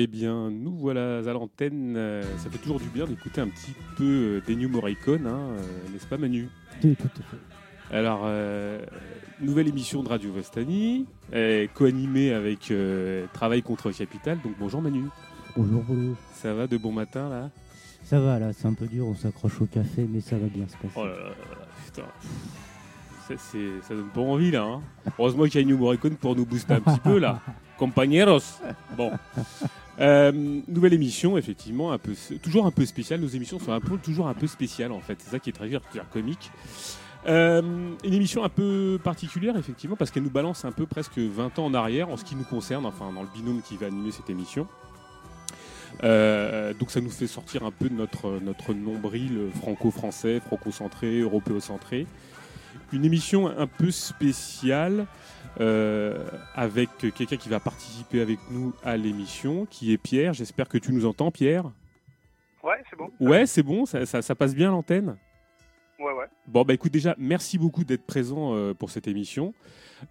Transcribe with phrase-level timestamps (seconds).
[0.00, 1.94] Eh bien, nous voilà à l'antenne.
[1.96, 5.40] Euh, Ça fait toujours du bien d'écouter un petit peu euh, des New Morricone, hein,
[5.58, 5.60] euh,
[5.92, 6.48] n'est-ce pas Manu?
[6.80, 7.22] Tout, tout à
[7.90, 7.96] fait.
[7.96, 8.80] Alors, euh,
[9.40, 11.06] nouvelle émission de Radio Vostani,
[11.74, 14.38] co-animée avec euh, Travail contre Capital.
[14.44, 15.02] Donc bonjour Manu,
[15.56, 16.14] Bonjour Bolo.
[16.32, 17.50] ça va de bon matin là?
[18.04, 20.68] Ça va là, c'est un peu dur, on s'accroche au café, mais ça va bien
[20.68, 20.94] se passer.
[20.94, 21.34] Oh là là,
[21.86, 22.06] putain.
[23.82, 24.62] Ça donne pas envie là.
[24.62, 24.80] hein.
[25.18, 27.40] Heureusement qu'il y a New Morricone pour nous booster un petit peu là.
[27.78, 28.60] Compañeros.
[28.96, 29.10] Bon.
[30.00, 30.32] Euh,
[30.68, 32.12] nouvelle émission, effectivement, un peu,
[32.42, 33.20] toujours un peu spéciale.
[33.20, 35.16] Nos émissions sont un peu, toujours un peu spéciales en fait.
[35.18, 36.50] C'est ça qui est très c'est-à-dire comique.
[37.26, 37.62] Euh,
[38.04, 41.66] une émission un peu particulière, effectivement, parce qu'elle nous balance un peu presque 20 ans
[41.66, 44.30] en arrière en ce qui nous concerne, enfin dans le binôme qui va animer cette
[44.30, 44.66] émission.
[46.04, 52.06] Euh, donc ça nous fait sortir un peu de notre, notre nombril franco-français, franco-centré, européocentré.
[52.92, 55.06] Une émission un peu spéciale
[55.60, 60.32] euh, avec quelqu'un qui va participer avec nous à l'émission, qui est Pierre.
[60.32, 61.64] J'espère que tu nous entends, Pierre.
[62.62, 63.10] Ouais, c'est bon.
[63.20, 65.16] Ouais, c'est bon, ça, ça- ça passe bien l'antenne.
[65.98, 66.26] Ouais, ouais.
[66.46, 69.52] Bon, bah écoute, déjà, merci beaucoup d'être présent euh, pour cette émission.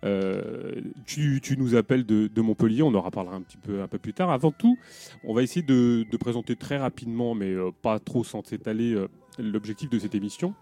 [0.03, 3.87] Euh, tu, tu nous appelles de, de Montpellier, on en reparlera un petit peu, un
[3.87, 4.29] peu plus tard.
[4.29, 4.77] Avant tout,
[5.23, 9.01] on va essayer de, de présenter très rapidement, mais euh, pas trop sans s'étaler,
[9.39, 10.53] l'objectif de cette émission.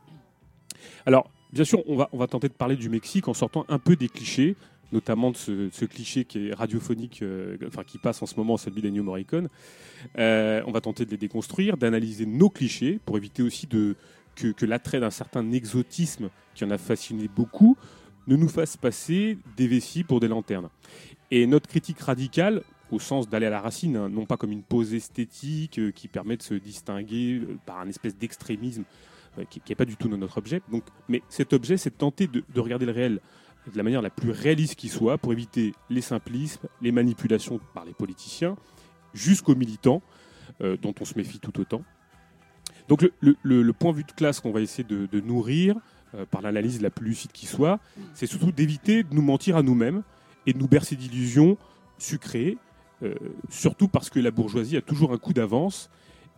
[1.07, 4.09] Alors, bien sûr, on va, tenter de parler du Mexique en sortant un peu des
[4.09, 4.57] clichés,
[4.91, 8.81] notamment de ce, cliché qui est radiophonique, euh, enfin qui passe en ce moment, celui
[8.81, 9.47] d'Ennio Morricone.
[10.19, 13.95] Euh, on va tenter de les déconstruire, d'analyser nos clichés pour éviter aussi que,
[14.65, 17.77] l'attrait d'un certain exotisme qui en a fasciné beaucoup
[18.27, 20.67] ne nous fasse passer des vessies pour des lanternes.
[21.31, 24.61] Et notre critique radicale, au sens d'aller à la racine, hein, non pas comme une
[24.61, 28.83] pose esthétique euh, qui permet de se distinguer par un espèce d'extrémisme
[29.49, 30.61] qui n'est pas du tout notre objet.
[30.71, 33.19] Donc, mais cet objet, c'est de tenter de, de regarder le réel
[33.71, 37.85] de la manière la plus réaliste qui soit pour éviter les simplismes, les manipulations par
[37.85, 38.55] les politiciens,
[39.13, 40.01] jusqu'aux militants,
[40.61, 41.83] euh, dont on se méfie tout autant.
[42.87, 45.75] Donc le, point de vue de classe qu'on va essayer de, nourrir
[46.13, 47.79] euh, par l'analyse la plus lucide qui soit,
[48.13, 50.03] c'est surtout d'éviter de nous mentir à nous-mêmes
[50.45, 51.57] et de nous bercer d'illusions
[51.97, 52.57] sucrées,
[53.01, 53.15] euh,
[53.49, 55.89] surtout parce que la bourgeoisie a toujours un coup d'avance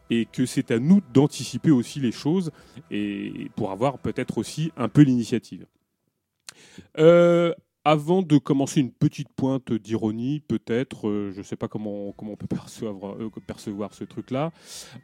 [0.09, 2.51] et que c'est à nous d'anticiper aussi les choses
[2.91, 5.65] et pour avoir peut-être aussi un peu l'initiative.
[6.97, 7.53] Euh,
[7.85, 12.33] avant de commencer une petite pointe d'ironie, peut-être, euh, je ne sais pas comment, comment
[12.33, 14.51] on peut percevoir, euh, percevoir ce truc-là,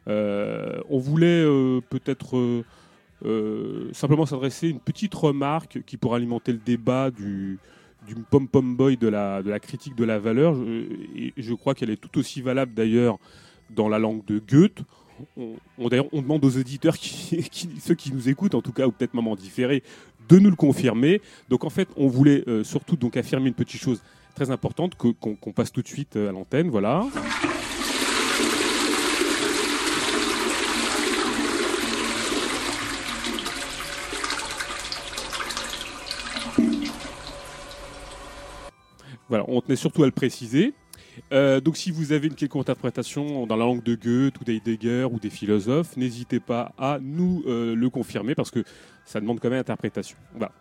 [0.06, 1.44] on voulait
[1.90, 2.64] peut-être
[3.92, 7.58] simplement s'adresser une petite remarque qui pourra alimenter le débat du,
[8.06, 10.56] du pom-pom boy de la, de la critique de la valeur.
[11.16, 13.18] Et je crois qu'elle est tout aussi valable d'ailleurs
[13.70, 14.82] dans la langue de Goethe.
[15.36, 15.88] On, on-
[16.20, 19.36] demande aux auditeurs, qui, ceux qui nous écoutent en tout cas, ou peut-être même en
[19.36, 19.82] différé,
[20.28, 21.20] de nous le confirmer.
[21.48, 24.02] Donc en fait, on voulait euh, surtout donc affirmer une petite chose
[24.34, 26.68] très importante qu'on passe tout de suite euh, à l'antenne.
[26.70, 27.04] Voilà.
[39.28, 40.74] Voilà, on tenait surtout à le préciser.
[41.32, 45.06] Euh, donc si vous avez une quelconque interprétation dans la langue de Goethe ou d'Heidegger
[45.10, 48.64] ou des philosophes, n'hésitez pas à nous euh, le confirmer parce que
[49.04, 50.16] ça demande quand même interprétation.
[50.32, 50.52] Voilà.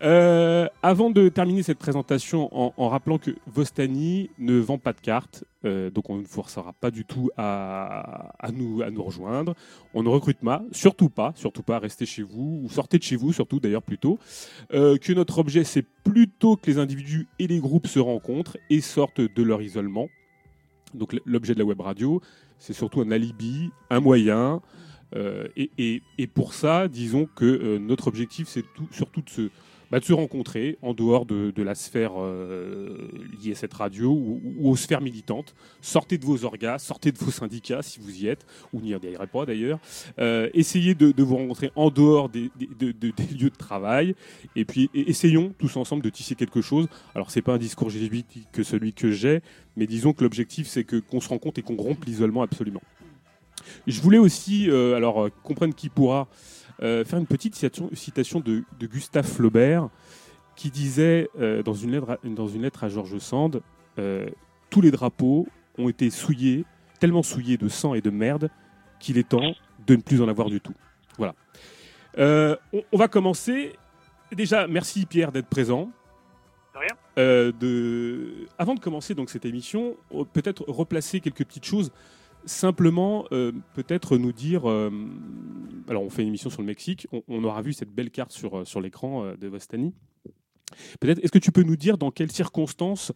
[0.00, 5.42] Euh, avant de terminer cette présentation en, rappelant que Vostani ne vend pas de cartes,
[5.64, 9.54] euh, donc on ne forcera pas du tout à, nous, à nous rejoindre.
[9.94, 13.16] On ne recrute pas, surtout pas, surtout pas, restez chez vous ou sortez de chez
[13.16, 14.18] vous surtout d'ailleurs plutôt.
[14.72, 18.80] Euh, que notre objet c'est plutôt que les individus et les groupes se rencontrent et
[18.80, 20.08] sortent de leur isolement.
[20.94, 22.22] Donc l'objet de la web radio,
[22.58, 24.62] c'est surtout un alibi, un moyen.
[25.16, 29.50] euh, et, pour ça, disons que notre objectif, c'est tout, surtout de se,
[29.90, 33.08] bah, de se rencontrer en dehors de, de la sphère euh,
[33.42, 35.54] liée à cette radio ou, aux sphères militantes.
[35.80, 39.26] Sortez de vos orgas, sortez de vos syndicats si vous y êtes, ou n'y adhérez
[39.26, 39.78] pas d'ailleurs.
[40.18, 44.14] Euh, essayez de, vous rencontrer en dehors des, des- de- de- des lieux de travail.
[44.56, 46.86] Et puis essayons tous ensemble de tisser quelque chose.
[47.14, 49.40] Alors c'est pas un discours jésuite que celui que j'ai,
[49.76, 52.82] mais disons que l'objectif c'est qu'on se rende compte et qu'on rompe l'isolement absolument.
[53.86, 56.28] Je voulais aussi, euh, alors euh, comprendre qui pourra,
[56.82, 59.88] euh, faire une petite citation, citation de, de Gustave Flaubert
[60.54, 63.62] qui disait euh, dans, une lettre à, dans une lettre à Georges Sand,
[63.98, 64.28] euh,
[64.70, 66.64] tous les drapeaux ont été souillés,
[67.00, 68.50] tellement souillés de sang et de merde
[69.00, 69.54] qu'il est temps
[69.86, 70.74] de ne plus en avoir du tout.
[71.16, 71.34] Voilà.
[72.16, 73.76] On, on va commencer.
[74.32, 75.90] Déjà, merci Pierre d'être présent.
[76.74, 77.52] De rien.
[77.58, 78.46] De...
[78.58, 79.96] Avant de commencer donc cette émission,
[80.32, 81.92] peut-être replacer quelques petites choses.
[82.48, 84.68] Simplement, euh, peut-être nous dire.
[84.68, 84.90] euh,
[85.86, 87.06] alors, on fait une émission sur le Mexique.
[87.12, 89.94] On, on aura vu cette belle carte sur, euh, sur l'écran euh, de Vostani.
[90.98, 93.12] Peut-être, est-ce que tu peux nous dire dans quelles circonstances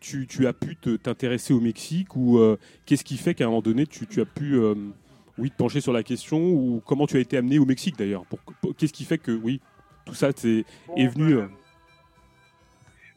[0.00, 2.40] tu, tu as pu t'intéresser au Mexique ou
[2.84, 4.58] qu'est-ce qui fait qu'à un moment donné tu, tu as pu
[5.38, 8.26] oui, te pencher sur la question ou comment tu as été amené au Mexique d'ailleurs?
[8.26, 9.60] Pour- pour- Qu'est-ce qui fait que oui,
[10.04, 11.48] tout ça Bon, est venu, ben, euh,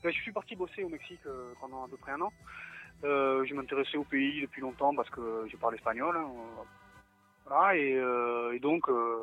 [0.03, 1.21] ben, je suis parti bosser au Mexique
[1.59, 2.31] pendant à peu près un an.
[3.05, 6.15] Euh, je m'intéressais au pays depuis longtemps parce que je parle espagnol.
[6.17, 9.19] hein, euh, et, donc, euh,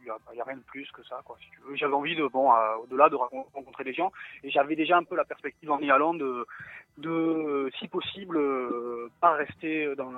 [0.00, 1.20] il n'y y a rien de plus que ça.
[1.24, 1.36] quoi.
[1.74, 2.50] J'avais envie, de, bon,
[2.82, 4.12] au-delà de renco- rencontrer des gens,
[4.44, 9.32] et j'avais déjà un peu la perspective en y allant de, si possible, euh, pas
[9.32, 10.10] rester dans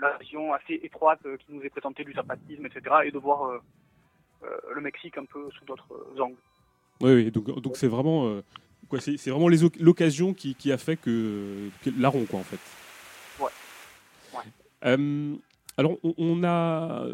[0.00, 3.60] la, région assez étroite qui nous est présentée du zapatisme, etc., et de voir
[4.74, 5.86] le Mexique un peu sous d'autres
[6.18, 6.36] angles.
[7.00, 8.40] oui, oui, donc c'est vraiment
[8.98, 9.48] c'est vraiment
[9.80, 12.58] l'occasion qui, qui a fait que, que Laron quoi en fait.
[13.40, 13.50] Ouais.
[14.34, 14.44] Ouais.
[14.84, 15.34] Euh,
[15.78, 17.06] alors, on, on a,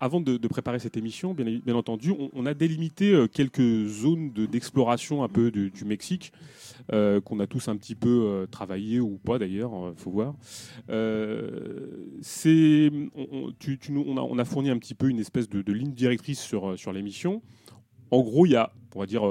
[0.00, 3.84] avant de, de préparer cette émission, bien, bien entendu, on, on a délimité euh, quelques
[3.86, 6.32] zones de- d'exploration un peu du, du Mexique,
[6.92, 10.34] euh, qu'on a tous un petit peu euh, travaillé ou pas d'ailleurs, il faut voir.
[12.22, 15.20] C'est, on, on- tu- tu nous- on a, on a fourni un petit peu une
[15.20, 17.40] espèce de, de ligne directrice sur, sur l'émission.
[18.10, 19.22] En gros, il y a, on va dire,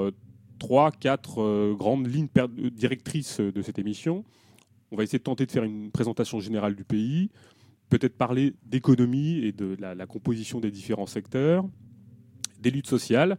[0.58, 4.24] trois, quatre euh, grandes lignes per- directrices de cette émission.
[4.90, 7.30] On va essayer de tenter de faire une présentation générale du pays,
[7.88, 11.68] peut-être parler d'économie et de la, la composition des différents secteurs,
[12.60, 13.38] des luttes sociales,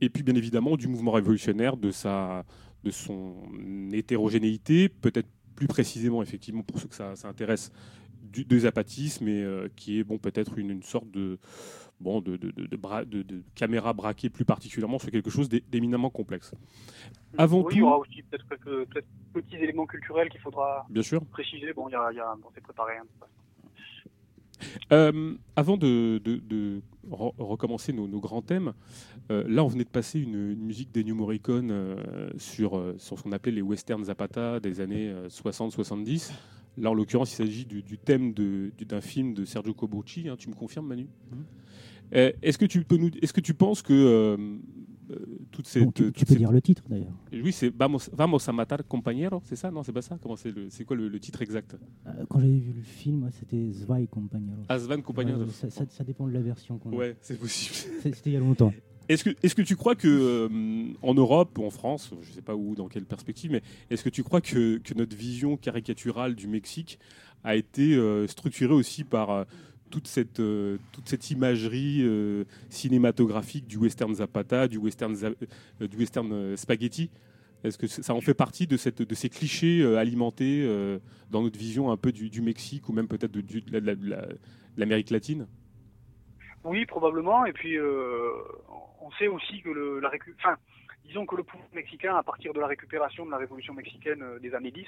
[0.00, 2.44] et puis bien évidemment du mouvement révolutionnaire, de, sa,
[2.84, 3.34] de son
[3.92, 7.70] hétérogénéité, peut-être plus précisément effectivement pour ceux que ça, ça intéresse,
[8.32, 11.38] du, zapatisme, et euh, qui est bon, peut-être une, une sorte de,
[12.00, 13.22] bon, de, de, de, bra- de-
[13.54, 16.52] caméra braquée plus particulièrement sur quelque chose d'é- d'éminemment complexe.
[17.36, 18.88] Avant oui, il y tout- aura aussi peut-être quelques
[19.32, 21.24] petits éléments culturels qu'il faudra Bien sûr.
[21.26, 21.72] préciser.
[21.72, 22.94] Bon, il y a, il y a bon, c'est préparé.
[24.92, 28.72] Euh, avant de, de- de re- recommencer nos, nos grands thèmes,
[29.30, 33.22] euh, là on venait de passer une, une musique d'Ennio Morricone euh, sur, sur ce
[33.22, 36.32] qu'on appelait les western Zapata des années euh, 60-70.
[36.80, 40.48] Là en l'occurrence il s'agit du, du thème d'un film de Sergio Corbucci, hein, tu
[40.48, 41.08] me confirmes Manu?
[41.30, 41.44] Mhm.
[42.14, 44.36] Euh, Est-ce que, tu peux nous, est-ce que tu penses que euh,
[45.10, 45.16] euh,
[45.50, 45.84] toute cette...
[45.84, 47.12] Bon, tu, peux cette- dire le titre d'ailleurs.
[47.32, 49.70] Oui, c'est Vamos, Vamos a matar compañero, c'est ça?
[49.70, 50.18] Non, c'est pas ça?
[50.22, 51.76] Comment c'est le, c'est quoi le, le titre exact?
[52.06, 54.62] Euh, Quand j'avais vu le film, c'était Zwei Compañeros.
[54.68, 55.40] Asvan compañeros.
[55.42, 56.94] Ouais, ça, ça- ça dépend de la version qu'on a.
[56.96, 57.74] Ouais, c'est possible.
[58.02, 58.72] C'était il y a longtemps.
[59.08, 62.34] Est-ce que, est que tu crois que euh, en Europe ou en France, je ne
[62.34, 66.34] sais pas où, dans quelle perspective, mais est-ce que tu crois que, notre vision caricaturale
[66.34, 66.98] du Mexique
[67.42, 69.44] a été euh, structurée aussi par euh,
[69.90, 70.42] toute, cette,
[70.92, 72.04] toute cette imagerie
[72.68, 75.16] cinématographique du western Zapata, du western,
[75.80, 77.08] du western spaghetti?
[77.64, 80.68] Est-ce que ça en fait partie de, ces clichés alimentés
[81.30, 83.42] dans notre vision un peu du, Mexique ou même peut-être de
[84.76, 85.46] l'Amérique latine?
[86.68, 87.44] Oui, probablement.
[87.46, 88.32] Et puis, euh,
[89.00, 90.56] on sait aussi que le, la récu- enfin,
[91.04, 94.38] disons que le pouvoir mexicain, à partir de la récupération de la révolution mexicaine euh,
[94.38, 94.86] des années 10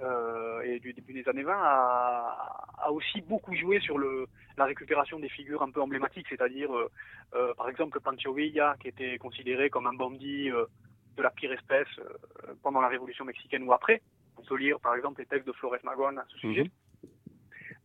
[0.00, 4.64] euh, et du début des années 20, a, a aussi beaucoup joué sur le, la
[4.64, 9.68] récupération des figures un peu emblématiques, c'est-à-dire, euh, par exemple, Pancho Villa, qui était considéré
[9.70, 10.48] comme un bandit
[11.16, 11.88] de la pire espèce
[12.62, 14.00] pendant la révolution mexicaine ou après.
[14.38, 16.70] On peut lire, par exemple, les textes de Flores Magón à ce sujet.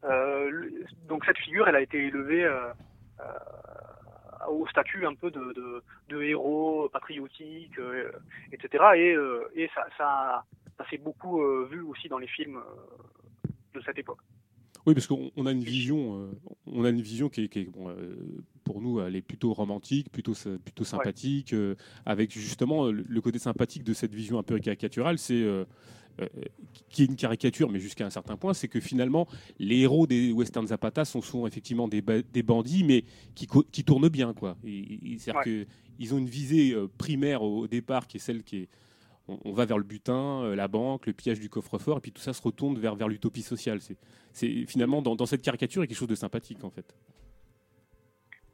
[0.04, 0.86] Mhm.
[1.08, 2.48] Donc cette figure, elle a été élevée
[4.50, 8.12] au statut un peu de, de, de héros patriotique, euh,
[8.52, 8.84] etc.
[8.96, 10.46] Et, euh, et ça, ça,
[10.78, 14.20] ça s'est beaucoup euh, vu aussi dans les films euh, de cette époque.
[14.86, 16.32] Oui, parce qu'on on a une vision, euh,
[16.68, 18.16] on a une vision qui est, qui est, bon, euh,
[18.64, 23.40] pour nous, elle est plutôt romantique, plutôt, plutôt sympathique, euh, avec justement le, le côté
[23.40, 25.44] sympathique de cette vision un peu caricaturale, c'est
[26.22, 26.28] euh,
[26.90, 29.28] qui est une caricature, mais jusqu'à un certain point, c'est que finalement,
[29.60, 33.04] les héros des western Zapata sont souvent effectivement des, ba- des bandits, mais
[33.36, 33.48] qui,
[33.84, 34.58] tournent bien, quoi.
[34.64, 35.66] C'est-à-dire que
[36.00, 38.70] ils ont une visée euh, primaire au, au départ, qui est celle qui est
[39.28, 42.12] on, on va vers le butin, euh, la banque, le pillage du coffre-fort, et puis
[42.12, 43.80] tout ça se retourne vers, vers l'utopie sociale.
[43.82, 43.98] C'est,
[44.68, 46.94] finalement dans, dans cette caricature il y a quelque chose de sympathique en fait.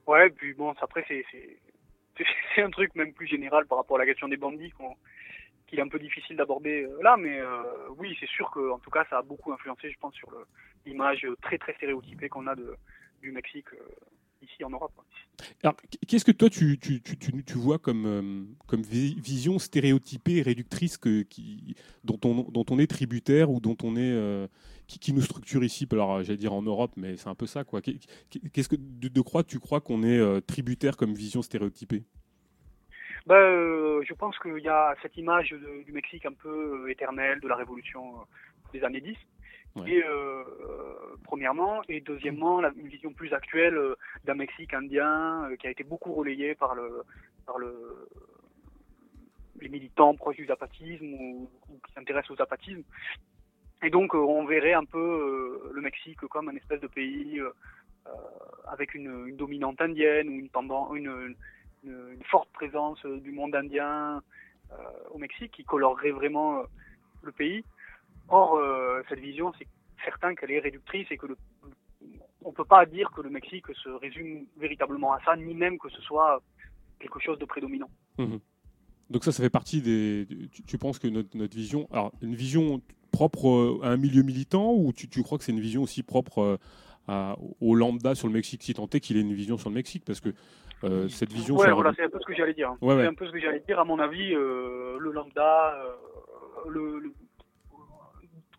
[0.08, 1.06] Ouais, puis bon, après,
[2.56, 4.96] c'est un truc même plus général par rapport à la question des bandits qu'on-
[5.72, 7.64] qu'il est un peu difficile d'aborder euh, là, mais euh,
[7.98, 10.30] oui, c'est sûr que en tout cas, ça a beaucoup influencé, je pense, sur
[10.86, 12.56] l'image très très stéréotypée qu'on a
[13.22, 13.78] du Mexique euh,
[14.42, 14.92] ici en Europe.
[15.64, 15.76] Alors,
[16.08, 20.98] qu'est-ce que toi tu, tu, tu, tu- vois comme, comme vi- vision stéréotypée et réductrice
[20.98, 24.48] que, qui, dont, on, dont on est tributaire ou dont on est
[24.88, 25.88] qui, qui nous structure ici?
[25.92, 27.82] Alors, j'allais dire en Europe, mais c'est un peu ça, quoi.
[27.82, 28.00] Qu'est-
[28.52, 32.04] Qu'est-ce que de, de quoi tu crois qu'on est tributaire comme vision stéréotypée?
[33.28, 36.92] Ben, euh, je pense qu'il y a cette image de- du Mexique un peu euh,
[36.92, 38.24] éternelle de la révolution euh,
[38.74, 39.16] des années 10.
[39.76, 39.90] Ouais.
[39.90, 45.46] Et euh, euh, premièrement, et deuxièmement, la, une vision plus actuelle euh, d'un Mexique indien
[45.50, 47.04] euh, qui a été beaucoup relayée par le
[47.46, 48.08] par le
[49.62, 51.50] les militants proches du zapatisme ou,
[51.86, 52.82] qui s'intéressent au zapatisme.
[53.84, 57.40] Et donc, on verrait un peu le Mexique comme un espèce de pays
[58.68, 60.94] avec une, une, dominante indienne ou une, pendant,
[61.84, 64.22] une, forte présence du monde indien
[65.12, 66.62] au Mexique qui colorerait vraiment
[67.24, 67.64] le pays.
[68.30, 68.60] Or,
[69.10, 69.68] cette vision, c'est
[70.06, 71.28] certain qu'elle est réductrice et que
[72.44, 75.90] on peut pas dire que le Mexique se résume véritablement à ça, ni même que
[75.90, 76.42] ce soit
[77.00, 77.90] quelque chose de prédominant.
[78.18, 78.40] Mhm.
[79.10, 80.28] Donc ça, ça fait partie des.
[80.66, 84.94] Tu, penses que notre, vision, alors une vision propre euh, à un milieu militant, ou
[84.94, 86.58] tu, crois que c'est une vision aussi propre euh,
[87.08, 89.76] à, au lambda sur le Mexique, si tant est qu'il ait une vision sur le
[89.76, 90.34] Mexique, parce que
[90.84, 91.56] euh, cette vision.
[91.56, 92.74] Ouais, voilà, c'est un peu ce que j'allais dire.
[92.82, 93.80] c'est un peu ce que j'allais dire.
[93.80, 95.76] À mon avis, le lambda,
[96.68, 97.12] le,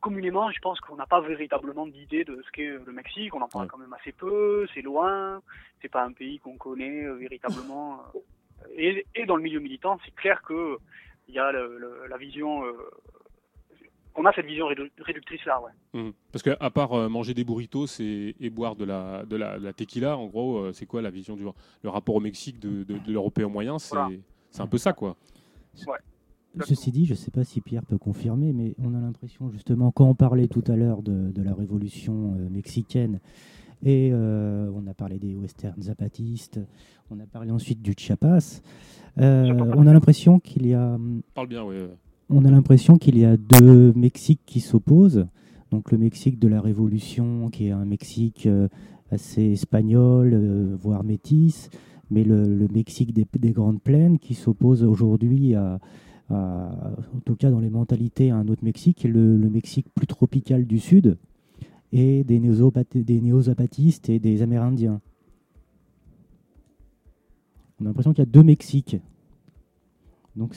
[0.02, 3.34] communément, je pense qu'on n'a pas véritablement d'idée de ce qu'est le Mexique.
[3.34, 4.66] On en parle quand même assez peu.
[4.74, 5.40] C'est loin.
[5.80, 8.02] C'est pas un pays qu'on connaît euh, véritablement.
[8.14, 8.18] Euh.
[8.76, 10.76] Et, dans le milieu militant, c'est clair que
[11.28, 12.64] il y a la vision.
[14.16, 14.66] Euh, on a cette vision
[14.98, 16.00] réductrice là, ouais.
[16.00, 16.12] Mmh.
[16.30, 20.26] Parce qu'à part manger des burritos et, et, boire de la, de la, tequila, en
[20.26, 21.44] gros, c'est quoi la vision du
[21.82, 23.96] le rapport au Mexique de, de, l'Européen moyen C'est
[24.60, 25.16] un peu ça, quoi.
[25.86, 25.98] Ouais.
[26.60, 29.90] Ceci dit, je ne sais pas si Pierre peut confirmer, mais on a l'impression justement,
[29.90, 33.20] quand on parlait tout à l'heure de, la révolution euh, mexicaine,
[33.84, 36.60] et euh, on a parlé des westerns zapatistes,
[37.10, 38.60] on a parlé ensuite du Chiapas,
[39.18, 40.98] euh, on a l'impression qu'il y a...
[41.34, 41.76] Parle bien, oui.
[42.34, 45.26] On a l'impression qu'il y a deux Mexiques qui s'opposent.
[45.70, 48.48] Donc le Mexique de la Révolution, qui est un Mexique
[49.10, 50.34] assez espagnol,
[50.80, 51.68] voire métis,
[52.10, 55.54] mais le, Mexique des, des, Grandes Plaines qui s'oppose aujourd'hui
[56.30, 60.66] en tout cas dans les mentalités, à un autre Mexique, le, le Mexique plus tropical
[60.66, 61.18] du Sud,
[61.92, 65.00] et des, néo-zapatistes et des Amérindiens.
[67.80, 68.96] On a l'impression qu'il y a deux Mexiques.
[70.36, 70.56] Donc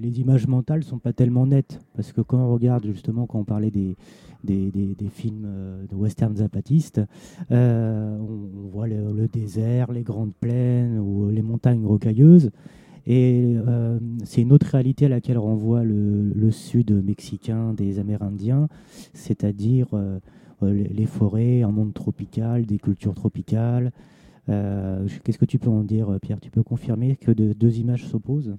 [0.00, 3.44] les images mentales sont pas tellement nettes, parce que quand on regarde justement, quand on
[3.44, 3.96] parlait des,
[4.44, 7.00] des, films euh, de western zapatistes,
[7.50, 12.50] euh, on, voit le, désert, les grandes plaines ou les montagnes rocailleuses.
[13.06, 18.68] Et euh, c'est une autre réalité à laquelle renvoie le, sud mexicain des Amérindiens,
[19.14, 20.18] c'est-à-dire euh,
[20.62, 23.92] euh, les forêts, un monde tropical, des cultures tropicales.
[24.46, 26.40] Qu'est-ce que tu peux en dire, Pierre?
[26.40, 28.56] Tu peux confirmer que deux images s'opposent?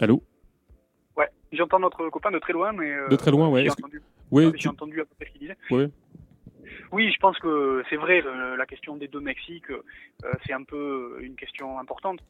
[0.00, 0.22] Allô
[1.16, 2.94] Ouais, j'entends notre copain de très loin, mais.
[3.10, 3.64] de très loin, ouais.
[3.64, 4.68] J'ai entendu, ouais, tu...
[4.68, 5.56] entendu à peu près ce qu'il disait.
[5.70, 5.88] Ouais.
[6.92, 8.22] Oui, je pense que c'est vrai,
[8.56, 12.20] la question des deux Mexiques, euh, c'est un peu une question importante.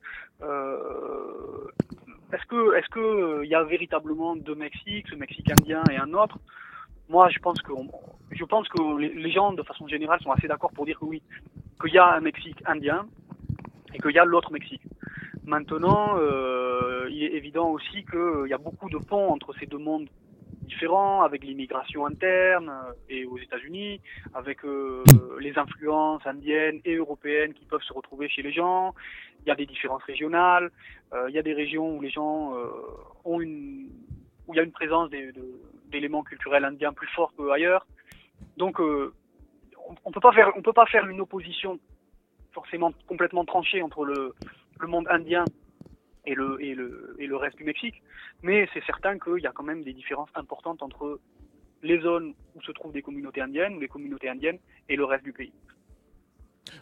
[0.42, 1.68] Euh,
[2.32, 5.96] est-ce que, est-ce que euh, il y a véritablement deux Mexiques, ce Mexique indien et
[5.96, 6.38] un autre?
[7.08, 7.72] Moi, je pense que,
[8.32, 11.22] je pense que les, gens, de façon générale, sont assez d'accord pour dire que oui,
[11.80, 13.06] qu'il y a un Mexique indien
[13.94, 14.82] et qu'il y a l'autre Mexique.
[15.46, 16.18] Maintenant,
[17.08, 20.08] il est évident aussi qu'il y a beaucoup de ponts entre ces deux mondes
[20.66, 24.00] différents, avec l'immigration interne euh, et aux États-Unis,
[24.34, 25.02] avec euh,
[25.40, 28.94] les influences indiennes et européennes qui peuvent se retrouver chez les gens.
[29.44, 30.70] Il y a des différences régionales.
[31.14, 32.52] Euh, il y a des régions où les gens
[33.24, 33.88] ont une,
[34.46, 35.08] où il y a une présence
[35.90, 37.86] d'éléments culturels indiens plus forts qu'ailleurs.
[38.56, 39.12] Donc, on,
[40.04, 41.78] on peut pas faire, on peut pas faire une opposition
[42.52, 44.34] forcément complètement tranchée entre le,
[44.80, 45.44] le monde indien
[46.26, 48.02] et le, et le, et le reste du Mexique.
[48.42, 51.20] Mais c'est certain qu'il y a quand même des différences importantes entre
[51.82, 54.58] les zones où se trouvent des communautés indiennes, ou les communautés indiennes,
[54.88, 55.52] et le reste du pays.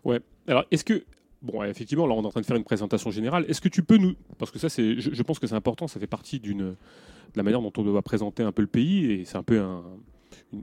[0.05, 0.21] Ouais.
[0.47, 1.05] Alors, est-ce que.
[1.43, 3.45] Bon, effectivement, là, on est en train de faire une présentation générale.
[3.49, 4.15] Est-ce que tu peux nous.
[4.39, 6.77] Parce que ça, c'est, je, pense que c'est important, ça fait partie d'une, de
[7.37, 9.85] la manière dont on doit présenter un peu le pays, et c'est un peu un,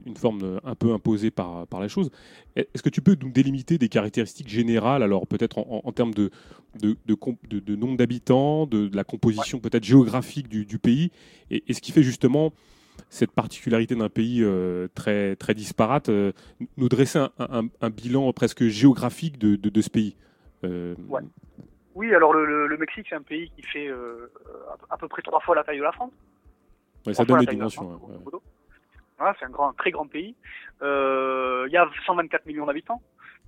[0.06, 2.10] une, forme un peu imposée par, par la chose.
[2.56, 6.30] Est-ce que tu peux nous délimiter des caractéristiques générales, alors peut-être en, termes de,
[6.80, 11.10] de, de, nombre d'habitants, de, la composition peut-être géographique du, du pays,
[11.50, 12.52] et, ce qui fait justement
[13.08, 16.32] cette particularité d'un pays euh, très, très disparate, euh,
[16.76, 20.16] nous dresser un, un, bilan presque géographique de, de, ce pays
[20.64, 20.94] euh,
[21.94, 23.88] Oui, alors le, le, Mexique, c'est un pays qui fait
[24.90, 26.12] à peu près trois fois la taille de la France.
[27.12, 27.98] ça donne des dimensions
[29.38, 30.34] c'est un grand, très grand pays.
[30.82, 33.02] Euh, il y a 124 millions d'habitants,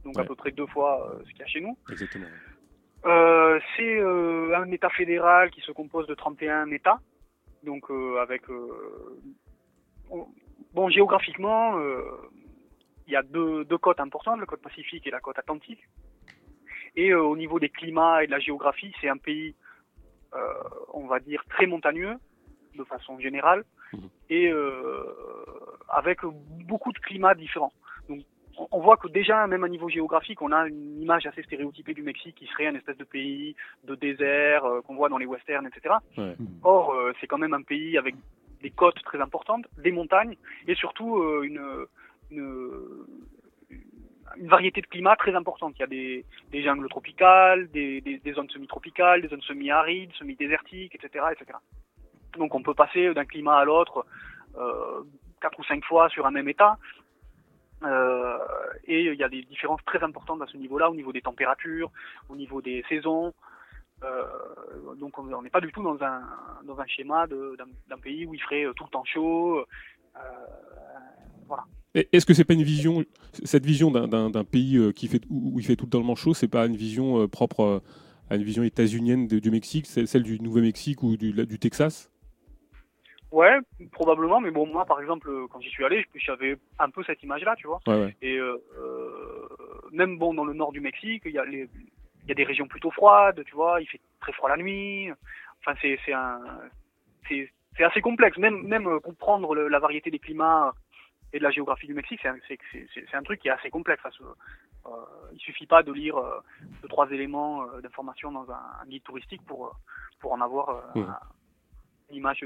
[0.05, 1.77] donc à peu près deux fois euh, ce qu'il y a chez nous.
[1.91, 2.27] Exactement.
[3.07, 7.01] Euh, c'est un État fédéral qui se compose de 31 États,
[7.63, 8.43] donc avec
[10.73, 11.79] bon géographiquement,
[13.07, 15.87] il y a deux, deux côtes importantes, la côte pacifique et la côte atlantique.
[16.97, 19.55] Et au niveau des climats et de la géographie, c'est un pays,
[20.95, 22.17] on va dire, très montagneux
[22.77, 23.65] de façon générale.
[24.31, 24.51] Et
[25.89, 26.21] avec
[26.67, 27.73] beaucoup de climats différents.
[28.09, 28.23] Donc
[28.71, 32.03] on voit que déjà, même à niveau géographique, on a une image assez stéréotypée du
[32.03, 35.67] Mexique qui serait un espèce de pays de désert euh, qu'on voit dans les westerns,
[35.67, 35.97] etc.
[36.17, 36.37] Ouais.
[36.63, 38.15] Or, euh, c'est quand même un pays avec
[38.63, 41.87] des côtes très importantes, des montagnes et surtout euh, une,
[42.31, 43.05] une,
[44.37, 45.75] une variété de climats très importante.
[45.77, 50.13] Il y a des, des jungles tropicales, des, des, des zones semi-tropicales, des zones semi-arides,
[50.13, 51.59] semi-désertiques, etc., etc.
[52.39, 54.07] Donc on peut passer d'un climat à l'autre
[54.57, 55.03] euh,
[55.41, 56.79] quatre ou cinq fois sur un même état.
[57.83, 58.39] Euh,
[58.87, 61.91] et il y a des différences très importantes à ce niveau-là, au niveau des températures,
[62.29, 63.35] au niveau des saisons.
[64.03, 64.25] Euh,
[64.99, 66.23] donc on n'est pas du tout dans un
[66.65, 69.65] dans un schéma d'un pays où il ferait tout le temps chaud.
[71.47, 71.65] Voilà.
[71.95, 73.05] Est-ce que c'est pas une vision,
[73.45, 76.67] cette vision d'un- pays qui fait où il fait tout le temps chaud, c'est pas
[76.67, 77.83] une vision propre
[78.31, 82.11] à une vision états-unienne du Mexique, celle du Nouveau-Mexique ou du Texas?
[83.35, 83.59] Ouais,
[83.91, 87.57] probablement, mais bon, moi, par exemple, quand j'y suis allé, j'avais un peu cette image-là,
[87.57, 87.81] tu vois.
[87.89, 88.17] Ouais, ouais.
[88.23, 89.49] Et euh, euh,
[89.91, 91.69] même bon, dans le nord du Mexique, il y a les,
[92.23, 93.81] il y a des régions plutôt froides, tu vois.
[93.81, 95.11] Il fait très froid la nuit.
[95.61, 96.41] Enfin, c'est c'est un,
[97.29, 98.39] c'est c'est assez complexe.
[98.39, 100.73] Même même euh, comprendre le- la variété des climats
[101.33, 103.57] et de la géographie du Mexique, c'est un, c'est- c'est- c'est- un truc qui est
[103.59, 104.05] assez complexe.
[104.07, 104.11] à
[104.87, 104.91] euh,
[105.33, 106.39] il suffit pas de lire euh,
[106.83, 109.75] deux trois éléments euh, d'information dans un, un guide touristique pour
[110.21, 111.15] pour en avoir euh, Mhm.
[112.11, 112.45] une image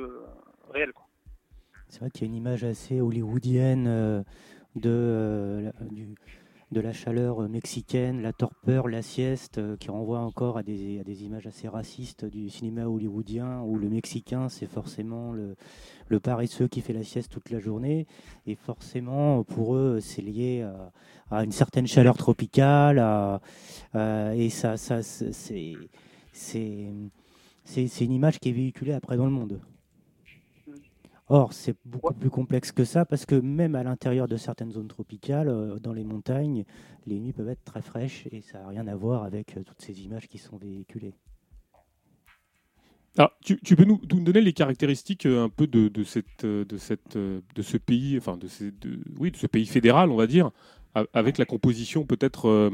[1.89, 4.23] C'est vrai qu'il y a une image assez hollywoodienne euh,
[4.77, 5.71] de, euh,
[6.71, 11.47] de la chaleur euh, mexicaine, la torpeur, la sieste, qui renvoie encore à des, images
[11.47, 15.57] assez racistes du cinéma hollywoodien, où le Mexicain, c'est forcément le,
[16.21, 18.07] paresseux qui fait la sieste toute la journée.
[18.47, 20.69] Et forcément, pour eux, c'est lié
[21.31, 22.99] à, une certaine chaleur tropicale.
[23.95, 25.33] et ça, c'est-
[26.35, 29.59] c'est une image qui est véhiculée après dans le monde.
[31.31, 34.89] Or, c'est beaucoup plus complexe que ça parce que même à l'intérieur de certaines zones
[34.89, 36.65] tropicales, euh, dans les montagnes,
[37.07, 39.83] les nuits peuvent être très fraîches et ça n'a rien à voir avec euh, toutes
[39.83, 41.15] ces images qui sont véhiculées.
[43.19, 46.47] Alors, tu, tu peux nous, nous donner les caractéristiques euh, un peu de, de cette,
[46.47, 50.17] de, cette, de ce pays, enfin de, ces- de- oui, de ce pays fédéral, on
[50.17, 50.51] va dire,
[51.13, 52.71] avec la composition peut-être euh,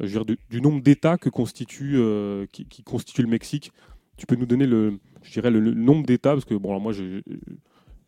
[0.00, 3.72] je veux dire, du, du nombre d'États que constitue, euh, qui, qui constitue le Mexique.
[4.16, 6.80] Tu peux nous donner le, je dirais le, le nombre d'États parce que bon, alors
[6.80, 6.92] moi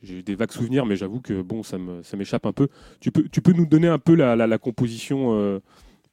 [0.03, 1.79] j'ai des vagues souvenirs, mais j'avoue que bon, ça
[2.17, 2.69] m'échappe un peu.
[3.01, 5.61] Tu peux, tu peux nous donner un peu la, la, composition euh,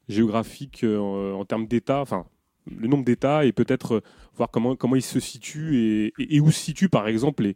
[0.08, 2.26] géographique euh, en termes d'États, enfin
[2.70, 4.02] le nombre d'États et peut-être euh,
[4.36, 7.56] voir comment, comment ils se situent et, où se situent par exemple les,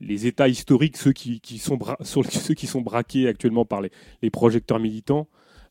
[0.00, 3.90] les, États historiques, ceux qui, qui sont sur ceux qui sont braqués actuellement par les,
[4.22, 5.28] les projecteurs militants.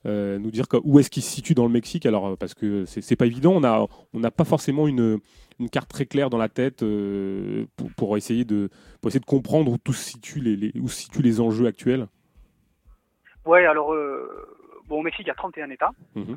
[0.07, 2.53] Euh, nous dire que- où est-ce qu'ils se situent dans le Mexique alors euh, parce
[2.53, 5.19] que c'est pas évident on a on n'a pas forcément une,
[5.59, 8.69] une carte très claire dans la tête euh, pour, pour essayer de
[9.01, 11.65] pour essayer de comprendre où tout se situe les, les- où se situent les enjeux
[11.67, 12.07] actuels
[13.45, 13.93] Ouais, alors,
[14.89, 15.91] bon, au Mexique, il y a 31 États.
[16.15, 16.35] Mhm.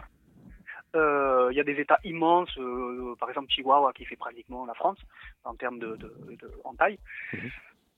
[0.94, 4.74] Euh, Il y a des États immenses, euh, par exemple Chihuahua, qui fait pratiquement la
[4.74, 4.98] France,
[5.44, 6.98] en termes de, de, de- en taille.
[7.32, 7.40] Mhm.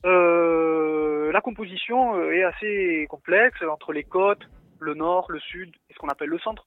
[0.06, 4.48] Euh, la composition est assez complexe entre les côtes,
[4.82, 6.66] le nord, le sud et ce qu'on appelle le centre.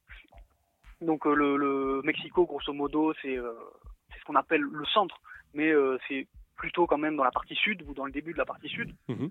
[1.00, 3.52] Donc euh, le, le Mexico, grosso modo, c'est euh,
[4.10, 5.20] c'est ce qu'on appelle le centre,
[5.52, 6.26] mais euh, c'est
[6.56, 8.94] plutôt quand même dans la partie sud ou dans le début de la partie sud.
[9.08, 9.30] Mhm.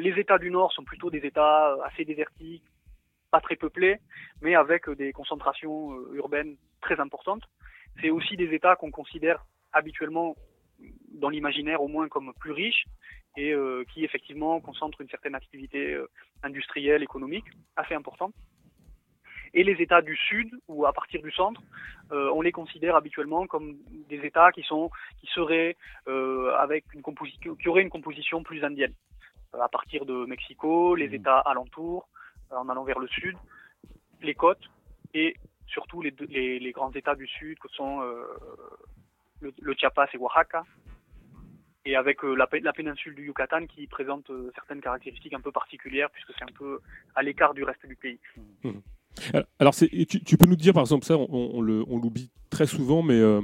[0.00, 2.62] Les États du Nord sont plutôt des États assez désertiques,
[3.32, 3.98] pas très peuplés,
[4.42, 7.42] mais avec des concentrations urbaines très importantes.
[8.00, 10.36] C'est aussi des États qu'on considère habituellement,
[11.12, 12.84] dans l'imaginaire au moins, comme plus riches
[13.36, 16.08] et euh, qui effectivement concentrent une certaine activité euh,
[16.42, 17.44] industrielle, économique
[17.76, 18.34] assez importante.
[19.54, 21.60] Et les États du Sud ou à partir du centre,
[22.12, 23.76] euh, on les considère habituellement comme
[24.08, 25.76] des États qui sont, qui seraient
[26.58, 28.94] avec une composition, qui auraient une composition plus indienne.
[29.54, 31.14] À partir de Mexico, les Mhm.
[31.14, 32.08] États alentours,
[32.50, 33.36] en allant vers le sud,
[34.20, 34.68] les côtes
[35.14, 35.34] et
[35.66, 38.02] surtout les, deux- les, les grands États du sud que sont
[39.40, 40.64] le, le Chiapas et Oaxaca,
[41.84, 45.40] et avec euh, la, pé- la péninsule du Yucatan qui présente euh, certaines caractéristiques un
[45.40, 46.80] peu particulières puisque c'est un peu
[47.14, 48.18] à l'écart du reste du pays.
[49.32, 52.30] Alors, Alors, tu, tu peux nous dire, par exemple, ça, on, on le- on l'oublie
[52.50, 53.40] très souvent, mais euh,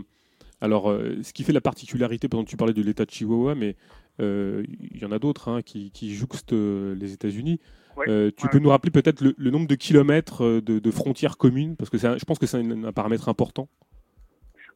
[0.61, 3.55] alors, euh, ce qui fait la particularité, par exemple, tu parlais de l'État de Chihuahua,
[3.55, 3.77] mais
[4.21, 7.61] euh, il y en a d'autres hein, qui, qui jouxtent les États-Unis.
[7.97, 8.51] Ouais, tu ouais.
[8.51, 12.05] peux nous rappeler peut-être le, le nombre de kilomètres de, de frontières communes, parce que
[12.07, 13.69] un- je pense que c'est un, un paramètre important.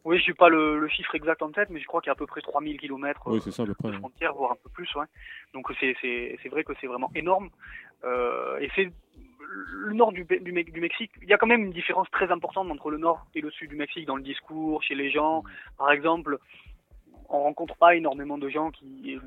[0.05, 2.11] Oui, je n'ai pas le, le chiffre exact en tête, mais je crois qu'il y
[2.11, 3.65] a à peu près 3000 km Oui, ça près.
[3.65, 3.99] de ouais.
[3.99, 4.93] frontières, voire un peu plus.
[4.95, 5.05] Ouais.
[5.53, 7.51] Donc c'est vrai que c'est vraiment énorme.
[8.05, 8.91] Euh, et c'est
[9.51, 11.11] le nord du, du, du Mexique.
[11.23, 13.71] Il y a quand même une différence très importante entre le nord et le sud
[13.71, 15.43] du Mexique dans le discours, chez les gens.
[15.79, 16.39] Par exemple,
[17.29, 19.19] on rencontre pas énormément de gens qui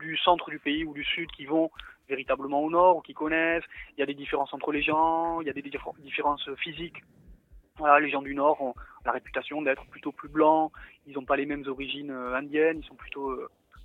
[0.00, 1.70] du centre du pays ou du sud qui vont
[2.08, 3.64] véritablement au nord ou qui connaissent.
[3.96, 7.02] Il y a des différences entre les gens, il y a des différences physiques.
[7.78, 8.74] Voilà, les gens du nord ont
[9.08, 10.70] la réputation d'être plutôt plus blancs,
[11.06, 13.34] ils n'ont pas les mêmes origines indiennes, ils sont plutôt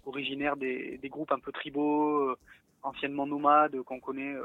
[0.06, 2.36] originaires des, des, groupes un peu tribaux,
[2.82, 4.36] anciennement nomades qu'on connaît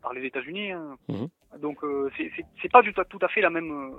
[0.00, 0.72] par les États-Unis.
[0.72, 0.96] Hein.
[1.08, 1.28] Mhm.
[1.60, 1.80] Donc
[2.16, 3.94] c'est pas du tout, tout à fait la même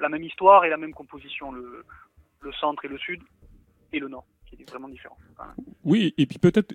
[0.00, 1.84] la même histoire et la même composition le,
[2.40, 3.20] le centre et le sud
[3.92, 5.18] et le nord qui est vraiment différent.
[5.82, 6.72] Oui et puis peut-être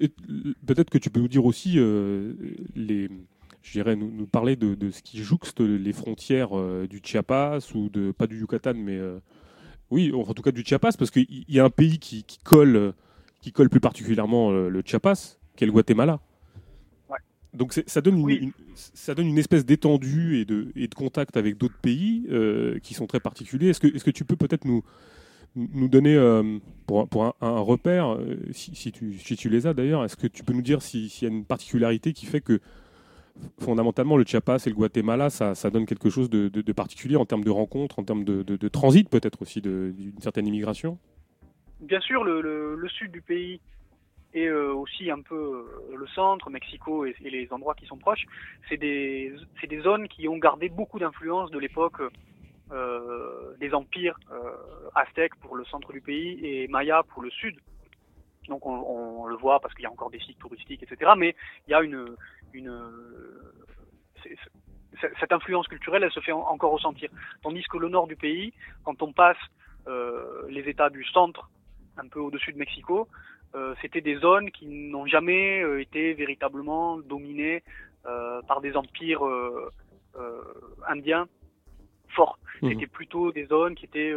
[0.68, 2.34] peut-être que tu peux nous dire aussi euh,
[2.76, 3.10] les
[3.62, 7.72] je dirais nous, nous parler de, de, ce qui jouxte les frontières euh, du Chiapas
[7.76, 9.20] ou de pas du Yucatan mais euh,
[9.92, 12.94] oui en tout cas du Chiapas parce qu'il y a un pays qui, qui, colle
[13.42, 16.20] qui colle plus particulièrement le Chiapas qui est le Guatemala.
[17.54, 21.58] Donc ça donne, une, ça donne une espèce d'étendue et de, et de contact avec
[21.58, 23.70] d'autres pays euh, qui sont très particuliers.
[23.70, 24.84] Est-ce que, est que tu peux peut-être nous,
[25.56, 29.74] nous donner, euh, pour, pour un, repère, euh, si, si, tu, si, tu, les as
[29.74, 32.62] d'ailleurs, est-ce que tu peux nous dire s'il y a une particularité qui fait que
[33.60, 37.50] fondamentalement le Chiapas et le Guatemala, ça, donne quelque chose de, particulier en termes de
[37.50, 40.98] rencontres, en termes de, transit peut-être aussi d'une certaine immigration?
[41.80, 43.62] Bien sûr, le, sud du pays
[44.34, 48.26] et euh, aussi un peu euh, le centre, Mexico et, les endroits qui sont proches,
[48.68, 49.34] c'est des,
[49.82, 52.02] zones qui ont gardé beaucoup d'influence de l'époque
[52.72, 54.20] euh, des empires
[54.94, 57.56] aztèques pour le centre du pays et maya pour le sud.
[58.50, 61.12] Donc on, on le voit parce qu'il y a encore des sites touristiques, etc.
[61.16, 61.36] Mais
[61.68, 62.16] il y a une,
[62.54, 62.72] une
[65.20, 67.10] cette influence culturelle, elle se fait encore ressentir.
[67.42, 69.38] Tandis que le nord du pays, quand on passe
[69.88, 71.50] euh, les États du centre,
[71.98, 73.08] un peu au-dessus de Mexico,
[73.56, 77.64] euh, c'était des zones qui n'ont jamais euh, été véritablement dominées
[78.48, 79.22] par des empires
[80.88, 81.28] indiens
[82.08, 82.40] forts.
[82.62, 82.70] Mmh.
[82.70, 84.16] C'était plutôt des zones qui étaient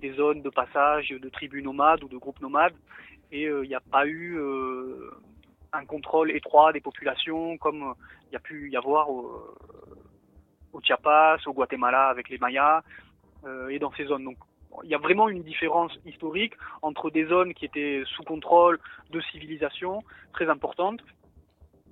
[0.00, 2.72] des zones de passage de tribus nomades ou de groupes nomades,
[3.32, 4.38] et il n'y a pas eu
[5.72, 7.94] un contrôle étroit des populations comme
[8.30, 9.54] il y a pu y avoir au,
[10.72, 12.82] au Chiapas, au Guatemala avec les Mayas
[13.68, 14.24] et dans ces zones.
[14.24, 14.38] Donc
[14.84, 18.78] il y a vraiment une différence historique entre des zones qui étaient sous contrôle
[19.10, 21.00] de civilisation très importante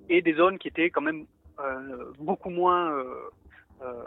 [0.09, 1.25] et des zones qui étaient quand même
[1.59, 3.29] euh, beaucoup moins euh,
[3.81, 4.03] euh,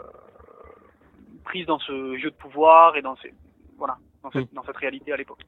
[1.43, 3.33] prises dans ce jeu de pouvoir et dans, ces,
[3.77, 5.41] voilà, dans, cette, dans cette réalité à l'époque.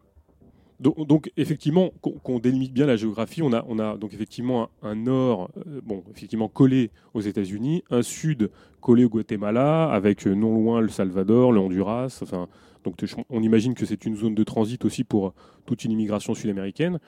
[0.84, 5.50] Donc, effectivement, qu'on délimite bien la géographie, on a, on a donc effectivement un, nord,
[5.82, 8.50] bon, effectivement collé aux États-Unis, un sud
[8.82, 12.50] collé au Guatemala, avec non loin le Salvador, le Honduras, enfin,
[12.84, 12.96] donc
[13.30, 15.34] on imagine que c'est une zone de transit aussi pour
[15.65, 17.00] toute une immigration sud-américaine.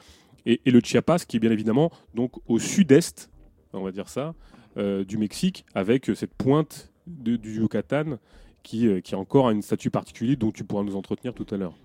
[0.45, 3.29] Et, le Chiapas, qui est bien évidemment donc au sud-est,
[3.73, 4.35] on va dire ça,
[4.77, 8.19] euh, du Mexique, avec cette pointe du Yucatan
[8.63, 11.57] qui, euh, qui a encore un statut particulier dont tu pourras nous entretenir tout à
[11.57, 11.75] l'heure.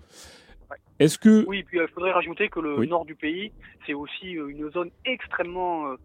[1.01, 3.51] Est-ce que oui, puis il faudrait rajouter que le nord du pays,
[3.85, 5.95] c'est aussi une zone extrêmement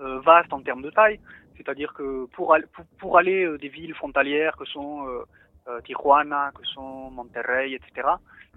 [0.00, 1.20] euh, vaste en termes de taille.
[1.56, 2.56] C'est-à-dire que pour,
[2.98, 5.06] pour, aller des villes frontalières que sont
[5.68, 8.06] euh, Tijuana, que sont Monterrey, etc.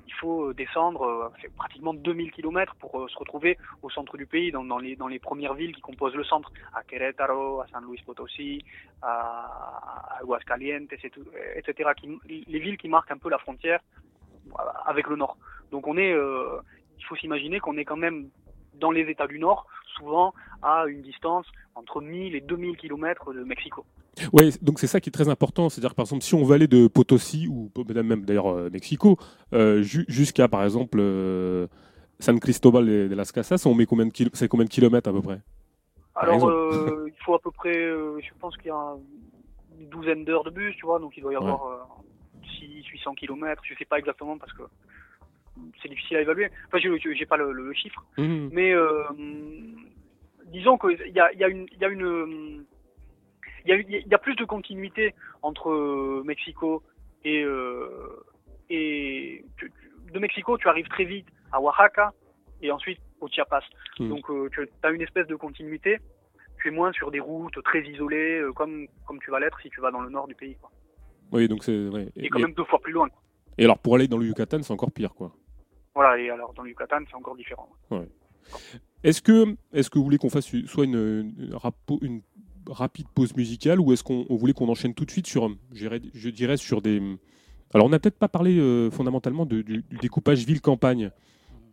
[0.05, 4.27] Il faut euh, descendre euh, c'est pratiquement 2000 km pour se retrouver au centre du
[4.27, 7.67] pays, dans, dans, les, dans les premières villes qui composent le centre, à Querétaro, à
[7.67, 8.63] San Luis Potosí,
[9.01, 11.89] à Aguascalientes, etc.
[11.97, 13.79] Qui, les villes qui marquent un peu la frontière
[14.85, 15.37] avec le nord.
[15.71, 18.29] Donc on est, il faut s'imaginer qu'on est quand même
[18.79, 23.43] dans les États du Nord, souvent à une distance entre 1000 et 2000 km de
[23.43, 23.85] Mexico.
[24.33, 25.69] Oui, donc c'est ça qui est très important.
[25.69, 29.17] C'est-à-dire par exemple, si on veut aller de Potosi, ou même d'ailleurs euh, Mexico,
[29.53, 31.67] euh, jusqu'à par exemple euh,
[32.19, 35.21] San Cristobal de las Casas, on met combien de, c'est combien de kilomètres à peu
[35.21, 35.39] près?
[36.15, 36.51] Alors,
[37.07, 38.95] il faut à peu près, je pense qu'il y a
[39.79, 41.87] une douzaine d'heures de bus, tu vois, donc il doit y avoir
[42.43, 44.63] 600-800 kilomètres, je sais pas exactement parce que
[45.81, 46.49] c'est difficile à évaluer.
[46.67, 48.49] Enfin, je n'ai pas le, chiffre, mmh.
[48.51, 48.73] mais
[50.45, 52.65] disons qu'il y a, y a une, y a une
[53.65, 56.81] il y, a, plus de continuité entre euh, Mexico
[57.23, 58.23] et, euh,
[58.69, 59.45] et
[60.11, 62.13] de Mexico, tu arrives très vite à Oaxaca
[62.61, 63.63] et ensuite au Chiapas.
[63.99, 64.09] Hmm.
[64.09, 65.99] Donc euh, tu as une espèce de continuité.
[66.61, 69.79] Tu es moins sur des routes très isolées comme, comme tu vas l'être si tu
[69.81, 70.57] vas dans le nord du pays.
[70.59, 70.71] Quoi.
[71.31, 71.89] Oui, donc c'est.
[72.15, 73.07] Et, quand même deux fois plus loin.
[73.57, 75.31] Et alors pour aller dans le Yucatan, c'est encore pire, quoi.
[75.95, 77.69] Voilà, et alors dans le Yucatan, c'est encore différent.
[79.03, 81.53] Est-ce que, est que vous voulez qu'on fasse soit une, une,
[82.01, 82.21] une
[82.67, 86.57] rapide pause musicale ou est-ce qu'on voulait qu'on enchaîne tout de suite sur, je dirais,
[86.57, 87.01] sur des.
[87.73, 91.11] Alors, on n'a peut-être pas parlé euh, fondamentalement du, découpage ville-campagne.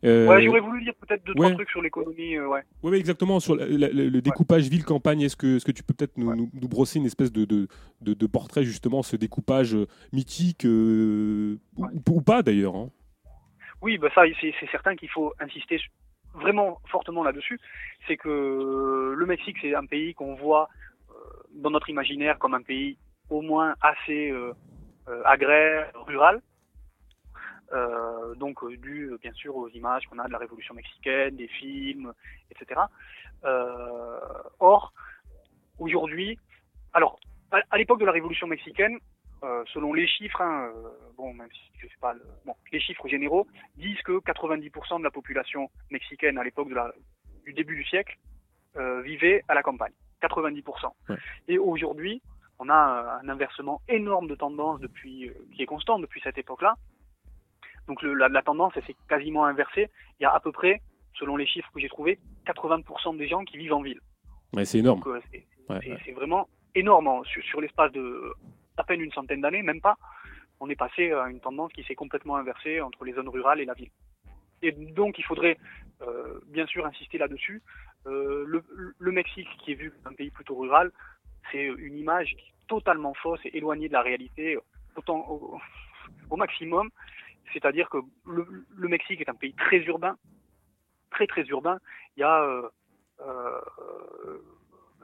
[0.05, 2.37] Euh, ouais, j'aurais voulu dire peut-être deux, trois trucs sur l'économie.
[2.37, 2.63] Euh, ouais.
[2.83, 3.41] Oui, exactement.
[3.41, 6.99] Sur le découpage ville-campagne, est-ce que, est -ce que tu peux peut-être nous, nous, brosser
[6.99, 7.69] une espèce de, de,
[8.01, 9.77] de, portrait, justement, ce découpage
[10.13, 12.91] mythique, ou, pas d'ailleurs hein
[13.83, 15.79] Oui, bah ça, c'est certain qu'il faut insister
[16.37, 17.59] vraiment fortement là-dessus,
[18.07, 20.69] c'est que le Mexique, c'est un pays qu'on voit
[21.11, 21.15] euh,
[21.55, 22.99] dans notre imaginaire comme un pays
[23.31, 24.53] au moins assez euh,
[25.09, 26.41] euh, agraire, rural.
[27.73, 31.49] Euh, donc euh, dû bien sûr aux images qu'on a de la Révolution mexicaine, des
[31.49, 32.13] films,
[32.51, 32.81] etc.
[33.45, 34.19] Euh,
[34.61, 34.93] or,
[35.79, 36.39] aujourd'hui,
[36.93, 37.19] alors
[37.51, 38.99] à, l'époque de la Révolution mexicaine,
[39.43, 42.81] euh, selon les chiffres, hein, euh, bon même si je sais pas, le, bon, les
[42.81, 46.69] chiffres généraux disent que 90% de la population mexicaine à l'époque
[47.45, 48.17] du début du siècle
[48.77, 50.91] euh, vivait à la campagne, 90%.
[51.09, 51.17] Ouais.
[51.49, 52.23] Et aujourd'hui,
[52.59, 56.75] on a un inversement énorme de tendance depuis, euh, qui est constant depuis cette époque-là.
[57.89, 59.89] Donc le, la, la tendance, elle s'est quasiment inversée.
[60.19, 60.81] Il y a à peu près,
[61.15, 64.01] selon les chiffres que j'ai trouvés, 80% des gens qui vivent en ville.
[64.65, 65.03] C'est énorme.
[65.07, 66.13] Euh, c'est Ouais, ouais.
[66.13, 67.09] vraiment énorme.
[67.09, 67.23] hein.
[67.25, 68.33] Sur, sur l'espace de
[68.77, 69.97] à peine une centaine d'années, même pas,
[70.61, 73.65] on est passé à une tendance qui s'est complètement inversée entre les zones rurales et
[73.65, 73.91] la ville.
[74.63, 75.59] Et donc il faudrait
[76.03, 77.63] euh, bien sûr insister là-dessus.
[78.07, 78.63] Euh, le,
[78.99, 80.93] le Mexique, qui est vu comme un pays plutôt rural,
[81.51, 82.37] c'est une image
[82.69, 84.57] totalement fausse et éloignée de la réalité
[84.97, 85.59] autant au,
[86.31, 86.91] au maximum.
[87.53, 90.17] C'est-à-dire que le, Mexique est un pays très urbain,
[91.11, 91.79] très très urbain.
[92.17, 92.69] Il y a euh,
[93.21, 93.61] euh,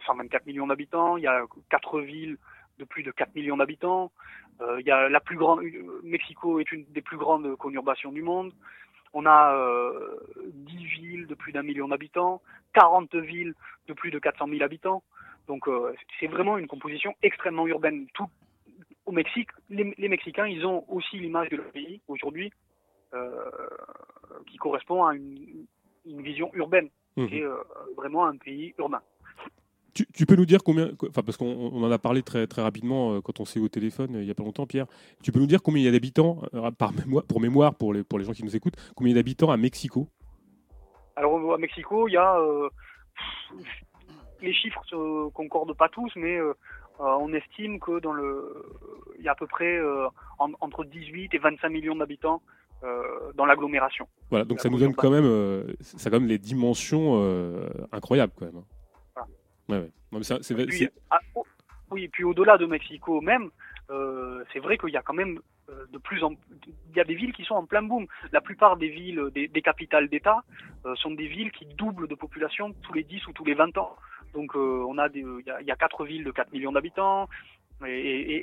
[0.06, 2.38] 124 millions d'habitants, il y a quatre villes
[2.78, 4.12] de plus de 4 millions d'habitants.
[4.60, 8.12] Euh, il y a la plus grande, euh, Mexico est une des plus grandes conurbations
[8.12, 8.52] du monde.
[9.12, 10.16] On a euh,
[10.52, 12.42] 10 villes de plus d'un million d'habitants,
[12.74, 13.54] 40 villes
[13.88, 15.02] de plus de 400 000 habitants.
[15.48, 18.06] Donc euh, c'est vraiment une composition extrêmement urbaine.
[19.06, 22.52] Au Mexique, les, les Mexicains, ils ont aussi l'image de leur pays aujourd'hui
[23.14, 23.50] euh,
[24.46, 25.66] qui correspond à une,
[26.06, 26.88] une vision urbaine.
[27.16, 27.28] Mhm.
[27.30, 27.56] C'est euh,
[27.96, 29.00] vraiment un pays urbain.
[29.94, 32.62] Tu, tu peux nous dire combien, enfin parce qu'on on en a parlé très très
[32.62, 34.86] rapidement euh, quand on s'est au téléphone il y a pas longtemps, Pierre.
[35.22, 36.40] Tu peux nous dire combien il y a d'habitants
[36.78, 39.18] par mémoire, pour mémoire pour les pour les gens qui nous écoutent, combien il y
[39.18, 40.08] a d'habitants à Mexico?
[41.14, 42.70] Alors à Mexico, il y a euh,
[44.40, 46.38] les chiffres ne concordent pas tous, mais
[46.98, 48.64] on estime que dans le,
[49.18, 50.06] il y a à peu près euh,
[50.38, 52.42] en- entre 18 et 25 millions d'habitants
[52.84, 54.06] euh, dans l'agglomération.
[54.30, 57.68] Voilà, donc ça nous donne quand même, euh, ça a quand même les dimensions euh,
[57.92, 58.62] incroyables quand même.
[59.14, 59.28] Voilà.
[59.68, 59.90] Ouais, ouais.
[60.10, 60.88] Non, mais ça- c'est- Puis,
[61.36, 61.44] oh,
[61.90, 63.50] oui, au-delà de Mexico même,
[63.90, 65.38] euh, c'est vrai qu'il y a quand même
[65.68, 66.32] euh, de plus en
[66.90, 68.06] il y a des villes qui sont en plein boom.
[68.32, 70.42] La plupart des villes, des, des capitales d'État,
[70.86, 73.76] euh, sont des villes qui doublent de population tous les 10 ou tous les 20
[73.78, 73.94] ans.
[74.34, 77.28] Donc euh, on a il y a, quatre villes de 4 millions d'habitants
[77.86, 78.36] et, et,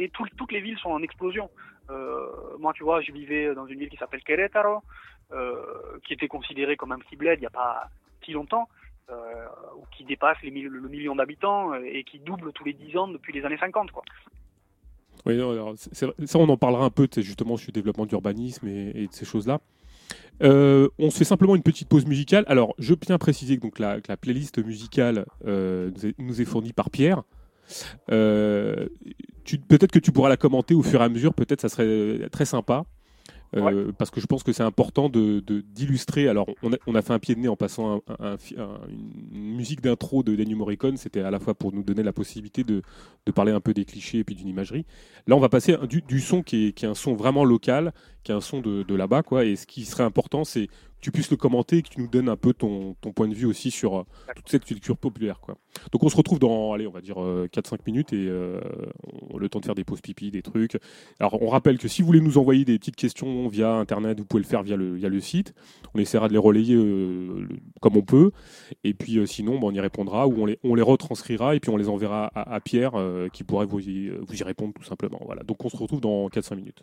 [0.00, 1.50] et, et tout- toutes les villes sont en explosion.
[1.90, 2.28] Euh,
[2.58, 4.80] moi, tu vois, je vivais dans une ville qui s'appelle Querétaro,
[5.32, 5.56] euh,
[6.06, 7.88] qui était considérée comme un petit bled il n'y a pas
[8.24, 8.68] si longtemps
[9.10, 9.44] euh,
[9.94, 13.58] qui dépasse le million d'habitants et qui double tous les 10 ans depuis les années
[13.58, 13.90] 50.
[13.90, 14.02] Quoi.
[15.26, 19.06] Oui, non, ça, on en parlera un peu, justement, sur le développement d'urbanisme et, et
[19.08, 19.60] de ces choses-là.
[20.42, 22.44] Euh, on se fait simplement une petite pause musicale.
[22.48, 27.22] Alors, je tiens à préciser que, la, playlist musicale euh, nous, est, fournie par Pierre.
[28.10, 28.88] Euh,
[29.68, 32.44] peut-être que tu pourras la commenter au fur et à mesure, peut-être ça serait très
[32.44, 32.84] sympa.
[33.56, 35.40] Euh, Parce que je pense que c'est important de
[35.74, 36.28] d'illustrer.
[36.28, 38.36] Alors, on a, on a fait un pied de nez en passant un-
[38.90, 40.96] une musique d'intro de Daniel Morricone.
[40.96, 42.82] C'était à la fois pour nous donner la possibilité de,
[43.26, 44.84] de parler un peu des clichés et puis d'une imagerie.
[45.26, 47.92] Là, on va passer du, du son qui est, qui est un son vraiment local,
[48.22, 49.22] qui est un son de, de là-bas.
[49.22, 49.44] quoi.
[49.44, 50.68] Et ce qui serait important, c'est
[51.04, 53.34] tu puisses le commenter et que tu nous donnes un peu ton, ton point de
[53.34, 55.38] vue aussi sur euh, toute cette culture populaire.
[55.40, 55.58] Quoi.
[55.92, 58.58] Donc, on se retrouve dans, allez, on va dire euh, 4-5 minutes et euh,
[59.38, 60.78] le temps de faire des pauses pipi, des trucs.
[61.20, 64.24] Alors, on rappelle que si vous voulez nous envoyer des petites questions via Internet, vous
[64.24, 65.54] pouvez le faire via le, via le site.
[65.94, 67.46] On essaiera de les relayer euh,
[67.80, 68.30] comme on peut.
[68.82, 71.60] Et puis, euh, sinon, bah, on y répondra ou on les, on les retranscrira et
[71.60, 74.84] puis on les enverra à, Pierre euh, qui pourrait vous y, vous y répondre tout
[74.84, 75.20] simplement.
[75.24, 75.42] Voilà.
[75.42, 76.82] Donc, on se retrouve dans 4-5 minutes.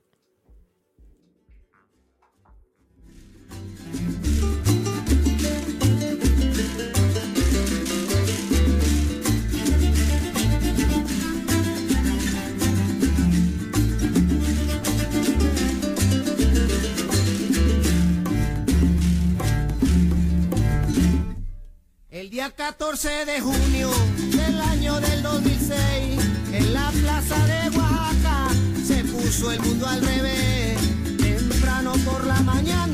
[22.57, 23.89] 14 de junio
[24.31, 26.19] del año del 2006,
[26.53, 28.49] en la plaza de Oaxaca,
[28.85, 30.77] se puso el mundo al revés.
[31.17, 32.90] Temprano por la mañana,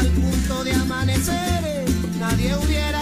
[0.00, 1.84] al punto de amanecer,
[2.18, 2.99] nadie hubiera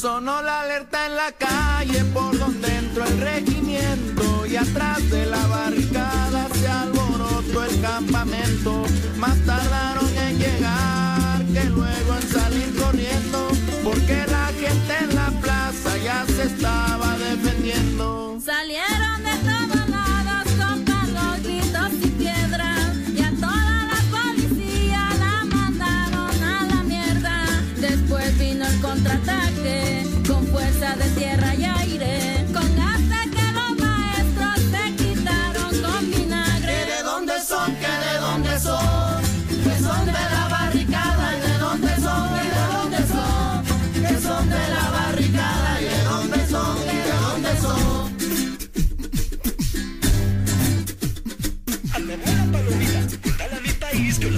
[0.00, 5.46] Sonó la alerta en la calle por donde entró el regimiento y atrás de la
[5.46, 8.82] barricada se alborotó el campamento.
[9.18, 13.48] Más tardaron en llegar que luego en salir corriendo
[13.84, 17.09] porque la gente en la plaza ya se estaba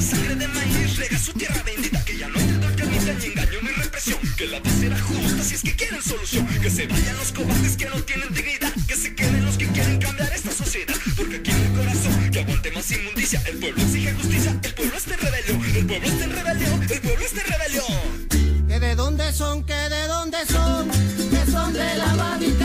[0.03, 3.69] sangre de maíz rega su tierra bendita, que ya no hay endulzamiento ni engaño ni
[3.69, 7.33] represión, que la paz será justa si es que quieren solución, que se vayan los
[7.33, 11.37] cobardes que no tienen dignidad, que se queden los que quieren cambiar esta sociedad, porque
[11.37, 15.15] aquí en el corazón que aguante más inmundicia, el pueblo exige justicia, el pueblo está
[15.15, 18.69] en rebelión, el pueblo está en rebelión, el pueblo está en rebelión.
[18.69, 19.65] ¿Que de dónde son?
[19.65, 20.91] ¿Que de dónde son?
[21.31, 22.62] Que son de la barricada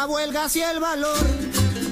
[0.00, 1.26] Acabó el el valor,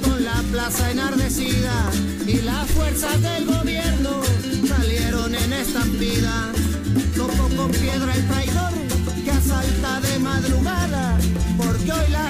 [0.03, 1.91] con la plaza enardecida
[2.27, 4.23] y las fuerzas del gobierno
[4.67, 6.51] salieron en estampida.
[7.15, 8.73] Tocó con piedra el traidor
[9.23, 11.19] que asalta de madrugada,
[11.59, 12.28] porque hoy la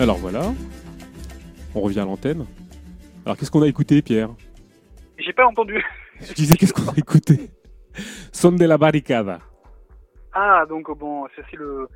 [0.00, 0.52] Alors voilà,
[1.74, 2.46] on revient à l'antenne.
[3.24, 4.30] Alors qu'est-ce qu'on a écouté, Pierre?
[5.18, 5.84] J'ai pas entendu.
[6.20, 7.50] Je disais qu'est-ce qu'on a écouté?
[8.32, 9.40] Son de la barricada.
[10.32, 11.88] Ah, donc bon, ça c'est le,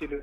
[0.00, 0.22] le,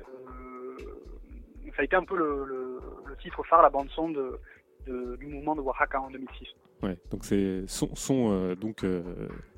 [1.76, 2.80] ça a été un peu le,
[3.22, 4.38] titre phare, la bande son de,
[4.86, 6.48] de- du mouvement de Oaxaca en 2006.
[6.82, 9.02] Ouais, donc c'est son, son, euh, donc euh,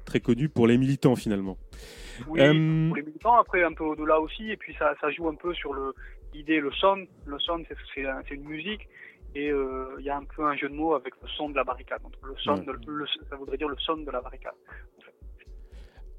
[0.07, 1.59] très connu pour les militants finalement.
[2.29, 5.29] Oui, Euh, pour les militants, après un peu au-delà aussi, et puis ça, ça joue
[5.29, 5.95] un peu sur le
[6.35, 7.07] l'idée, le son.
[7.27, 8.89] Le son, c'est c'est un- c'est une musique,
[9.35, 11.57] et euh, il y a un peu un jeu de mots avec le son de
[11.57, 12.03] la barricade.
[12.03, 12.55] Donc le son,
[12.87, 14.55] le- ça voudrait dire le son de la barricade.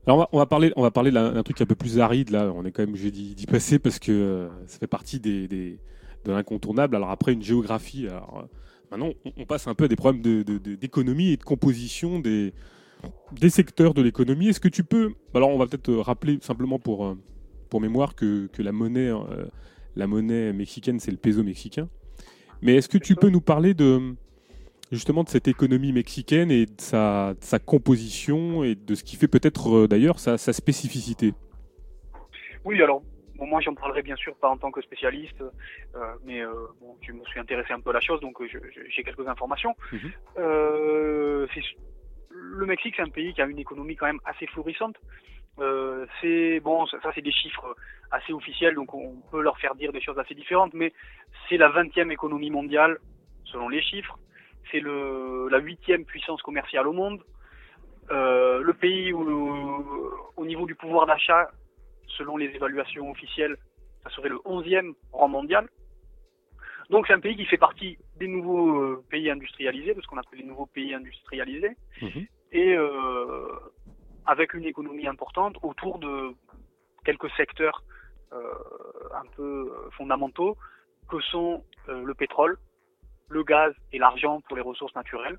[0.07, 2.31] Alors on va, on va parler, on va parler d'un truc un peu plus aride
[2.31, 2.51] là.
[2.55, 5.47] On est quand même obligé d'y d'y passer parce que euh, ça fait partie des,
[5.47, 5.79] des-
[6.25, 6.95] de l'incontournable.
[6.95, 8.07] Alors après une géographie.
[8.07, 8.55] Alors euh,
[8.89, 11.43] maintenant on, on passe un peu à des problèmes de- de- de- d'économie et de
[11.43, 12.53] composition des
[13.33, 14.47] des secteurs de l'économie.
[14.49, 17.15] Est-ce que tu peux Alors on va peut-être rappeler simplement pour
[17.69, 19.45] pour mémoire que, que la monnaie euh,
[19.95, 21.87] la monnaie mexicaine c'est le peso mexicain.
[22.61, 24.15] Mais est-ce que tu peux nous parler de
[24.91, 29.15] justement de cette économie mexicaine et de sa, de sa composition et de ce qui
[29.15, 31.33] fait peut-être euh, d'ailleurs sa, sa spécificité?
[32.65, 33.01] Oui, alors
[33.35, 36.95] bon, moi j'en parlerai bien sûr pas en tant que spécialiste, euh, mais euh, bon,
[37.01, 38.47] je me suis intéressé un peu à la chose, donc euh,
[38.89, 39.75] j'ai quelques informations.
[39.91, 40.11] Mhm.
[40.37, 41.47] Euh,
[42.29, 44.95] le Mexique, c'est un pays qui a une économie quand même assez florissante.
[45.59, 47.75] Euh, c'est bon, ça, ça, c'est des chiffres
[48.11, 50.93] assez officiels, donc on peut leur faire dire des choses assez différentes, mais
[51.47, 52.97] c'est la 20e économie mondiale
[53.45, 54.17] selon les chiffres.
[54.71, 57.21] C'est le la huitième puissance commerciale au monde.
[58.11, 59.21] Euh, le pays où,
[60.37, 61.49] au niveau du pouvoir d'achat,
[62.17, 63.55] selon les évaluations officielles,
[64.03, 65.67] ça serait le 11e rang mondial.
[66.89, 70.17] Donc c'est un pays qui fait partie des nouveaux euh, pays industrialisés, de ce qu'on
[70.17, 72.25] appelle les nouveaux pays industrialisés, Mhm.
[72.51, 73.47] et euh,
[74.25, 76.33] avec une économie importante autour de
[77.03, 77.83] quelques secteurs
[78.33, 78.53] euh,
[79.13, 80.55] un peu euh, fondamentaux
[81.09, 82.57] que sont euh, le pétrole,
[83.27, 85.37] le gaz et l'argent pour les ressources naturelles,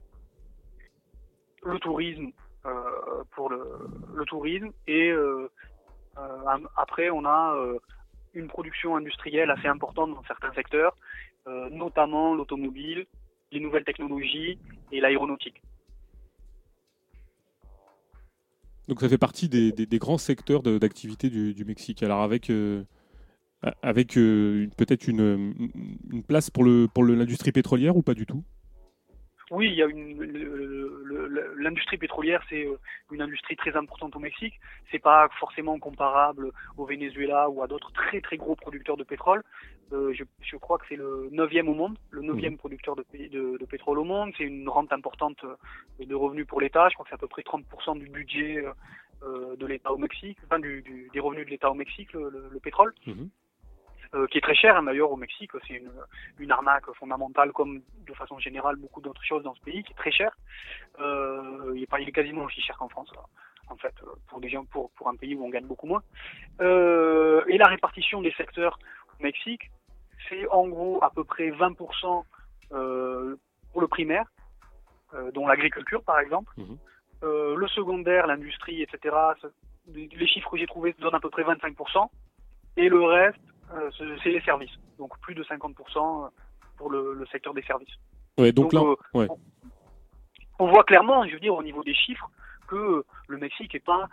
[1.64, 2.30] le tourisme
[3.32, 3.60] pour le,
[4.14, 4.70] le tourisme.
[4.86, 5.12] Et
[6.76, 7.56] après, on a
[8.34, 10.94] une production industrielle assez importante dans certains secteurs,
[11.46, 13.06] notamment l'automobile,
[13.50, 14.60] les nouvelles technologies
[14.92, 15.60] et l'aéronautique.
[18.88, 22.02] Donc ça fait partie des, grands secteurs d'activité du, Mexique.
[22.02, 22.82] Alors avec, euh,
[23.82, 25.54] avec euh, peut-être une,
[26.26, 28.42] place pour l'industrie pétrolière ou pas du tout?
[29.52, 29.86] Oui, il y a
[31.58, 32.78] l'industrie pétrolière, c'est euh,
[33.10, 34.54] une industrie très importante au Mexique.
[34.90, 39.42] C'est pas forcément comparable au Venezuela ou à d'autres très très gros producteurs de pétrole.
[39.92, 43.28] Euh, je, je crois que c'est le neuvième au monde, le neuvième producteur de, pé-
[43.28, 44.32] de, de pétrole au monde.
[44.38, 45.56] C'est une rente importante euh,
[46.04, 46.88] de revenus pour l'État.
[46.88, 48.64] Je crois que c'est à peu près 30% du budget
[49.22, 52.30] euh, de l'État au Mexique, enfin du, du- des revenus de l'État au Mexique, le,
[52.30, 52.94] le- le pétrole.
[53.06, 53.28] Mhm.
[54.14, 55.90] Euh, qui est très cher hein, d'ailleurs au Mexique, c'est une,
[56.38, 59.96] une arnaque fondamentale comme de façon générale beaucoup d'autres choses dans ce pays qui est
[59.96, 60.36] très cher.
[60.98, 63.22] Il, est pas, il est quasiment aussi cher qu'en France là,
[63.68, 63.94] en fait
[64.28, 66.02] pour des gens pour, pour un pays où on gagne beaucoup moins.
[66.60, 68.78] Euh, et la répartition des secteurs
[69.18, 69.70] au Mexique,
[70.28, 72.24] c'est en gros à peu près 20%
[72.72, 73.36] euh,
[73.72, 74.26] pour le primaire,
[75.14, 76.52] euh, dont l'agriculture par exemple.
[76.56, 76.78] Mhm.
[77.24, 79.14] Euh, le secondaire, l'industrie, etc.
[79.86, 82.08] Les chiffres que j'ai trouvés donnent à peu près 25%.
[82.76, 83.38] Et le reste,
[83.98, 84.72] c'est les services.
[84.98, 86.30] Donc plus de 50%
[86.76, 87.94] pour le, le secteur des services.
[88.38, 89.28] Ouais, donc, Donc, là, ouais.
[90.58, 92.28] On voit clairement, je veux dire, au niveau des chiffres,
[92.66, 94.08] que le Mexique n'est pas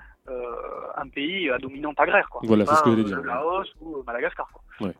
[0.97, 2.29] un pays à dominante agraire.
[2.29, 2.41] Quoi.
[2.43, 3.27] Voilà, c'est ce que j'allais euh, dire, Le.
[3.27, 4.49] Laos ou Madagascar.
[4.51, 4.91] Quoi.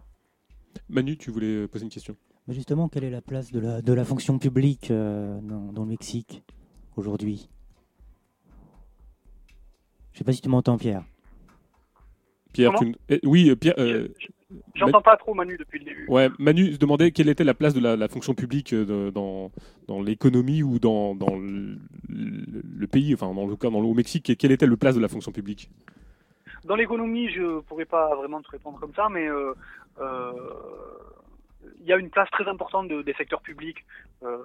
[0.89, 2.15] Manu, tu voulais poser une question?
[2.47, 5.83] Mais Justement, quelle est la place de la, de la fonction publique euh, dans, dans
[5.83, 6.43] le Mexique
[6.95, 7.49] aujourd'hui?
[10.13, 11.03] Je sais pas si tu m'entends, Pierre.
[12.51, 12.95] Pierre, tu...
[13.09, 13.75] eh, oui, euh, Pierre.
[13.77, 14.07] euh,
[14.73, 16.07] J'entends pas trop Manu depuis le début.
[16.09, 19.11] Ouais, Manu se demandait quelle était la place de la, la fonction publique euh, de-
[19.11, 19.51] dans,
[19.87, 21.77] dans l'économie ou dans, dans le,
[22.09, 24.75] le- le pays, enfin dans le cas dans le, au Mexique, et quelle était la
[24.75, 25.69] place de la fonction publique?
[26.65, 29.53] Dans l'économie, je pourrais pas vraiment te répondre comme ça, mais euh, euh,
[31.81, 33.83] il y a une place très importante de- des secteurs publics
[34.23, 34.37] euh,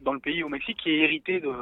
[0.00, 1.52] dans le pays, au Mexique, qui est héritée de,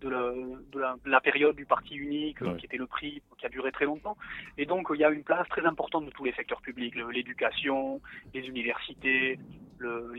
[0.00, 0.32] de, la,
[0.72, 2.56] de la- de la période du parti unique, euh, Ouais.
[2.58, 4.16] qui était le prix, qui a duré très longtemps.
[4.58, 8.00] Et donc, il y a une place très importante de tous les secteurs publics, l'éducation,
[8.34, 9.38] les universités,
[9.78, 10.12] le-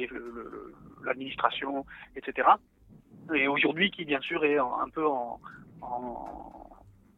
[1.04, 2.48] l'administration, etc.
[3.34, 5.40] Et aujourd'hui, qui bien sûr est un peu en,
[5.82, 6.70] en,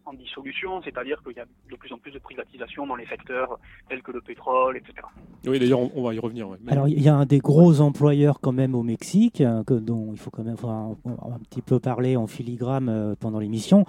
[0.09, 3.59] en dissolution, c'est-à-dire qu'il y a de plus en plus de privatisation dans les secteurs
[3.89, 4.93] tels que le pétrole, etc.
[5.47, 6.49] Oui, d'ailleurs, on, on va y revenir.
[6.49, 6.57] ouais.
[6.67, 10.17] Alors, il y a un des gros employeurs quand même au Mexique, que- dont il
[10.17, 13.85] faut quand même enfin, un, un petit peu parler en filigrane euh, pendant l'émission.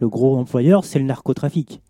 [0.00, 1.80] Le gros employeur, c'est le narcotrafic.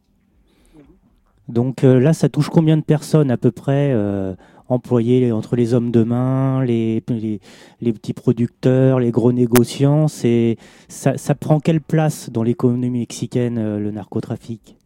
[1.48, 4.34] Donc euh, là, ça touche combien de personnes à peu près euh,
[4.72, 10.56] employés entre les hommes de main, les, petits producteurs, les gros négociants c'est,
[10.88, 14.76] ça, prend quelle place dans l'économie mexicaine, euh, le narcotrafic?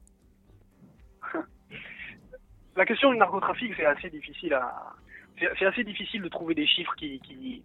[2.76, 4.93] La question du narcotrafic, c'est assez difficile à,
[5.59, 7.62] c'est assez difficile de trouver des chiffres qui, qui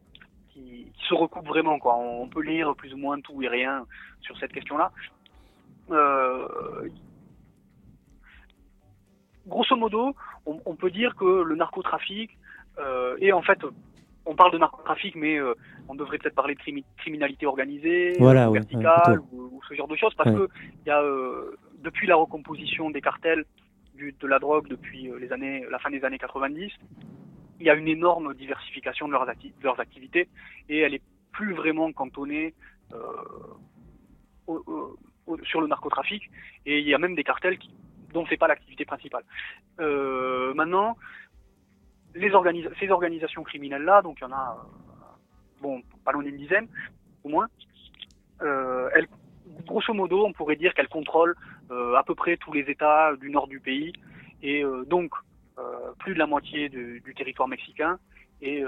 [1.08, 1.80] se recoupent vraiment.
[1.80, 1.98] Quoi.
[1.98, 3.86] On peut lire plus ou moins tout et rien
[4.22, 4.92] sur cette question-là.
[5.92, 6.88] Euh,
[9.46, 10.16] grosso modo,
[10.46, 12.32] on, on peut dire que le narcotrafic
[12.78, 13.60] euh, et en fait,
[14.26, 15.54] on parle de narcotrafic, mais euh,
[15.88, 19.62] on devrait peut-être parler de crimi- criminalité organisée, Voilà, euh, ouais, verticale ouais, ou, ou
[19.68, 20.36] ce genre de choses, parce Ouais.
[20.36, 20.50] que
[20.86, 23.46] il y a euh, depuis la recomposition des cartels
[23.96, 26.72] du- de la drogue depuis les années, la fin des années 90,
[27.60, 30.30] il y a une énorme diversification de leurs, acti- de leurs activités
[30.70, 31.02] et elle est
[31.34, 32.54] plus vraiment cantonnée
[32.94, 32.98] euh,
[34.48, 36.30] au- au- au- sur le narcotrafic
[36.66, 37.72] et il y a même des cartels qui,
[38.14, 39.24] dont c'est pas l'activité principale.
[39.80, 40.98] Euh, maintenant,
[42.16, 42.32] les
[42.80, 46.68] ces organisations criminelles-là, donc il y en a, euh, bon, pas loin d'une dizaine,
[47.24, 47.48] au moins,
[48.42, 49.08] euh, elles,
[49.66, 51.36] grosso modo, on pourrait dire qu'elles contrôlent
[51.70, 53.94] à peu près tous les États du nord du pays
[54.42, 55.12] et donc
[56.00, 58.00] plus de la moitié du, du territoire mexicain
[58.42, 58.64] et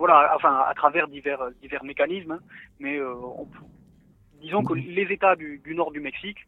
[0.00, 2.40] voilà, enfin à travers divers divers mécanismes, hein,
[2.78, 3.46] mais euh, on
[4.40, 6.38] disons que les États du, du nord du Mexique,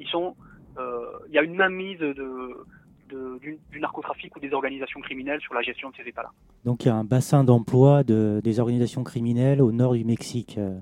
[0.00, 0.34] ils sont,
[0.78, 5.40] euh, il y a une mainmise de, de- du, du narcotrafic ou des organisations criminelles
[5.40, 6.30] sur la gestion de ces États-là.
[6.64, 10.56] Donc il y a un bassin d'emploi de, des organisations criminelles au nord du Mexique.
[10.58, 10.78] euh,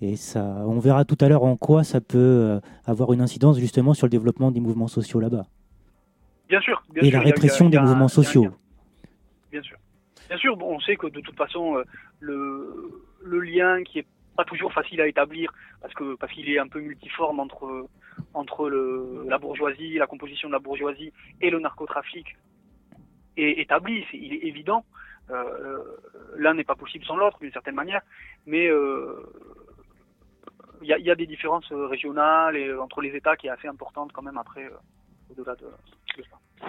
[0.00, 3.58] Et ça, on verra tout à l'heure en quoi ça peut euh, avoir une incidence
[3.58, 5.46] justement sur le développement des mouvements sociaux là-bas.
[6.48, 6.82] Bien sûr.
[6.94, 8.46] Bien Et sûr, la répression a- des a mouvements sociaux.
[9.50, 9.76] Bien sûr.
[10.28, 11.82] Bien sûr, bon, on sait que de toute façon,
[12.20, 12.92] le,
[13.24, 14.06] le lien qui est
[14.36, 17.88] pas toujours facile à établir, parce que parce qu'il est un peu multiforme entre
[18.34, 18.68] entre
[19.26, 22.36] la bourgeoisie, la composition de la bourgeoisie et le narcotrafic,
[23.36, 24.04] est établi.
[24.10, 24.84] C'est, il est évident.
[25.30, 25.82] Euh,
[26.36, 28.00] L'un n'est pas possible sans l'autre, d'une certaine manière.
[28.46, 29.22] Mais euh,
[30.82, 33.68] il y a, des différences euh, régionales et euh, entre les États qui est assez
[33.68, 36.68] importante quand même après, euh, au-delà de, de ça.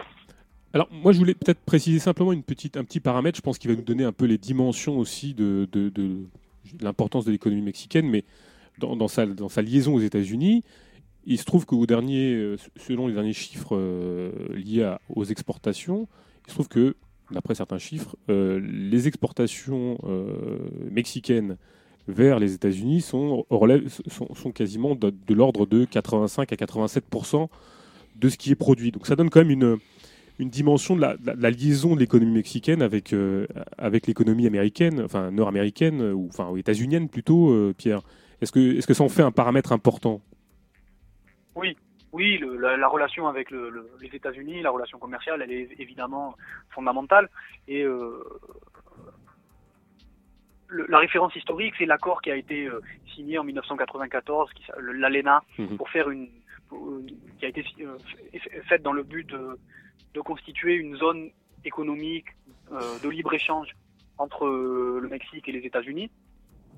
[0.74, 3.38] Alors, moi, je voulais peut-être préciser simplement une petite, un petit paramètre.
[3.38, 5.68] Je pense qu'il va nous donner un peu les dimensions aussi de
[6.82, 8.24] l'importance de l'économie mexicaine, mais
[8.80, 10.64] dans, sa, dans sa liaison aux États-Unis,
[11.26, 16.08] il se trouve qu'au dernier, euh, selon les derniers chiffres euh, liés aux exportations,
[16.46, 16.96] il se trouve que,
[17.32, 19.98] d'après certains chiffres, euh, les exportations
[20.90, 21.58] mexicaines
[22.08, 23.46] vers les États-Unis sont,
[24.56, 27.50] quasiment de l'ordre de 85 à 87%
[28.16, 28.92] de ce qui est produit.
[28.92, 29.78] Donc ça donne quand même une,
[30.40, 34.06] une dimension de la, de la- de la liaison de l'économie mexicaine avec, euh, avec
[34.08, 38.02] l'économie américaine, enfin nord-américaine, euh, ou enfin états-unienne plutôt, euh, Pierre.
[38.42, 40.22] Est-ce que, est-ce que ça en fait un paramètre important?
[42.14, 45.70] Oui, le- la, la relation avec le- le- les États-Unis, la relation commerciale, elle est
[45.78, 46.36] évidemment
[46.70, 47.30] fondamentale.
[47.68, 48.24] Et euh,
[50.90, 52.70] la référence historique, c'est l'accord qui a été
[53.14, 55.78] signé en 1994, qui s'a- le- l'ALENA, Mhm.
[55.78, 56.28] pour faire une,
[57.40, 57.98] qui a été euh,
[58.32, 59.58] fait- faite dans le but de,
[60.22, 61.30] constituer une zone
[61.64, 62.26] économique
[62.72, 63.70] euh, de libre échange
[64.18, 66.10] entre euh, le Mexique et les États-Unis.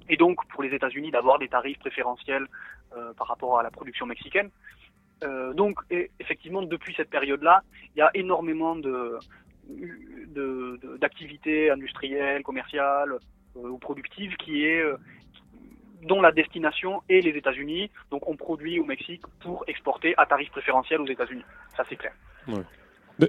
[0.10, 2.48] Et donc pour les États-Unis d'avoir des tarifs préférentiels
[3.18, 4.50] par rapport à la production mexicaine.
[5.54, 7.64] Donc et- effectivement depuis cette période-là,
[7.96, 9.20] il y a énormément de
[10.98, 13.14] d'activités industrielles, commerciales
[13.56, 14.84] ou productives qui est
[16.04, 17.92] dont la destination est les États-Unis.
[18.12, 21.46] Donc on produit au Mexique pour exporter à tarif préférentiel aux États-Unis.
[21.76, 22.14] Ça c'est clair.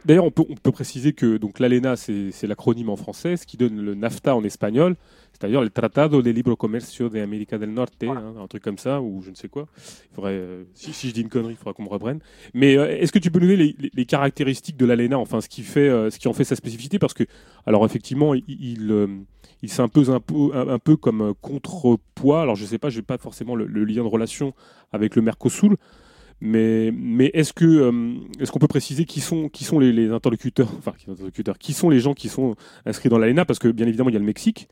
[0.05, 3.45] D'ailleurs, on peut, on peut préciser que donc l'ALENA, c'est c'est l'acronyme en français, ce
[3.47, 4.95] qui donne le NAFTA en espagnol,
[5.33, 8.21] c'est-à-dire le Tratado de Libre Comercio de América del Norte, Voilà.
[8.21, 9.67] hein, un truc comme ça, ou je ne sais quoi.
[9.77, 12.21] Il faudrait, euh, si, si je dis une connerie, il faudra qu'on me reprenne.
[12.55, 15.41] Mais euh, est-ce que tu peux nous donner les, les- les caractéristiques de l'ALENA, enfin
[15.41, 17.01] ce qui, fait, euh, ce qui en fait sa spécificité?
[17.01, 17.25] Parce que,
[17.67, 18.95] alors effectivement, il, il,
[19.63, 22.43] il s'impose un peu, un, un peu comme contrepoids.
[22.43, 24.55] Alors je ne sais pas, je n'ai pas forcément le, le lien de relation
[24.93, 25.75] avec le Mercosur.
[26.41, 30.11] Mais, mais est-ce que euh, est-ce qu'on peut préciser qui sont qui sont les, les
[30.11, 33.69] interlocuteurs enfin qui, interlocuteurs qui sont les gens qui sont inscrits dans l'ALENA parce que
[33.69, 34.67] bien évidemment il y a le Mexique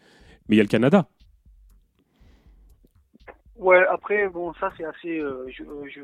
[0.48, 1.08] mais il y a le Canada.
[3.56, 5.18] Ouais, après, bon, ça c'est assez.
[5.18, 6.00] euh, je, euh, je,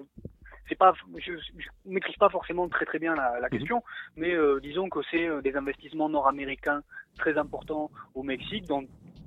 [0.69, 3.83] c'est pas, je, je maîtrise pas forcément très très bien la, la question,
[4.17, 6.83] mais euh, disons que c'est des investissements nord-américains
[7.17, 8.83] très importants au Mexique dans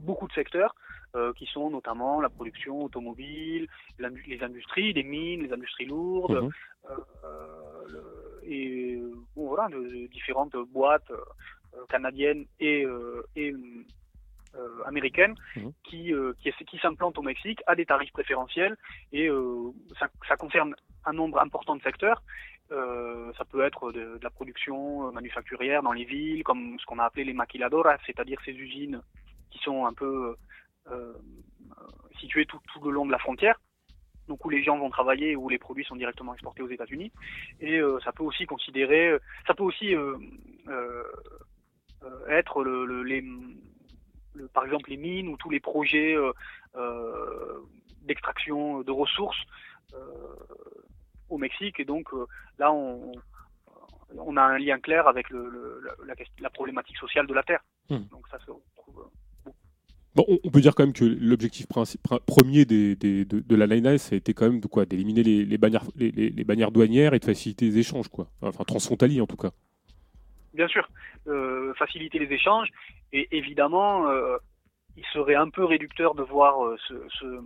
[0.06, 0.76] beaucoup de secteurs,
[1.18, 3.68] euh, qui sont notamment la production automobile,
[4.00, 6.52] les industries, les mines, les industries lourdes, Mhm.
[6.90, 9.02] euh, et
[9.36, 12.86] bon, voilà, de, différentes boîtes euh, canadiennes et,
[13.36, 13.54] et
[14.86, 15.72] américaines Mhm.
[15.84, 18.76] qui, qui, qui s'implantent au Mexique à des tarifs préférentiels
[19.12, 19.30] et
[20.00, 22.22] ça, ça concerne un nombre important de secteurs.
[22.72, 27.00] Euh, ça peut être de, de la production manufacturière dans les villes, comme ce qu'on
[27.00, 29.02] a appelé les maquiladoras, c'est-à-dire ces usines
[29.52, 30.36] qui sont un peu
[30.92, 31.84] euh, euh,
[32.20, 33.60] situées tout, tout le long de la frontière,
[34.28, 37.12] donc où les gens vont travailler, où les produits sont directement exportés aux États-Unis.
[37.60, 40.18] Et euh, ça peut aussi considérer, ça peut aussi euh,
[40.68, 41.04] euh,
[42.04, 43.22] euh, être le, le- les,
[44.34, 46.16] le- par exemple les mines ou tous les projets
[48.04, 49.42] d'extraction de ressources
[51.30, 51.80] au Mexique.
[51.80, 52.10] Et donc
[52.58, 53.12] là, on,
[54.16, 57.34] on a un lien clair avec le, le- la, la question- la problématique sociale de
[57.34, 57.64] la Terre.
[57.90, 58.06] Hmm.
[58.12, 59.10] Donc ça se retrouve.
[60.28, 61.66] On, peut dire quand même que l'objectif
[62.26, 66.44] premier de, de l'ALENA ça a été quand même de quoi d'éliminer les, bannières les,
[66.44, 68.28] bannières douanières et de faciliter les échanges quoi.
[68.42, 69.52] Enfin transfrontaliers en tout cas.
[70.54, 70.90] Bien sûr,
[71.28, 72.70] euh, faciliter les échanges.
[73.14, 74.38] Et évidemment, euh,
[74.96, 77.42] il serait un peu réducteur de voir euh, ce,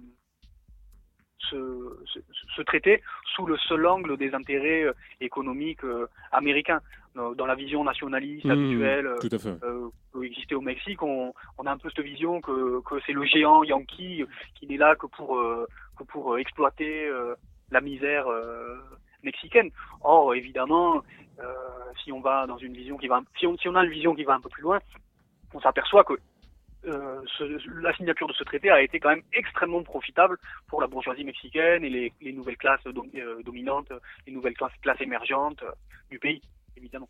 [1.49, 2.19] ce, ce-
[2.55, 3.01] ce traité
[3.35, 6.81] sous le seul angle des intérêts euh, économiques euh, américains.
[7.13, 9.89] Dans, la vision nationaliste Mmh, habituelle euh, tout à fait euh,
[10.23, 13.63] exister au Mexique, on, on a un peu cette vision que, que c'est le géant
[13.65, 14.23] Yankee
[14.55, 15.67] qui n'est là que pour, euh,
[15.97, 17.35] que pour euh, exploiter euh,
[17.69, 18.77] la misère euh,
[19.23, 19.71] mexicaine.
[20.01, 21.01] Or, évidemment,
[21.41, 21.43] euh,
[22.01, 24.15] si on va dans une vision qui va, si on, si on a une vision
[24.15, 24.79] qui va un peu plus loin,
[25.53, 26.13] on s'aperçoit que
[26.85, 27.21] euh,
[27.81, 31.83] la signature de ce traité a été quand même extrêmement profitable pour la bourgeoisie mexicaine
[31.83, 33.91] et les, les nouvelles classes euh, dominantes,
[34.25, 35.71] les nouvelles classes, émergentes euh,
[36.09, 36.41] du pays,
[36.75, 37.07] évidemment.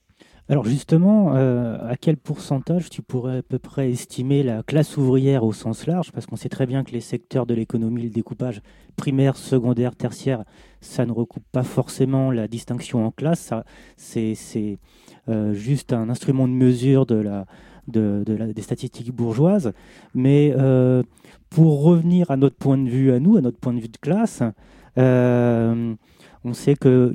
[0.49, 5.53] Alors justement, à quel pourcentage tu pourrais à peu près estimer la classe ouvrière au
[5.53, 6.11] sens large?
[6.11, 8.61] Parce qu'on sait très bien que les secteurs de l'économie, le découpage
[8.97, 10.43] primaire, secondaire, tertiaire,
[10.81, 13.53] ça ne recoupe pas forcément la distinction en classe.
[13.95, 14.77] C'est
[15.53, 17.45] juste un instrument de mesure de la,
[17.91, 19.73] des statistiques bourgeoises.
[20.13, 21.03] Mais euh,
[21.49, 23.97] pour revenir à notre point de vue à nous, à notre point de vue de
[23.97, 24.43] classe,
[24.97, 25.93] euh,
[26.43, 27.13] on sait que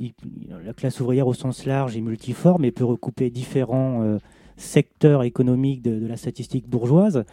[0.65, 4.19] la classe ouvrière au sens large est multiforme et peut recouper différents euh,
[4.55, 7.23] secteurs économiques de, la statistique bourgeoise.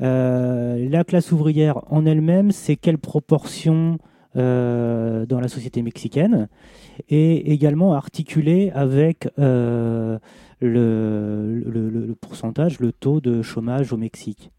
[0.00, 3.98] La classe ouvrière en elle-même, c'est quelle proportion
[4.34, 6.48] dans la société mexicaine
[7.08, 9.26] et également articulé avec
[10.60, 14.50] le, le- le- le pourcentage, le taux de chômage au Mexique.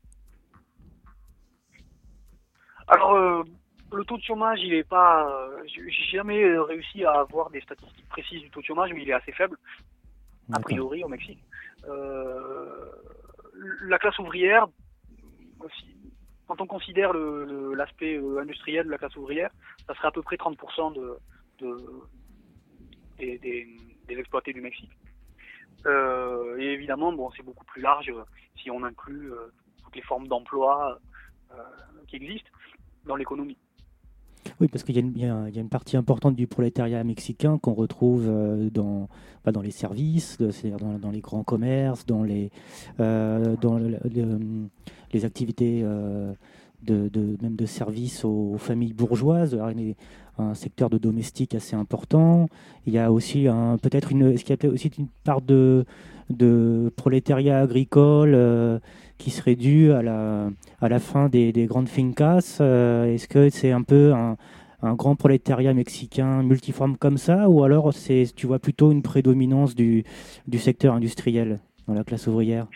[2.88, 3.44] Alors, euh,
[3.92, 5.28] le taux de chômage, il est pas.
[5.30, 9.10] euh, j'ai jamais réussi à avoir des statistiques précises du taux de chômage, mais il
[9.10, 9.58] est assez faible,
[10.54, 11.44] a priori, au Mexique.
[11.88, 12.92] Euh,
[13.88, 14.68] la classe ouvrière,
[15.60, 15.96] aussi,
[16.48, 19.50] quand on considère le- le- l'aspect euh, industriel de la classe ouvrière,
[19.88, 21.18] ça serait à peu près 30% de,
[21.60, 22.02] de-
[23.18, 23.68] des, des-
[24.08, 24.92] des exploités du Mexique.
[25.86, 28.24] Euh, et évidemment, bon, c'est beaucoup plus large euh,
[28.62, 29.52] si on inclut euh,
[29.84, 31.00] toutes les formes d'emploi
[32.08, 32.50] qui existent
[33.06, 33.58] dans l'économie.
[34.62, 38.28] Oui, parce qu'il y, a une- partie importante du prolétariat mexicain qu'on retrouve
[38.72, 39.10] dans,
[39.44, 42.52] bah, dans les services, c'est-à-dire dans, les grands commerces, dans les,
[45.24, 45.84] activités
[46.84, 49.58] de, même de services aux, familles bourgeoises.
[50.40, 52.48] Un secteur de domestique assez important.
[52.86, 53.48] Il y a aussi
[53.82, 55.86] peut-être une, est-ce qu'il y a aussi une part de,
[56.96, 58.80] prolétariat agricole euh,
[59.18, 63.82] qui serait due à la, fin des, des grandes fincas euh, Est-ce que c'est un
[63.82, 64.38] peu un,
[64.94, 70.04] grand prolétariat mexicain multiforme comme ça Ou alors c'est, tu vois plutôt une prédominance du
[70.54, 72.68] secteur industriel dans la classe ouvrière?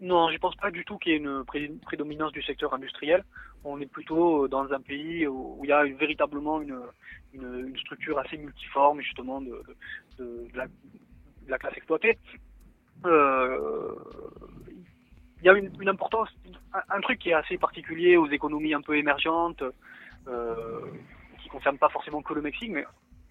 [0.00, 3.22] Non, je pense pas du tout qu'il y ait une pré- prédominance du secteur industriel.
[3.64, 9.00] On est plutôt dans un pays où il y a véritablement une, structure assez multiforme,
[9.02, 9.62] justement, de,
[10.54, 12.18] la, classe exploitée.
[13.04, 13.94] Euh,
[15.40, 16.28] il y a une, importance,
[16.88, 19.62] un, truc qui est assez particulier aux économies un peu émergentes,
[20.28, 20.80] euh,
[21.42, 22.84] qui concerne pas forcément que le Mexique, mais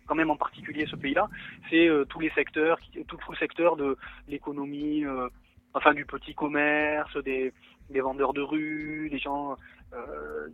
[0.05, 1.30] quand même en particulier ce pays-là,
[1.70, 3.95] c'est euh, tous les secteurs, tout le secteur de
[4.28, 5.30] l'économie, euh,
[5.74, 7.53] enfin du petit commerce, des,
[7.89, 9.55] vendeurs de rue, des gens.
[9.93, 10.47] euh,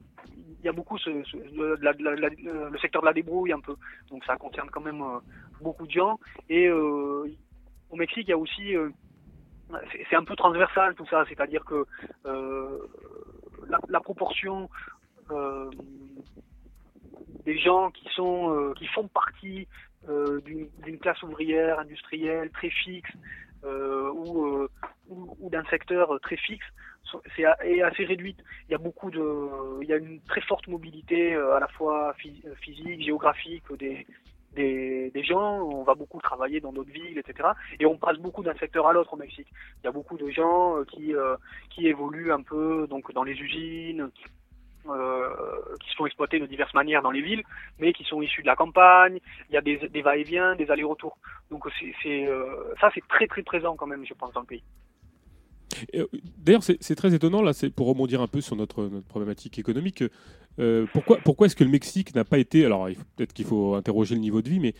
[0.59, 3.75] Il y a beaucoup le secteur de la débrouille un peu,
[4.09, 5.19] donc ça concerne quand même euh,
[5.61, 6.19] beaucoup de gens.
[6.49, 7.27] Et euh,
[7.89, 8.73] au Mexique, il y a aussi
[10.09, 11.85] c'est un peu transversal tout ça, c'est-à-dire que
[13.89, 14.69] la, proportion
[17.45, 19.67] des gens qui sont qui font partie
[20.07, 23.11] d'une classe ouvrière industrielle très fixe
[23.63, 24.67] ou,
[25.09, 26.65] ou, d'un secteur très fixe
[27.35, 28.39] c'est est assez réduite.
[28.67, 31.67] Il y a beaucoup de il y a une très forte mobilité euh, à la
[31.67, 34.05] fois phy- physique, géographique des
[34.55, 37.49] des, gens, on va beaucoup travailler dans d'autres villes, etc.
[37.79, 39.47] Et on passe beaucoup d'un secteur à l'autre au Mexique.
[39.81, 41.35] Il y a beaucoup de gens euh, qui, euh,
[41.69, 44.09] qui évoluent un peu donc dans les usines,
[44.87, 45.29] euh,
[45.81, 47.43] qui sont exploités de diverses manières dans les villes,
[47.79, 49.19] mais qui sont issus de la campagne.
[49.49, 51.17] Il y a des, va-et-vient, des allers-retours.
[51.49, 51.67] Donc
[52.03, 54.63] c'est, euh, ça, c'est très très présent quand même, je pense, dans le pays.
[55.95, 56.05] Euh,
[56.37, 60.03] D'ailleurs, c'est très étonnant, là, pour rebondir un peu sur notre, problématique économique.
[60.59, 60.85] euh,
[61.23, 62.65] pourquoi est-ce que le Mexique n'a pas été.
[62.65, 64.73] Alors, peut-être qu'il faut interroger le niveau de vie, mais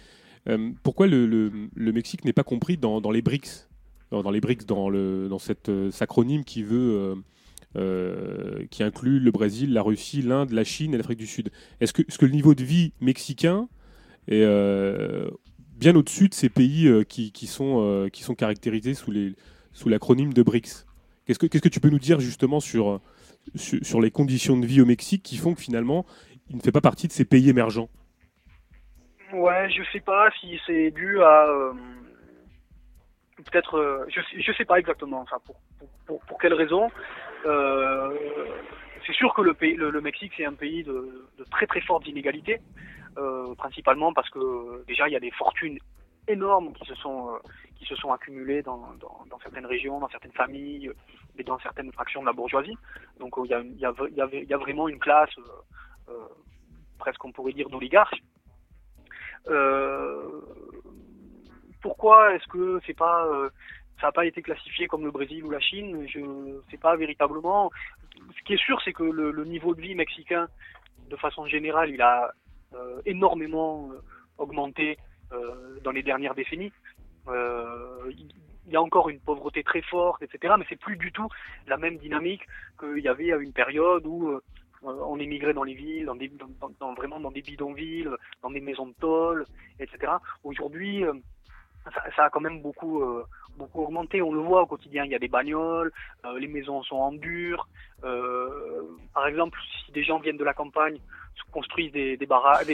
[0.47, 3.67] euh, pourquoi le, Mexique n'est pas compris dans, les BRICS?
[4.11, 6.63] Dans, les BRICS, dans, cette euh, acronyme qui
[8.79, 11.49] inclut le Brésil, la Russie, l'Inde, la Chine et l'Afrique du Sud.
[11.81, 13.67] Est-ce que, le niveau de vie mexicain
[14.27, 14.45] est
[15.77, 19.33] bien au-dessus de ces pays qui sont caractérisés sous, les,
[19.76, 20.86] sous l'acronyme de BRICS
[21.26, 23.01] Qu'est-ce que, tu peux nous dire justement sur,
[23.55, 26.05] sur, les conditions de vie au Mexique qui font que finalement,
[26.49, 27.89] il ne fait pas partie de ces pays émergents?
[29.34, 31.73] Ouais, je sais pas si c'est dû à euh,
[33.38, 35.21] peut-être, euh, je je sais pas exactement.
[35.21, 36.91] Enfin, pour pour, pour, pour quelles raisons
[37.47, 38.13] Euh,
[39.07, 42.59] C'est sûr que le Mexique, c'est un pays de, très très fortes inégalités,
[43.57, 44.39] principalement parce que
[44.88, 45.80] déjà il y a des fortunes
[46.28, 47.38] énormes qui se sont euh,
[47.76, 50.91] qui se sont accumulées dans, dans, certaines régions, dans certaines familles
[51.38, 52.78] et dans certaines fractions de la bourgeoisie.
[53.19, 56.28] Donc euh, il y a y a, y a, vraiment une classe euh, euh,
[56.97, 58.21] presque on pourrait dire d'oligarches.
[59.47, 60.41] Euh,
[61.82, 63.49] pourquoi est-ce que c'est pas euh,
[64.01, 66.05] ça n'a pas été classifié comme le Brésil ou la Chine?
[66.07, 66.19] Je
[66.71, 67.71] sais pas véritablement.
[68.38, 70.47] Ce qui est sûr, c'est que le, niveau de vie mexicain,
[71.09, 72.32] de façon générale, il a
[72.73, 74.01] euh, énormément euh,
[74.38, 75.14] augmenté euh,
[75.83, 76.71] dans les dernières décennies.
[77.27, 78.11] Euh,
[78.67, 80.55] il y a encore une pauvreté très forte, etc.
[80.57, 81.27] Mais c'est plus du tout
[81.67, 82.41] la même dynamique
[82.79, 84.41] qu'il y avait à une période où euh,
[84.81, 86.09] on émigrait dans les villes,
[86.95, 88.09] vraiment dans des bidonvilles,
[88.41, 89.45] dans des maisons de tôle,
[89.79, 90.13] etc.
[90.43, 91.13] Aujourd'hui, euh,
[92.15, 93.25] ça, a quand même beaucoup, euh,
[93.57, 94.21] beaucoup augmenté.
[94.21, 95.05] On le voit au quotidien.
[95.05, 95.91] Il y a des bagnoles,
[96.25, 97.67] euh, les maisons sont en dur.
[98.03, 98.83] Euh,
[99.13, 100.99] par exemple, si des gens viennent de la campagne,
[101.36, 102.27] se construisent des, des,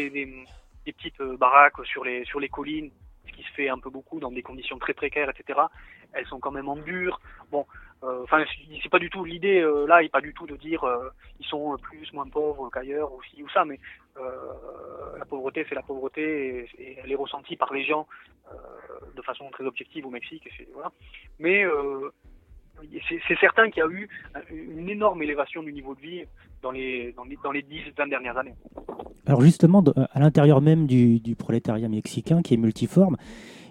[0.09, 0.45] des,
[0.85, 2.91] des petites euh, baraques sur les, sur les collines,
[3.27, 5.59] ce qui se fait un peu beaucoup dans des conditions très précaires, etc.
[6.13, 7.19] Elles sont quand même en dur.
[7.51, 7.65] Bon,
[8.03, 8.43] euh, enfin,
[8.81, 11.09] c'est pas du tout l'idée euh, là, est pas du tout de dire euh,
[11.39, 13.79] ils sont plus, moins pauvres qu'ailleurs ou ci ou ça, mais
[14.17, 18.07] euh, la pauvreté, c'est la pauvreté et, elle est ressentie par les gens
[19.15, 20.45] de façon très objective au Mexique.
[20.73, 20.91] Voilà.
[21.39, 21.63] Mais
[23.07, 24.09] c'est certain qu'il y a eu
[24.49, 26.25] une énorme élévation du niveau de vie
[26.61, 28.53] dans les dans les, dans les 10, 20 dernières années.
[29.25, 29.83] Alors justement,
[30.13, 33.17] à l'intérieur même du, prolétariat mexicain, qui est multiforme,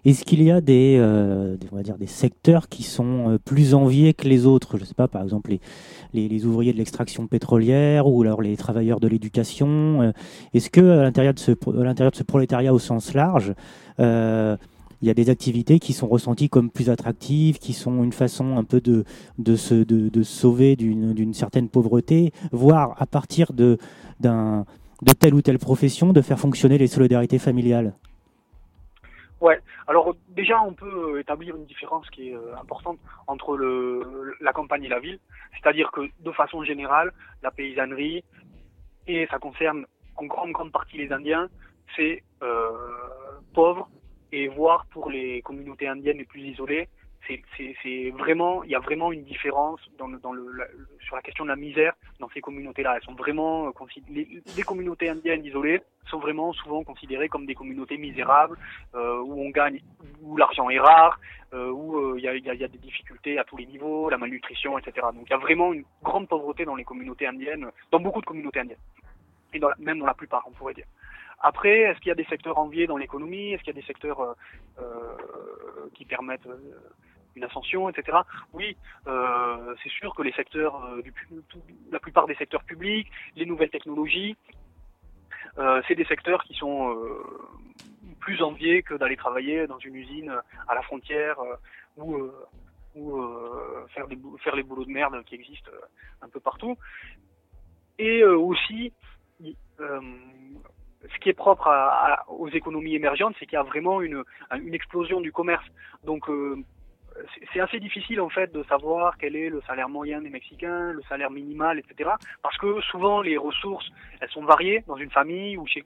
[0.05, 3.75] est-ce qu'il y a des, euh, on va dire des secteurs qui sont euh, plus
[3.75, 4.79] enviés que les autres?
[4.79, 5.51] Je ne sais pas, par exemple
[6.15, 10.01] les, les, ouvriers de l'extraction pétrolière ou alors les travailleurs de l'éducation.
[10.01, 10.13] euh,
[10.55, 13.55] Est-ce que l'intérieur de ce, de ce prolétariat au sens large,
[15.03, 18.59] il y a des activités qui sont ressenties comme plus attractives, qui sont une façon
[18.59, 19.05] un peu de,
[19.39, 23.79] de, se, de, de sauver d'une d'une certaine pauvreté, voire à partir de,
[24.21, 24.65] d'un,
[25.03, 27.95] de telle ou telle profession, de faire fonctionner les solidarités familiales
[29.41, 29.59] Ouais.
[29.87, 34.53] Alors déjà, on peut euh, établir une différence qui est euh, importante entre le, la
[34.53, 35.19] campagne et la ville.
[35.55, 38.23] C'est-à-dire que de façon générale, la paysannerie,
[39.07, 39.87] et ça concerne
[40.17, 41.49] en grande grande partie les Indiens,
[41.97, 42.71] c'est euh,
[43.55, 43.89] pauvre
[44.33, 46.89] et voire pour les communautés indiennes les plus isolées,
[47.27, 50.45] c'est- vraiment, il y a vraiment une différence dans dans le,
[51.01, 52.97] sur la question de la misère dans ces communautés-là.
[52.97, 53.73] Elles sont vraiment euh,
[54.09, 58.57] les, communautés indiennes isolées sont vraiment souvent considérées comme des communautés misérables
[58.95, 59.81] euh, où on gagne,
[60.23, 61.21] où l'argent est rare,
[61.53, 65.07] euh, où il y, a, des difficultés à tous les niveaux, la malnutrition, etc.
[65.15, 68.27] Donc il y a vraiment une grande pauvreté dans les communautés indiennes, dans beaucoup de
[68.27, 68.79] communautés indiennes,
[69.53, 70.87] et même dans la plupart, on pourrait dire.
[71.41, 73.53] Après, est-ce qu'il y a des secteurs enviés dans l'économie?
[73.53, 74.35] Est-ce qu'il y a des secteurs euh,
[74.81, 76.59] euh, qui permettent euh,
[77.35, 78.19] une ascension, etc.
[78.53, 78.77] Oui,
[79.07, 81.15] euh, c'est sûr que les secteurs, du,
[81.91, 84.37] la plupart des secteurs publics, les nouvelles technologies,
[85.59, 86.95] euh, c'est des secteurs qui sont
[88.21, 90.35] plus enviés que d'aller travailler dans une usine
[90.69, 91.39] à la frontière
[91.97, 92.31] ou,
[92.95, 93.23] ou
[93.95, 94.07] faire,
[94.41, 95.71] faire les boulots de merde qui existent
[96.21, 96.77] un peu partout.
[97.99, 98.93] Et aussi,
[101.09, 101.71] ce qui est propre
[102.29, 104.23] aux économies émergentes, c'est qu'il y a vraiment une,
[104.73, 105.65] explosion du commerce.
[106.05, 106.57] Donc, euh,
[107.53, 111.03] c'est- assez difficile en fait de savoir quel est le salaire moyen des Mexicains, le
[111.03, 112.11] salaire minimal, etc.
[112.43, 113.89] Parce que souvent les ressources,
[114.21, 115.85] elles sont variées dans une famille ou chez,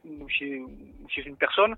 [1.26, 1.74] une personne.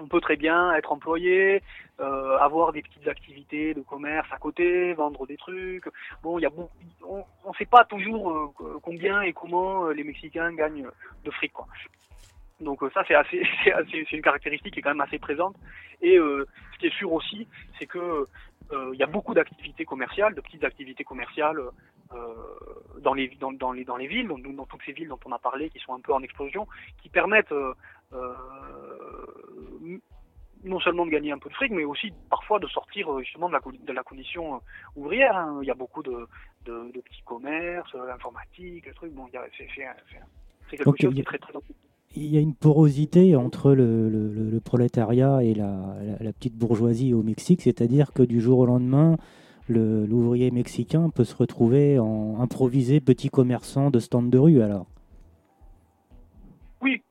[0.00, 1.60] On peut très bien être employé,
[1.98, 5.88] euh, avoir des petites activités de commerce à côté, vendre des trucs.
[6.22, 6.70] Bon, il y a beaucoup,
[7.04, 10.88] on ne sait pas toujours euh, combien et comment les Mexicains gagnent
[11.24, 11.66] de fric, quoi.
[12.60, 15.18] Donc euh, ça c'est assez, c'est assez- c'est une caractéristique qui est quand même assez
[15.18, 15.56] présente.
[16.00, 17.46] Et euh, ce qui est sûr aussi,
[17.78, 18.24] c'est que
[18.72, 21.60] euh, il y a beaucoup d'activités commerciales, de petites activités commerciales
[22.12, 22.34] euh,
[23.00, 25.32] dans les dans, dans les dans les villes, dans, dans toutes ces villes dont on
[25.32, 26.66] a parlé, qui sont un peu en explosion,
[27.02, 27.74] qui permettent euh,
[30.64, 33.54] non seulement de gagner un peu de fric, mais aussi parfois de sortir justement de
[33.54, 34.60] la, de la condition
[34.96, 35.36] ouvrière.
[35.36, 35.60] hein.
[35.62, 36.26] Il y a beaucoup de,
[36.64, 39.12] de, de petits commerces, l'informatique, le truc.
[39.12, 39.66] Bon, il y a- c'est
[40.76, 41.52] quelque chose qui est très très
[42.16, 46.32] Il y a une porosité entre le, le- le- le prolétariat et la, la- la
[46.32, 49.16] petite bourgeoisie au Mexique, c'est-à-dire que du jour au lendemain,
[49.68, 54.86] le- l'ouvrier mexicain peut se retrouver en improvisé petit commerçant de stand de rue alors.
[56.82, 57.02] Oui,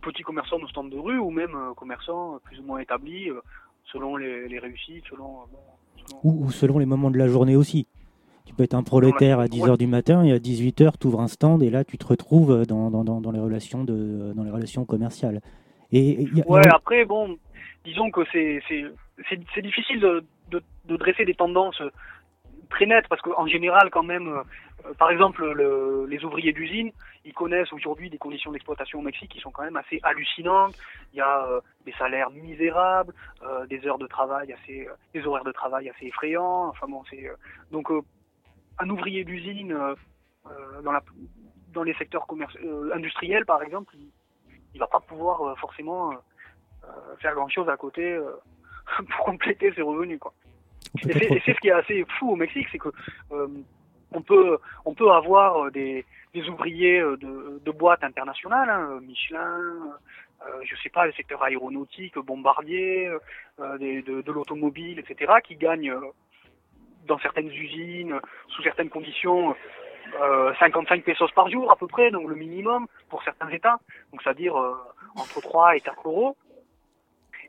[0.00, 3.40] petit commerçant de stand de rue ou même euh, commerçant plus ou moins établi euh,
[3.92, 5.58] selon les, les réussites, selon, euh, bon,
[6.08, 7.86] selon- Ou, ou selon les moments de la journée aussi.
[8.44, 11.28] Tu peux être un prolétaire à 10h du matin et à 18h, tu ouvres un
[11.28, 14.50] stand et là, tu te retrouves dans, dans- dans- dans les, relations de, dans les
[14.50, 15.40] relations commerciales.
[15.92, 17.38] Et a- Ouais, a- après, bon,
[17.84, 21.90] disons que c'est difficile de, de, de dresser des tendances euh,
[22.70, 24.42] très nettes parce qu'en général, quand même, euh,
[24.86, 26.90] euh, par exemple, le, les ouvriers d'usine,
[27.24, 30.74] ils connaissent aujourd'hui des conditions d'exploitation au Mexique qui sont quand même assez hallucinantes.
[31.14, 33.12] Il y a euh, des salaires misérables,
[33.44, 36.68] euh, des heures de travail assez, des horaires de travail assez effrayants.
[36.68, 37.30] Enfin bon, c'est
[37.70, 37.88] donc
[38.82, 39.94] un ouvrier d'usine euh,
[40.50, 41.02] euh, dans la
[41.72, 44.08] dans les secteurs euh, industriels, par exemple, il,
[44.74, 46.12] il va pas pouvoir forcément
[47.20, 48.04] faire grand chose à côté
[49.10, 50.32] pour compléter ses revenus quoi.
[51.08, 52.90] Et c'est ce qui est assez fou au Mexique, c'est que
[53.30, 53.48] euh,
[54.10, 56.04] on peut on peut avoir des,
[56.34, 59.58] des ouvriers de, de boîtes internationales, hein, Michelin,
[60.42, 63.08] euh, je sais pas, le secteur aéronautique, bombardier,
[63.60, 65.94] euh, des- de, de l'automobile, etc., qui gagnent
[67.06, 69.54] dans certaines usines, sous certaines conditions,
[70.20, 73.78] euh, 55 pesos par jour à peu près, donc le minimum pour certains États,
[74.10, 74.74] donc c'est-à-dire euh,
[75.16, 76.36] entre 3 et 4 euros.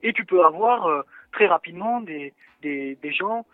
[0.01, 1.01] Et tu peux avoir euh,
[1.31, 3.45] très rapidement des, des, gens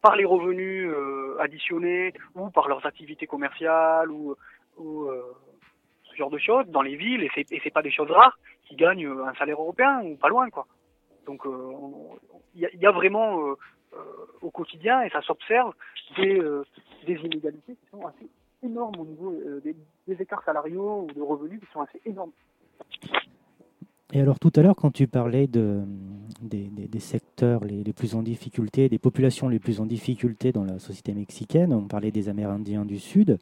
[0.00, 4.36] par les revenus euh, additionnés ou par leurs activités commerciales ou,
[4.80, 5.22] euh,
[6.04, 8.38] ce genre de choses dans les villes et c'est et c'est pas des choses rares
[8.66, 10.66] qui gagnent euh, un salaire européen ou pas loin quoi.
[11.26, 12.16] Donc euh, on-
[12.54, 13.56] il y, a- vraiment euh, euh,
[14.42, 15.72] au quotidien, et ça s'observe,
[16.16, 16.64] des, euh,
[17.06, 18.28] des inégalités qui sont assez
[18.62, 19.76] énormes au niveau euh, des,
[20.20, 22.32] écarts salariaux ou de revenus qui sont assez énormes.
[24.12, 25.82] Et alors tout à l'heure, quand tu parlais de,
[26.40, 31.12] des, secteurs les, plus en difficulté, des populations les plus en difficulté dans la société
[31.12, 33.38] mexicaine, on parlait des Amérindiens du Sud,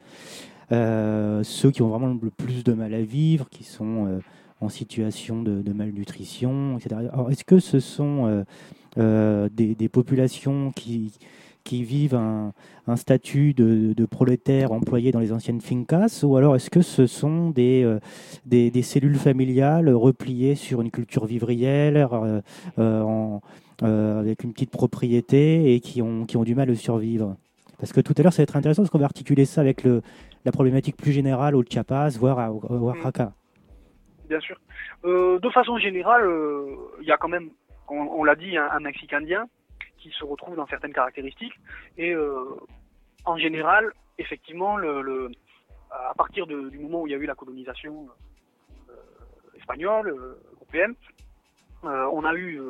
[0.72, 4.18] euh, ceux qui ont vraiment le plus de mal à vivre, qui sont euh,
[4.60, 7.08] en situation de, malnutrition, etc.
[7.12, 8.44] Alors est-ce que ce sont euh, euh,
[8.96, 11.12] des, des populations qui,
[11.64, 12.52] qui vivent un,
[12.86, 17.06] un statut de, de prolétaire employé dans les anciennes fincas, ou alors est-ce que ce
[17.06, 17.98] sont des, euh,
[18.46, 22.40] des, des cellules familiales repliées sur une culture vivrière, euh,
[22.78, 23.40] euh, en-
[23.82, 27.36] euh, avec une petite propriété et qui ont, qui ont du mal à survivre?
[27.78, 29.84] Parce que tout à l'heure, ça va être intéressant parce qu'on va articuler ça avec
[29.84, 30.00] le,
[30.46, 33.32] la problématique plus générale au Chiapas, voire à, au Oaxaca.
[34.30, 34.56] Bien sûr.
[35.04, 37.50] Euh, de façon générale, euh, il y a quand même,
[37.90, 39.48] on, l'a dit, un, Mexique indien
[39.98, 41.58] qui se retrouve dans certaines caractéristiques.
[41.96, 42.44] Et euh,
[43.24, 44.78] en général, effectivement,
[45.90, 48.08] à partir du moment où il y a eu la colonisation
[48.88, 48.92] euh,
[49.56, 50.94] espagnole, euh, européenne,
[51.82, 52.60] on a eu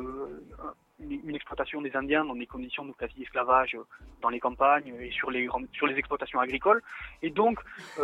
[0.99, 3.75] une, exploitation des Indiens dans des conditions de quasi-esclavage
[4.21, 5.49] dans les campagnes et sur les,
[5.95, 6.83] exploitations agricoles.
[7.23, 7.59] Et donc,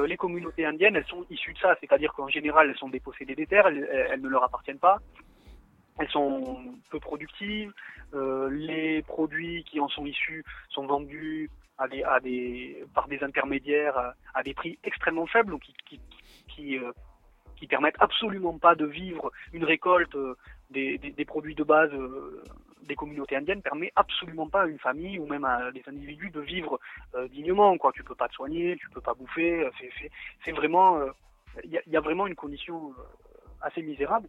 [0.07, 3.45] les communautés indiennes, elles sont issues de ça, c'est-à-dire qu'en général, elles sont dépossédées des
[3.45, 5.01] terres, elles ne leur appartiennent pas,
[5.99, 7.71] elles sont peu productives,
[8.13, 14.77] euh, les produits qui en sont issus sont vendus par des intermédiaires à, des prix
[14.83, 15.63] extrêmement faibles, donc
[16.47, 16.91] qui, euh,
[17.57, 20.35] qui permettent absolument pas de vivre une récolte euh,
[20.69, 21.91] des, produits de base
[22.83, 26.41] des communautés indiennes permet absolument pas à une famille ou même à des individus de
[26.41, 26.79] vivre
[27.29, 27.77] dignement.
[27.77, 27.91] Quoi.
[27.93, 29.69] Tu peux pas te soigner, tu peux pas bouffer.
[30.43, 30.99] C'est, vraiment,
[31.63, 32.93] il y, a, vraiment une condition
[33.61, 34.27] assez misérable.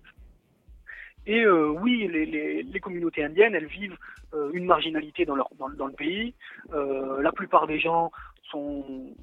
[1.26, 3.96] Et euh, oui, les, les, les communautés indiennes, elles vivent
[4.34, 6.34] euh, une marginalité dans, leur, dans, le pays.
[6.72, 8.10] Euh, la plupart des gens
[8.50, 9.14] sont,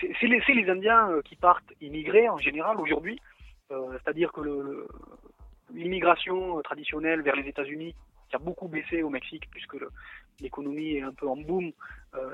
[0.00, 3.20] c'est, les, les Indiens euh, qui partent immigrer en général aujourd'hui.
[3.70, 4.86] Euh, c'est-à-dire que
[5.72, 7.94] l'immigration euh, traditionnelle vers les États-Unis,
[8.28, 9.76] qui a beaucoup baissé au Mexique puisque
[10.40, 11.70] l'économie est un peu en boom,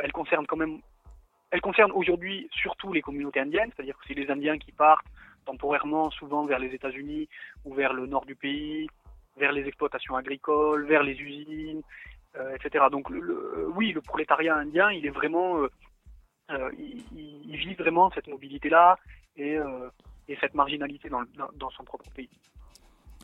[0.03, 0.79] elle concerne quand même,
[1.51, 5.05] elle concerne aujourd'hui surtout les communautés indiennes, c'est-à-dire que c'est les Indiens qui partent
[5.45, 7.29] temporairement, souvent vers les États-Unis
[7.65, 8.89] ou vers le nord du pays,
[9.39, 11.83] vers les exploitations agricoles, vers les usines,
[12.37, 12.85] euh, etc.
[12.91, 15.69] Donc le, le- oui, le prolétariat indien, il est vraiment, euh,
[16.51, 18.99] euh, il, il- il vit vraiment cette mobilité-là
[19.37, 19.89] et, euh,
[20.29, 22.29] et cette marginalité dans, le- dans, son propre pays.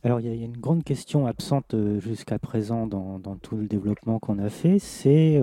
[0.05, 4.19] Alors, il y, a- une grande question absente jusqu'à présent dans, dans tout le développement
[4.19, 5.41] qu'on a fait, c'est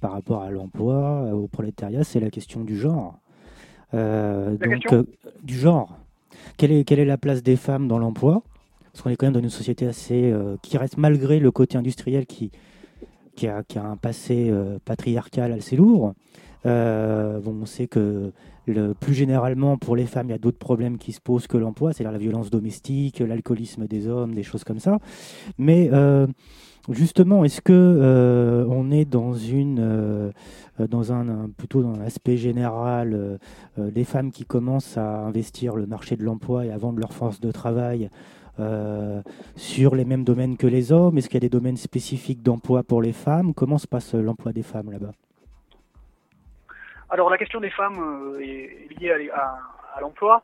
[0.00, 3.18] par rapport à l'emploi, au prolétariat, c'est la question du genre.
[3.92, 5.06] Donc, question?
[5.42, 5.96] du genre.
[6.56, 8.42] Quelle est, quelle est la place des femmes dans l'emploi?
[8.92, 10.30] Parce qu'on est quand même dans une société assez.
[10.30, 12.50] euh, qui reste, malgré le côté industriel qui,
[13.36, 16.14] qui, a, qui a un passé euh, patriarcal assez lourd.
[16.66, 18.32] Euh, bon, on sait que
[19.00, 21.92] plus généralement, pour les femmes, il y a d'autres problèmes qui se posent que l'emploi,
[21.92, 25.00] c'est-à-dire la violence domestique, l'alcoolisme des hommes, des choses comme ça.
[25.58, 25.90] Mais
[26.88, 30.32] justement, est-ce que on est dans une,
[30.78, 33.40] dans un, plutôt dans un aspect général,
[33.76, 37.40] les femmes qui commencent à investir le marché de l'emploi et à vendre leur force
[37.40, 38.10] de travail
[38.60, 39.22] euh,
[39.56, 42.82] sur les mêmes domaines que les hommes Est-ce qu'il y a des domaines spécifiques d'emploi
[42.82, 43.54] pour les femmes?
[43.54, 45.12] Comment se passe euh, l'emploi des femmes là-bas?
[47.08, 50.42] Alors la question des femmes euh, est liée à, l'emploi.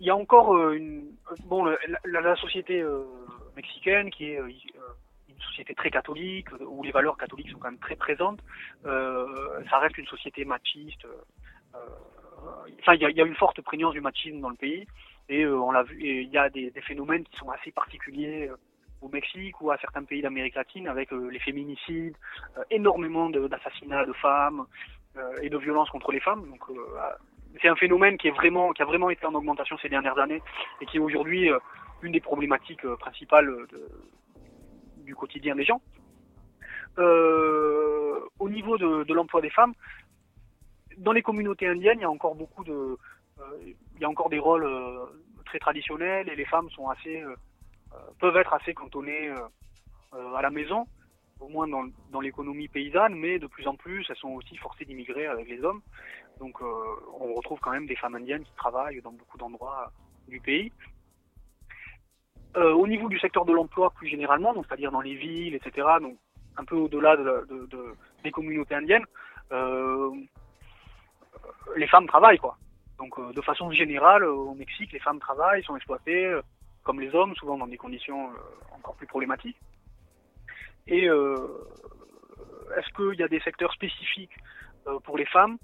[0.00, 1.04] Il y a encore une
[1.46, 2.84] bon la, société
[3.56, 7.96] mexicaine qui est une société très catholique où les valeurs catholiques sont quand même très
[7.96, 8.40] présentes.
[8.84, 11.06] Ça reste une société machiste.
[12.44, 14.86] Euh, Enfin, il y a, une forte prégnance du machisme dans le pays
[15.28, 15.96] et euh, on l'a vu.
[16.00, 18.56] Il y a des, phénomènes qui sont assez particuliers euh,
[19.00, 22.16] au Mexique ou à certains pays d'Amérique latine avec les féminicides,
[22.70, 24.64] énormément d'assassinats de, femmes
[25.42, 26.48] et de violences contre les femmes.
[26.48, 26.62] Donc
[27.60, 28.72] c'est un phénomène qui a vraiment
[29.10, 30.40] été en augmentation ces dernières années
[30.80, 31.50] et qui est aujourd'hui
[32.00, 33.54] une des problématiques principales
[35.04, 35.82] du quotidien des gens.
[36.96, 39.74] Au niveau de l'emploi des femmes,
[40.98, 42.98] dans les communautés indiennes, il y a encore beaucoup de,
[43.40, 45.06] euh, il y a encore des rôles euh,
[45.44, 47.34] très traditionnels et les femmes sont assez, euh,
[48.20, 49.32] peuvent être assez cantonnées
[50.12, 50.86] à la maison,
[51.40, 54.84] au moins dans, dans l'économie paysanne, mais de plus en plus, elles sont aussi forcées
[54.84, 55.80] d'immigrer avec les hommes.
[56.38, 59.92] Donc, on retrouve quand même des femmes indiennes qui travaillent dans beaucoup d'endroits
[60.28, 60.72] du pays.
[62.56, 66.16] Au niveau du secteur de l'emploi plus généralement, donc c'est-à-dire dans les villes, etc., donc
[66.56, 67.16] un peu au-delà
[68.22, 69.06] des communautés indiennes,
[71.76, 72.56] les femmes travaillent quoi.
[72.98, 76.42] Donc euh, de façon générale, euh, au Mexique, les femmes travaillent, sont exploitées, euh,
[76.82, 78.30] comme les hommes, souvent dans des conditions
[78.72, 79.56] encore plus problématiques.
[80.86, 84.36] Et est-ce qu'il y a des secteurs spécifiques
[85.04, 85.56] pour les femmes?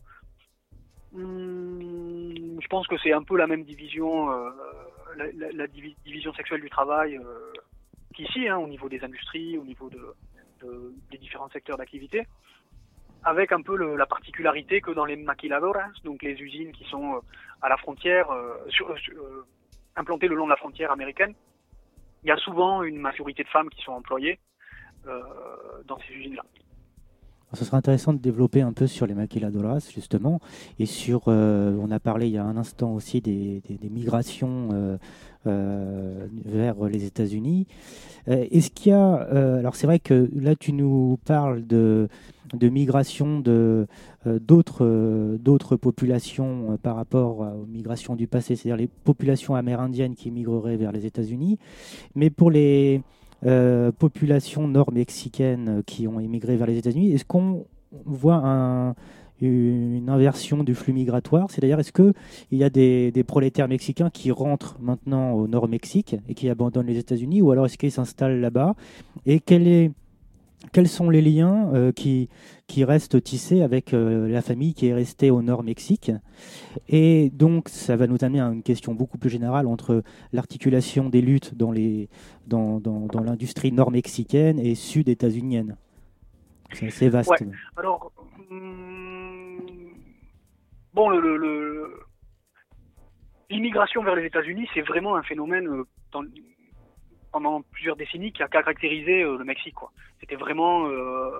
[1.12, 4.30] Hmm, Je pense que c'est un peu la même division,
[5.16, 7.20] la, la- la divi- division sexuelle du travail
[8.14, 10.14] qu'ici, hein, au niveau des industries, au niveau de,
[10.62, 12.26] de- des différents secteurs d'activité
[13.24, 17.16] avec un peu le- la particularité que dans les maquiladoras, donc les usines qui sont
[17.16, 17.20] euh,
[17.62, 19.14] à la frontière, euh, sur, euh, sur-
[19.96, 21.34] implantées le long de la frontière américaine,
[22.24, 24.38] il y a souvent une majorité de femmes qui sont employées
[25.86, 26.44] dans ces usines-là.
[27.54, 30.40] Ce serait intéressant de développer un peu sur les maquiladoras, justement,
[30.78, 34.96] et sur, euh, on a parlé il y a un instant aussi des, migrations euh,
[35.48, 37.66] euh, vers les États-Unis.
[38.26, 42.08] Est-ce qu'il y a, alors c'est vrai que là tu nous parles de,
[42.54, 43.88] de migration de
[44.26, 50.76] d'autres d'autres populations par rapport aux migrations du passé, c'est-à-dire les populations amérindiennes qui migreraient
[50.76, 51.58] vers les États-Unis,
[52.14, 53.00] mais pour les
[53.46, 57.66] euh, populations nord-mexicaines euh, qui ont émigré vers les États-Unis, est-ce qu'on
[58.04, 58.94] voit un-
[59.40, 61.50] une inversion du flux migratoire?
[61.50, 62.12] C'est-à-dire, est-ce qu'il
[62.52, 66.98] y a des, des prolétaires mexicains qui rentrent maintenant au nord-Mexique et qui abandonnent les
[66.98, 68.74] États-Unis, ou alors est-ce qu'ils s'installent là-bas?
[69.24, 69.92] Et quel est,
[70.72, 72.28] quels sont les liens euh, qui,
[72.66, 76.12] qui restent tissés avec euh, la famille qui est restée au nord-Mexique?
[76.88, 81.22] Et donc, ça va nous amener à une question beaucoup plus générale entre l'articulation des
[81.22, 82.08] luttes dans, les,
[82.46, 85.76] dans, dans, l'industrie nord-mexicaine et sud-états-unienne.
[86.72, 87.32] C'est assez vaste.
[87.76, 88.12] Alors,
[88.50, 89.58] hum,
[90.94, 91.10] bon,
[93.50, 95.84] l'immigration vers les États-Unis, c'est vraiment un phénomène euh,
[97.32, 99.76] pendant plusieurs décennies qui a caractérisé euh, le Mexique.
[100.20, 101.30] C'était vraiment euh,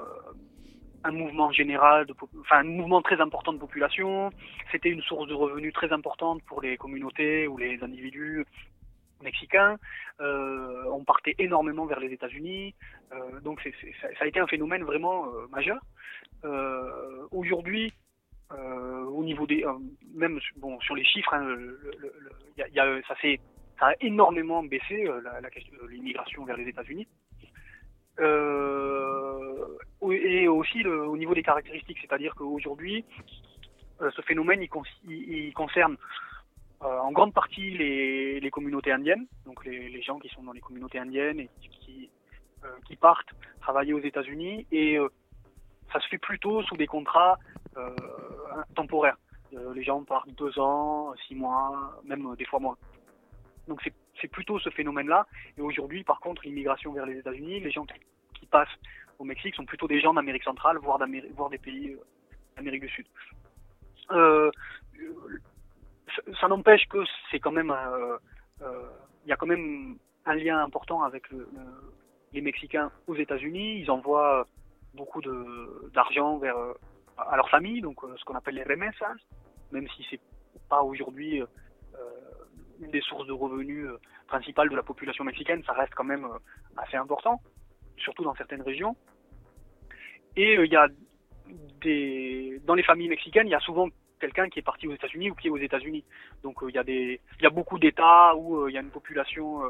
[1.04, 2.06] un mouvement général,
[2.40, 4.30] enfin un mouvement très important de population.
[4.72, 8.44] C'était une source de revenus très importante pour les communautés ou les individus
[9.22, 9.76] mexicains.
[10.20, 12.74] Euh, on partait énormément vers les États-Unis.
[13.42, 15.78] Donc ça, a été un phénomène vraiment majeur.
[17.30, 17.92] Aujourd'hui,
[18.50, 19.64] au niveau des,
[20.14, 21.56] même bon sur les chiffres, hein,
[22.56, 23.40] y a- ça s'est,
[23.80, 27.08] ça a énormément baissé euh, la, question de l'immigration vers les États-Unis.
[28.20, 29.66] Euh,
[30.12, 33.04] et aussi au niveau des caractéristiques, c'est-à-dire qu'aujourd'hui,
[34.02, 35.96] euh, ce phénomène il, con- il- il concerne
[36.80, 41.40] en grande partie les, communautés indiennes, donc les, gens qui sont dans les communautés indiennes
[41.40, 42.10] et qui,
[42.86, 43.28] qui partent
[43.60, 44.98] travailler aux États-Unis et
[45.92, 47.38] ça se fait plutôt sous des contrats
[48.74, 49.18] temporaires.
[49.74, 52.78] Les gens partent deux ans, six mois, même des fois moins.
[53.68, 53.80] Donc
[54.20, 55.26] c'est plutôt ce phénomène-là.
[55.56, 57.86] Et aujourd'hui, par contre, l'immigration vers les États-Unis, les gens
[58.34, 58.68] qui, passent
[59.18, 60.98] au Mexique sont plutôt des gens d'Amérique centrale, voire,
[61.34, 61.98] voire des pays euh,
[62.56, 63.06] d'Amérique du Sud.
[64.10, 64.50] Euh,
[66.40, 66.98] ça, n'empêche que
[67.30, 68.18] c'est quand même, euh,
[69.24, 71.92] il y a quand même un lien important avec le, le-
[72.32, 73.80] les Mexicains aux États-Unis.
[73.80, 74.46] Ils envoient
[74.94, 75.20] beaucoup
[75.92, 76.40] d'argent
[77.18, 79.14] à leur famille, donc ce qu'on appelle les remessas,
[79.70, 80.20] même si c'est
[80.68, 81.42] pas aujourd'hui
[82.80, 86.38] des sources de revenus euh, principales de la population mexicaine, ça reste quand même euh,
[86.76, 87.40] assez important,
[87.98, 88.96] surtout dans certaines régions.
[90.36, 90.88] Et euh, il y a
[92.64, 93.88] dans les familles mexicaines, il y a souvent
[94.20, 96.04] quelqu'un qui est parti aux États-Unis ou qui est aux États-Unis.
[96.42, 98.90] Donc il y a des il y a beaucoup d'États où il y a une
[98.90, 99.62] population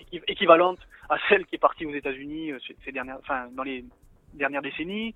[0.00, 2.52] équi- équivalente à celle qui est partie aux États-Unis
[2.84, 3.84] ces dernières enfin dans les
[4.34, 5.14] dernières décennies.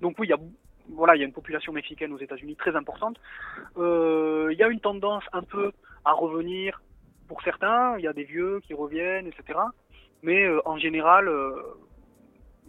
[0.00, 0.38] Donc oui, il y a
[0.94, 3.16] voilà, il y a une population mexicaine aux États-Unis très importante.
[3.76, 5.72] Euh, il y a une tendance un peu
[6.04, 6.80] à revenir
[7.26, 7.96] pour certains.
[7.98, 9.58] Il y a des vieux qui reviennent, etc.
[10.22, 11.52] Mais euh, en général, euh,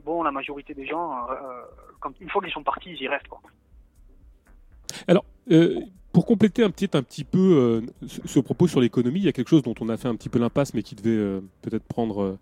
[0.05, 1.27] bon, la majorité des gens,
[1.99, 3.27] quand, une fois qu'ils sont partis, ils y restent.
[3.27, 3.41] Quoi.
[5.07, 5.25] Alors,
[6.11, 9.49] pour compléter un petit, un petit peu ce, propos sur l'économie, il y a quelque
[9.49, 12.37] chose dont on a fait un petit peu l'impasse, mais qui devait peut-être prendre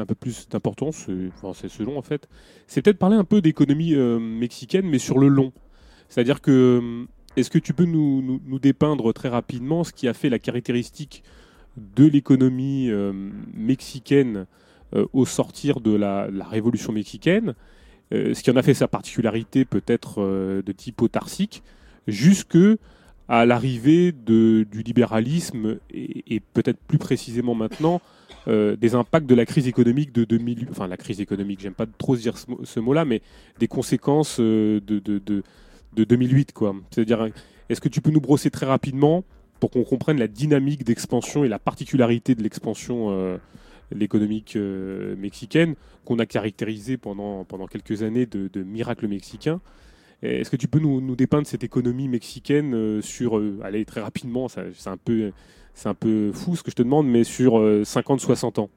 [0.00, 1.06] un peu plus d'importance,
[1.54, 2.28] c'est selon en fait.
[2.66, 5.52] C'est peut-être parler un peu d'économie euh, mexicaine, mais sur le long.
[6.08, 7.04] C'est-à-dire que, euh,
[7.36, 11.22] est-ce que tu peux nous, dépeindre très rapidement ce qui a fait la caractéristique
[11.76, 13.12] de l'économie euh,
[13.52, 14.46] mexicaine
[15.12, 17.54] au sortir de la, la révolution mexicaine,
[18.10, 20.22] ce qui en a fait sa particularité peut-être
[20.64, 21.62] de type autarcique,
[22.06, 22.56] jusque
[23.28, 28.00] à l'arrivée du libéralisme et, peut-être plus précisément maintenant
[28.46, 31.86] euh, des impacts de la crise économique de 2008, enfin la crise économique, j'aime pas
[31.98, 33.20] trop dire ce, mot- ce mot-là, mais
[33.58, 35.42] des conséquences euh, de, de, de,
[35.94, 36.74] de 2008 quoi.
[36.90, 37.28] C'est-à-dire,
[37.68, 39.24] est-ce que tu peux nous brosser très rapidement
[39.60, 43.36] pour qu'on comprenne la dynamique d'expansion et la particularité de l'expansion euh,
[43.92, 45.74] l'économique euh, mexicaine
[46.06, 49.60] qu'on a caractérisé pendant, pendant quelques années de miracle mexicain
[50.22, 54.00] Est-ce que tu peux nous, nous dépeindre cette économie mexicaine euh, sur, euh, allez, très
[54.00, 55.30] rapidement, c'est un, peu,
[55.84, 58.70] un peu fou ce que je te demande, mais sur 50-60 ans?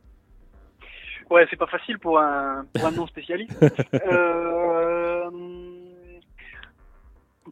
[1.31, 3.53] Ouais, c'est pas facile pour un, pour un non spécialiste.
[4.05, 5.29] Euh,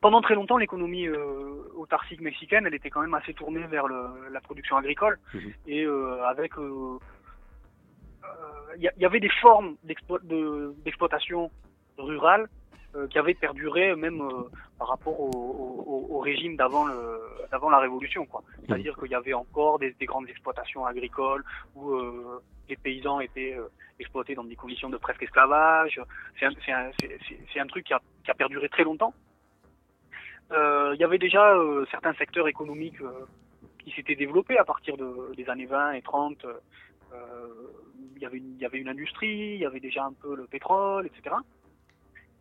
[0.02, 4.30] pendant très longtemps, l'économie euh, autarcique mexicaine, elle était quand même assez tournée vers le-
[4.32, 5.54] la production agricole Mhm.
[5.68, 6.98] et euh, avec, euh,
[8.24, 8.28] euh,
[8.78, 11.52] il y, avait des formes d'explo- de- d'exploitation
[11.98, 12.69] rurale euh,
[13.08, 14.44] qui avaient perduré même euh,
[14.78, 17.20] par rapport au, au- au régime d'avant le
[17.52, 18.44] d'avant la révolution, quoi.
[18.68, 21.44] C'est-à-dire qu'il y avait encore des, des grandes exploitations agricoles
[21.76, 23.68] où euh, les paysans étaient euh,
[24.00, 26.00] exploités dans des conditions de presque esclavage.
[26.40, 28.84] C'est un, c'est un, c'est- c'est- c'est un truc qui a, qui a perduré très
[28.84, 29.14] longtemps.
[30.52, 33.26] Euh, Il y avait déjà euh, certains secteurs économiques euh,
[33.80, 36.46] qui s'étaient développés à partir de, des années 20 et 30.
[36.46, 36.58] Euh,
[38.16, 40.36] Il y avait une- il y avait une industrie, il y avait déjà un peu
[40.36, 41.36] le pétrole, etc.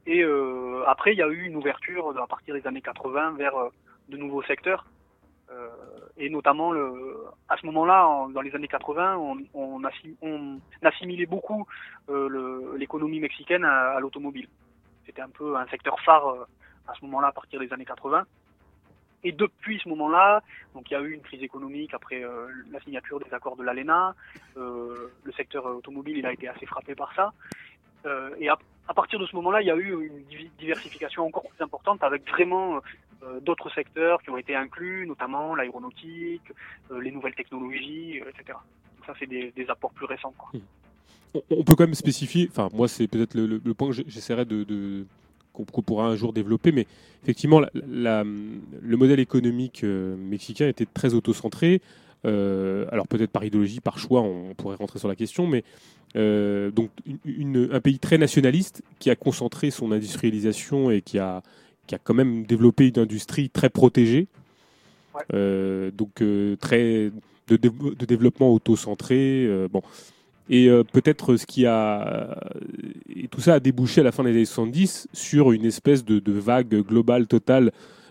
[0.06, 3.56] Et euh, après, il y a eu une ouverture à partir des années 80 vers
[3.56, 3.68] euh,
[4.08, 4.86] de nouveaux secteurs.
[5.50, 5.68] Euh,
[6.16, 10.60] et notamment, le, à ce moment-là, en- dans les années 80, on, on, assim- on
[10.82, 11.66] assimilait beaucoup
[12.10, 14.48] euh, l'économie mexicaine à, l'automobile.
[15.06, 16.44] C'était un peu un secteur phare euh,
[16.86, 18.24] à ce moment-là, à partir des années 80.
[19.24, 20.42] Et depuis ce moment-là,
[20.74, 23.64] donc il y a eu une crise économique après euh, la signature des accords de
[23.64, 24.14] l'ALENA.
[24.56, 27.32] Euh, le secteur automobile, il a été assez frappé par ça.
[28.06, 28.48] Euh, et
[28.88, 32.28] à, partir de ce moment-là, il y a eu une diversification encore plus importante avec
[32.28, 32.80] vraiment
[33.22, 36.52] euh, d'autres secteurs qui ont été inclus, notamment l'aéronautique,
[36.90, 38.58] euh, les nouvelles technologies, euh, etc.
[38.96, 40.34] Donc ça, c'est des, apports plus récents.
[40.36, 40.50] Quoi.
[41.50, 45.04] on, peut quand même spécifier, enfin moi c'est peut-être le, point que j'essaierai de,
[45.52, 46.86] qu'on pourra un jour développer, mais
[47.22, 51.80] effectivement le modèle économique euh, mexicain était très autocentré.
[52.26, 55.62] Euh, alors peut-être par idéologie, par choix, on pourrait rentrer sur la question, mais
[56.16, 61.18] euh, donc une- une- un pays très nationaliste qui a concentré son industrialisation et qui
[61.18, 61.42] a,
[61.86, 64.26] qui a quand même développé une industrie très protégée,
[65.14, 65.22] Ouais.
[65.34, 66.22] Euh, donc
[66.60, 67.10] très
[67.48, 69.48] de, dév- de développement auto-centré.
[69.72, 69.82] bon.
[70.50, 72.38] Et peut-être ce qui a.
[73.14, 76.18] Et tout ça a débouché à la fin des années 70 sur une espèce de,
[76.20, 77.70] de vague globale totale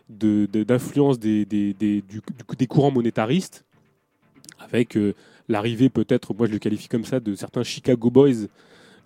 [0.10, 2.22] de- d'influence des, des, des- du-
[2.58, 3.64] des courants monétaristes,
[4.60, 5.14] avec euh,
[5.50, 8.48] l'arrivée peut-être, moi je le qualifie comme ça, de certains Chicago Boys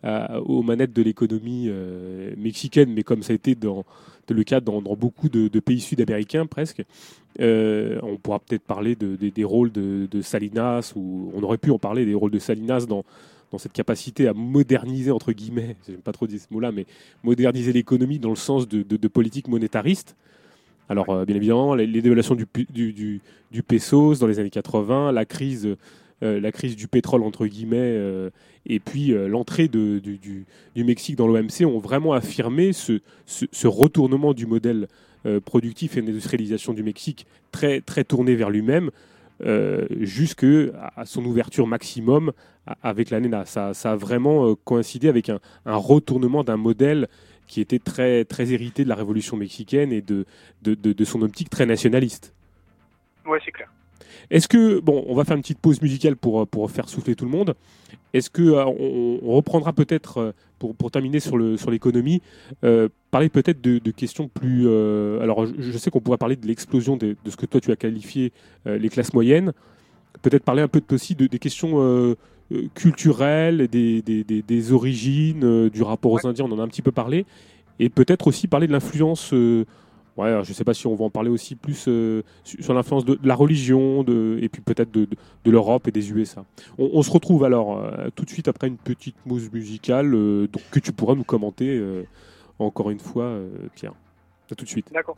[0.03, 3.86] euh, aux manettes de l'économie euh, mexicaine, mais comme ça a été dans,
[4.30, 6.84] le cas dans, beaucoup de, pays sud-américains presque.
[7.40, 11.80] On pourra peut-être parler de- de- des rôles de, Salinas, ou on aurait pu en
[11.80, 13.03] parler des rôles de Salinas dans,
[13.52, 16.86] dans cette capacité à moderniser, entre guillemets, j'aime pas trop dire ce mot-là, mais
[17.23, 20.15] moderniser l'économie dans le sens de politique monétariste.
[20.90, 23.22] Alors, euh, bien évidemment, les, les dévaluations du, du,
[23.52, 25.76] du, pesos dans les années 80, la crise,
[26.24, 28.30] euh, la crise du pétrole, entre guillemets, euh,
[28.66, 30.45] et puis l'entrée du,
[30.76, 32.99] Mexique dans l'OMC ont vraiment affirmé ce,
[33.64, 34.88] retournement du modèle
[35.45, 38.91] productif et d'industrialisation du Mexique très, très tourné vers lui-même,
[39.99, 40.45] jusque
[40.95, 42.34] à son ouverture maximum
[42.84, 43.45] avec l'ANENA.
[43.45, 47.08] Ça, ça a vraiment coïncidé avec un retournement d'un modèle
[47.52, 50.26] qui était très, très hérité de la révolution mexicaine et de,
[50.64, 52.34] de, de- de son optique très nationaliste.
[53.26, 53.69] Ouais, c'est clair.
[54.30, 57.26] Est-ce que, bon, on va faire une petite pause musicale pour, pour faire souffler tout
[57.26, 57.53] le monde.
[58.14, 62.22] Est-ce que euh, on, on reprendra peut-être, euh, pour, pour terminer sur le sur l'économie,
[62.64, 64.64] euh, parler peut-être de, de questions plus.
[64.68, 67.60] euh, alors, je, je sais qu'on pourrait parler de l'explosion de, de ce que toi
[67.60, 68.32] tu as qualifié
[68.65, 69.52] euh, les classes moyennes.
[70.22, 71.73] Peut-être parler un peu aussi de, des questions
[72.52, 76.64] euh, culturelles, des, des, des- des origines, euh, du rapport aux Indiens, on en a
[76.64, 77.26] un petit peu parlé.
[77.80, 79.34] Et peut-être aussi parler de l'influence.
[79.34, 79.65] euh,
[80.18, 83.06] Ouais, je ne sais pas si on va en parler aussi plus euh, sur l'influence
[83.06, 85.07] de, de la religion de, et puis peut-être de,
[85.45, 86.44] de- l'Europe et des USA.
[86.78, 90.48] On, on se retrouve alors euh, tout de suite après une petite mousse musicale euh,
[90.52, 91.82] donc, que tu pourras nous commenter
[92.60, 93.38] encore une fois,
[93.73, 93.94] Pierre.
[94.52, 94.88] À tout de suite.
[94.94, 95.15] D'accord.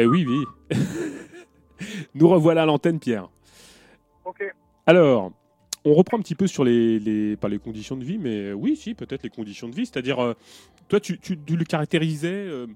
[0.00, 0.44] Eh oui, oui.
[2.14, 3.28] Nous revoilà à l'antenne, Pierre.
[4.24, 4.44] Ok.
[4.86, 5.32] Alors,
[5.84, 8.52] on reprend un petit peu sur les, les pas les conditions de vie, mais euh,
[8.52, 9.86] oui, si, peut-être les conditions de vie.
[9.86, 10.34] C'est-à-dire, euh,
[10.88, 12.68] toi, tu, tu, tu le caractérisais euh,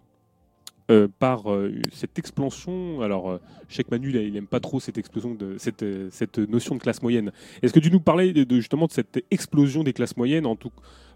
[0.90, 3.03] euh, par euh, cette explosion.
[3.03, 3.39] Alors, euh,
[3.69, 6.39] je sais que Manu, là, il n'aime pas trop cette explosion de cette, euh, cette
[6.39, 7.31] notion de classe moyenne.
[7.62, 10.57] Est-ce que tu nous parlais de, de, justement de cette explosion des classes moyennes en
[10.57, 10.73] tout,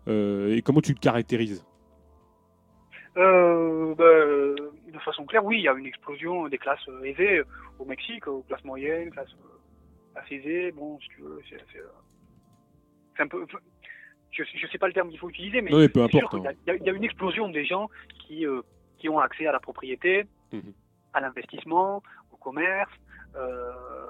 [0.07, 1.65] euh, et comment tu le caractérises?
[3.17, 4.63] Euh, bah,
[4.97, 7.45] de façon claire, oui, il y a une explosion des classes euh, aisées euh,
[7.79, 9.49] au Mexique, aux classes moyennes, classes euh,
[10.15, 10.73] classes aisées.
[10.73, 13.47] Bon, si tu veux, c'est un peu.
[14.33, 16.75] Je ne sais pas le terme qu'il faut utiliser, mais peu sûr il y, a-
[16.77, 17.89] il y a une explosion des gens
[18.27, 18.61] qui, euh,
[18.99, 20.75] qui ont accès à la propriété, Mhm.
[21.15, 22.93] à l'investissement, au commerce,
[23.37, 24.05] euh,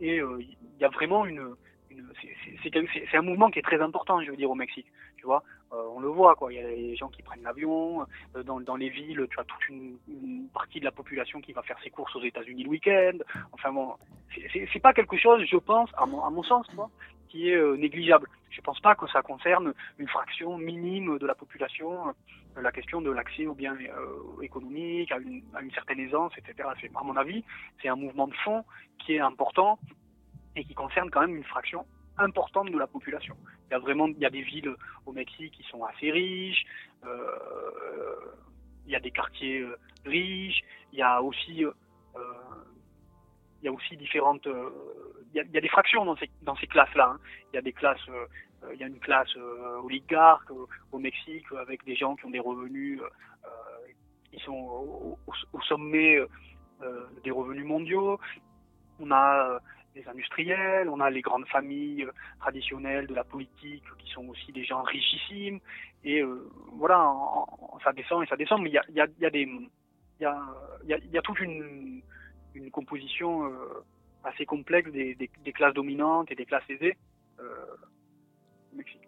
[0.00, 1.54] et il y a vraiment une.
[2.22, 4.86] C'est- un mouvement qui est très important, je veux dire, au Mexique.
[5.16, 5.42] Tu vois,
[5.72, 6.52] Euh, on le voit, quoi.
[6.52, 8.06] Il y a des gens qui prennent l'avion,
[8.36, 9.98] euh, dans, les villes, tu as toute une,
[10.54, 13.18] partie de la population qui va faire ses courses aux États-Unis le week-end.
[13.52, 13.94] Enfin bon,
[14.52, 16.90] c'est- pas quelque chose, je pense, à mon, sens, tu vois,
[17.28, 18.28] qui est euh, négligeable.
[18.50, 22.14] Je pense pas que ça concerne une fraction minime de la population.
[22.58, 23.76] la question de l'accès aux biens
[24.40, 26.66] économiques, à une, à une certaine aisance, etc.
[26.94, 27.44] À mon avis,
[27.82, 28.64] c'est un mouvement de fond
[28.98, 29.78] qui est important
[30.56, 31.86] et qui concerne quand même une fraction
[32.18, 33.36] importante de la population.
[33.68, 34.74] Il y a vraiment, il y a des villes
[35.04, 36.64] au Mexique qui sont assez riches.
[37.04, 38.32] euh,
[38.86, 40.62] il y a des quartiers euh, riches.
[40.92, 41.72] Il y a aussi, euh,
[43.60, 44.46] il y a aussi différentes.
[44.46, 47.10] il, y a, des fractions dans ces dans ces classes-là.
[47.14, 47.20] hein.
[47.52, 48.08] Il y a des classes.
[48.72, 49.34] il y a une classe
[49.84, 50.50] oligarque
[50.92, 53.00] au, Mexique avec des gens qui ont des revenus
[54.30, 56.18] qui sont au, au- sommet
[57.24, 58.18] des revenus mondiaux.
[58.98, 59.60] On a
[59.96, 64.52] les industriels, on a les grandes familles euh, traditionnelles de la politique qui sont aussi
[64.52, 65.58] des gens richissimes.
[66.04, 67.12] Et euh, voilà,
[67.82, 69.48] ça descend et ça descend, mais il y a, y, a, y, a des,
[70.20, 70.38] y, a,
[70.86, 72.02] y, a, toute une,
[72.54, 73.84] une composition euh,
[74.22, 76.96] assez complexe des, des, des classes dominantes et des classes aisées
[77.40, 77.76] euh,
[78.76, 79.05] au.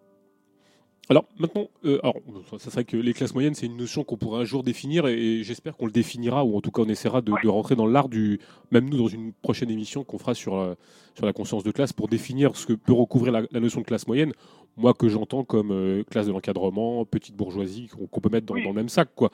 [1.11, 2.17] Alors maintenant, euh, alors,
[2.59, 5.39] ça serait que les classes moyennes, c'est une notion qu'on pourrait un jour définir et,
[5.39, 7.39] et j'espère qu'on le définira ou en tout cas on essaiera de, Ouais.
[7.43, 10.75] de rentrer dans l'art du, même nous dans une prochaine émission qu'on fera sur, euh,
[11.15, 13.85] sur la conscience de classe pour définir ce que peut recouvrir la, la notion de
[13.87, 14.33] classe moyenne.
[14.77, 18.63] Moi que j'entends comme euh, classe de l'encadrement, petite bourgeoisie qu'on peut mettre dans, Oui.
[18.63, 19.31] dans le même sac quoi.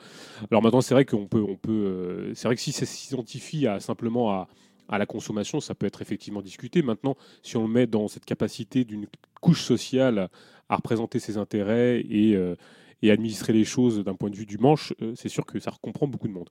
[0.50, 3.80] Alors maintenant c'est vrai qu'on peut, on peut, c'est vrai que si ça s'identifie à
[3.80, 4.48] simplement à
[4.88, 6.82] à la consommation, ça peut être effectivement discuté.
[6.82, 9.06] Maintenant, si on le met dans cette capacité d'une
[9.40, 10.28] couche sociale
[10.68, 12.54] à représenter ses intérêts et, euh,
[13.02, 15.72] et administrer les choses d'un point de vue du manche, euh, c'est sûr que ça
[15.82, 16.50] comprend beaucoup de monde.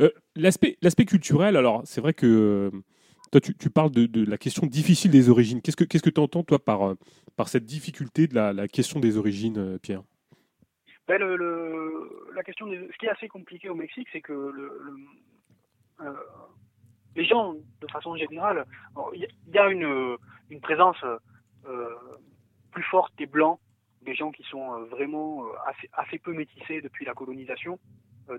[0.00, 2.70] Euh, L'aspect culturel, alors c'est vrai que euh,
[3.30, 5.60] toi tu, tu parles de, de la question difficile des origines.
[5.60, 6.94] Qu'est-ce que qu'est-ce que tu entends toi par,
[7.36, 10.02] par cette difficulté de la, la question des origines, Pierre?
[11.08, 11.36] Ben, le,
[12.34, 14.70] la question des- ce qui est assez compliqué au Mexique, c'est que le,
[17.16, 18.64] les gens, de façon générale,
[19.14, 20.16] il y, a- une,
[20.60, 21.02] présence
[21.66, 21.88] euh,
[22.72, 23.58] plus forte des blancs,
[24.02, 25.48] des gens qui sont euh, vraiment euh,
[25.94, 27.78] assez, peu métissés depuis la colonisation,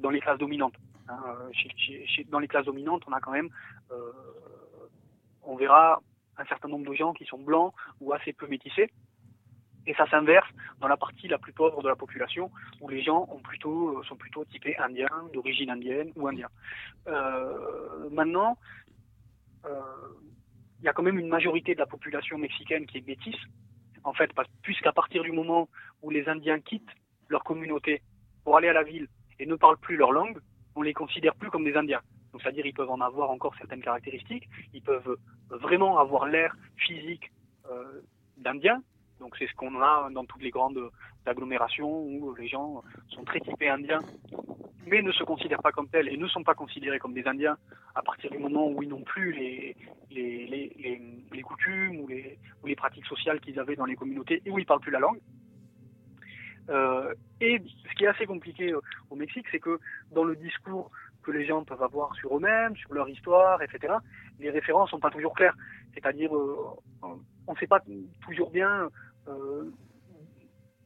[0.02, 0.76] dans les classes dominantes.
[1.10, 1.20] hein.
[2.30, 3.50] Dans les classes dominantes, on a quand même,
[5.44, 6.02] on verra
[6.38, 8.92] un certain nombre de gens qui sont blancs ou assez peu métissés.
[9.86, 10.48] Et ça s'inverse
[10.80, 14.04] dans la partie la plus pauvre de la population, où les gens ont plutôt, euh,
[14.04, 16.50] sont plutôt typés indiens, d'origine indienne ou indien.
[17.08, 18.58] Euh, maintenant,
[19.66, 19.82] euh,
[20.80, 23.42] il y a quand même une majorité de la population mexicaine qui est métisse,
[24.04, 24.32] en fait,
[24.62, 25.70] puisqu'à partir du moment
[26.02, 26.92] où les Indiens quittent
[27.30, 28.02] leur communauté
[28.44, 29.08] pour aller à la ville
[29.40, 30.40] et ne parlent plus leur langue,
[30.76, 32.02] on les considère plus comme des Indiens.
[32.42, 35.18] C'est-à-dire ils peuvent en avoir encore certaines caractéristiques, ils peuvent
[35.50, 37.32] vraiment avoir l'air physique
[37.72, 38.02] euh,
[38.38, 38.82] d'Indiens,
[39.24, 40.92] donc c'est ce qu'on a dans toutes les grandes
[41.26, 44.02] agglomérations où les gens sont très typés indiens,
[44.86, 47.58] mais ne se considèrent pas comme tels et ne sont pas considérés comme des indiens
[47.96, 49.78] à partir du moment où ils n'ont plus les,
[51.42, 54.92] coutumes ou les, pratiques sociales qu'ils avaient dans les communautés et où ils parlent plus
[54.92, 55.22] la langue.
[56.70, 59.80] Euh, et ce qui est assez compliqué euh, au Mexique, c'est que
[60.12, 60.92] dans le discours
[61.22, 63.94] que les gens peuvent avoir sur eux-mêmes, sur leur histoire, etc.,
[64.40, 65.56] les références sont pas toujours claires.
[65.94, 66.58] C'est-à-dire, euh,
[67.02, 67.82] on ne sait pas
[68.22, 68.90] toujours bien,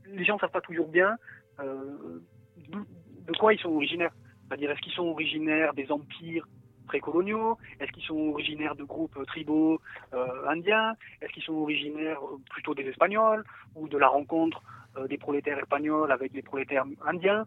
[0.05, 1.17] les gens ne savent pas toujours bien
[1.59, 2.21] euh,
[2.57, 4.11] de quoi ils sont originaires.
[4.47, 6.47] C'est-à-dire, est-ce qu'ils sont originaires des empires
[6.87, 7.57] précoloniaux?
[7.79, 9.79] Est-ce qu'ils sont originaires de groupes tribaux
[10.13, 10.95] euh, indiens?
[11.21, 13.43] Est-ce qu'ils sont originaires euh, plutôt des Espagnols
[13.75, 14.61] ou de la rencontre
[14.97, 17.45] euh, des prolétaires espagnols avec les prolétaires indiens?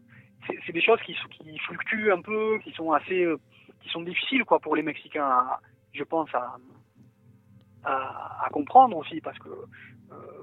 [0.66, 1.14] C'est des choses qui,
[1.58, 3.38] fluctuent un peu, qui sont assez, euh,
[3.82, 5.60] qui sont difficiles quoi pour les Mexicains, à-
[5.92, 6.56] je pense à,
[8.52, 9.66] comprendre aussi parce que euh,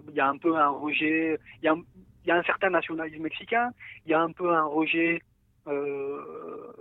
[0.09, 1.83] il y a un peu un rejet, il y a, un-
[2.23, 3.71] il y a un certain nationalisme mexicain,
[4.05, 5.21] il y a un peu un rejet
[5.67, 6.73] euh,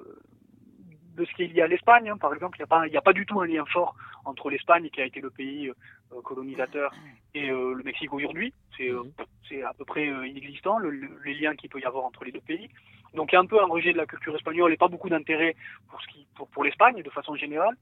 [1.17, 2.09] de ce qui est lié à l'Espagne.
[2.11, 2.19] hein.
[2.19, 5.01] Par exemple, il n'y a, a pas du tout un lien fort entre l'Espagne, qui
[5.01, 5.69] a été le pays
[6.13, 6.93] euh, colonisateur,
[7.35, 8.53] et euh, le Mexique aujourd'hui.
[8.77, 9.03] C'est euh,
[9.49, 12.25] c'est à peu près euh, inexistant, le- le- les liens qu'il peut y avoir entre
[12.25, 12.69] les deux pays.
[13.15, 15.09] Donc il y a un peu un rejet de la culture espagnole et pas beaucoup
[15.09, 15.55] d'intérêt
[15.89, 17.77] pour, ce qui- pour, pour l'Espagne de façon générale.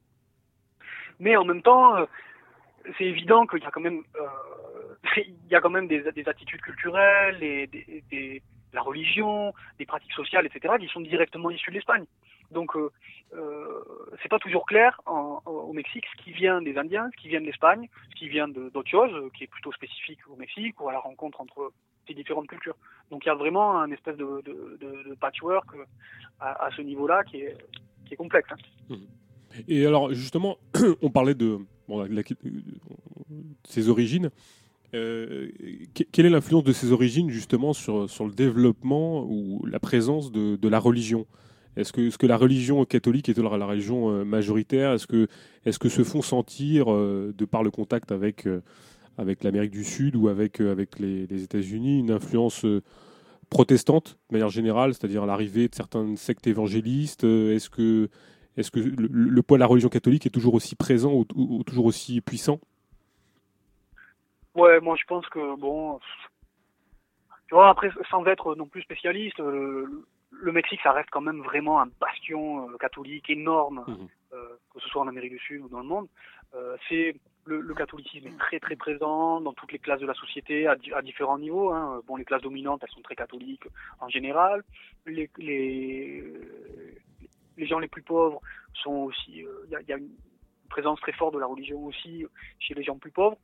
[1.18, 2.06] Mais en même temps, euh,
[2.98, 6.28] c'est évident qu'il y a quand même, euh, il y a quand même des, des
[6.28, 8.42] attitudes culturelles, et
[8.74, 12.04] la religion, des pratiques sociales, etc., qui sont directement issues de l'Espagne.
[12.50, 12.90] Donc, euh,
[13.34, 13.80] euh,
[14.22, 17.46] c'est pas toujours clair au Mexique ce qui vient des Indiens, ce qui vient de
[17.46, 20.88] l'Espagne, ce qui vient de- d'autre chose, euh, qui est plutôt spécifique au Mexique ou
[20.88, 21.72] à la rencontre entre
[22.06, 22.76] ces différentes cultures.
[23.10, 24.42] Donc, il y a vraiment un espèce de,
[25.20, 25.84] patchwork euh,
[26.40, 27.56] à, ce niveau-là qui est,
[28.06, 28.50] qui est complexe.
[28.52, 28.96] hein.
[29.68, 30.58] Et alors, justement,
[31.02, 31.58] on parlait de,
[31.88, 32.06] bon,
[33.68, 34.30] ses origines.
[34.94, 35.48] Euh,
[35.94, 40.30] que- quelle est l'influence de ces origines, justement, sur, sur le développement ou la présence
[40.30, 41.26] de, de la religion?
[41.76, 44.92] Est-ce que, que la religion catholique est la, religion euh, majoritaire?
[44.92, 45.26] Est-ce que,
[45.64, 48.46] est-ce que se font sentir, euh, de par le contact avec,
[49.18, 52.64] avec l'Amérique du Sud ou avec, avec les, les États-Unis, une influence
[53.50, 57.24] protestante, de manière générale, c'est-à-dire l'arrivée de certaines sectes évangélistes?
[57.24, 58.08] Est-ce que,
[58.56, 61.56] est-ce que le, le poids de la religion catholique est toujours aussi présent ou, ou-
[61.58, 62.60] ou toujours aussi puissant?
[64.54, 65.98] Ouais, moi je pense que bon,
[67.48, 71.20] tu vois après sans être non plus spécialiste, euh, le, le Mexique ça reste quand
[71.20, 74.08] même vraiment un bastion euh, catholique énorme, Mhm.
[74.34, 76.06] euh, que ce soit en Amérique du Sud ou dans le monde.
[76.54, 77.16] Euh, c'est
[77.46, 80.76] le, le catholicisme est très très présent dans toutes les classes de la société à,
[80.76, 81.72] di- à différents niveaux.
[81.72, 82.00] Hein.
[82.06, 83.66] Bon, les classes dominantes elles sont très catholiques
[84.00, 84.62] en général.
[85.04, 86.22] Les les,
[87.56, 88.40] les gens les plus pauvres
[88.74, 90.10] sont aussi, euh, il y, a, il y a une
[90.68, 92.24] présence très forte de la religion aussi
[92.58, 93.38] chez les gens plus pauvres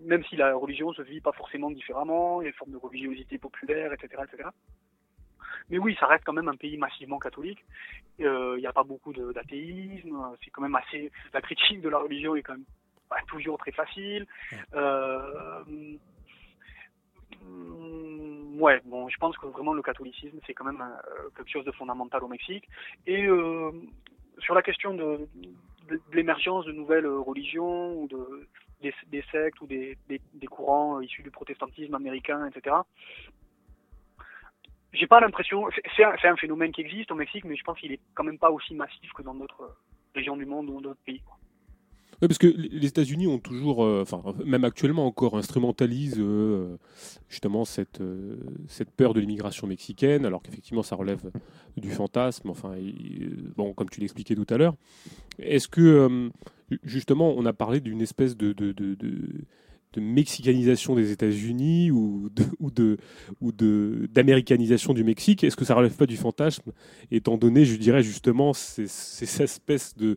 [0.00, 2.76] même si la religion se vit pas forcément différemment, il y a une forme de
[2.76, 4.48] religiosité populaire, etc., etc.
[5.70, 7.64] Mais oui, ça reste quand même un pays massivement catholique.
[8.20, 10.36] Euh, Il n'y a pas beaucoup d'athéisme.
[10.42, 11.10] C'est quand même assez.
[11.32, 12.66] La critique de la religion est quand même
[13.08, 14.26] pas toujours très facile.
[14.74, 15.98] Euh, hum,
[18.58, 21.72] ouais, bon, je pense que vraiment le catholicisme c'est quand même euh, quelque chose de
[21.72, 22.68] fondamental au Mexique.
[23.06, 23.70] Et euh,
[24.38, 25.28] sur la question de,
[26.12, 28.48] l'émergence de nouvelles religions ou de
[28.80, 32.76] des, des sectes ou des, des, courants issus du protestantisme américain, etc.
[34.92, 35.66] J'ai pas l'impression,
[35.96, 38.50] c'est- un, phénomène qui existe au Mexique, mais je pense qu'il est quand même pas
[38.50, 39.76] aussi massif que dans d'autres
[40.14, 41.22] régions du monde ou d'autres pays.
[42.22, 46.76] Oui, parce que les États-Unis ont toujours, euh, enfin, même actuellement encore, instrumentalisent euh,
[47.28, 48.36] justement cette, euh,
[48.68, 51.30] cette peur de l'immigration mexicaine, alors qu'effectivement ça relève
[51.76, 52.74] du fantasme, enfin,
[53.56, 54.74] bon, comme tu l'expliquais tout à l'heure.
[55.38, 56.30] Est-ce que,
[56.84, 58.54] justement, on a parlé d'une espèce de,
[59.96, 62.28] mexicanisation des États-Unis ou
[62.58, 62.96] ou de
[63.40, 65.44] ou de d'américanisation du Mexique?
[65.44, 66.72] Est-ce que ça relève pas du fantasme,
[67.10, 70.16] étant donné, je dirais justement, ces, ces espèces de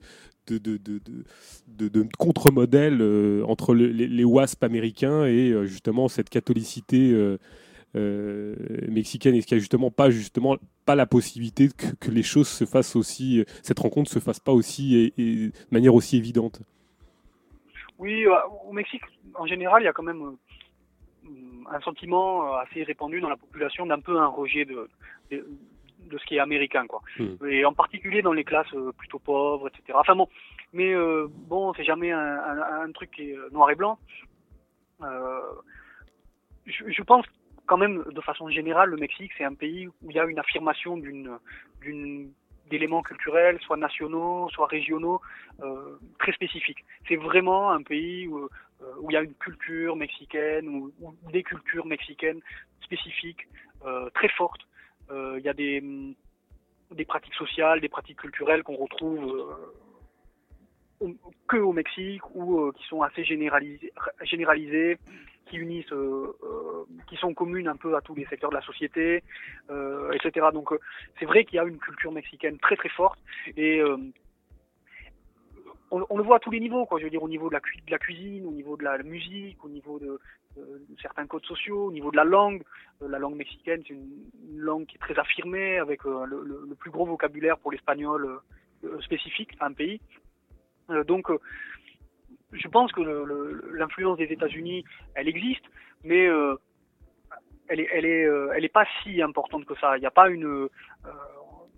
[0.54, 7.12] de, contre-modèle euh, entre le- les, les WASP américains et euh, justement cette catholicité
[7.96, 8.56] euh,
[8.90, 9.36] mexicaine.
[9.36, 11.70] Est-ce qu'il n'y a justement pas, justement, pas la possibilité
[12.00, 16.18] que, les choses se fassent aussi, cette rencontre se fasse pas aussi de manière aussi
[16.18, 16.62] évidente?
[17.98, 18.26] Oui,
[18.68, 19.02] au Mexique,
[19.34, 20.38] en général, il y a quand même
[21.72, 24.88] un sentiment assez répandu dans la population d'un peu un rejet de,
[26.00, 27.02] de ce qui est américain, quoi.
[27.20, 27.36] Hmm.
[27.48, 29.94] Et en particulier dans les classes euh, plutôt pauvres, etc.
[29.96, 30.28] Enfin bon,
[30.74, 34.00] mais euh, bon, c'est jamais un, un, un truc qui est euh, noir et blanc.
[35.02, 35.40] Euh,
[36.66, 37.26] je, je pense
[37.66, 40.40] quand même, de façon générale, le Mexique, c'est un pays où il y a une
[40.40, 41.38] affirmation d'une
[42.70, 45.22] d'éléments culturels, soit nationaux, soit régionaux,
[45.62, 46.84] euh, très spécifiques.
[47.08, 48.50] C'est vraiment un pays où,
[49.00, 52.42] où il y a une culture mexicaine ou, ou des cultures mexicaines
[52.82, 53.48] spécifiques,
[53.86, 54.62] euh, très fortes.
[55.12, 56.14] Euh, il y a des, hum,
[56.92, 61.16] des pratiques sociales, des pratiques culturelles qu'on retrouve euh, au-
[61.48, 64.98] que au Mexique ou euh, qui sont assez généralisées, généralisées
[65.46, 68.62] qui unissent, euh, euh, qui sont communes un peu à tous les secteurs de la
[68.62, 69.24] société,
[69.70, 70.48] euh, etc.
[70.54, 70.80] Donc euh,
[71.20, 73.20] c'est vrai qu'il y a une culture mexicaine très très forte
[73.56, 73.98] et euh,
[75.92, 77.00] on, on le voit à tous les niveaux, quoi.
[77.00, 77.54] Je veux dire au niveau de
[77.90, 80.20] la, cuisine, au niveau de la musique, au niveau euh, de
[81.02, 82.64] certains codes sociaux, au niveau de la langue.
[83.02, 86.92] Euh, la langue mexicaine, c'est une, langue qui est très affirmée, avec euh, le, plus
[86.92, 90.02] gros vocabulaire pour l'espagnol euh, euh, spécifique à un pays.
[90.90, 91.38] Euh, donc, euh,
[92.54, 93.02] je pense que
[93.74, 94.84] l'influence des États-Unis,
[95.16, 95.66] elle existe,
[96.04, 96.56] mais euh,
[97.68, 99.98] elle est, euh, pas si importante que ça.
[99.98, 100.70] Il a pas une, euh,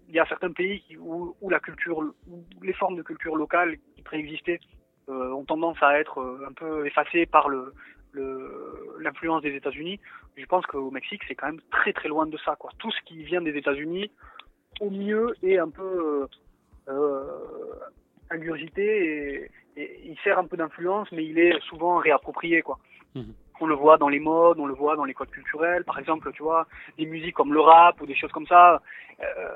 [0.07, 2.03] il y a certains pays où, la culture,
[2.61, 4.59] les formes de culture locale qui préexistaient
[5.09, 7.73] euh, ont tendance à être euh, un peu effacées par le-
[8.99, 9.99] l'influence des États-Unis.
[10.37, 12.55] Je pense qu'au Mexique, c'est quand même très très loin de ça.
[12.55, 12.71] Quoi.
[12.79, 14.11] Tout ce qui vient des États-Unis,
[14.79, 16.27] au mieux, est un peu
[16.87, 17.75] euh, euh,
[18.29, 22.79] ingurgité et, et il sert un peu d'influence, mais il est souvent réapproprié, quoi.
[23.15, 23.33] Mhm.
[23.61, 25.83] On le voit dans les modes, on le voit dans les codes culturels.
[25.83, 26.65] Par exemple, tu vois,
[26.97, 28.81] des musiques comme le rap ou des choses comme ça.
[29.21, 29.55] euh,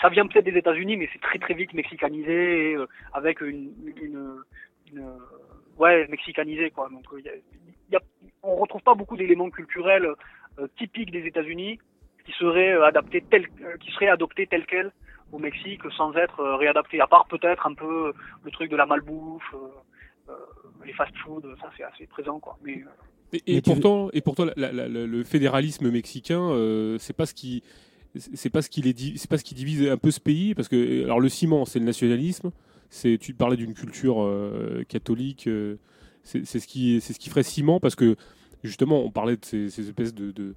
[0.00, 3.72] ça vient peut-être des États-Unis, mais c'est très très vite mexicanisé, et, euh, avec une,
[3.96, 4.42] une,
[4.92, 5.18] une-
[5.76, 6.88] ouais, mexicanisé quoi.
[6.88, 7.67] Donc, il
[8.52, 10.08] on retrouve pas beaucoup d'éléments culturels
[10.58, 11.78] euh, typiques des États-Unis
[12.24, 14.92] qui seraient euh, adaptés tel, euh, qui seraient adoptés tels quels
[15.32, 17.00] au Mexique sans être euh, réadaptés.
[17.00, 18.12] À part peut-être un peu
[18.44, 20.34] le truc de la malbouffe, euh, euh,
[20.86, 22.58] les fast-food, ça c'est assez présent quoi.
[22.64, 22.86] Mais euh,
[23.32, 26.96] Et, et Mais tu pourtant, et pourtant, la- la- la- la- le fédéralisme mexicain, euh,
[26.98, 27.62] c'est pas ce qui,
[28.16, 30.68] c'est pas ce qui les c'est pas ce qui divise un peu ce pays, parce
[30.68, 32.50] que alors le ciment, c'est le nationalisme.
[32.90, 35.46] C'est, tu parlais d'une culture euh, catholique.
[35.46, 35.76] euh,
[36.22, 38.16] c'est c'est ce qui, c'est ce qui ferait ciment, parce que
[38.62, 40.54] justement, on parlait de ces, ces espèces de, de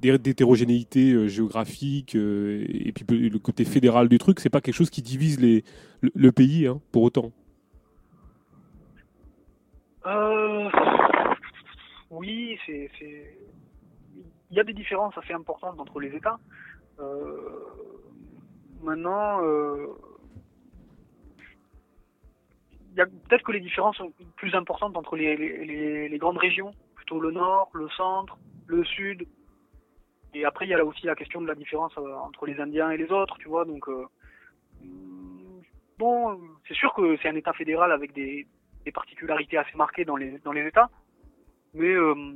[0.00, 4.90] d'hétérogénéité euh, géographique euh, et puis le côté fédéral du truc, c'est pas quelque chose
[4.90, 5.64] qui divise les,
[6.02, 7.32] le, pays hein, pour autant.
[10.06, 10.68] Euh,
[12.10, 12.90] oui, c'est,
[14.50, 16.38] il y a des différences assez importantes entre les États.
[18.82, 19.40] Maintenant,
[23.06, 27.88] peut-être que les différences sont plus importantes entre les, grandes régions, plutôt le nord, le
[27.90, 29.26] centre, le sud.
[30.34, 32.90] Et après, il y a aussi la question de la différence euh, entre les Indiens
[32.90, 33.64] et les autres, tu vois.
[33.64, 34.06] Donc, euh,
[35.98, 38.46] bon, c'est sûr que c'est un État fédéral avec des,
[38.92, 40.90] particularités assez marquées dans les dans les États,
[41.74, 42.34] mais euh,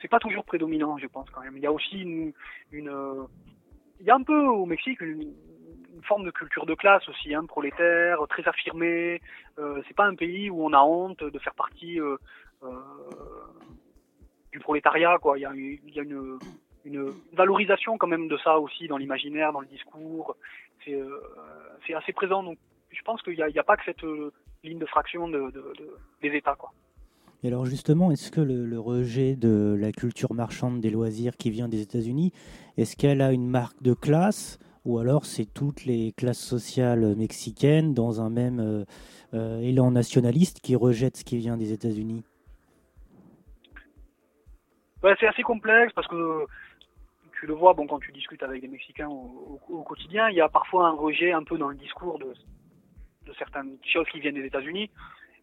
[0.00, 1.56] c'est pas toujours prédominant, je pense quand même.
[1.56, 2.32] Il y a aussi une,
[2.72, 3.24] une euh,
[4.00, 5.32] il y a un peu au Mexique une,
[5.98, 9.20] une forme de culture de classe aussi, hein, prolétaire, très affirmée.
[9.58, 12.16] Euh, c'est pas un pays où on a honte de faire partie euh,
[12.62, 12.68] euh,
[14.52, 15.38] du prolétariat, quoi.
[15.38, 16.38] Il y a, une-
[16.84, 20.36] une, valorisation quand même de ça aussi dans l'imaginaire, dans le discours.
[20.84, 21.20] C'est euh,
[21.86, 22.58] c'est assez présent, donc
[22.90, 24.04] je pense qu'il n'y a, a pas que cette
[24.64, 26.70] ligne de fraction de, de- de- des États, quoi.
[27.44, 31.68] Et alors justement, est-ce que le rejet de la culture marchande des loisirs qui vient
[31.68, 32.32] des États-Unis,
[32.76, 37.94] est-ce qu'elle a une marque de classe ou alors c'est toutes les classes sociales mexicaines
[37.94, 38.84] dans un même euh,
[39.34, 42.24] euh, élan nationaliste qui rejettent ce qui vient des États-Unis
[45.02, 46.46] Ouais, c'est assez complexe parce que
[47.38, 50.48] tu le vois bon quand tu discutes avec des Mexicains au, quotidien, il y a
[50.48, 52.34] parfois un rejet un peu dans le discours de,
[53.26, 54.90] de certaines choses qui viennent des États-Unis.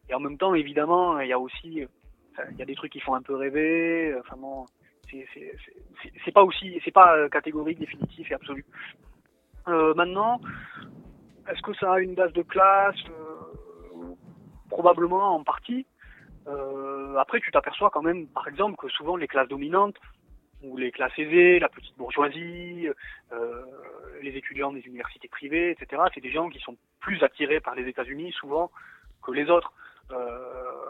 [0.09, 1.87] Et en même temps, évidemment, il y a aussi
[2.51, 4.13] il y a des trucs qui font un peu rêver.
[4.19, 4.65] Enfin bon,
[5.09, 8.65] c'est pas aussi c'est pas euh, catégorique, définitif et absolu.
[9.67, 10.39] Euh, maintenant,
[11.49, 14.13] est-ce que ça a une base de classe Euh,
[14.69, 15.85] Probablement en partie.
[16.47, 19.95] Euh, après, tu t'aperçois quand même, par exemple, que souvent les classes dominantes,
[20.63, 22.87] ou les classes aisées, la petite bourgeoisie,
[23.31, 23.63] euh,
[24.21, 27.87] les étudiants des universités privées, etc., c'est des gens qui sont plus attirés par les
[27.87, 28.71] États-Unis souvent
[29.23, 29.71] que les autres.
[30.11, 30.89] Euh,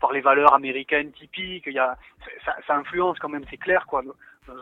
[0.00, 1.96] par les valeurs américaines typiques, il y a,
[2.44, 4.02] ça, ça influence quand même, c'est clair, quoi.
[4.48, 4.54] Euh,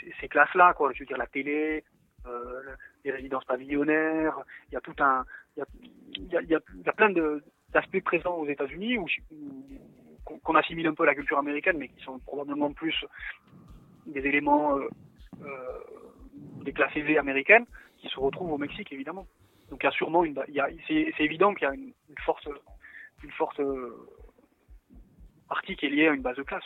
[0.00, 0.92] ces- ces classes-là, quoi.
[0.92, 1.84] Je veux dire, la télé,
[3.04, 4.38] les résidences pavillonnaires,
[4.68, 5.24] il y a tout un,
[5.56, 5.66] il y a,
[6.16, 7.10] il y a, il y a- plein
[7.72, 9.06] d'aspects présents aux États-Unis où,
[10.42, 12.94] qu'on assimile un peu à la culture américaine, mais qui sont probablement plus
[14.06, 14.88] des éléments euh,
[15.42, 15.46] euh,
[16.64, 17.66] des classes aisées américaines
[17.98, 19.26] qui se retrouvent au Mexique, évidemment.
[19.70, 20.38] Donc il y a sûrement une,
[20.88, 22.46] c'est, évident qu'il y a une, une force,
[23.22, 23.96] une force euh,
[25.48, 26.64] partie qui est liée à une base de classe.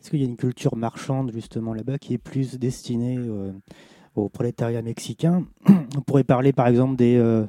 [0.00, 3.52] Est-ce qu'il y a une culture marchande justement là-bas qui est plus destinée euh,
[4.16, 5.44] au prolétariat mexicain
[5.96, 7.44] On pourrait parler par exemple des, euh,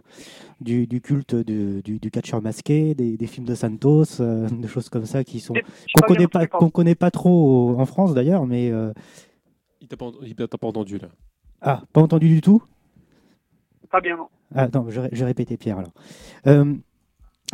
[0.59, 4.67] du, du culte de- du, du catcheur masqué, des, des films de Santos, euh, des
[4.67, 8.45] choses comme ça qui sont qu'on connaît pas qu'on connaît pas trop en France d'ailleurs,
[8.47, 8.91] mais euh,
[9.81, 11.09] Il t'a pas, il t'a pas entendu là.
[11.61, 12.63] ah pas entendu du tout?
[13.91, 14.27] Pas bien, non.
[14.55, 15.93] Ah non, je, je vais répéter Pierre alors.
[16.47, 16.73] Euh,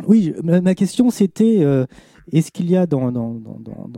[0.06, 1.84] oui, ma, ma question c'était euh,
[2.32, 3.12] est-ce qu'il y a dans,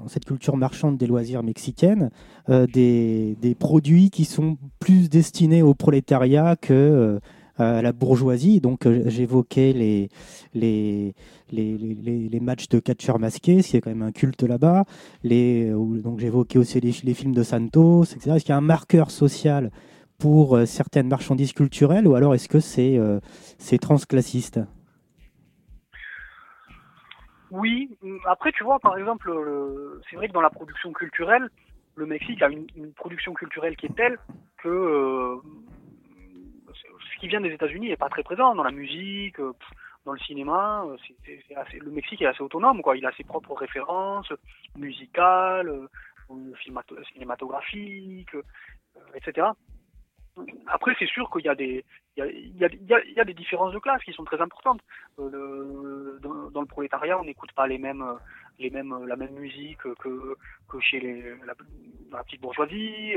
[0.08, 2.10] cette culture marchande des loisirs mexicaines
[2.48, 7.18] euh, des, produits qui sont plus destinés au prolétariat que euh,
[7.58, 8.60] à la bourgeoisie?
[8.60, 11.12] Donc euh, j'évoquais les,
[12.40, 14.84] matchs de catcheurs masqués, ce qui est quand même un culte là-bas.
[15.24, 18.36] Donc j'évoquais aussi les, films de Santos, etc.
[18.36, 19.70] Est-ce qu'il y a un marqueur social
[20.18, 22.98] pour certaines marchandises culturelles ou alors est-ce que c'est
[23.58, 24.60] c'est transclassiste?
[27.50, 31.48] Oui, hum, après tu vois par exemple, le- c'est vrai que dans la production culturelle,
[31.96, 34.18] le Mexique a une, une production culturelle qui est telle
[34.58, 35.36] que euh,
[36.72, 39.52] ce qui vient des États-Unis n'est pas très présent dans la musique, euh,
[40.06, 40.84] dans le cinéma.
[40.86, 40.96] euh,
[41.56, 42.96] assez- le Mexique est assez autonome, quoi.
[42.96, 44.32] Il a ses propres références
[44.76, 45.88] musicales, euh,
[47.12, 48.36] cinématographiques,
[49.14, 49.48] etc.
[50.66, 51.84] après, c'est sûr qu'il y a des,
[52.16, 54.24] il y a, il y a- il y a- des différences de classe qui sont
[54.24, 54.80] très importantes.
[55.18, 55.30] Euh,
[56.22, 58.04] le- dans, le prolétariat, on n'écoute pas les mêmes,
[58.58, 60.36] les mêmes, la même musique que,
[60.68, 61.34] que chez les,
[62.10, 63.14] la, petite bourgeoisie.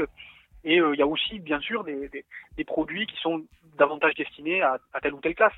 [0.64, 2.26] Et euh, il y a aussi, bien sûr, des, des,
[2.58, 3.46] des produits qui sont
[3.78, 5.54] davantage destinés à, à telle ou telle classe.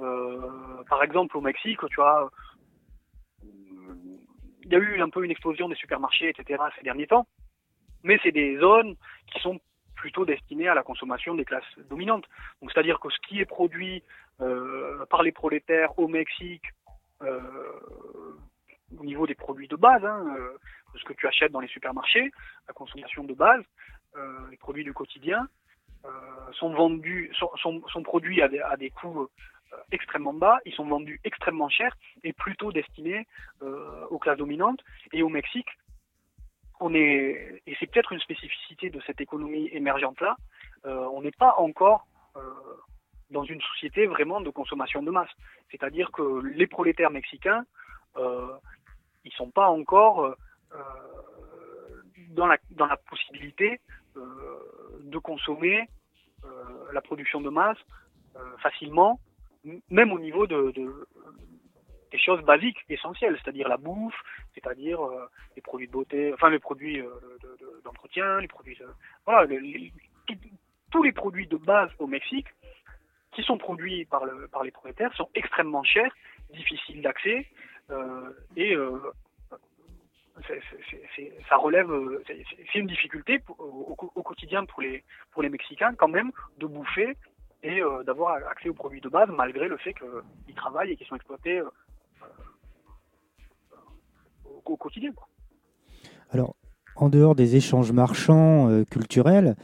[0.00, 2.30] Euh, par exemple, au Mexique, tu vois,
[4.64, 6.62] il y a eu un peu une explosion des supermarchés, etc.
[6.76, 7.26] ces derniers temps.
[8.02, 8.96] Mais c'est des zones
[9.32, 9.60] qui sont
[10.00, 12.24] plutôt destinées à la consommation des classes dominantes.
[12.60, 14.02] Donc, c'est-à-dire que ce qui est produit
[14.40, 16.64] euh, par les prolétaires au Mexique,
[17.22, 17.38] euh,
[18.98, 20.56] au niveau des produits de base, hein, euh,
[20.98, 22.32] ce que tu achètes dans les supermarchés,
[22.66, 23.62] la consommation de base,
[24.50, 25.46] les produits du quotidien,
[26.52, 29.28] sont vendus, sont, produits à des, coûts
[29.92, 33.28] extrêmement bas, ils sont vendus extrêmement chers et plutôt destinés
[34.10, 34.82] aux classes dominantes.
[35.12, 35.68] Et au Mexique,
[36.80, 40.36] on est, et c'est peut-être une spécificité de cette économie émergente-là,
[40.86, 42.40] euh, on n'est pas encore euh,
[43.30, 45.30] dans une société vraiment de consommation de masse.
[45.70, 47.64] C'est-à-dire que les prolétaires mexicains,
[48.16, 48.48] euh,
[49.24, 50.34] ils sont pas encore euh,
[52.30, 53.80] dans, la, dans la possibilité
[54.16, 54.22] euh,
[55.02, 55.88] de consommer
[56.44, 56.48] euh,
[56.92, 57.78] la production de masse
[58.58, 59.18] facilement,
[59.90, 61.08] même au niveau de, de-
[62.10, 64.20] des choses basiques, essentielles, c'est-à-dire la bouffe,
[64.54, 67.10] c'est-à-dire euh, les produits de beauté, enfin les produits euh,
[67.42, 68.88] de- de- d'entretien, les produits, de-
[69.26, 69.46] voilà,
[70.90, 72.48] tous les produits de base au Mexique
[73.32, 76.12] qui sont produits par, le, par les prolétaires sont extrêmement chers,
[76.52, 77.46] difficiles d'accès
[77.90, 78.98] euh, et euh,
[81.48, 85.04] ça relève, euh, c'est une difficulté au, quotidien pour les,
[85.48, 87.16] Mexicains quand même de bouffer
[87.62, 91.06] et euh, d'avoir accès aux produits de base malgré le fait qu'ils travaillent et qu'ils
[91.06, 91.68] sont exploités euh,
[94.64, 95.10] au, quotidien.
[96.30, 96.54] Alors,
[96.96, 99.56] en dehors des échanges marchands euh, culturels,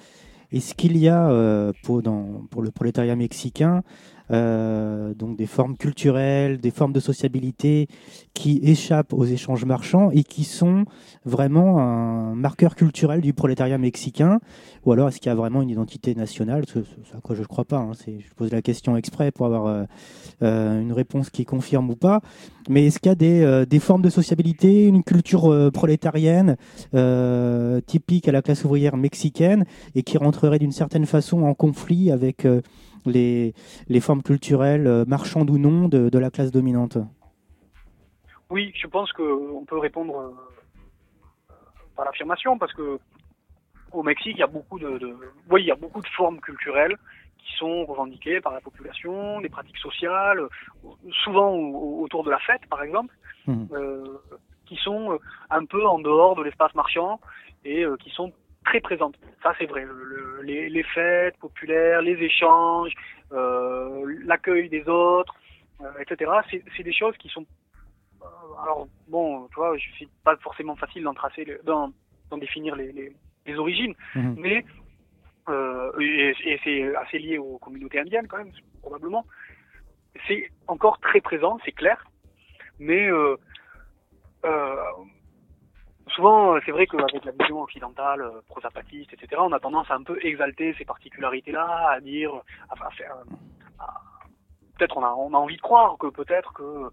[0.52, 3.82] est-ce qu'il y a euh, pour le prolétariat mexicain
[4.30, 7.88] euh, donc des formes culturelles, des formes de sociabilité
[8.34, 10.84] qui échappent aux échanges marchands et qui sont
[11.24, 14.40] vraiment un marqueur culturel du prolétariat mexicain
[14.84, 16.64] Ou alors est-ce qu'il y a vraiment une identité nationale?
[16.66, 17.78] Ce ce- ce à quoi je ne crois pas.
[17.78, 17.92] hein.
[17.94, 19.84] C'est- Je pose la question exprès pour avoir euh,
[20.42, 22.20] euh, une réponse qui confirme ou pas.
[22.68, 26.56] Mais est-ce qu'il y a des, euh, des formes de sociabilité, une culture prolétarienne
[27.86, 32.46] typique à la classe ouvrière mexicaine et qui rentrerait d'une certaine façon en conflit avec
[33.10, 33.54] les,
[33.88, 36.98] les formes culturelles, euh, marchandes ou non, de, de la classe dominante?
[38.50, 40.30] Oui, je pense qu'on peut répondre euh,
[41.96, 42.98] par l'affirmation parce que
[43.92, 45.16] au Mexique, il y a beaucoup de, de-
[45.50, 46.96] oui, il y a beaucoup de formes culturelles
[47.38, 50.40] qui sont revendiquées par la population, des pratiques sociales,
[51.24, 53.14] souvent au- au- autour de la fête, par exemple,
[53.46, 53.68] Mhm.
[53.72, 54.04] euh,
[54.66, 55.18] qui sont
[55.50, 57.20] un peu en dehors de l'espace marchand
[57.64, 58.32] et euh, qui sont
[58.66, 59.16] très présentes.
[59.42, 59.84] Ça, c'est vrai.
[59.84, 62.92] Le- le- les, les fêtes populaires, les échanges,
[63.32, 65.34] euh, l'accueil des autres,
[65.80, 66.30] euh, etc.
[66.50, 67.46] C'est c'est des choses qui sont
[68.22, 68.26] euh,
[68.62, 71.92] alors bon, tu vois, suis pas forcément facile d'en tracer, d'en
[72.38, 73.12] définir les, les,
[73.46, 74.34] les origines, Mhm.
[74.44, 74.64] mais
[76.00, 78.50] et, et c'est assez lié aux communautés indiennes quand même,
[78.82, 79.24] probablement.
[80.26, 81.98] C'est encore très présent, c'est clair,
[82.80, 83.36] mais euh,
[86.16, 90.02] souvent, c'est vrai qu'avec la vision occidentale, euh, pro-zapatiste, etc., on a tendance à un
[90.02, 92.32] peu exalter ces particularités-là, à dire,
[92.70, 93.14] à, faire,
[93.78, 94.00] à-
[94.76, 96.90] peut-être on a, on a envie de croire que peut-être que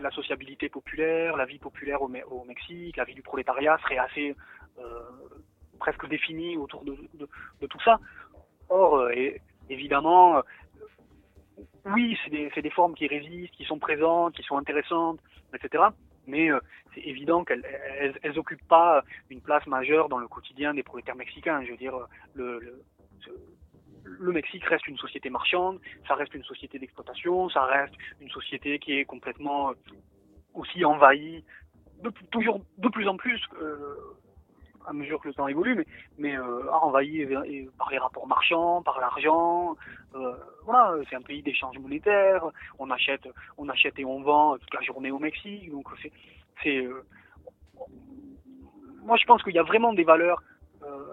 [0.00, 3.98] la sociabilité populaire, la vie populaire au, Me- au Mexique, la vie du prolétariat serait
[3.98, 4.34] assez
[4.78, 5.00] euh,
[5.78, 6.96] presque définie autour de,
[7.66, 7.98] tout ça.
[8.70, 9.12] Or, euh,
[9.68, 10.42] évidemment, euh,
[11.86, 15.20] oui, c'est des formes qui résistent, qui sont présentes, qui sont intéressantes,
[15.54, 15.84] etc.
[16.28, 16.60] Mais euh,
[16.94, 17.64] c'est évident qu'elles
[17.98, 21.64] elles, elles occupent pas une place majeure dans le quotidien des prolétaires mexicains.
[21.64, 21.94] Je veux dire,
[22.34, 22.60] le,
[24.04, 28.78] le, Mexique reste une société marchande, ça reste une société d'exploitation, ça reste une société
[28.78, 29.74] qui est complètement euh,
[30.54, 31.44] aussi envahie,
[32.02, 33.96] de, toujours de plus en plus euh,
[34.88, 35.86] à mesure que le temps évolue, mais,
[36.18, 39.76] mais euh, envahie et- et par les rapports marchands, par l'argent.
[40.14, 40.34] euh,
[40.64, 42.44] voilà, c'est un pays d'échange monétaire.
[42.78, 43.28] On achète,
[43.58, 45.70] on achète et on vend toute la journée au Mexique.
[45.70, 46.12] Donc c'est,
[46.62, 46.78] c'est.
[46.84, 47.02] euh,
[49.04, 50.42] moi, je pense qu'il y a vraiment des valeurs
[50.84, 51.04] euh,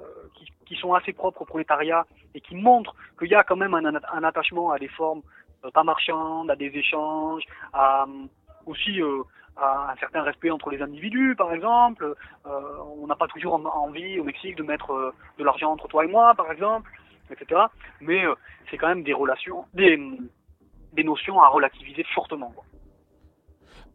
[0.66, 3.86] qui, sont assez propres au prolétariat et qui montrent qu'il y a quand même un,
[3.86, 5.22] un attachement à des formes
[5.64, 7.44] euh, pas marchandes, à des échanges,
[7.74, 8.28] à euh,
[8.66, 9.24] aussi euh,
[9.58, 12.14] un certain respect entre les individus, par exemple.
[12.46, 12.50] Euh,
[13.00, 16.04] on n'a pas toujours en- envie au Mexique de mettre euh, de l'argent entre toi
[16.06, 16.90] et moi, par exemple,
[17.32, 17.62] etc.
[18.02, 18.34] Mais euh,
[18.70, 19.98] c'est quand même des relations, des,
[20.94, 22.52] des notions à relativiser fortement.
[22.56, 22.64] quoi.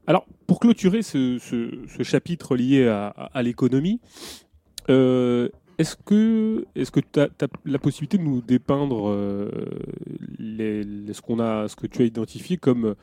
[0.06, 4.00] Alors, pour clôturer ce, ce- ce chapitre lié à- à l'économie,
[4.88, 5.48] euh,
[5.80, 7.28] Est-ce que que tu as,
[7.64, 9.48] la possibilité de nous dépeindre euh,
[10.38, 12.96] ce qu'on a ce que tu as identifié comme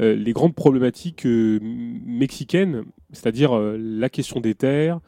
[0.00, 4.98] euh, les grandes problématiques euh, mexicaines, c'est-à-dire la question des terres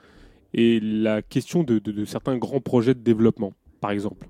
[0.55, 4.25] et la question de, certains grands projets de développement, par exemple?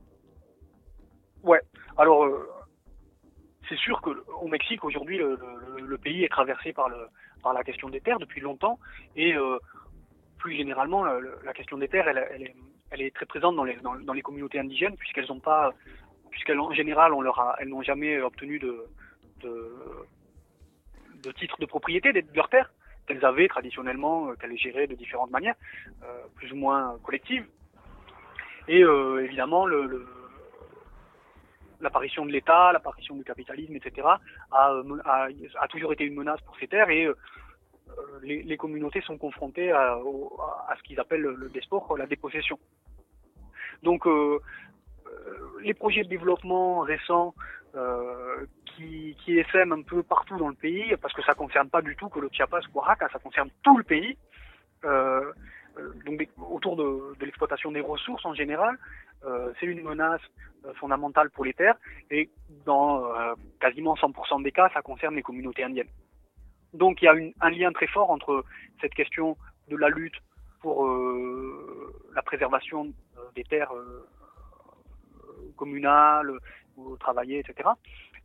[1.99, 2.49] Alors, euh,
[3.69, 8.41] c'est sûr qu'au Mexique, aujourd'hui, le, pays est traversé par, la question des terres depuis
[8.41, 8.79] longtemps.
[9.15, 9.35] Et
[10.39, 12.55] plus généralement, le- le- la question des terres, elle, elle est,
[12.91, 15.73] elle est très présente dans les, dans, les communautés indigènes, puisqu'elles n'ont pas,
[16.31, 18.85] puisqu'elles en général, on leur a, elles n'ont jamais obtenu de,
[19.41, 19.73] de,
[21.23, 22.71] de titre de propriété de leurs terres
[23.07, 25.55] qu'elles avaient traditionnellement, euh, qu'elles géraient de différentes manières,
[26.03, 27.47] euh, plus ou moins collectives.
[28.69, 30.07] Et euh, évidemment, le,
[31.81, 34.07] l'apparition de l'État, l'apparition du capitalisme, etc.,
[34.51, 35.29] a, euh, a-
[35.61, 37.17] a toujours été une menace pour ces terres et euh,
[38.23, 39.99] les, les communautés sont confrontées à,
[40.77, 42.59] ce qu'ils appellent le, desport, la dépossession.
[43.83, 44.39] Donc, euh,
[45.07, 47.35] euh, les projets de développement récents
[47.75, 51.83] euh, qui, qui essaiment un peu partout dans le pays, parce que ça concerne pas
[51.83, 54.17] du tout que le Chiapas ou Oaxaca, ça concerne tout le pays,
[54.85, 55.33] euh,
[55.79, 58.77] euh, donc autour de, de l'exploitation des ressources en général,
[59.25, 60.21] euh, c'est une menace
[60.65, 61.77] euh, fondamentale pour les terres
[62.11, 62.31] et
[62.65, 65.89] dans euh, quasiment 100% des cas, ça concerne les communautés indiennes.
[66.75, 68.45] Donc il y a un lien très fort entre
[68.81, 69.37] cette question
[69.69, 70.17] de la lutte
[70.61, 74.07] pour euh, la préservation euh, des terres euh,
[75.57, 76.33] communales,
[76.77, 77.69] ou travaillées, etc.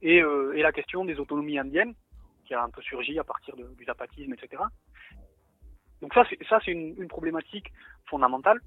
[0.02, 1.95] Et, la question des autonomies indiennes,
[2.45, 4.61] qui a un peu surgi à partir du zapatisme, etc.
[6.02, 7.72] Donc ça, c'est une, problématique
[8.06, 8.60] fondamentale.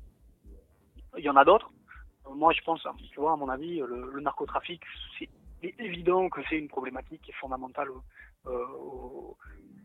[1.17, 1.71] Il y en a d'autres.
[2.35, 4.83] Moi, je pense, tu vois, à mon avis, le, narcotrafic,
[5.19, 5.29] c'est
[5.79, 7.89] évident que c'est une problématique fondamentale
[8.47, 9.37] au,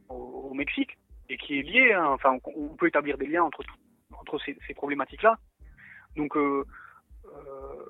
[0.09, 0.97] euh, au, Mexique
[1.29, 1.93] et qui est liée.
[1.93, 2.07] hein.
[2.07, 3.63] Enfin, on, peut établir des liens entre,
[4.13, 5.39] entre ces, problématiques-là.
[6.15, 6.65] Donc, euh,
[7.25, 7.85] euh,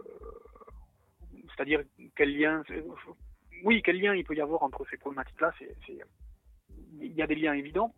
[1.49, 1.81] c'est-à-dire
[2.15, 2.63] quel lien,
[3.63, 5.51] oui, quel lien il peut y avoir entre ces problématiques-là
[6.99, 7.93] Il y a des liens évidents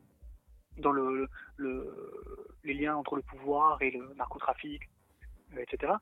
[0.77, 1.27] dans le,
[1.57, 1.93] le-
[2.63, 4.89] les liens entre le pouvoir et le narcotrafic,
[5.57, 5.93] etc.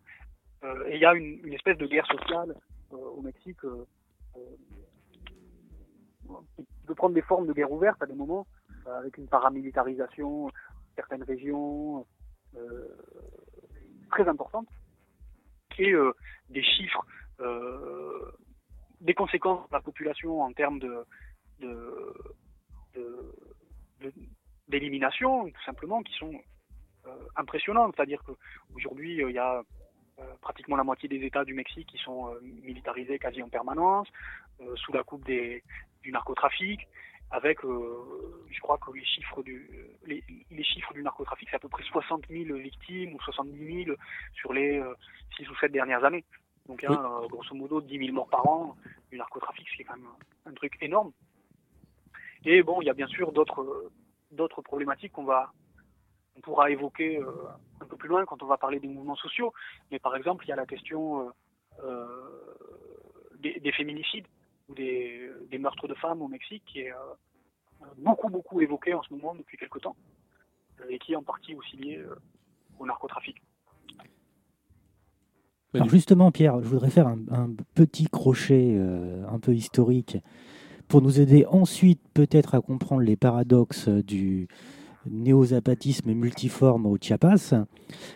[0.88, 2.56] Et il y a une, espèce de guerre sociale
[2.92, 3.60] au Mexique
[6.56, 8.48] qui peut prendre des formes de guerre ouverte à des moments,
[8.88, 10.52] euh, avec une paramilitarisation de
[10.96, 12.06] certaines régions
[12.56, 12.88] euh,
[14.12, 14.68] très importante,
[15.78, 16.14] et euh,
[16.50, 17.06] des chiffres,
[19.00, 20.80] des conséquences de la population en termes
[24.68, 26.40] d'élimination, tout simplement, qui sont
[27.36, 27.96] impressionnantes.
[27.96, 29.64] C'est-à-dire qu'aujourd'hui, il y a
[30.42, 34.08] pratiquement la moitié des États du Mexique qui sont euh, militarisés quasi en permanence,
[34.62, 35.64] euh, sous la coupe des,
[36.02, 36.88] du narcotrafic,
[37.32, 39.70] avec, euh, je crois que les chiffres du,
[40.06, 43.98] les, les chiffres du narcotrafic, c'est à peu près 60 000 victimes ou 70 000
[44.34, 44.84] sur les
[45.38, 46.26] 6 ou 7 dernières années.
[46.68, 48.76] Donc il y a euh, grosso modo 10 000 morts par an
[49.10, 50.08] du narcotrafic, ce qui est quand même
[50.46, 51.12] un truc énorme.
[52.46, 53.92] Et bon, il y a bien sûr d'autres euh,
[54.32, 55.52] d'autres problématiques qu'on va
[56.36, 57.32] on pourra évoquer euh,
[57.82, 59.54] un peu plus loin quand on va parler des mouvements sociaux.
[59.92, 61.32] Mais par exemple, il y a la question euh,
[61.84, 62.06] euh,
[63.40, 64.28] des, des féminicides
[64.70, 66.94] ou des, meurtres de femmes au Mexique qui est
[67.98, 69.96] beaucoup beaucoup évoqué en ce moment depuis quelque temps
[70.90, 72.16] et qui est en partie aussi lié euh,
[72.80, 73.42] au narcotrafic.
[75.74, 80.18] Alors justement, Pierre, je voudrais faire un, petit crochet un peu historique
[80.90, 84.50] pour nous aider ensuite peut-être à comprendre les paradoxes du
[85.10, 87.54] néo-zapatisme multiforme au Chiapas,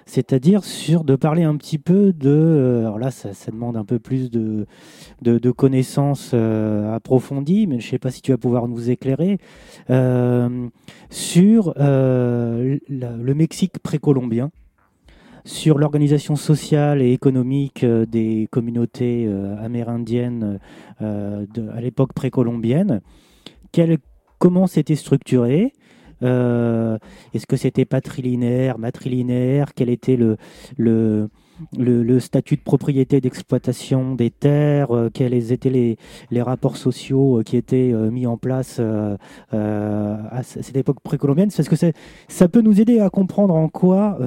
[0.05, 3.99] c'est-à-dire sur de parler un petit peu de, euh, alors là ça, demande un peu
[3.99, 4.65] plus de,
[5.51, 9.39] connaissances euh, approfondies, mais je ne sais pas si tu vas pouvoir nous éclairer,
[9.89, 10.67] euh,
[11.09, 14.51] sur le Mexique précolombien
[15.47, 20.59] sur l'organisation sociale et économique des communautés amérindiennes
[20.99, 23.01] à l'époque précolombienne.
[24.39, 25.73] Comment c'était structuré
[26.25, 29.73] Est-ce que c'était patrilinéaire, matrilinéaire?
[29.75, 30.37] Quel était le,
[30.77, 31.29] le,
[31.77, 35.97] le, statut de propriété d'exploitation des terres Euh, Quels étaient
[36.31, 38.79] les, rapports sociaux euh, qui étaient euh, mis en place
[39.51, 41.49] à cette époque précolombienne.
[41.55, 41.75] Parce que
[42.27, 44.17] ça peut nous aider à comprendre en quoi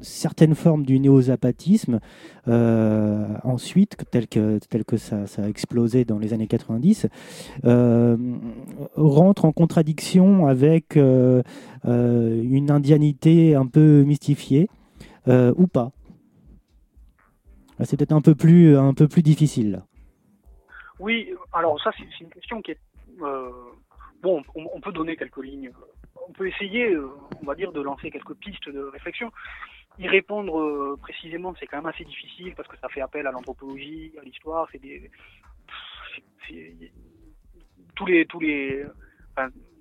[0.00, 2.00] certaines formes du néo-zapatisme,
[2.46, 4.58] ensuite, tel que,
[4.96, 7.06] ça, a explosé dans les années 90,
[7.64, 8.16] euh,
[8.96, 14.68] rentre en contradiction avec une indianité un peu mystifiée,
[15.28, 15.92] euh, ou pas.
[17.84, 19.82] C'est peut-être un peu plus, un peu plus difficile.
[20.98, 22.80] Oui, alors ça c'est une question qui est
[23.22, 23.52] euh,
[24.22, 24.42] bon.
[24.54, 25.72] On, peut donner quelques lignes.
[26.28, 29.30] On peut essayer, euh, on va dire, de lancer quelques pistes de réflexion.
[29.98, 33.32] y répondre euh, précisément, c'est quand même assez difficile parce que ça fait appel à
[33.32, 35.10] l'anthropologie, à l'histoire, c'est des
[37.94, 38.84] tous les tous les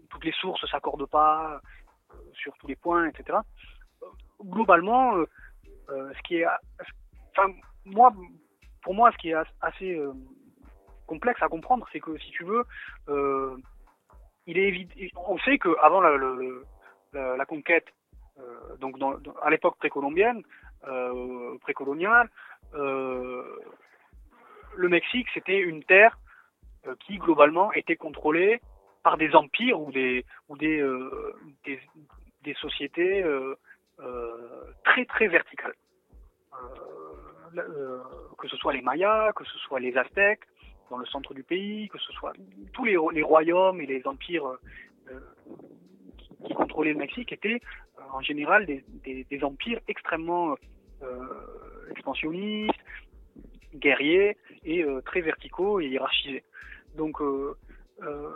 [0.10, 1.62] toutes les sources s'accordent pas
[2.34, 3.38] sur tous les points, etc.
[4.44, 5.26] Globalement, euh,
[5.90, 6.46] euh, ce qui est
[7.86, 8.12] moi
[8.82, 10.12] pour moi ce qui est as- assez euh,
[11.08, 12.64] complexe à comprendre, c'est que si tu veux,
[14.48, 17.86] il est on sait que avant la, conquête,
[18.80, 18.98] donc
[19.42, 20.44] à l'époque précolombienne,
[21.62, 22.30] précoloniale,
[22.74, 23.60] le
[24.90, 26.18] Mexique c'était une terre
[27.02, 28.60] qui globalement était contrôlée
[29.04, 30.84] par des empires ou des ou des
[31.64, 33.24] des, sociétés
[34.84, 35.74] très très verticales.
[36.54, 36.96] Euh,
[37.58, 38.00] euh,
[38.38, 40.44] que ce soit les Mayas, que ce soit les Aztèques
[40.90, 42.34] dans le centre du pays, que ce soit
[42.74, 45.20] tous les, royaumes et les empires euh,
[46.46, 47.62] qui, contrôlaient le Mexique étaient
[47.98, 50.56] euh, en général des, empires extrêmement
[51.02, 52.80] euh, expansionnistes,
[53.74, 56.44] guerriers et euh, très verticaux et hiérarchisés.
[56.96, 57.56] Donc euh,
[58.04, 58.30] euh,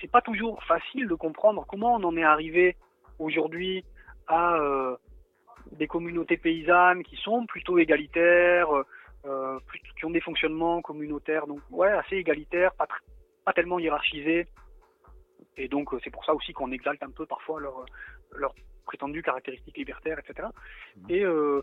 [0.00, 2.76] c'est pas toujours facile de comprendre comment on en est arrivé
[3.18, 3.84] aujourd'hui
[4.30, 4.96] à euh,
[5.72, 8.70] des communautés paysannes qui sont plutôt égalitaires,
[9.26, 12.86] euh, plus- qui ont des fonctionnements communautaires, donc ouais, assez égalitaires, pas,
[13.52, 14.46] tellement hiérarchisés.
[15.56, 18.54] Et donc euh, c'est pour ça aussi qu'on exalte un peu parfois leurs
[18.86, 20.48] prétendues caractéristiques libertaires, etc.
[21.08, 21.62] Et, euh,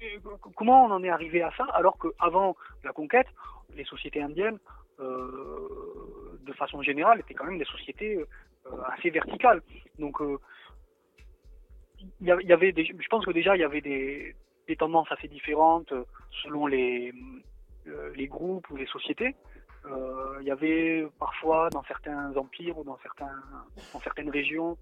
[0.00, 0.18] et
[0.56, 3.28] comment on en est arrivé à ça alors qu'avant la conquête,
[3.76, 4.58] les sociétés indiennes,
[5.00, 9.62] euh, de façon générale, étaient quand même des sociétés euh, assez verticales.
[9.98, 10.38] Donc euh,
[12.20, 14.34] il y avait- je pense que déjà il y avait des,
[14.78, 16.02] tendances assez différentes euh,
[16.42, 17.12] selon les,
[17.86, 19.36] euh, les groupes ou les sociétés.
[19.84, 22.96] Euh, il y avait parfois dans certains empires ou dans,
[24.02, 24.78] certaines régions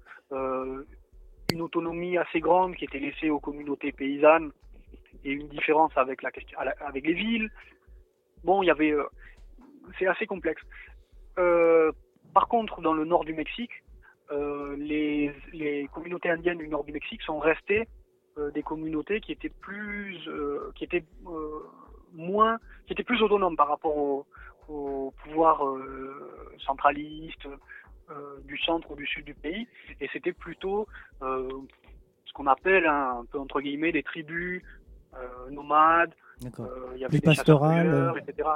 [1.53, 4.53] une autonomie assez grande qui était laissée aux communautés paysannes
[5.25, 7.51] et une différence avec, les villes.
[8.45, 8.95] Bon, il y avait,
[9.99, 10.63] c'est assez complexe.
[11.35, 13.73] Par contre, dans le nord du Mexique,
[14.33, 17.89] euh, les, les communautés indiennes du nord du Mexique sont restées
[18.39, 21.05] euh, des communautés qui étaient plus, euh, qui étaient
[22.13, 24.27] moins, qui étaient plus autonomes par rapport au,
[24.69, 25.63] au pouvoir
[26.65, 27.49] centraliste
[28.45, 29.69] du centre ou du sud du pays,
[30.01, 30.89] et c'était plutôt
[31.21, 34.63] ce qu'on appelle hein, un peu entre guillemets des tribus
[35.51, 36.13] nomades.
[36.43, 36.49] Il
[36.99, 38.19] y avait Plus des chasseurs pastoral, cueilleurs, euh.
[38.19, 38.49] etc.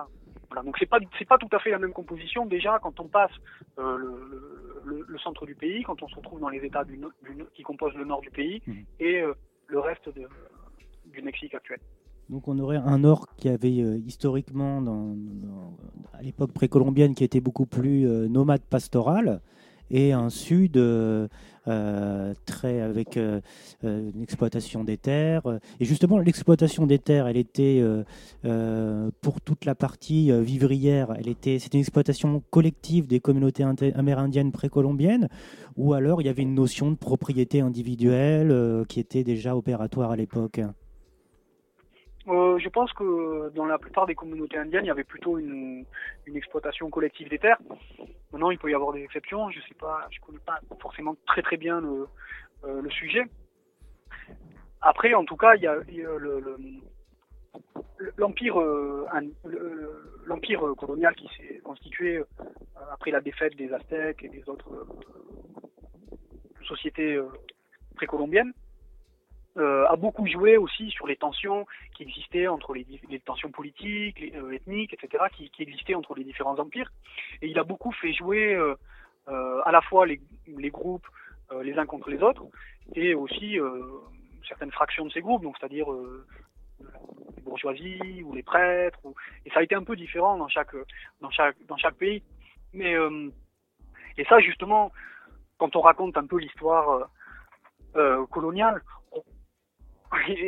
[0.54, 3.08] Voilà, donc c'est pas c'est pas tout à fait la même composition déjà quand on
[3.08, 3.32] passe
[3.80, 6.96] euh, le, le, le centre du pays, quand on se retrouve dans les États du,
[6.96, 8.84] du qui composent le nord du pays Mhm.
[9.00, 9.32] et euh,
[9.66, 10.28] le reste de,
[11.06, 11.80] du Mexique actuel.
[12.28, 15.76] Donc on aurait un nord qui avait euh, historiquement, dans, dans-
[16.12, 19.40] à l'époque précolombienne, qui était beaucoup plus nomade pastoral,
[19.90, 21.28] et un sud euh,
[21.66, 23.40] euh, très avec euh,
[23.84, 25.42] euh, une exploitation des terres.
[25.80, 27.82] Et justement, l'exploitation des terres, elle était
[29.22, 35.28] pour toute la partie vivrière, elle était, c'était une exploitation collective des communautés amérindiennes précolombiennes,
[35.76, 40.16] ou alors il y avait une notion de propriété individuelle qui était déjà opératoire à
[40.16, 40.60] l'époque.
[42.26, 45.84] Euh, je pense que dans la plupart des communautés indiennes, il y avait plutôt une,
[46.26, 47.58] une exploitation collective des terres.
[48.32, 49.50] Maintenant, il peut y avoir des exceptions.
[49.50, 52.06] Je sais pas, je connais pas forcément très très bien le,
[52.64, 53.24] euh, le sujet.
[54.80, 56.58] Après, en tout cas, il y a, il y a le- le-
[58.16, 59.06] l'empire euh,
[60.26, 62.24] l'empire colonial qui s'est constitué euh,
[62.90, 67.20] après la défaite des Aztèques et des autres euh, sociétés
[67.96, 68.52] précolombiennes
[69.56, 71.64] euh, a beaucoup joué aussi sur les tensions
[71.94, 76.90] qui existaient entre les, tensions politiques, euh, ethniques, etc., qui, existaient entre les différents empires.
[77.40, 78.74] Et il a beaucoup fait jouer euh,
[79.64, 80.20] à la fois les,
[80.70, 81.06] groupes
[81.62, 82.42] les uns contre les autres,
[82.96, 83.58] et aussi
[84.48, 85.86] certaines fractions de ces groupes, donc c'est-à-dire
[86.80, 88.98] les bourgeoisies ou les prêtres.
[89.46, 90.74] Et ça a été un peu différent dans chaque
[91.20, 92.24] dans chaque dans chaque pays.
[92.72, 92.96] Mais
[94.16, 94.90] et ça justement,
[95.58, 97.08] quand on raconte un peu l'histoire
[98.30, 98.82] coloniale,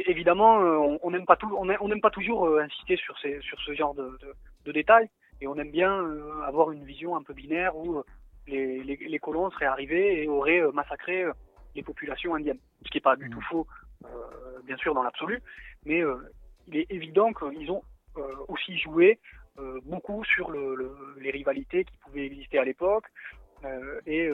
[0.06, 3.18] évidemment, euh, on- n'aime pas tout, on a- on n'aime pas toujours euh, insister sur
[3.18, 4.34] ces sur ce genre de, de,
[4.64, 5.08] de détails,
[5.40, 8.02] et on aime bien euh, avoir une vision un peu binaire où
[8.46, 11.24] les, les, les colons seraient arrivés et auraient massacré
[11.74, 13.66] les populations indiennes, ce qui n'est pas du tout faux,
[14.04, 14.08] euh,
[14.64, 15.42] bien sûr dans l'absolu,
[15.84, 16.16] mais euh,
[16.68, 17.82] il est évident qu'ils ont
[18.18, 19.18] euh, aussi joué
[19.84, 23.06] beaucoup sur le, le- les rivalités qui pouvaient exister à l'époque
[24.06, 24.28] et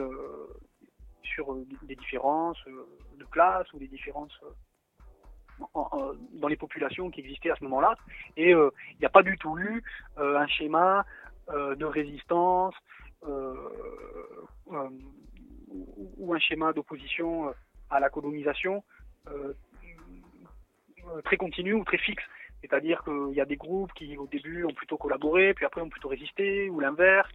[1.23, 2.61] sur des différences
[3.17, 4.37] de classe ou des différences
[5.73, 7.95] dans les populations qui existaient à ce moment-là.
[8.37, 9.83] Et euh, il n'y a pas du tout eu
[10.17, 11.05] euh, un schéma
[11.49, 12.75] euh, de résistance
[13.25, 13.53] ou,
[16.17, 17.53] ou un schéma d'opposition
[17.89, 18.83] à la colonisation
[21.23, 22.23] très continue ou très fixe.
[22.59, 25.89] C'est-à-dire qu'il y a des groupes qui au début ont plutôt collaboré, puis après ont
[25.89, 27.29] plutôt résisté, ou l'inverse,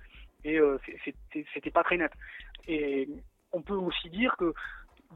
[0.45, 0.61] et
[1.55, 2.13] c'était pas très net.
[2.67, 3.09] Et
[3.53, 4.53] on peut aussi dire que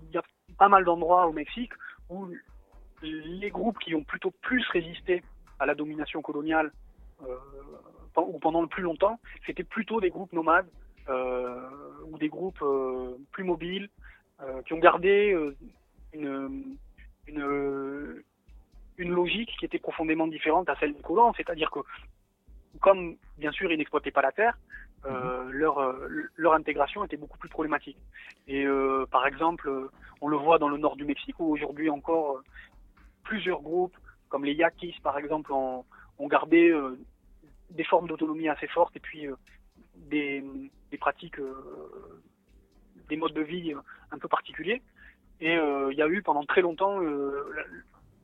[0.02, 0.22] il y a
[0.58, 1.72] pas mal d'endroits au Mexique
[2.08, 2.28] où
[3.02, 5.22] les groupes qui ont plutôt plus résisté
[5.58, 6.72] à la domination coloniale
[7.22, 7.36] euh,
[8.16, 10.68] ou pendant le plus longtemps, c'était plutôt des groupes nomades
[11.08, 11.68] euh,
[12.10, 13.88] ou des groupes euh, plus mobiles
[14.66, 15.38] qui ont gardé
[16.12, 16.76] une,
[17.28, 18.22] une,
[18.98, 21.78] une logique qui était profondément différente à celle des colons, c'est-à-dire que
[22.80, 24.58] comme bien sûr ils n'exploitaient pas la terre,
[25.04, 27.96] euh, leur, euh, leur intégration était beaucoup plus problématique.
[28.46, 29.68] Et euh, par exemple,
[30.20, 32.40] on le voit dans le nord du Mexique où aujourd'hui encore
[33.22, 33.96] plusieurs groupes,
[34.28, 35.84] comme les Yaquis par exemple, ont,
[36.28, 36.96] gardé euh,
[37.70, 39.34] des formes d'autonomie assez fortes et puis euh,
[39.96, 40.44] des,
[41.00, 42.22] pratiques, euh,
[43.08, 43.74] des modes de vie
[44.10, 44.82] un peu particuliers.
[45.40, 47.00] Et il y a eu pendant très longtemps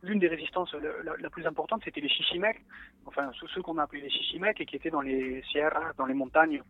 [0.03, 2.65] l'une des résistances la, plus importante, c'était les Chichimecs,
[3.07, 6.15] enfin ceux, qu'on a appelés les Chichimecs et qui étaient dans les sierras, dans les
[6.15, 6.62] montagnes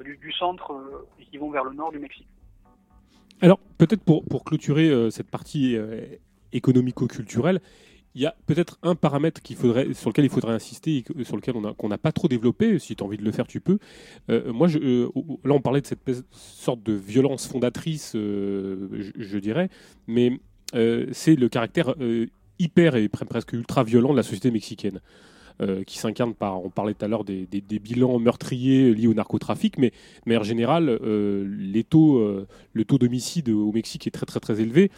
[0.00, 0.72] du, centre
[1.18, 2.28] et qui vont vers le nord du Mexique.
[3.40, 6.06] Alors, peut-être pour, clôturer cette partie euh,
[6.52, 7.60] économico-culturelle,
[8.14, 11.88] il y a peut-être un paramètre sur lequel il faudrait insister et sur lequel on
[11.88, 12.78] n'a pas trop développé.
[12.78, 13.78] Si tu as envie de le faire, tu peux.
[14.30, 15.08] Euh, moi, je, euh,
[15.44, 16.00] là, on parlait de cette
[16.30, 19.70] sorte de violence fondatrice, euh, je, dirais,
[20.06, 20.38] mais
[21.12, 21.94] c'est le caractère
[22.58, 25.00] hyper et pre- presque ultra violent de la société mexicaine.
[25.86, 27.46] qui s'incarne par, on parlait tout à l'heure des,
[27.78, 29.94] bilans meurtriers liés au narcotrafic, mais de
[30.26, 30.44] manière
[31.84, 32.20] taux,
[32.72, 34.90] le taux d'homicide au Mexique est très très très élevé.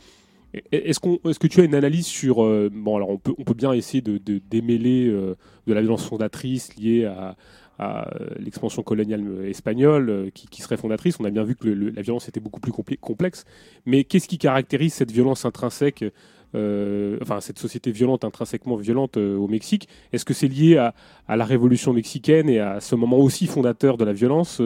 [0.72, 3.72] Est-ce qu'on, est-ce que tu as une analyse sur euh, bon alors on peut bien
[3.72, 4.18] essayer de,
[4.50, 5.36] démêler euh,
[5.66, 7.36] de la violence fondatrice liée à,
[7.80, 8.04] euh,
[8.38, 11.18] l'expansion coloniale espagnole qui, serait fondatrice.
[11.18, 13.44] On a bien vu que la violence était beaucoup plus complexe.
[13.84, 16.04] Mais qu'est-ce qui caractérise cette violence intrinsèque,
[16.54, 19.88] enfin cette société violente intrinsèquement violente au Mexique?
[20.12, 20.94] Est-ce que c'est lié à,
[21.36, 24.62] la révolution mexicaine et à ce moment aussi fondateur de la violence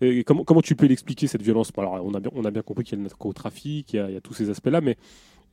[0.00, 1.72] et comment, tu peux l'expliquer cette violence?
[1.76, 4.80] On a bien, compris qu'il y a le narcotrafic, il y a, tous ces aspects-là,
[4.80, 4.96] mais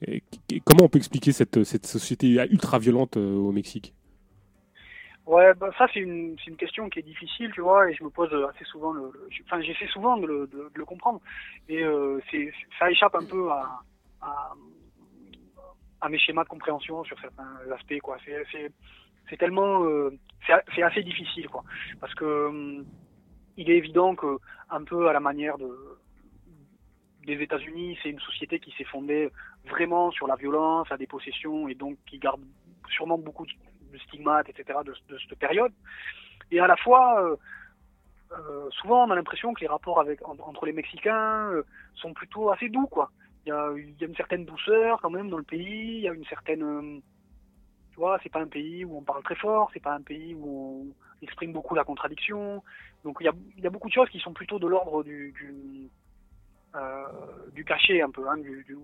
[0.09, 0.17] euh,
[0.65, 3.93] comment on peut expliquer cette, société ultra violente euh, au Mexique?
[5.25, 8.33] Ouais, bah, ça c'est une, question qui est difficile, tu vois, et je me pose
[8.49, 8.93] assez souvent,
[9.45, 10.25] enfin j'essaie souvent de
[10.73, 11.21] le, comprendre,
[11.69, 12.19] et euh,
[12.79, 14.53] ça échappe un peu à,
[16.09, 17.93] mes schémas de compréhension sur certains aspects.
[19.29, 20.11] C'est, tellement, euh,
[20.75, 21.63] c'est assez difficile, quoi,
[22.01, 22.85] parce que hum,
[23.57, 24.37] il est évident que
[24.69, 25.69] un peu à la manière de
[27.25, 29.31] des États-Unis, c'est une société qui s'est fondée
[29.65, 32.41] vraiment sur la violence, la dépossession, et donc qui garde
[32.89, 35.71] sûrement beaucoup de stigmates, etc., de, cette période.
[36.49, 37.35] Et à la fois, euh,
[38.33, 40.03] euh, souvent, on a l'impression que les rapports
[40.39, 41.63] entre les Mexicains euh,
[41.95, 43.11] sont plutôt assez doux, quoi.
[43.45, 46.07] Il y, a, y a une certaine douceur quand même dans le pays, il y
[46.07, 47.01] a une certaine...
[47.91, 50.35] tu vois, c'est pas un pays où on parle très fort, c'est pas un pays
[50.35, 52.63] où on exprime beaucoup la contradiction.
[53.03, 55.89] Donc il y a, beaucoup de choses qui sont plutôt de l'ordre du, du,
[56.75, 57.05] euh,
[57.53, 58.27] du cachet un peu.
[58.29, 58.77] Hein, du, du-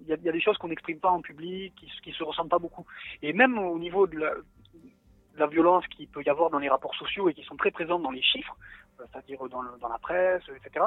[0.00, 2.22] il, y a, y a des choses qu'on n'exprime pas en public, qui, qui se
[2.22, 2.86] ressentent pas beaucoup.
[3.22, 6.68] Et même au niveau de la, de la violence qu'il peut y avoir dans les
[6.68, 8.56] rapports sociaux et qui sont très présentes dans les chiffres,
[9.00, 10.86] euh, c'est-à-dire dans, la presse, etc.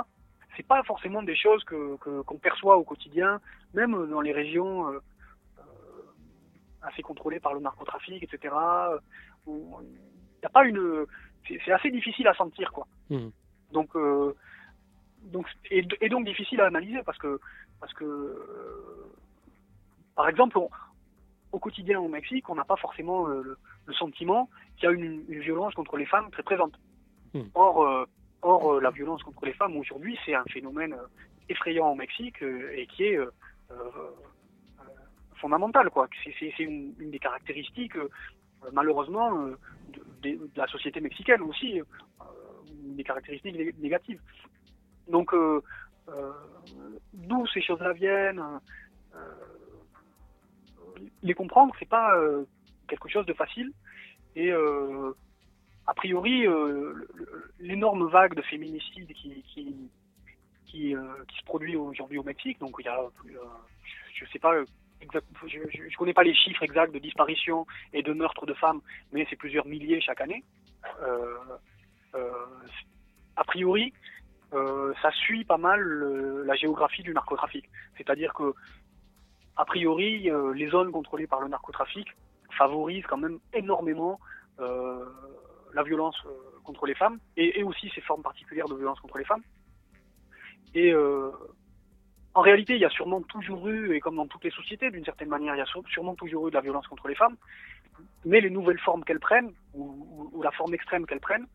[0.56, 3.40] C'est pas forcément des choses que que- qu'on perçoit au quotidien,
[3.74, 5.00] même dans les régions euh,
[5.60, 5.62] euh,
[6.82, 8.54] assez contrôlées par le narcotrafic, etc.
[8.56, 9.00] euh,
[9.48, 11.06] Il n'y a pas une,
[11.48, 12.86] c'est assez difficile à sentir, quoi.
[13.10, 13.32] Mhm.
[13.72, 14.36] Donc euh,
[15.24, 17.40] donc et, et donc difficile à analyser parce que
[17.80, 19.12] parce que euh,
[20.16, 20.70] par exemple on-
[21.52, 24.92] au quotidien au Mexique on n'a pas forcément euh, le, le sentiment qu'il y a
[24.92, 26.74] une, une violence contre les femmes très présente.
[27.34, 27.44] Hmm.
[27.54, 28.08] Or
[28.42, 30.96] or la violence contre les femmes aujourd'hui c'est un phénomène
[31.50, 33.20] effrayant au Mexique et qui est
[35.36, 36.08] fondamental quoi.
[36.40, 37.98] C'est une, une des caractéristiques
[38.74, 39.58] malheureusement euh,
[40.22, 41.84] de, la société mexicaine aussi, euh,
[42.70, 44.22] des caractéristiques né- négatives.
[45.08, 45.62] Donc, euh,
[47.14, 48.44] d'où ces choses-là viennent,
[51.22, 52.14] les comprendre, c'est pas
[52.88, 53.72] quelque chose de facile.
[54.36, 56.46] Et a priori,
[57.60, 59.76] l'énorme vague de féminicide qui, qui,
[60.66, 60.96] qui,
[61.28, 63.00] qui se produit aujourd'hui au Mexique, donc il y a,
[64.16, 64.64] je sais pas,
[65.02, 68.82] je, je, je connais pas les chiffres exacts de disparition et de meurtres de femmes,
[69.12, 70.44] mais c'est plusieurs milliers chaque année.
[71.02, 71.36] Euh,
[72.16, 72.32] euh,
[73.36, 73.94] a priori,
[74.54, 75.82] euh, ça suit pas mal
[76.46, 77.70] la géographie du narcotrafic.
[77.98, 78.54] C'est-à-dire que,
[79.56, 82.08] a priori, les zones contrôlées par le narcotrafic
[82.58, 84.20] favorisent quand même énormément
[84.58, 86.18] la violence
[86.64, 89.44] contre les femmes et, et aussi ces formes particulières de violence contre les femmes.
[90.74, 91.32] Et, euh,
[92.36, 95.06] en réalité, il y a sûrement toujours eu, et comme dans toutes les sociétés, d'une
[95.06, 97.36] certaine manière, il y a sû- sûrement toujours eu de la violence contre les femmes.
[98.26, 101.48] Mais les nouvelles formes qu'elles prennent, ou, la forme extrême qu'elles prennent,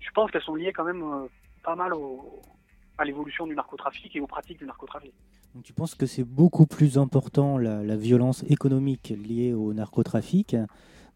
[0.00, 1.26] je pense qu'elles sont liées quand même euh,
[1.62, 1.92] pas mal
[2.98, 5.12] à l'évolution du narcotrafic et aux pratiques du narcotrafic.
[5.64, 10.54] Tu penses que c'est beaucoup plus important la, violence économique liée au narcotrafic,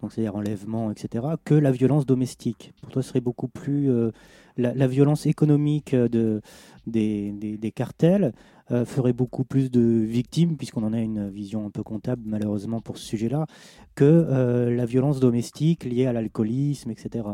[0.09, 2.73] c'est-à-dire enlèvement, etc., que la violence domestique?
[2.81, 4.13] Pour toi, ce serait beaucoup plus euh,
[4.57, 6.41] la, la violence économique de,
[6.87, 8.33] des, des- des cartels
[8.71, 12.81] euh, ferait beaucoup plus de victimes, puisqu'on en a une vision un peu comptable malheureusement
[12.81, 13.47] pour ce sujet-là,
[13.95, 17.25] que euh, la violence domestique liée à l'alcoolisme, etc.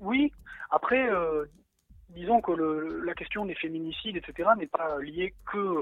[0.00, 0.32] Oui,
[0.70, 1.44] après, euh,
[2.10, 5.80] disons que le- la question des féminicides, etc., n'est pas liée que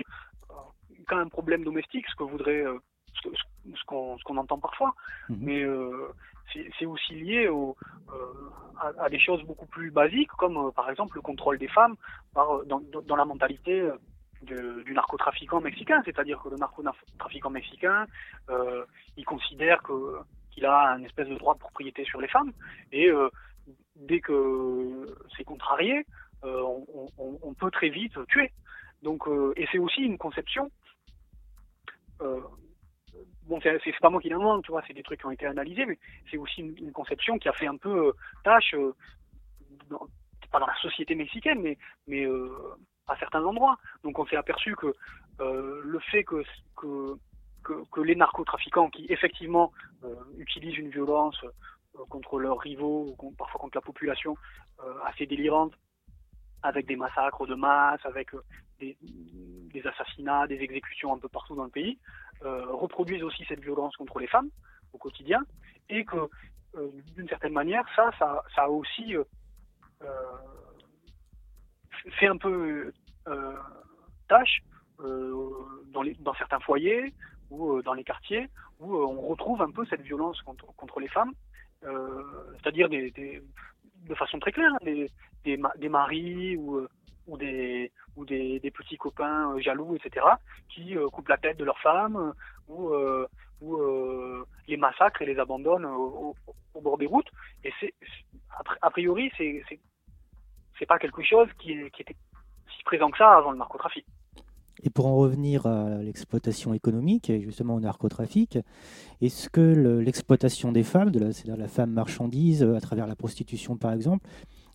[1.08, 2.62] qu'à un problème domestique, ce que voudrait,
[3.22, 4.94] ce, qu'on entend parfois,
[5.30, 5.38] Mhm.
[5.40, 6.08] mais euh,
[6.78, 7.72] c'est aussi lié euh,
[8.98, 11.96] à, des choses beaucoup plus basiques, comme euh, par exemple le contrôle des femmes
[12.36, 13.88] euh, dans, la mentalité
[14.42, 18.06] du narcotrafiquant mexicain, c'est-à-dire que le narcotrafiquant mexicain,
[19.18, 19.82] il considère
[20.50, 22.50] qu'il a un espèce de droit de propriété sur les femmes,
[22.90, 23.10] et
[23.96, 25.06] dès que
[25.36, 26.06] c'est contrarié,
[26.42, 28.50] on, on- peut très vite tuer.
[29.02, 30.70] Donc, et c'est aussi une conception.
[33.50, 35.84] Bon, c'est pas moi qui l'invente, tu vois, c'est des trucs qui ont été analysés,
[35.84, 35.98] mais
[36.30, 38.12] c'est aussi une, conception qui a fait un peu euh,
[38.44, 38.94] tâche, euh,
[39.90, 40.06] dans-
[40.52, 41.60] pas dans la société mexicaine,
[42.06, 42.48] mais, euh,
[43.08, 43.76] à certains endroits.
[44.04, 44.94] Donc, on s'est aperçu que
[45.38, 46.40] le fait que,
[48.02, 49.72] les narcotrafiquants, qui effectivement
[50.38, 51.38] utilisent une violence
[52.08, 54.36] contre leurs rivaux, parfois contre la population,
[55.04, 55.72] assez délirante,
[56.62, 58.30] avec des massacres de masse, avec
[58.80, 61.98] des, assassinats, des exécutions un peu partout dans le pays,
[62.42, 64.48] reproduisent aussi cette violence contre les femmes
[64.92, 65.44] au quotidien,
[65.88, 66.28] et que
[66.76, 69.24] euh, d'une certaine manière, ça, ça, ça a aussi euh,
[70.02, 70.06] euh,
[72.18, 72.92] fait un peu
[73.28, 73.56] euh,
[74.28, 74.60] tâche
[75.00, 75.50] euh,
[75.86, 77.12] dans, les, dans certains foyers
[77.50, 78.48] ou euh, dans les quartiers
[78.78, 81.32] où euh, on retrouve un peu cette violence contre, contre les femmes,
[81.84, 82.22] euh,
[82.62, 85.10] c'est-à-dire de façon très claire, hein, des,
[85.44, 86.88] des, des maris ou, euh,
[87.30, 90.26] ou, des, ou des, des petits copains euh, jaloux, etc.,
[90.68, 93.26] qui euh, coupent la tête de leur femme euh,
[93.62, 93.78] ou, ou
[94.68, 96.34] les massacrent et les abandonnent au,
[96.82, 97.30] bord des routes.
[97.64, 97.94] Et c'est,
[98.58, 99.62] a pri- a priori, c'est,
[100.78, 102.16] c'est, pas quelque chose qui, était
[102.76, 104.06] si présent que ça avant le narcotrafic.
[104.82, 108.58] Et pour en revenir à l'exploitation économique et justement au narcotrafic,
[109.20, 113.76] est-ce que le- l'exploitation des femmes, de c'est-à-dire la femme marchandise à travers la prostitution
[113.76, 114.26] par exemple,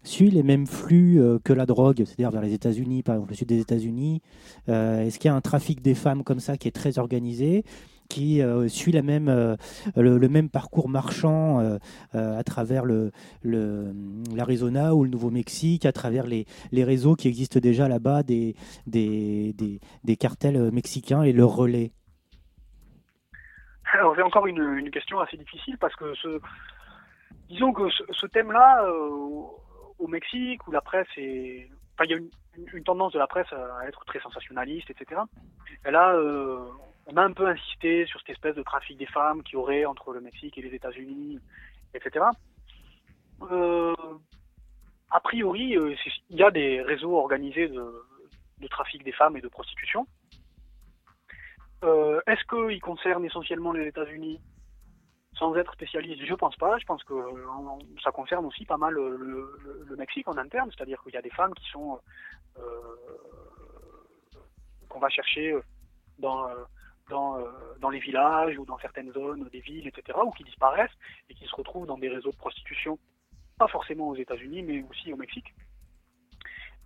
[0.05, 3.35] suit les mêmes flux euh, que la drogue, c'est-à-dire vers les États-Unis, par exemple le
[3.35, 4.21] sud des États-Unis.
[4.69, 7.63] Euh, Est-ce qu'il y a un trafic des femmes comme ça qui est très organisé
[8.07, 9.57] qui euh, suit même,
[9.95, 11.79] le, même parcours marchand
[12.13, 13.11] à travers le,
[13.41, 13.91] le-
[14.35, 18.55] l'Arizona ou le Nouveau-Mexique, à travers les, les réseaux qui existent déjà là-bas des,
[18.85, 19.55] des,
[20.03, 21.93] des, cartels mexicains et leurs relais?
[23.93, 26.39] Alors, j'ai encore une, question assez difficile parce que ce,
[27.49, 28.85] disons que ce, thème-là,
[29.99, 33.51] au- Mexique, où la presse est, enfin, il y a une, tendance de la presse
[33.51, 35.21] à être très sensationnaliste, etc.
[35.85, 36.59] Et là, euh,
[37.07, 40.13] on a un peu insisté sur cette espèce de trafic des femmes qui aurait entre
[40.13, 41.39] le Mexique et les États-Unis,
[41.93, 42.25] etc.
[43.51, 43.93] Euh,
[45.11, 45.95] a priori, euh,
[46.29, 48.03] il y a des réseaux organisés de,
[48.59, 50.07] de trafic des femmes et de prostitution.
[51.83, 54.39] Euh, Est-ce qu'ils concernent essentiellement les États-Unis?
[55.37, 56.77] Sans être spécialiste Je pense pas.
[56.77, 57.45] Je pense que euh,
[58.03, 59.17] ça concerne aussi pas mal euh,
[59.87, 61.99] le, Mexique en interne, c'est-à-dire qu'il y a des femmes qui sont
[62.57, 62.61] euh,
[64.89, 65.55] qu'on va chercher
[66.19, 66.47] dans
[67.09, 70.97] dans, les villages ou dans certaines zones des villes, etc., ou qui disparaissent
[71.29, 72.97] et qui se retrouvent dans des réseaux de prostitution,
[73.59, 75.53] pas forcément aux États-Unis, mais aussi au Mexique.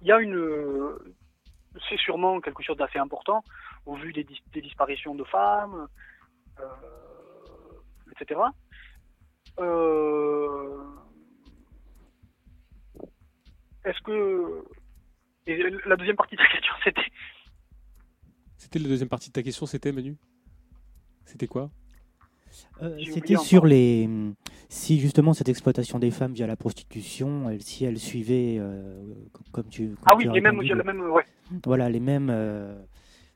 [0.02, 0.94] Il y a une,
[1.88, 3.46] c'est sûrement quelque chose d'assez important
[3.86, 5.88] au vu des, dis- des disparitions de femmes,
[8.22, 8.40] etc.
[9.60, 10.78] Euh,
[13.86, 14.64] Est-ce que
[15.48, 17.02] et la deuxième partie de la question c'était?
[18.58, 20.18] C'était la deuxième partie de ta question, c'était Manu?
[21.26, 21.70] C'était quoi?
[22.82, 24.10] Euh, C'était sur les.
[24.70, 29.46] Si justement cette exploitation des femmes via la prostitution, elle, si elle suivait, euh, com-
[29.52, 29.90] comme tu.
[29.90, 31.24] comme Ah oui, tu les mêmes, répondu, ouais.
[31.66, 32.30] Voilà, les mêmes.
[32.30, 32.76] euh,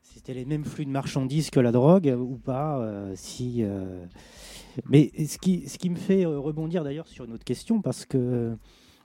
[0.02, 4.04] C'était les mêmes flux de marchandises que la drogue ou pas euh, si, euh,
[4.90, 8.04] Mais ce qui, ce qui me fait euh, rebondir d'ailleurs sur une autre question, parce
[8.06, 8.52] que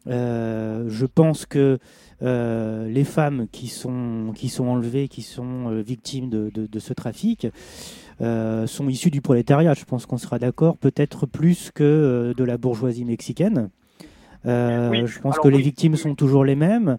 [0.08, 1.78] euh, je pense que
[2.22, 6.80] euh, les femmes qui sont, qui sont enlevées, qui sont euh, victimes de, de- de
[6.80, 7.48] ce trafic,
[8.22, 9.74] sont issues du prolétariat.
[9.74, 13.70] Je pense qu'on sera d'accord, peut-être plus que de la bourgeoisie mexicaine.
[14.46, 15.98] Euh, Oui, je pense que les victimes oui.
[16.00, 16.98] sont toujours les mêmes.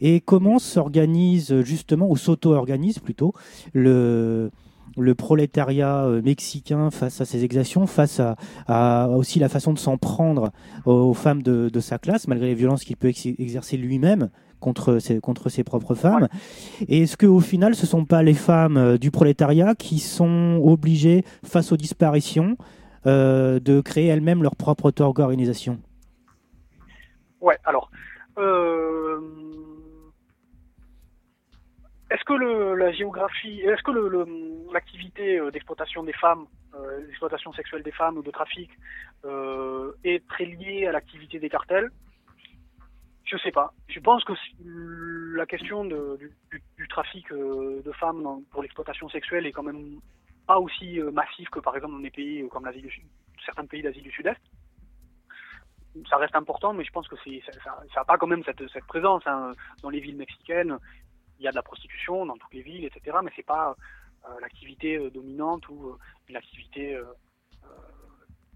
[0.00, 3.32] Et comment s'organise justement, ou s'auto-organise plutôt,
[3.74, 4.50] le,
[4.96, 8.20] le prolétariat euh, mexicain face à ces exactions, face
[8.66, 10.52] à, aussi la façon de s'en prendre
[10.84, 15.20] aux femmes de, sa classe, malgré les violences qu'il peut ex- exercer lui-même contre ses,
[15.48, 16.28] ses propres femmes.
[16.88, 20.60] Et est-ce qu'au final, ce ne sont pas les femmes euh, du prolétariat qui sont
[20.64, 22.56] obligées, face aux disparitions,
[23.06, 25.78] euh, de créer elles-mêmes leur propre auto-organisation?
[27.40, 27.90] Ouais, alors.
[32.10, 37.04] Est-ce que le, la géographie, est-ce que le- le- l'activité euh, d'exploitation des femmes, euh,
[37.06, 38.70] d'exploitation sexuelle des femmes ou de trafic
[39.24, 41.90] euh, est très liée à l'activité des cartels?
[43.24, 43.72] Je sais pas.
[43.88, 44.34] Je pense que
[45.36, 49.98] la question du, trafic euh, de femmes pour l'exploitation sexuelle est quand même
[50.46, 53.02] pas aussi massif que par exemple dans des pays comme l'Asie du
[53.44, 54.40] certains pays d'Asie du Sud-Est
[56.08, 58.68] ça reste important, mais je pense que ça, ça, ça a pas quand même cette,
[58.68, 59.52] cette présence hein.
[59.82, 60.78] dans les villes mexicaines.
[61.38, 63.18] Il y a de la prostitution dans toutes les villes, etc.
[63.22, 63.76] Mais c'est pas
[64.28, 65.98] euh, l'activité euh, dominante ou euh,
[66.28, 67.04] une activité euh,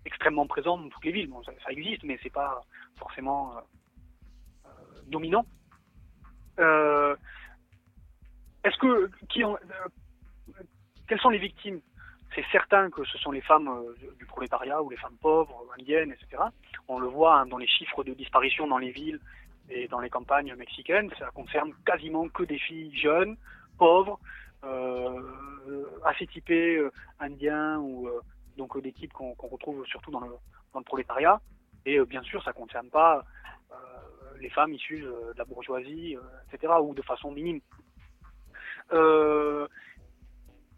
[0.05, 1.28] extrêmement présente dans toutes les villes.
[1.28, 2.61] Bon, ça, existe, mais c'est pas
[2.97, 3.55] forcément
[5.07, 5.47] dominant.
[6.59, 7.16] Est-ce
[8.78, 9.43] que qui
[11.07, 11.81] quelles sont les victimes?
[12.35, 13.70] C'est certain que ce sont les femmes
[14.19, 16.43] du prolétariat ou les femmes pauvres, indiennes, etc.
[16.89, 19.20] On le voit hein, dans les chiffres de disparition dans les villes
[19.71, 21.11] et dans les campagnes mexicaines.
[21.19, 23.37] Ça concerne quasiment que des filles jeunes,
[23.79, 24.19] pauvres,
[24.65, 25.23] euh,
[26.05, 28.21] assez typées euh, indiens ou euh,
[28.57, 30.35] donc euh, des types qu'on retrouve surtout dans le,
[30.85, 31.41] prolétariat.
[31.87, 33.25] Et bien sûr, ça ne concerne pas
[34.39, 36.17] les femmes issues de la bourgeoisie,
[36.53, 36.73] etc.
[36.81, 37.61] ou de façon minime.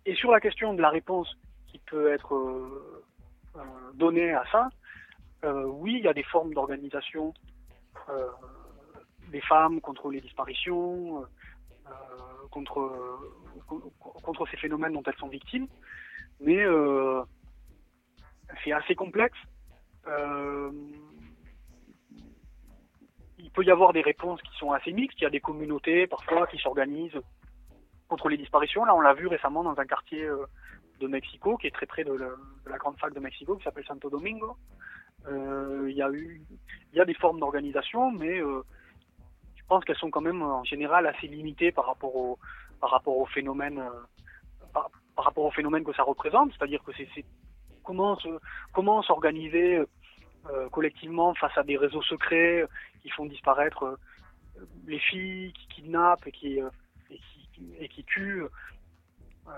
[0.06, 1.36] Et sur la question de la réponse
[1.66, 2.34] qui peut être
[3.94, 4.68] donnée à ça,
[5.44, 7.34] oui, il y a des formes d'organisation
[9.32, 11.24] des femmes contre les disparitions,
[11.88, 13.16] euh, contre, euh,
[14.22, 15.66] contre ces phénomènes dont elles sont victimes,
[16.40, 17.22] mais euh,
[18.62, 19.38] c'est assez complexe.
[23.38, 25.20] Il peut y avoir des réponses qui sont assez mixtes.
[25.20, 27.20] Il y a des communautés parfois qui s'organisent
[28.08, 28.84] contre les disparitions.
[28.84, 30.28] Là, on l'a vu récemment dans un quartier
[31.00, 32.12] de Mexico qui est très près de,
[32.66, 34.56] la grande fac de Mexico qui s'appelle Santo Domingo.
[35.28, 36.42] Il y a eu,
[36.92, 38.40] il y a des formes d'organisation, mais
[39.62, 42.38] je pense qu'elles sont quand même en général assez limitées par rapport au,
[42.80, 46.52] par rapport au phénomène, euh, par, rapport au phénomène que ça représente.
[46.52, 46.92] C'est-à-dire que
[47.82, 48.28] comment se,
[48.72, 49.82] comment s'organiser
[50.50, 52.66] euh, collectivement face à des réseaux secrets
[53.02, 53.96] qui font disparaître euh,
[54.86, 56.68] les filles, qui kidnappent et qui, euh,
[58.06, 58.44] tuent.
[59.48, 59.52] Euh,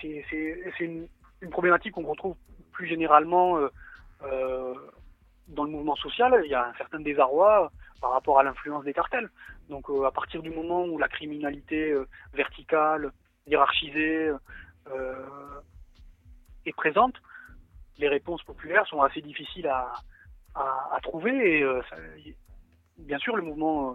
[0.00, 1.08] c'est- une,
[1.50, 2.36] problématique qu'on retrouve
[2.72, 3.68] plus généralement euh,
[4.22, 4.74] euh,
[5.48, 6.38] dans le mouvement social.
[6.44, 9.30] Il y a un certain désarroi par rapport à l'influence des cartels.
[9.68, 13.12] Donc euh, à partir du moment où la criminalité euh, verticale,
[13.46, 14.32] hiérarchisée
[14.90, 15.60] euh,
[16.66, 17.14] est présente,
[17.98, 19.92] les réponses populaires sont assez difficiles à,
[21.02, 21.60] trouver.
[21.60, 22.36] Et
[22.98, 23.94] bien sûr, les mouvements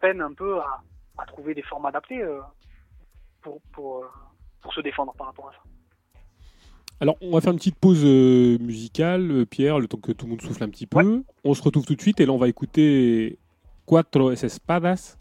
[0.00, 2.24] peinent un peu à, trouver des formes adaptées
[3.42, 4.04] pour, pour
[4.72, 5.75] se défendre par rapport à ça.
[7.00, 10.24] Alors, on va faire une petite pause euh, musicale, euh, Pierre, le temps que tout
[10.26, 11.22] le monde souffle un petit peu.
[11.44, 13.38] On se retrouve tout de suite et là, on va écouter
[13.84, 15.18] Cuatro Espadas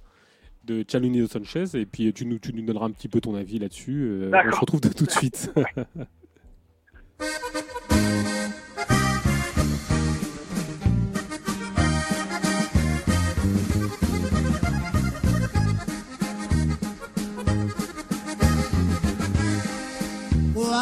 [0.63, 3.59] de Chalunido Sanchez et puis tu nous, tu nous donneras un petit peu ton avis
[3.59, 4.03] là-dessus.
[4.09, 5.53] Euh, on se retrouve de- tout de suite.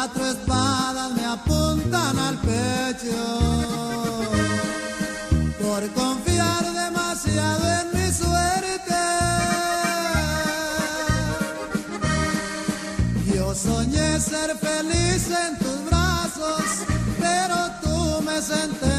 [0.04, 3.16] Cuatro espadas me apuntan al pecho
[5.62, 9.02] por confiar demasiado en mi suerte.
[13.34, 16.64] Yo soñé ser feliz en tus brazos,
[17.18, 18.93] pero tú me sentencias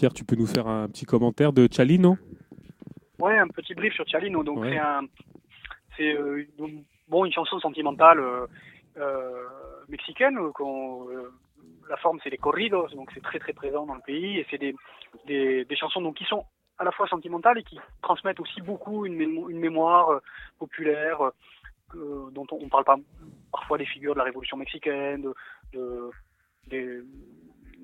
[0.00, 2.16] Pierre, tu peux nous faire un petit commentaire de Chali, non
[3.18, 4.42] Ouais, un petit brief sur Cialino.
[4.42, 4.70] Donc Ouais.
[4.70, 5.02] c'est un,
[5.94, 6.42] c'est euh,
[7.06, 8.46] bon une chanson sentimentale euh,
[8.96, 9.44] euh,
[9.90, 10.38] mexicaine.
[10.38, 11.28] euh,
[11.90, 14.56] la forme c'est les corridos, donc c'est très très présent dans le pays et c'est
[14.56, 14.74] des,
[15.26, 16.46] des, des chansons donc qui sont
[16.78, 20.18] à la fois sentimentales et qui transmettent aussi beaucoup une, mémo- une mémoire
[20.58, 21.18] populaire
[21.92, 22.96] dont on, on parle pas
[23.52, 25.34] parfois des figures de la révolution mexicaine, de,
[25.74, 26.10] de-
[26.68, 27.00] des,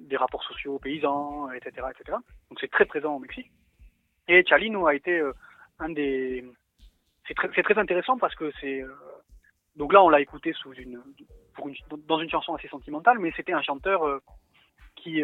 [0.07, 2.19] des rapports sociaux paysans, etc., etc.
[2.51, 3.51] Donc c'est très présent au Mexique.
[4.29, 5.33] Et Chalino a été euh,
[5.79, 6.45] un des.
[7.29, 8.83] C'est très, très intéressant parce que c'est.
[8.83, 8.93] euh,
[9.77, 11.01] Donc là, on l'a écouté sous une,
[12.07, 14.21] dans une chanson assez sentimentale, mais c'était un chanteur euh,
[14.97, 15.23] qui,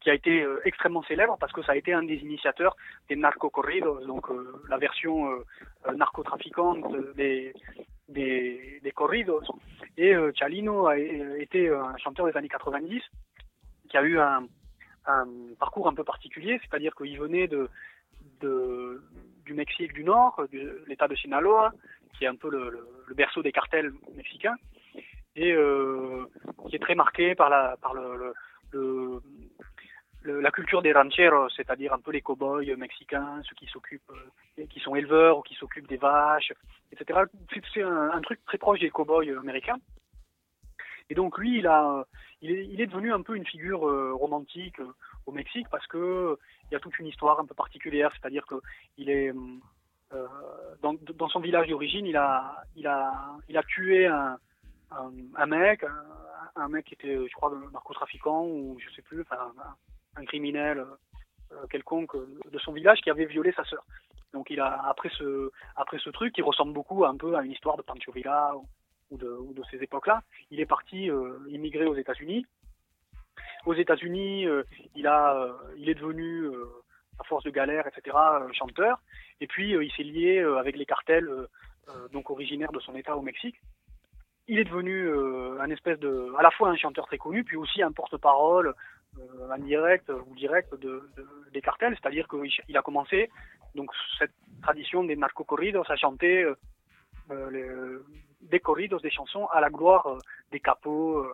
[0.00, 2.76] qui a été extrêmement célèbre parce que ça a été un des initiateurs
[3.08, 4.28] des narco-corridos, donc
[4.68, 7.52] la version euh, narcotrafiquante des,
[8.08, 9.42] des, des corridos.
[9.98, 13.02] Et Chalino a été un chanteur des années 90
[13.90, 14.46] qui a eu un,
[15.58, 17.48] parcours un peu particulier, c'est-à-dire qu'il venait
[18.38, 21.72] du Mexique du Nord, de l'État de Sinaloa,
[22.16, 24.56] qui est un peu le, berceau des cartels mexicains,
[25.34, 26.24] et euh,
[26.68, 27.76] qui est très marqué par la,
[30.52, 34.12] culture des rancheros, c'est-à-dire un peu les cow-boys mexicains, ceux qui s'occupent,
[34.58, 36.52] euh, qui sont éleveurs ou qui s'occupent des vaches,
[36.92, 37.20] etc.
[37.72, 39.78] C'est un, un truc très proche des cow-boys américains.
[41.10, 42.06] Et donc lui, il a,
[42.40, 44.94] il est, il devenu un peu une figure euh, romantique euh,
[45.26, 46.38] au Mexique parce que
[46.70, 48.54] il y a toute une histoire un peu particulière, c'est-à-dire que
[48.96, 49.34] il est
[50.12, 50.26] euh,
[50.82, 52.88] dans, son village d'origine, il a, il
[53.48, 54.38] il tué un,
[55.46, 55.84] mec,
[56.54, 59.24] un, mec qui était, je crois, un narcotrafiquant ou je sais plus,
[60.16, 60.84] un, criminel
[61.70, 63.84] quelconque de son village qui avait violé sa sœur.
[64.32, 67.82] Donc il a après ce truc qui ressemble beaucoup un peu à une histoire de
[67.82, 68.52] Pancho Villa
[69.10, 72.46] ou de, ces époques-là, il est parti euh, immigrer aux États-Unis.
[73.66, 74.62] Aux États-Unis, euh,
[74.94, 76.64] il a euh, il est devenu euh,
[77.18, 78.16] à force de galère, etc.
[78.52, 79.00] chanteur.
[79.40, 81.28] Et puis il s'est lié avec les cartels
[82.12, 83.56] donc originaires de son État au Mexique.
[84.48, 85.08] Il est devenu
[85.60, 88.74] un espèce de à la fois un chanteur très connu, puis aussi un porte-parole
[89.50, 93.28] indirect ou direct de, de- des cartels, c'est-à-dire qu'il il a commencé
[93.74, 94.32] donc cette
[94.62, 96.44] tradition des narco-corridos à chanter
[97.30, 97.98] euh, les-
[98.42, 100.18] des corridos, des chansons à la gloire euh,
[100.52, 101.32] des capots euh,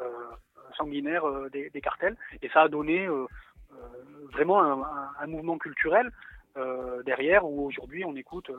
[0.00, 0.10] euh,
[0.76, 2.16] sanguinaires des, des cartels.
[2.42, 3.08] Et ça a donné
[4.32, 6.10] vraiment un, un- un mouvement culturel
[7.04, 8.50] derrière où aujourd'hui on écoute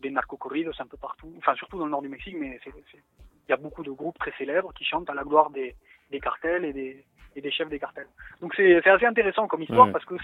[0.00, 3.52] des narco-corridos un peu partout, enfin surtout dans le nord du Mexique, mais il y
[3.52, 5.74] a beaucoup de groupes très célèbres qui chantent à la gloire des,
[6.10, 7.04] des cartels et des,
[7.36, 8.08] et des chefs des cartels.
[8.40, 10.16] Donc c'est assez intéressant comme histoire Ouais, parce que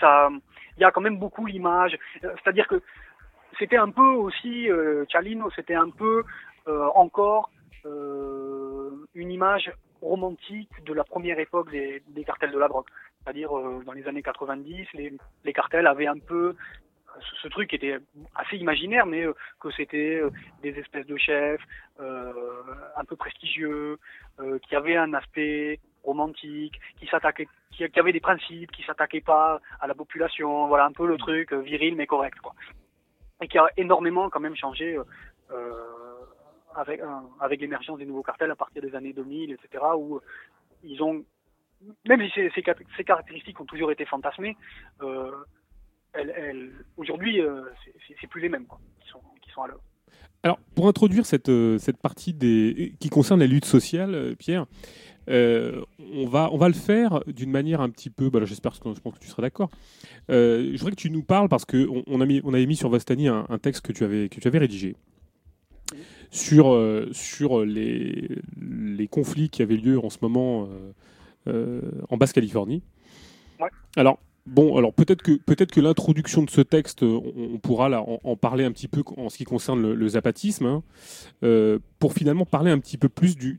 [0.00, 0.28] ça,
[0.76, 1.98] il y a quand même beaucoup l'image.
[2.20, 2.80] C'est-à-dire que
[3.58, 6.24] c'était un peu aussi euh, Chalino, c'était un peu
[6.68, 7.50] euh, encore
[7.86, 9.72] euh, une image
[10.02, 12.86] romantique de la première époque des, cartels de la drogue.
[13.22, 16.54] C'est-à-dire euh, dans les années 90, les, cartels avaient un peu
[17.42, 17.98] ce, truc qui était
[18.34, 19.24] assez imaginaire, mais
[19.60, 20.20] que c'était
[20.62, 21.62] des espèces de chefs
[21.98, 23.98] un peu prestigieux,
[24.68, 27.08] qui avaient un aspect romantique, qui
[27.72, 31.16] qui, qui avaient des principes, qui s'attaquaient pas à la population, voilà un peu le
[31.16, 32.38] truc viril mais correct.
[33.42, 35.04] Et qui a énormément quand même changé euh,
[35.52, 35.72] euh,
[36.74, 37.06] avec euh,
[37.40, 39.84] avec l'émergence des nouveaux cartels à partir des années 2000, etc.
[39.96, 40.20] où
[40.84, 41.24] ils ont
[42.08, 44.56] même si ces, ces, car- ces caractéristiques ont toujours été fantasmées,
[45.02, 45.30] euh,
[46.12, 47.40] elles, elles- aujourd'hui
[48.20, 48.80] c'est- plus les mêmes quoi,
[49.40, 49.82] qui sont à l'œuvre.
[50.42, 54.66] Alors, pour introduire cette, cette partie des, qui concerne la lutte sociale, Pierre,
[55.28, 55.82] euh,
[56.14, 58.30] on, va, on va le faire d'une manière un petit peu.
[58.30, 59.70] Bah, J'espère que, je pense que tu seras d'accord.
[60.30, 63.46] Euh, je voudrais que tu nous parles, parce qu'on on avait mis sur Vastani un,
[63.48, 64.96] un texte que tu avais, que tu avais rédigé
[66.30, 68.28] sur, euh, sur les,
[68.60, 70.68] les conflits qui avaient lieu en ce moment
[71.46, 72.82] en Basse-Californie.
[73.58, 73.70] Ouais.
[73.96, 74.18] Alors,
[74.48, 78.36] bon, alors peut-être que, peut que l'introduction de ce texte, euh, on, pourra là, en,
[78.36, 80.82] parler un petit peu en ce qui concerne le, zapatisme, hein,
[81.42, 83.58] euh, pour finalement parler un petit peu plus du,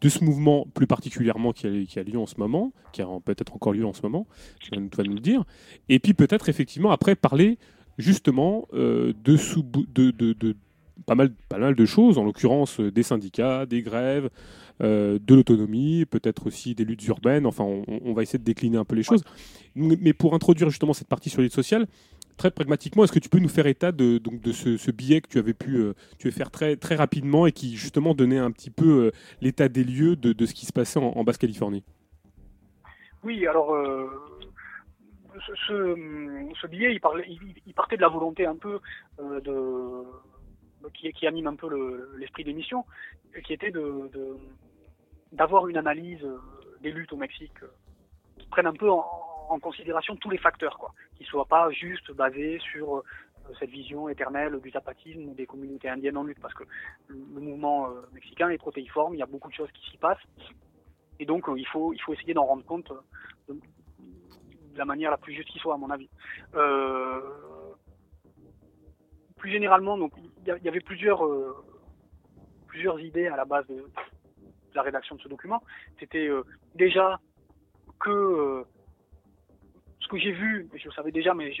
[0.00, 3.72] de ce mouvement plus particulièrement qui a, lieu en ce moment, qui a peut-être encore
[3.72, 4.26] lieu en ce moment,
[4.60, 5.44] tu vas, nous- le dire,
[5.88, 7.58] et puis peut-être effectivement après parler
[7.98, 10.56] justement euh, de, sous, de, de,
[11.06, 14.30] pas, mal, de choses, en l'occurrence des syndicats, des grèves,
[14.80, 18.76] euh, de l'autonomie, peut-être aussi des luttes urbaines, enfin on, on va essayer de décliner
[18.76, 19.22] un peu les choses.
[19.74, 21.86] Mais pour introduire justement cette partie sur les luttes sociales,
[22.36, 25.20] très pragmatiquement, est-ce que tu peux nous faire état de, donc, de ce, ce billet
[25.20, 28.50] que tu avais pu euh, tu faire très, très rapidement et qui justement donnait un
[28.50, 29.10] petit peu euh,
[29.40, 31.84] l'état des lieux de, de ce qui se passait en, en Basse-Californie?
[33.22, 34.06] Oui, alors euh,
[35.46, 35.96] ce, ce,
[36.60, 38.80] ce billet, il, parlait, il, il partait de la volonté un peu
[39.18, 39.52] de
[40.92, 42.84] qui, qui anime un peu le- l'esprit d'émission,
[43.44, 43.72] qui était
[45.32, 46.38] d'avoir une analyse euh,
[46.80, 47.68] des luttes au Mexique euh,
[48.38, 52.58] qui prenne un peu en, considération tous les facteurs, quoi, qui soient pas juste basés
[52.58, 53.02] sur euh,
[53.60, 56.64] cette vision éternelle du zapatisme ou des communautés indiennes en lutte, parce que
[57.08, 59.96] le, le mouvement euh, mexicain est protéiforme, il y a beaucoup de choses qui s'y
[59.96, 60.26] passent,
[61.20, 63.60] et donc euh, il faut essayer d'en rendre compte euh, de,
[64.76, 66.08] la manière la plus juste qui soit, à mon avis.
[66.54, 67.20] Euh,
[69.44, 70.12] plus généralement, donc
[70.46, 71.54] il y, avait plusieurs euh,
[72.66, 73.84] plusieurs idées à la base de,
[74.74, 75.62] la rédaction de ce document.
[76.00, 76.44] C'était euh,
[76.74, 77.20] déjà
[78.00, 78.62] que euh,
[80.00, 81.52] ce que j'ai vu, je le savais déjà, mais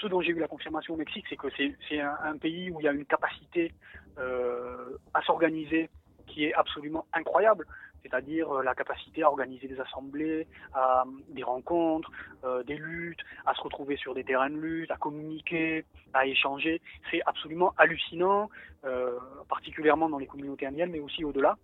[0.00, 2.84] ce, dont j'ai eu la confirmation au Mexique, c'est que c'est un, pays où il
[2.84, 3.74] y a une capacité
[4.16, 5.90] à s'organiser
[6.28, 7.66] qui est absolument incroyable
[8.06, 12.10] c'est-à-dire euh, la capacité à organiser des assemblées, à, des rencontres,
[12.44, 15.84] euh, des luttes, à se retrouver sur des terrains de lutte, à communiquer,
[16.14, 16.80] à échanger.
[17.10, 18.48] C'est absolument hallucinant,
[18.84, 19.18] euh,
[19.48, 21.56] particulièrement dans les communautés indiennes, mais aussi au-delà.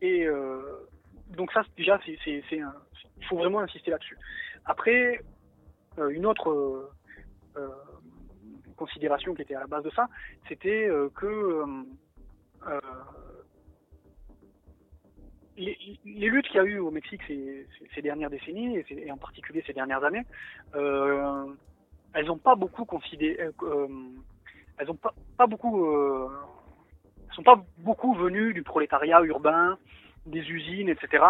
[0.00, 0.88] Et euh,
[1.30, 2.52] donc ça, déjà, il
[3.28, 4.18] faut vraiment insister là-dessus.
[4.64, 5.20] Après,
[5.98, 6.90] euh, une autre euh,
[7.56, 7.68] euh,
[8.76, 10.08] considération qui était à la base de ça,
[10.48, 11.66] c'était euh, que euh,
[12.66, 12.80] euh,
[15.56, 19.62] les, les luttes qu'il y a eu au Mexique ces, dernières décennies, et, en particulier
[19.66, 20.24] ces dernières années,
[20.74, 21.46] euh,
[22.12, 23.88] elles n'ont pas beaucoup considéré, euh, euh,
[24.78, 26.28] elles ont pas, pas beaucoup, euh,
[27.32, 29.78] sont pas beaucoup venues du prolétariat urbain,
[30.26, 31.24] des usines, etc.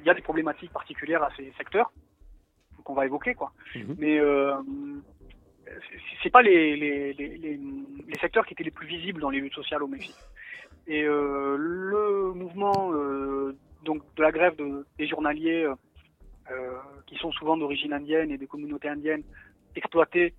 [0.00, 1.92] Il y a des problématiques particulières à ces secteurs
[2.84, 3.52] qu'on va évoquer, quoi.
[3.74, 3.96] Mhm.
[3.98, 4.20] Mais
[6.22, 7.56] c'est- pas les, les, les, les,
[8.06, 10.16] les secteurs qui étaient les plus visibles dans les luttes sociales au Mexique.
[10.88, 13.54] Et euh, le mouvement euh,
[13.84, 15.64] donc de la grève de- des journaliers,
[16.50, 19.22] euh, qui sont souvent d'origine indienne et des communautés indiennes
[19.76, 20.34] exploitées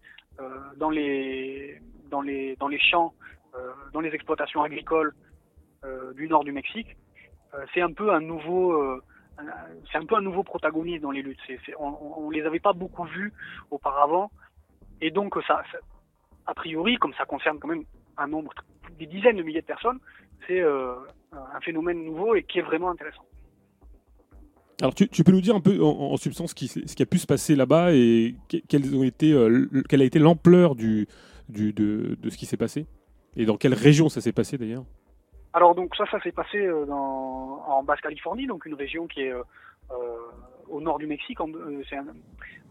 [0.77, 3.13] dans les dans les dans les champs,
[3.93, 5.13] dans les exploitations agricoles
[6.15, 6.95] du nord du Mexique,
[7.73, 9.01] c'est un peu un nouveau
[9.91, 11.39] c'est un peu un nouveau protagoniste dans les luttes.
[11.77, 13.33] On, on les avait pas beaucoup vus
[13.69, 14.31] auparavant,
[15.01, 15.63] et donc ça-
[16.45, 17.83] a priori, comme ça concerne quand même
[18.17, 18.53] un nombre,
[18.97, 19.99] des dizaines de milliers de personnes,
[20.47, 20.93] c'est euh,
[21.31, 23.23] un phénomène nouveau et qui est vraiment intéressant.
[24.81, 26.95] Alors, tu, tu peux nous dire un peu en, en substance ce qui, s- ce
[26.95, 30.19] qui a pu se passer là-bas et que- quelles ont été, euh, quelle a été
[30.19, 31.05] l'ampleur du,
[31.49, 32.85] du, de, de ce qui s'est passé
[33.35, 34.85] Et dans quelle région ça s'est passé d'ailleurs?
[35.51, 39.31] Alors donc ça, ça s'est passé euh, dans, en Basse-Californie, donc une région qui est
[39.33, 39.43] euh,
[40.69, 41.41] au nord du Mexique.
[41.41, 41.47] En,
[41.89, 42.05] c'est un,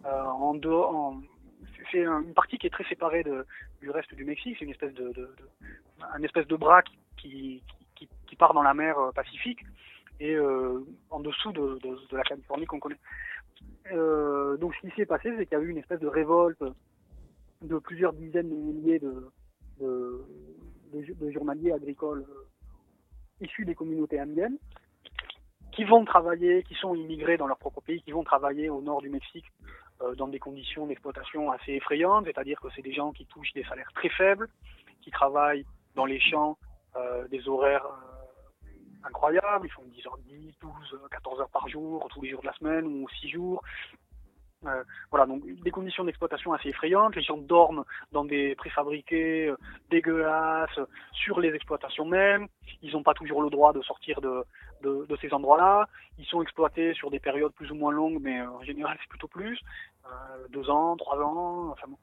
[0.07, 1.21] euh, en dehors, en-
[1.93, 3.45] c'est un- une partie qui est très séparée de,
[3.83, 4.57] du reste du Mexique.
[4.59, 5.37] C'est une espèce de, de, de-
[6.15, 7.63] un espèce de bras qui, qui,
[8.29, 9.61] qui part dans la mer euh, Pacifique
[10.21, 10.81] et euh,
[11.11, 11.79] en dessous de,
[12.13, 12.99] la Californie qu'on connaît.
[13.93, 16.63] Euh, donc ce qui s'est passé, c'est qu'il y a eu une espèce de révolte
[17.63, 19.31] de plusieurs dizaines de milliers de,
[21.31, 22.25] journaliers agricoles
[23.41, 24.59] issus des communautés indiennes
[25.73, 29.01] qui vont travailler, qui sont immigrés dans leur propre pays, qui vont travailler au nord
[29.01, 29.47] du Mexique
[30.17, 33.93] dans des conditions d'exploitation assez effrayantes, c'est-à-dire que c'est des gens qui touchent des salaires
[33.95, 34.49] très faibles,
[35.03, 36.57] qui travaillent dans les champs
[37.31, 38.19] des horaires euh,
[39.05, 42.87] incroyables, ils font 10h10, 12, 14 heures par jour, tous les jours de la semaine
[42.87, 43.63] ou 6 jours.
[44.67, 49.57] Euh, voilà, donc des conditions d'exploitation assez effrayantes, les gens dorment dans des préfabriqués euh,
[49.89, 50.81] dégueulasses
[51.13, 52.49] sur les exploitations même,
[52.83, 54.43] ils n'ont pas toujours le droit de sortir de,
[54.83, 55.89] de, de ces endroits-là,
[56.19, 59.09] ils sont exploités sur des périodes plus ou moins longues, mais euh, en général c'est
[59.09, 59.61] plutôt plus,
[60.07, 61.99] euh, deux ans, trois ans, enfin bon.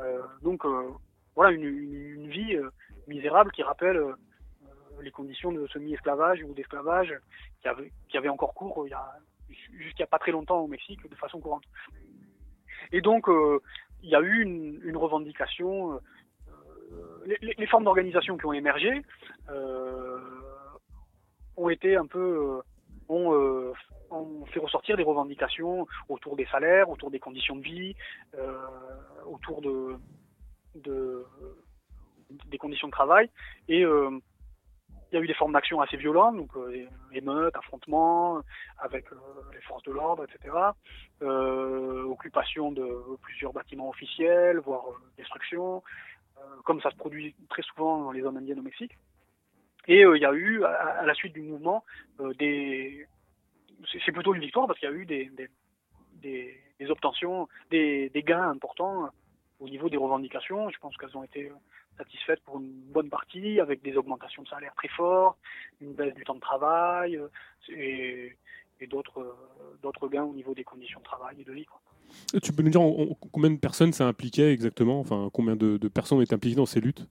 [0.00, 0.90] Euh, donc euh,
[1.36, 2.68] voilà une, une, une vie euh,
[3.06, 4.14] misérable qui rappelle euh,
[5.00, 7.14] les conditions de semi-esclavage ou d'esclavage
[7.60, 9.12] qui avaient, qui avaient encore cours euh, il y a
[9.78, 11.64] jusqu'à pas très longtemps au Mexique de façon courante.
[12.92, 13.60] Et donc euh,
[14.02, 16.00] il y a eu une, une revendication euh,
[17.26, 19.02] les, les- formes d'organisation qui ont émergé
[19.50, 20.20] euh,
[21.56, 22.62] ont été un peu euh,
[23.08, 23.72] ont, euh,
[24.10, 27.94] ont, fait ressortir des revendications autour des salaires, autour des conditions de vie,
[28.34, 28.58] euh,
[29.26, 29.96] autour de,
[30.76, 31.24] de
[32.30, 33.30] des conditions de travail.
[33.68, 34.10] Et euh,
[35.10, 38.40] il y a eu des formes d'action assez violentes, donc euh, émeutes, affrontements
[38.78, 39.16] avec euh,
[39.52, 40.54] les forces de l'ordre, etc.
[41.20, 44.84] Occupation de plusieurs bâtiments officiels, voire
[45.16, 45.82] destruction,
[46.64, 48.96] comme ça se produit très souvent dans les zones indiennes au Mexique.
[49.88, 51.84] Et il y a eu, à, la suite du mouvement,
[52.38, 53.06] des...
[54.04, 55.30] C'est plutôt une victoire parce qu'il y a eu des,
[56.14, 59.10] des, obtentions, des gains importants
[59.60, 60.70] au niveau des revendications.
[60.70, 61.50] Je pense qu'elles ont été
[61.98, 65.38] satisfaites pour une bonne partie, avec des augmentations de salaire très fortes,
[65.80, 67.28] une baisse du temps de travail euh,
[67.68, 68.36] et,
[68.80, 71.64] et d'autres euh, d'autres gains au niveau des conditions de travail et de vie.
[71.66, 71.80] quoi.
[72.42, 75.76] Tu peux nous dire en- en- combien de personnes ça impliquait exactement Enfin, combien de,
[75.76, 77.06] de personnes étaient impliquées dans ces luttes?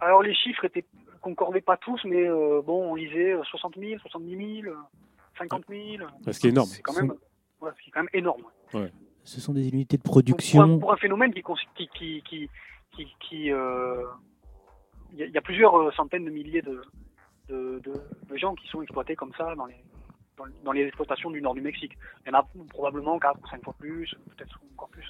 [0.00, 0.84] Alors les chiffres étaient
[1.20, 4.78] concordaient pas tous, mais euh, bon, on lisait euh, 60 000, 70 000, euh,
[5.38, 6.04] 50 000.
[6.26, 6.68] Ah, ce qui est énorme.
[6.68, 7.12] C'est quand même,
[7.60, 8.42] ouais, ce qui est quand même énorme.
[9.24, 10.78] Ce sont des unités de Donc, pour, un, production.
[10.78, 11.88] pour un phénomène qui, cons- qui,
[12.24, 12.48] qui,
[12.94, 14.02] qui, qui, euh,
[15.12, 16.80] il y, a- il y a plusieurs euh, centaines de milliers de,
[17.48, 17.92] de, de,
[18.28, 19.76] de gens qui sont exploités comme ça dans les,
[20.36, 21.92] dans, dans les exploitations du nord du Mexique.
[22.26, 25.08] Il y en a probablement 4 ou 5 fois plus, peut-être encore plus.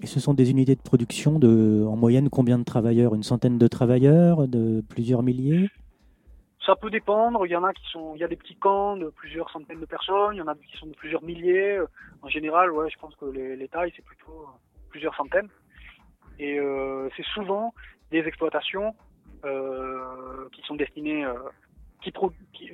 [0.00, 3.14] Et ce sont des unités de production de, en moyenne, combien de travailleurs?
[3.14, 5.70] Une centaine de travailleurs De plusieurs milliers?
[6.66, 7.44] Ça peut dépendre.
[7.46, 9.80] Il y en a qui sont, il y a des petits camps de plusieurs centaines
[9.80, 10.34] de personnes.
[10.34, 11.78] Il y en a qui sont de plusieurs milliers.
[12.22, 14.46] En général, ouais, je pense que les, les tailles c'est plutôt euh,
[14.90, 15.48] plusieurs centaines.
[16.38, 17.74] Et euh, c'est souvent
[18.10, 18.94] des exploitations
[19.44, 21.34] euh, qui sont destinées, euh,
[22.02, 22.12] qui,
[22.52, 22.72] qui,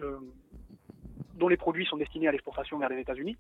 [1.35, 3.37] dont les produits sont destinés à l'exportation vers les États-Unis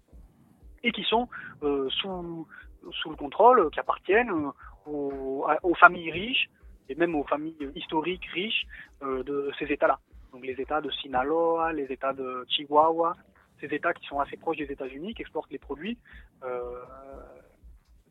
[0.84, 1.28] et qui sont
[1.60, 2.47] sous
[2.92, 4.30] sous le contrôle, qui appartiennent
[4.86, 6.48] aux, familles riches
[6.88, 8.64] et même aux familles historiques riches
[9.02, 9.98] de ces États-là
[10.32, 13.14] donc les États de Sinaloa, les États de Chihuahua,
[13.60, 15.98] ces États qui sont assez proches des États-Unis, qui exportent les produits.
[16.44, 16.82] Euh,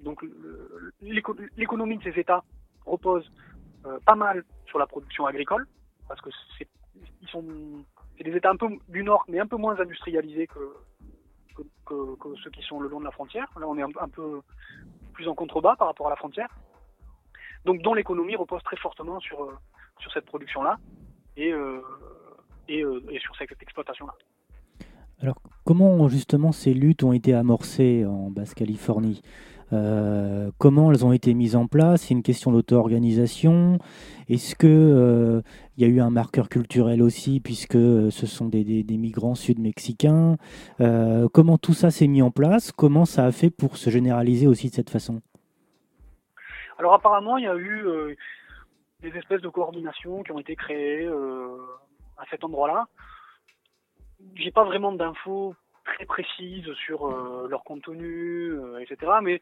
[0.01, 0.23] donc
[1.01, 2.43] l'économie de ces États
[2.85, 3.29] repose
[3.85, 5.67] euh, pas mal sur la production agricole,
[6.07, 6.67] parce que c'est
[8.23, 12.61] des États un peu du Nord, mais un peu moins industrialisés que, que, ceux qui
[12.63, 13.47] sont le long de la frontière.
[13.59, 14.41] Là, on est un, peu
[15.13, 16.49] plus en contrebas par rapport à la frontière.
[17.65, 19.53] Donc, dont l'économie repose très fortement sur, euh,
[19.99, 20.77] sur cette production-là
[21.35, 21.81] et, euh,
[22.67, 24.13] et, et sur cette exploitation-là.
[25.19, 29.21] Alors, comment justement ces luttes ont été amorcées en Basse-Californie?
[29.73, 32.03] Euh, Comment elles ont été mises en place?
[32.03, 33.79] C'est une question d'auto-organisation.
[34.29, 35.41] Est-ce que euh,
[35.77, 40.37] y a eu un marqueur culturel aussi, puisque euh, ce sont des, migrants sud-mexicains?
[41.33, 42.71] Comment tout ça s'est mis en place?
[42.71, 45.21] Comment ça a fait pour se généraliser aussi de cette façon?
[46.77, 48.15] Alors apparemment, il y a eu
[49.01, 52.87] des espèces de coordination qui ont été créées à cet endroit-là.
[54.35, 55.55] J'ai pas vraiment d'infos
[55.87, 59.11] très précises sur euh, leur contenu, euh, etc.
[59.21, 59.41] Mais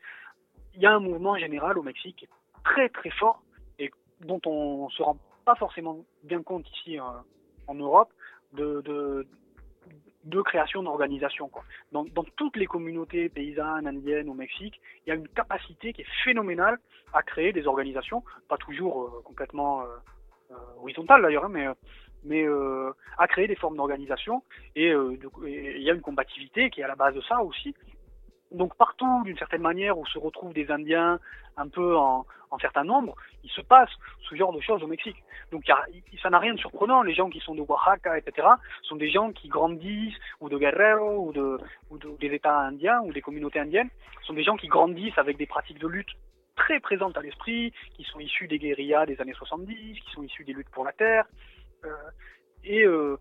[0.75, 2.27] il y a un mouvement général au Mexique
[2.64, 3.41] très très fort
[3.80, 3.91] et
[4.22, 7.03] dont on se rend pas forcément bien compte ici euh,
[7.67, 8.11] en Europe
[8.53, 8.82] de,
[10.24, 11.49] de, création d'organisations.
[11.91, 16.01] Dans, dans toutes les communautés paysannes, indiennes au Mexique, il y a une capacité qui
[16.01, 16.77] est phénoménale
[17.14, 19.85] à créer des organisations, pas toujours euh, complètement euh,
[20.51, 21.74] euh, horizontales d'ailleurs, hein, mais, euh,
[22.26, 24.44] mais euh, à créer des formes d'organisation.
[24.76, 27.42] Et euh, et il y a une combativité qui est à la base de ça
[27.42, 27.74] aussi.
[28.52, 31.20] Donc partout, d'une certaine manière, où se retrouvent des Indiens
[31.58, 33.90] un peu en, en certain nombre, il se passe
[34.30, 35.18] ce genre de choses au Mexique.
[35.52, 35.64] Donc
[36.22, 37.02] ça n'a rien de surprenant.
[37.02, 38.48] Les gens qui sont de Oaxaca, etc.,
[38.84, 41.58] sont des gens qui grandissent, ou de Guerrero, ou, de,
[41.90, 43.90] ou de- des États indiens, ou des communautés indiennes,
[44.24, 46.10] sont des gens qui grandissent avec des pratiques de lutte
[46.56, 50.44] très présentes à l'esprit, qui sont issus des guérillas des années 70, qui sont issus
[50.45, 51.26] des luttes pour la terre.
[51.86, 51.90] Euh,
[52.64, 53.18] et euh,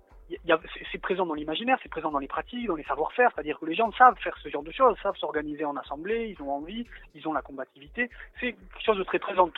[0.91, 3.75] c'est- présent dans l'imaginaire, c'est présent dans les pratiques, dans les savoir-faire, c'est-à-dire que les
[3.75, 7.28] gens savent faire ce genre de choses, savent s'organiser en assemblée, ils ont envie, ils
[7.28, 8.09] ont la combativité.
[8.41, 9.51] C'est quelque chose de très présent.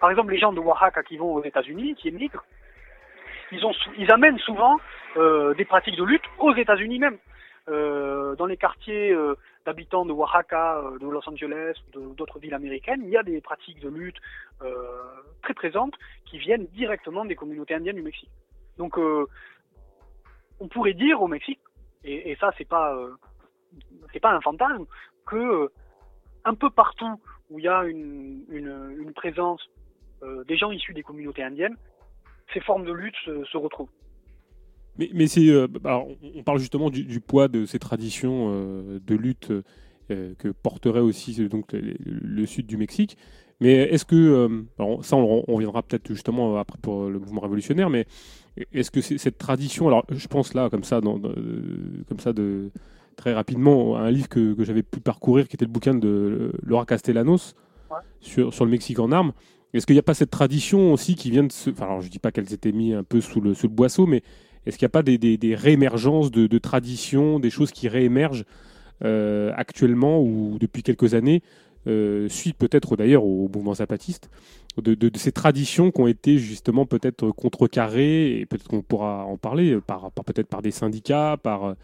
[0.00, 2.44] Par exemple, les gens de Oaxaca qui vont aux États-Unis, qui émigrent,
[3.50, 3.60] ils,
[3.98, 4.78] ils amènent souvent
[5.16, 7.18] euh, des pratiques de lutte aux États-Unis même.
[7.66, 9.16] Dans les quartiers
[9.64, 13.88] d'habitants de Oaxaca, de Los Angeles, d'autres villes américaines, il y a des pratiques de
[13.88, 14.20] lutte
[15.40, 15.94] très présentes
[16.26, 18.28] qui viennent directement des communautés indiennes du Mexique.
[18.78, 19.26] Donc, euh,
[20.60, 21.60] on pourrait dire au Mexique,
[22.04, 23.10] et, ça c'est pas euh,
[24.12, 24.84] c'est pas un fantasme,
[25.26, 25.68] que euh,
[26.44, 27.20] un peu partout
[27.50, 29.60] où il y a une, une, présence
[30.48, 31.76] des gens issus des communautés indiennes,
[32.54, 33.90] ces formes de lutte se, retrouvent.
[34.98, 35.50] Mais, mais c'est,
[35.84, 39.52] alors, on- parle justement du, poids de ces traditions de lutte
[40.08, 43.18] que porterait aussi donc, le, sud du Mexique.
[43.60, 44.64] Mais est-ce que,
[45.02, 48.06] ça on, on reviendra peut-être justement après pour le mouvement révolutionnaire, mais
[48.72, 52.32] est-ce que cette tradition, alors je pense là comme ça, dans, dans- euh, comme ça
[52.32, 52.70] de,
[53.16, 56.52] très rapidement un livre que, que j'avais pu parcourir, qui était le bouquin de euh,
[56.64, 57.54] Laura Castellanos
[57.90, 57.98] Ouais.
[58.20, 59.32] sur, sur le Mexique en armes.
[59.74, 61.68] Est-ce qu'il n'y a pas cette tradition aussi qui vient de se...
[61.70, 64.06] Enfin, alors je dis pas qu'elles étaient mises un peu sous le, sous le boisseau,
[64.06, 64.22] mais
[64.64, 67.88] est-ce qu'il n'y a pas des, des, des réémergences de, de traditions, des choses qui
[67.88, 68.44] réémergent
[69.04, 71.42] euh, actuellement ou depuis quelques années,
[71.86, 74.30] euh, suite peut-être d'ailleurs au mouvement zapatiste,
[74.82, 79.78] de, ces traditions qui ont été justement peut-être contrecarrées, et peut-être qu'on pourra en parler,
[79.80, 81.76] par, peut-être par des syndicats, par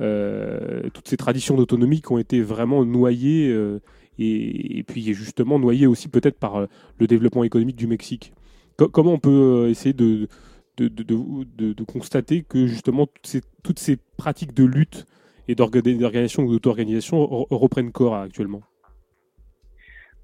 [0.00, 3.80] euh, toutes ces traditions d'autonomie qui ont été vraiment noyées, euh,
[4.18, 6.66] et, puis justement noyées aussi peut-être par euh,
[6.98, 8.32] le développement économique du Mexique.
[8.76, 10.28] Co- comment on peut essayer de,
[10.76, 15.06] de, constater que justement toutes ces, toutes ces pratiques de lutte
[15.48, 18.62] et d'orga- d'organisation ou d'auto-organisation re- reprennent corps actuellement?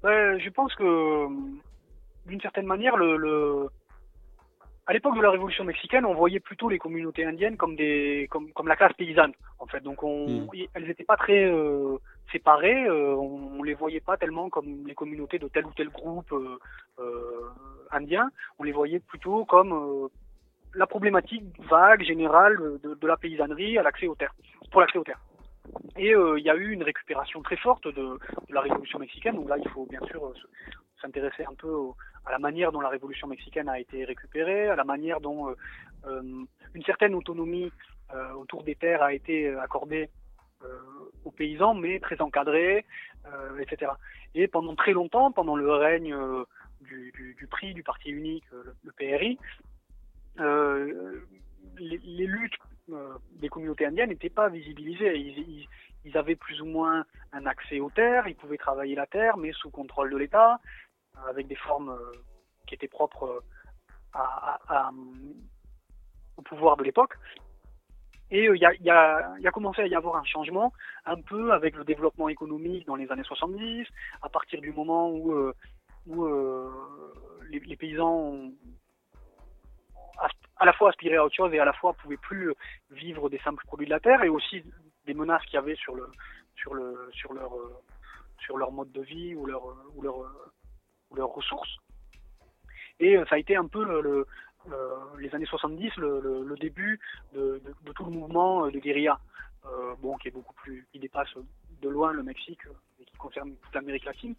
[0.03, 1.27] Je pense que
[2.25, 3.67] d'une certaine manière, le, le...
[4.87, 8.51] à l'époque de la Révolution mexicaine, on voyait plutôt les communautés indiennes comme des comme,
[8.53, 9.81] comme la classe paysanne, en fait.
[9.81, 10.49] Donc on, Mm.
[10.73, 11.97] elles n'étaient pas très euh,
[12.31, 15.89] séparées, euh, on, on les voyait pas tellement comme les communautés de tel ou tel
[15.89, 16.57] groupe euh,
[16.99, 17.49] euh,
[17.91, 18.29] indien.
[18.59, 20.07] On les voyait plutôt comme euh,
[20.75, 24.33] la problématique vague générale de, de la paysannerie à l'accès aux terres,
[24.71, 25.21] pour l'accès aux terres.
[25.95, 27.91] Et euh, il y a eu une récupération très forte de,
[28.49, 29.35] de la Révolution mexicaine.
[29.35, 30.33] Donc là, il faut bien sûr euh,
[31.03, 31.75] s'intéresser un peu
[32.25, 35.55] à la manière dont la Révolution mexicaine a été récupérée, à la manière dont euh,
[36.05, 37.71] euh, une certaine autonomie
[38.13, 40.09] euh, autour des terres a été accordée
[41.25, 42.85] aux paysans, mais très encadrée,
[43.59, 43.91] etc.
[44.33, 46.15] Et pendant très longtemps, pendant le règne
[46.79, 49.37] du, du, du PRI, du Parti unique, le, PRI,
[51.77, 52.57] les, luttes
[53.41, 55.67] des communautés indiennes n'étaient pas visibilisées.
[56.05, 59.51] Ils, avaient plus ou moins un accès aux terres, ils pouvaient travailler la terre, mais
[59.51, 60.61] sous contrôle de l'État,
[61.27, 62.11] avec des formes euh,
[62.67, 63.43] qui étaient propres
[64.15, 64.91] euh,
[66.37, 67.15] au pouvoir de l'époque.
[68.31, 70.73] Et euh, il y, a, commencé à y avoir un changement,
[71.05, 73.85] un peu avec le développement économique dans les années 70,
[74.21, 75.53] à partir du moment où,
[77.49, 78.51] les, paysans
[80.57, 82.53] à la fois aspiré à autre chose et à la fois pouvaient plus
[82.91, 84.63] vivre des simples produits de la terre et aussi
[85.05, 86.09] des menaces qu'il y avait sur le
[86.55, 87.51] sur le sur leur
[88.39, 89.75] sur leur mode de vie ou leur
[91.15, 91.77] leurs ressources.
[92.99, 94.25] Et euh, ça a été un peu euh,
[95.19, 96.99] les années 70 le, le- début
[97.33, 97.61] de,
[97.95, 99.19] tout le mouvement euh, de guérilla.
[100.01, 101.33] Bon qui est beaucoup plus qui dépasse
[101.81, 102.59] de loin le Mexique
[102.99, 104.35] et qui concerne toute l'Amérique latine.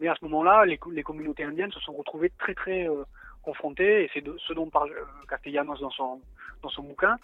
[0.00, 2.88] Mais à ce moment-là les, co- les communautés indiennes se sont retrouvées très très
[3.42, 4.90] confrontées et c'est ce dont parle
[5.28, 6.22] Castellanos dans son
[6.62, 7.16] dans son bouquin.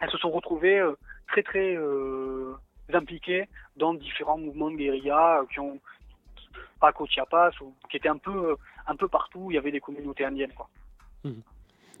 [0.00, 0.82] Elles se sont retrouvées
[1.28, 1.76] très très
[2.92, 5.80] impliquées dans différents mouvements de guérilla qui ont
[6.80, 9.70] pas qu'au Chiapas ou qui étaient un peu un peu partout où il y avait
[9.72, 10.68] des communautés indiennes quoi.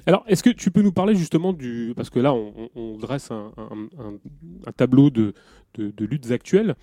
[0.06, 1.92] Alors, est-ce que tu peux nous parler justement du...
[1.94, 4.18] Parce que là, on, dresse un, un- un-
[4.66, 5.34] un tableau de,
[5.74, 6.74] de- de luttes actuelles,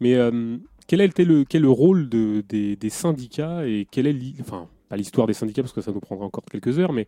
[0.00, 0.56] mais euh,
[0.86, 4.16] quel a été le, quel est le rôle de- des, des syndicats et quelle est...
[4.40, 7.06] Enfin, pas l'histoire des syndicats, parce que ça nous prendra encore quelques heures, mais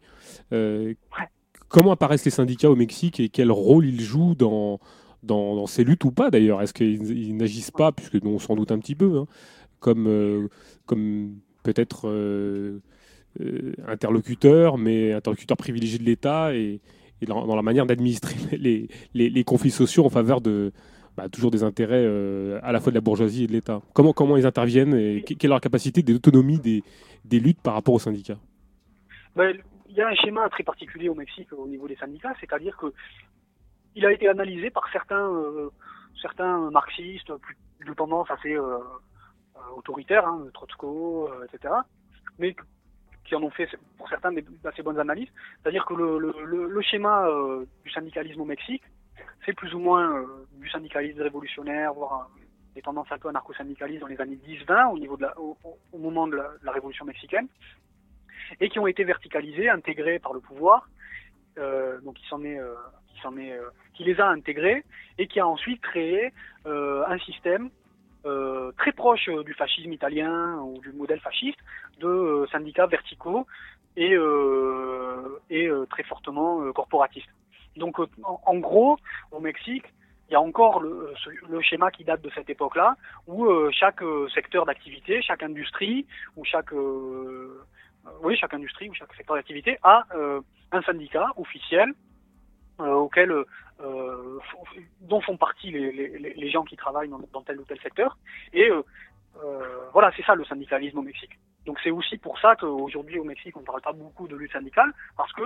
[0.53, 1.27] euh, Ouais.
[1.69, 4.79] comment apparaissent les syndicats au Mexique et quel rôle ils jouent dans,
[5.23, 6.61] dans, dans ces luttes ou pas d'ailleurs?
[6.61, 9.27] Est-ce qu'ils ils n'agissent pas, puisque nous, on s'en doute un petit peu, hein,
[9.87, 10.49] comme, euh,
[10.87, 12.09] comme peut-être...
[12.09, 12.81] euh,
[13.41, 16.81] euh, interlocuteur, mais interlocuteur privilégié de l'État et,
[17.27, 20.73] dans, la manière d'administrer les, les- conflits sociaux en faveur de
[21.19, 22.07] bah, toujours des intérêts
[22.63, 23.83] à la fois de la bourgeoisie et de l'État.
[23.93, 26.83] Comment, comment ils interviennent et que- quelle est leur capacité d'autonomie des,
[27.27, 28.39] des luttes par rapport aux syndicats?
[29.35, 29.55] Ben,
[29.91, 32.87] il y a un schéma très particulier au Mexique au niveau des syndicats, c'est-à-dire que
[33.95, 35.69] il a été analysé par certains euh,
[36.23, 37.31] certains marxistes
[37.87, 38.55] de tendance assez
[39.57, 41.75] euh, autoritaire, hein, euh, etc.
[42.39, 42.55] Mais
[43.25, 43.69] qui en ont fait
[43.99, 45.29] pour certains des- d'assez bonnes analyses.
[45.63, 48.83] C'est-à-dire que le, schéma euh, du syndicalisme au Mexique,
[49.45, 52.31] c'est plus ou moins euh, du syndicalisme révolutionnaire, voire
[52.75, 54.93] des tendances un peu anarcho-syndicalistes dans les années 10-20
[55.39, 57.49] au moment de la, révolution mexicaine,
[58.61, 60.89] et qui ont été verticalisés, intégrés par le pouvoir,
[62.05, 62.27] donc qui
[63.95, 64.85] qui les a intégrés
[65.17, 66.35] et qui a ensuite créé
[66.67, 67.71] un système
[68.27, 71.59] euh, très proche euh, du fascisme italien ou du modèle fasciste
[72.01, 73.47] de euh, syndicats verticaux
[73.97, 74.15] et,
[75.49, 77.31] et très fortement corporatistes.
[77.77, 78.99] Donc en, gros,
[79.33, 79.87] au Mexique,
[80.29, 81.15] il y a encore le,
[81.63, 82.97] schéma qui date de cette époque-là,
[83.27, 84.03] où chaque
[84.35, 86.07] secteur d'activité, chaque industrie,
[86.37, 86.73] ou chaque
[88.23, 90.05] oui, chaque industrie ou chaque secteur d'activité a
[90.73, 91.95] un syndicat officiel
[92.79, 93.33] auquel
[93.81, 94.39] euh,
[95.03, 98.17] dont font partie les, gens qui travaillent dans, tel ou tel secteur.
[98.55, 98.83] Et euh,
[99.45, 101.39] euh, voilà, c'est ça le syndicalisme au Mexique.
[101.67, 104.53] Donc c'est aussi pour ça qu'aujourd'hui au Mexique on ne parle pas beaucoup de lutte
[104.53, 105.43] syndicale parce que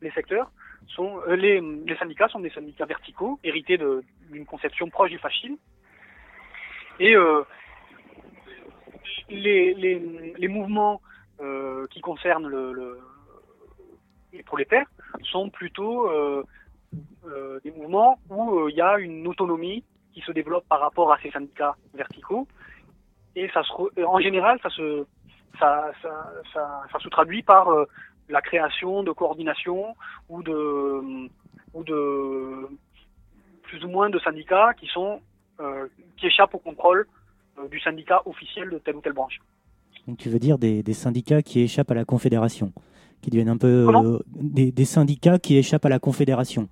[0.00, 0.52] les secteurs
[0.86, 1.60] sont les,
[1.98, 3.78] syndicats sont des syndicats verticaux, hérités
[4.30, 5.56] d'une conception proche du fascisme.
[7.00, 7.16] Et
[9.28, 11.00] les, mouvements
[11.90, 13.00] qui concernent le, le-
[14.32, 14.86] les prolétaires
[15.24, 16.08] sont plutôt
[17.26, 21.12] euh, des mouvements où euh, il y a une autonomie qui se développe par rapport
[21.12, 22.46] à ces syndicats verticaux.
[23.34, 25.06] Et ça se, re- en général, ça se,
[25.58, 27.86] ça, ça, ça, ça se traduit par euh,
[28.28, 29.94] la création de coordination
[30.28, 31.28] ou de,
[31.74, 32.68] ou de
[33.62, 35.20] plus ou moins de syndicats qui sont
[35.60, 35.86] euh,
[36.18, 37.06] qui échappent au contrôle
[37.58, 39.38] euh, du syndicat officiel de telle ou telle branche.
[40.06, 42.72] Donc tu veux dire des, des syndicats qui échappent à la confédération,
[43.22, 46.68] qui deviennent un peu euh, des syndicats qui échappent à la confédération.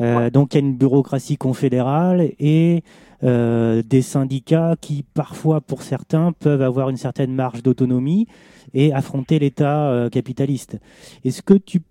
[0.00, 0.30] Euh.
[0.30, 2.82] Donc il y a une bureaucratie confédérale et
[3.22, 8.26] euh, des syndicats qui parfois, pour certains, peuvent avoir une certaine marge d'autonomie
[8.72, 10.78] et affronter l'État euh, capitaliste.
[11.24, 11.82] Est-ce que tu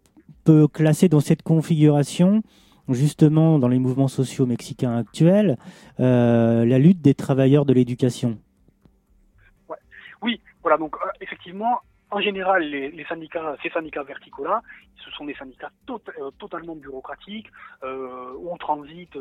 [0.44, 2.42] peux classer dans cette configuration
[2.88, 5.58] justement dans les mouvements sociaux mexicains actuels
[6.00, 8.40] la lutte des travailleurs de l'éducation?
[10.24, 11.80] Oui, voilà, donc effectivement,
[12.12, 14.62] en général, les, syndicats, ces syndicats verticaux-là,
[14.98, 17.52] ce sont des syndicats tot- euh, totalement bureaucratiques,
[17.84, 19.18] euh, où on transite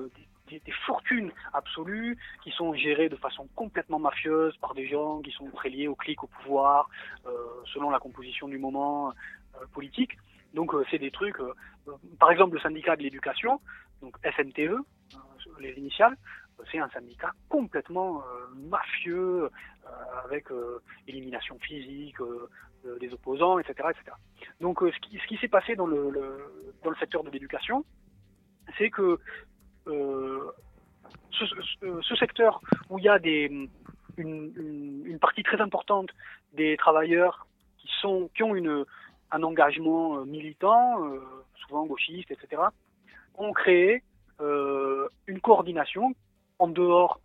[0.49, 5.51] des, fortunes absolues, qui sont gérées de façon complètement mafieuse par des gens qui sont
[5.51, 6.89] très liés au clic, au pouvoir,
[7.27, 7.31] euh,
[7.67, 9.13] selon la composition du moment
[9.75, 10.17] politique.
[10.55, 11.37] Donc c'est des trucs,
[12.19, 13.61] par exemple le syndicat de l'éducation,
[14.01, 14.79] donc SNTE,
[15.61, 16.17] les initiales,
[16.73, 18.23] c'est un syndicat complètement
[18.55, 19.51] mafieux,
[20.25, 20.47] avec
[21.07, 22.17] élimination physique
[22.87, 23.89] euh, euh, opposants, etc.
[23.91, 24.17] etc.
[24.61, 27.85] Donc euh, ce qui, qui s'est passé dans le, le- dans le secteur de l'éducation,
[28.77, 29.19] c'est que
[29.87, 30.53] euh,
[31.31, 33.47] ce, ce- ce secteur où il y a des,
[34.17, 36.11] une, une- partie très importante
[36.53, 37.47] des travailleurs
[37.79, 38.85] qui, sont, qui ont une,
[39.31, 41.21] un engagement euh, militant, euh,
[41.67, 42.63] souvent gauchiste, etc.,
[43.37, 44.03] ont créé
[44.41, 46.15] euh, une coordination
[46.59, 47.21] en dehors,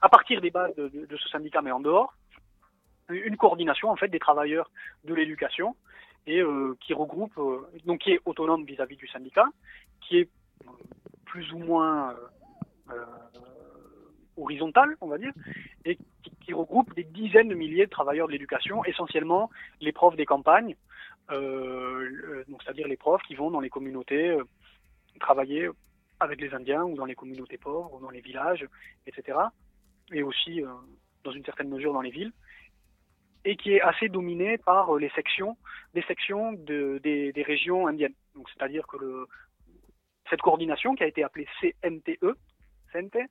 [0.00, 2.14] à partir des bases de- de ce syndicat, mais en dehors,
[3.08, 4.70] une coordination en fait des travailleurs
[5.04, 5.76] de l'éducation
[6.26, 9.46] et euh, qui regroupe, euh, donc qui est autonome vis-à-vis du syndicat,
[10.00, 10.28] qui est
[10.66, 10.70] euh,
[11.24, 13.04] plus ou moins euh, euh,
[14.36, 15.32] horizontale, on va dire,
[15.84, 19.50] et qui, qui regroupe des dizaines de milliers de travailleurs de l'éducation, essentiellement
[19.80, 20.76] les profs des campagnes,
[21.30, 24.36] euh, donc c'est-à-dire les profs qui vont dans les communautés
[25.20, 25.68] travailler
[26.20, 28.66] avec les Indiens ou dans les communautés pauvres ou dans les villages,
[29.06, 29.38] etc.
[30.12, 30.62] Et aussi,
[31.24, 32.32] dans une certaine mesure, dans les villes
[33.44, 35.56] et qui est assez dominé par euh, les sections,
[35.94, 38.14] des sections de, des, régions indiennes.
[38.34, 39.26] Donc, c'est-à-dire que
[40.30, 42.36] cette coordination qui a été appelée CNTE,
[42.92, 43.28] CNT,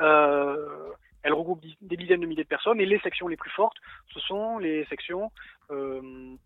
[0.00, 0.92] euh,
[1.22, 3.76] elle regroupe des dizaines de milliers de personnes et les sections les plus fortes,
[4.12, 5.30] ce sont les sections
[5.70, 6.36] euh,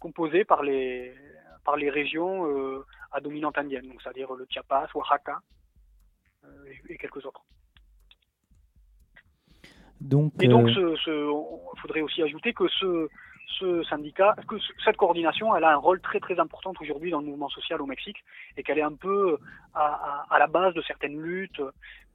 [0.00, 1.14] composées par les
[1.64, 2.46] par les régions
[3.12, 5.40] à dominante indienne, donc c'est-à-dire le Chiapas, Oaxaca
[6.88, 7.44] et quelques autres.
[10.00, 13.08] Donc, Et donc, euh, il faudrait aussi ajouter que ce,
[13.58, 17.20] ce syndicat, que ce- cette coordination, elle a un rôle très très important aujourd'hui dans
[17.20, 18.18] le mouvement social au Mexique
[18.56, 19.38] et qu'elle est un peu
[19.74, 21.60] à, à- à la base de certaines luttes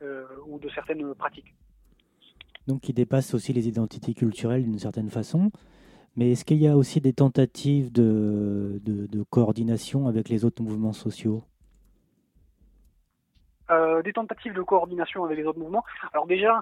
[0.01, 1.53] euh, ou de certaines pratiques.
[2.67, 5.51] donc qui dépasse aussi les identités culturelles d'une certaine façon.
[6.15, 10.61] Mais est-ce qu'il y a aussi des tentatives de, de, de coordination avec les autres
[10.63, 11.43] mouvements sociaux?
[13.71, 15.83] Euh, des tentatives de coordination avec les autres mouvements.
[16.13, 16.61] Alors déjà, euh,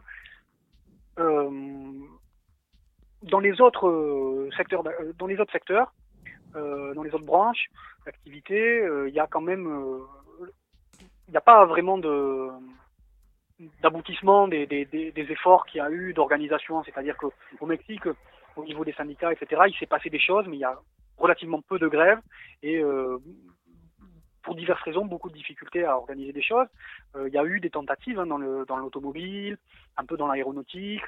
[3.24, 5.94] dans les autres euh, secteurs, d'a- euh, dans les autres secteurs,
[6.56, 7.68] euh, dans les autres branches
[8.06, 10.00] d'activité, euh, il y a quand même, euh,
[11.28, 12.50] il n'y a pas vraiment de
[13.84, 16.84] d'aboutissement des, des, des, des efforts qu'il y a eu d'organisation.
[16.84, 17.32] C'est-à-dire qu'au
[17.68, 18.08] Mexique,
[18.56, 20.80] au niveau des syndicats, etc., il s'est passé des choses, mais il y a
[21.18, 22.20] relativement peu de grèves
[22.64, 23.20] et euh,
[24.44, 26.68] pour diverses raisons, beaucoup de difficultés à organiser des choses.
[27.16, 29.58] Euh, il y a eu des tentatives hein, dans le dans l'automobile,
[29.98, 31.04] un peu dans l'aéronautique.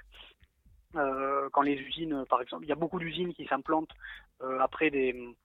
[0.95, 3.93] Euh, quand les usines, par exemple, il y a beaucoup d'usines qui s'implantent
[4.41, 5.35] euh, après des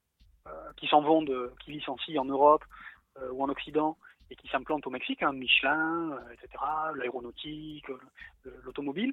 [0.76, 2.64] qui s'en vont de, qui licencient en Europe
[3.32, 3.98] ou en Occident
[4.30, 7.84] et qui s'implantent au Mexique, hein, Michelin, etc., l'aéronautique,
[8.64, 9.12] l'automobile,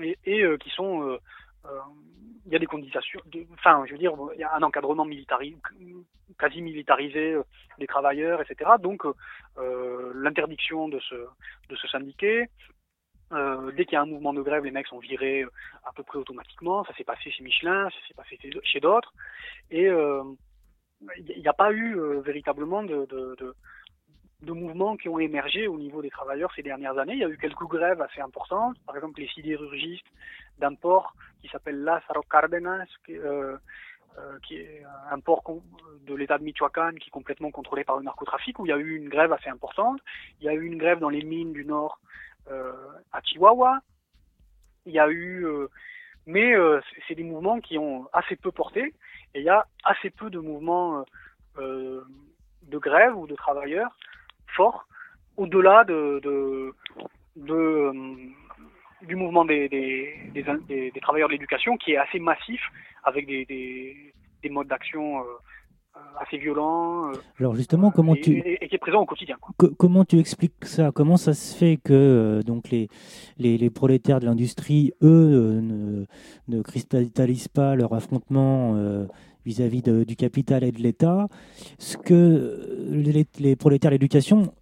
[0.00, 1.16] et, qui sont
[2.46, 3.00] il y a des conditions,
[3.54, 5.56] enfin, je veux dire, il y a un encadrement militarisé,
[6.38, 7.42] quasi militarisé euh,
[7.78, 8.70] des travailleurs, etc.
[8.80, 9.12] Donc, euh,
[9.58, 11.14] euh, l'interdiction de se,
[11.68, 12.48] de se syndiquer.
[13.32, 15.50] Euh, dès qu'il y a un mouvement de grève, les mecs sont virés euh,
[15.84, 16.84] à peu près automatiquement.
[16.84, 19.12] Ça s'est passé chez Michelin, ça s'est passé chez- d'autres.
[19.70, 20.22] Et euh,
[21.16, 23.54] il n'y a pas eu euh, véritablement de, de, de,
[24.42, 27.14] de mouvements qui ont émergé au niveau des travailleurs ces dernières années.
[27.14, 28.76] Il y a eu quelques grèves assez importantes.
[28.86, 30.06] Par exemple, les sidérurgistes
[30.58, 33.56] d'un port qui s'appelle Lázaro Cárdenas, qui, euh,
[34.18, 35.42] euh, qui est un port
[36.06, 38.76] de l'État de Michoacán qui est complètement contrôlé par le narcotrafic, où il y a
[38.78, 40.00] eu une grève assez importante.
[40.40, 42.00] Il y a eu une grève dans les mines du Nord
[42.50, 42.72] euh,
[43.12, 43.78] à Chihuahua.
[44.86, 45.68] Il y a eu, euh,
[46.26, 48.92] mais euh, c'est- des mouvements qui ont assez peu porté,
[49.34, 51.04] et il y a assez peu de mouvements
[51.58, 52.02] euh,
[52.62, 53.96] de grève ou de travailleurs
[54.56, 54.86] forts
[55.36, 56.72] au-delà de, de,
[57.36, 57.92] de, euh,
[59.06, 62.60] du mouvement des, des, des, des- des travailleurs de l'éducation qui est assez massif
[63.04, 65.22] avec des, des, des modes d'action euh,
[65.96, 69.06] euh, assez violents euh, Alors justement, comment et, tu, et- et qui est présent au
[69.06, 69.36] quotidien.
[69.40, 69.68] quoi.
[69.78, 70.90] Comment tu expliques ça?
[70.94, 72.88] Comment ça se fait que donc les,
[73.38, 76.04] les, les prolétaires de l'industrie, eux, ne,
[76.48, 78.74] ne cristallisent pas leur affrontement
[79.44, 81.28] vis-à-vis du capital et de l'État
[81.78, 84.52] Ce que les, prolétaires de l'éducation,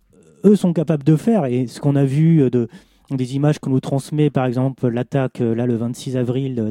[0.45, 2.69] eux, sont capables de faire, et ce qu'on a vu euh, de,
[3.11, 6.71] des images qu'on nous transmet, par exemple l'attaque euh, là le 26 avril euh,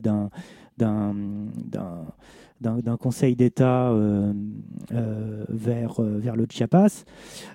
[2.61, 3.93] d'un conseil d'État
[5.49, 7.03] vers, le Chiapas,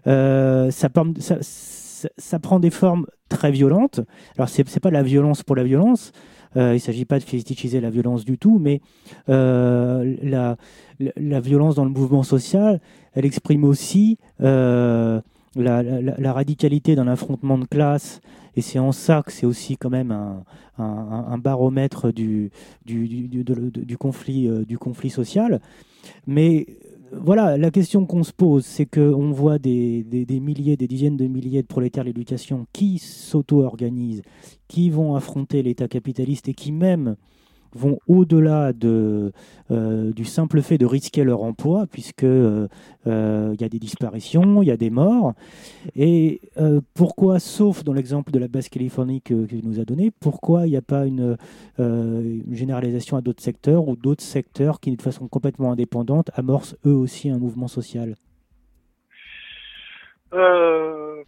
[0.04, 0.88] ça,
[2.18, 4.00] ça, prend des formes très violentes.
[4.36, 6.12] Alors, c'est n'est pas la violence pour la violence,
[6.56, 8.80] euh, il ne s'agit pas de fétichiser la violence du tout, mais
[9.28, 10.56] euh,
[10.98, 12.80] la, violence dans le mouvement social,
[13.14, 15.20] elle exprime aussi euh,
[15.56, 18.20] la, radicalité d'un affrontement de classe,
[18.56, 20.12] et c'est en ça que c'est aussi quand même
[20.78, 22.50] un, baromètre du,
[23.98, 25.60] conflit, du conflit social.
[26.26, 26.66] Mais
[27.20, 30.04] voilà, la question qu'on se pose, c'est qu'on voit des,
[30.40, 34.22] milliers, des dizaines de milliers de prolétaires de l'éducation qui s'auto-organisent,
[34.68, 37.16] qui vont affronter l'État capitaliste et qui même
[37.74, 39.32] vont au-delà de,
[39.70, 42.68] euh, du simple fait de risquer leur emploi, puisque euh,
[43.06, 45.34] euh, il y a des disparitions, il y a des morts.
[45.96, 46.40] Et
[46.94, 50.70] pourquoi, sauf dans l'exemple de la Basse-Californie que, que tu nous a donné, pourquoi il
[50.70, 51.36] n'y a pas une,
[51.78, 56.94] une généralisation à d'autres secteurs ou d'autres secteurs qui, de façon complètement indépendante, amorcent eux
[56.94, 58.14] aussi un mouvement social?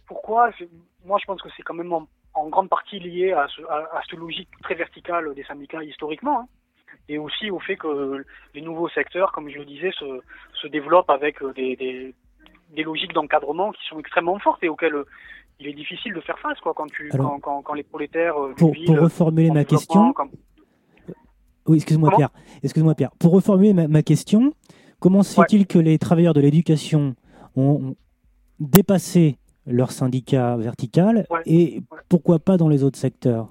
[0.07, 0.49] Pourquoi?
[1.05, 1.91] Moi, je pense que c'est quand même
[2.39, 6.41] en, grande partie lié à, ce, à, à cette logique très verticale des syndicats historiquement,
[6.41, 6.47] hein,
[7.09, 10.05] et aussi au fait que les nouveaux secteurs, comme je le disais, se,
[10.61, 12.13] se développent avec euh, des, des,
[12.75, 15.05] des logiques d'encadrement qui sont extrêmement fortes et auxquelles euh,
[15.59, 18.37] il est difficile de faire face, quoi, quand tu, Alors, quand, quand, quand les prolétaires
[18.41, 20.29] euh, Pour, pour reformuler ma question, comme-
[21.67, 22.29] oui, excuse-moi Comment Pierre,
[22.63, 24.53] excuse-moi Pierre, pour reformuler ma, ma question,
[24.99, 25.45] comment se Ouais.
[25.49, 27.15] fait-il que les travailleurs de l'éducation
[27.55, 27.95] ont
[28.59, 29.37] dépassé
[29.67, 31.41] leur syndicat vertical Ouais.
[31.45, 31.99] et Ouais.
[32.09, 33.49] pourquoi pas dans les autres secteurs?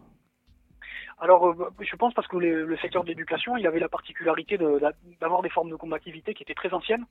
[1.19, 4.59] Alors, euh, je pense parce que les- le secteur de l'éducation, il avait la particularité
[4.59, 4.78] de-
[5.20, 7.07] d'avoir des formes de combativité qui étaient très anciennes,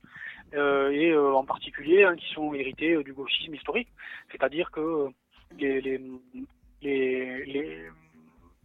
[0.54, 3.88] euh, et euh, en particulier hein, qui sont héritées du gauchisme historique.
[4.30, 5.08] C'est-à-dire que
[5.58, 6.00] les, les,
[6.82, 7.86] les, les,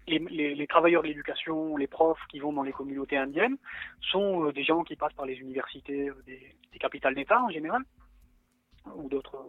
[0.07, 3.57] les, les- les travailleurs de l'éducation, les profs qui vont dans les communautés indiennes,
[4.11, 6.39] sont euh, des gens qui passent par les universités euh, des,
[6.71, 7.81] des capitales d'État en général,
[8.95, 9.45] ou d'autres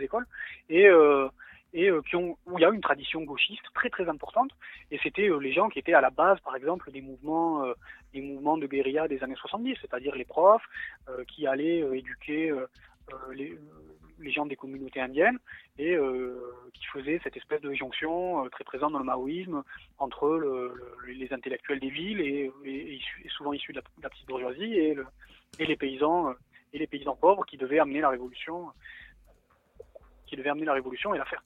[0.00, 0.26] écoles,
[0.68, 1.28] et, euh,
[1.76, 4.50] euh, qui ont, où il y a une tradition gauchiste très très importante.
[4.90, 7.64] Et c'était euh, les gens qui étaient à la base, par exemple, des mouvements,
[8.12, 10.64] des mouvements de guérilla des années 70, c'est-à-dire les profs
[11.28, 12.52] qui allaient éduquer
[13.32, 13.58] les,
[14.32, 15.38] gens des communautés indiennes
[15.78, 15.96] et
[16.72, 19.62] qui faisaient cette espèce de jonction très présente dans le maoïsme
[19.98, 23.00] entre le- le- les intellectuels des villes et,
[23.36, 25.06] souvent issus de la, petite bourgeoisie et, le-
[25.58, 26.32] et les paysans
[26.74, 28.68] et les paysans pauvres qui devaient amener la révolution,
[30.26, 31.42] qui devaient amener la révolution et la faire.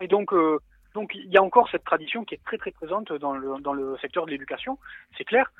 [0.00, 0.58] Et donc euh,
[0.94, 3.72] donc il y a encore cette tradition qui est très très présente dans le, dans
[3.74, 4.78] le secteur de l'éducation,
[5.16, 5.52] c'est clair.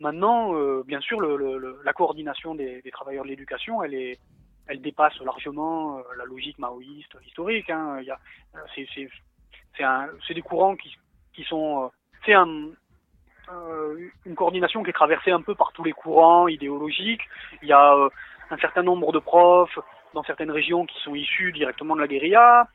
[0.00, 4.18] Maintenant, euh, bien sûr, la coordination des, travailleurs de l'éducation, elle est,
[4.66, 7.70] elle dépasse largement euh, la logique maoïste historique.
[7.70, 8.00] Hein.
[8.74, 10.96] C'est, c'est, des courants qui,
[11.32, 11.92] qui sont,
[12.26, 12.34] c'est
[14.24, 17.22] une coordination qui est traversée un peu par tous les courants idéologiques.
[17.62, 18.08] Il y a euh,
[18.50, 19.78] un certain nombre de profs
[20.14, 22.68] dans certaines régions qui sont issus directement de la guérilla.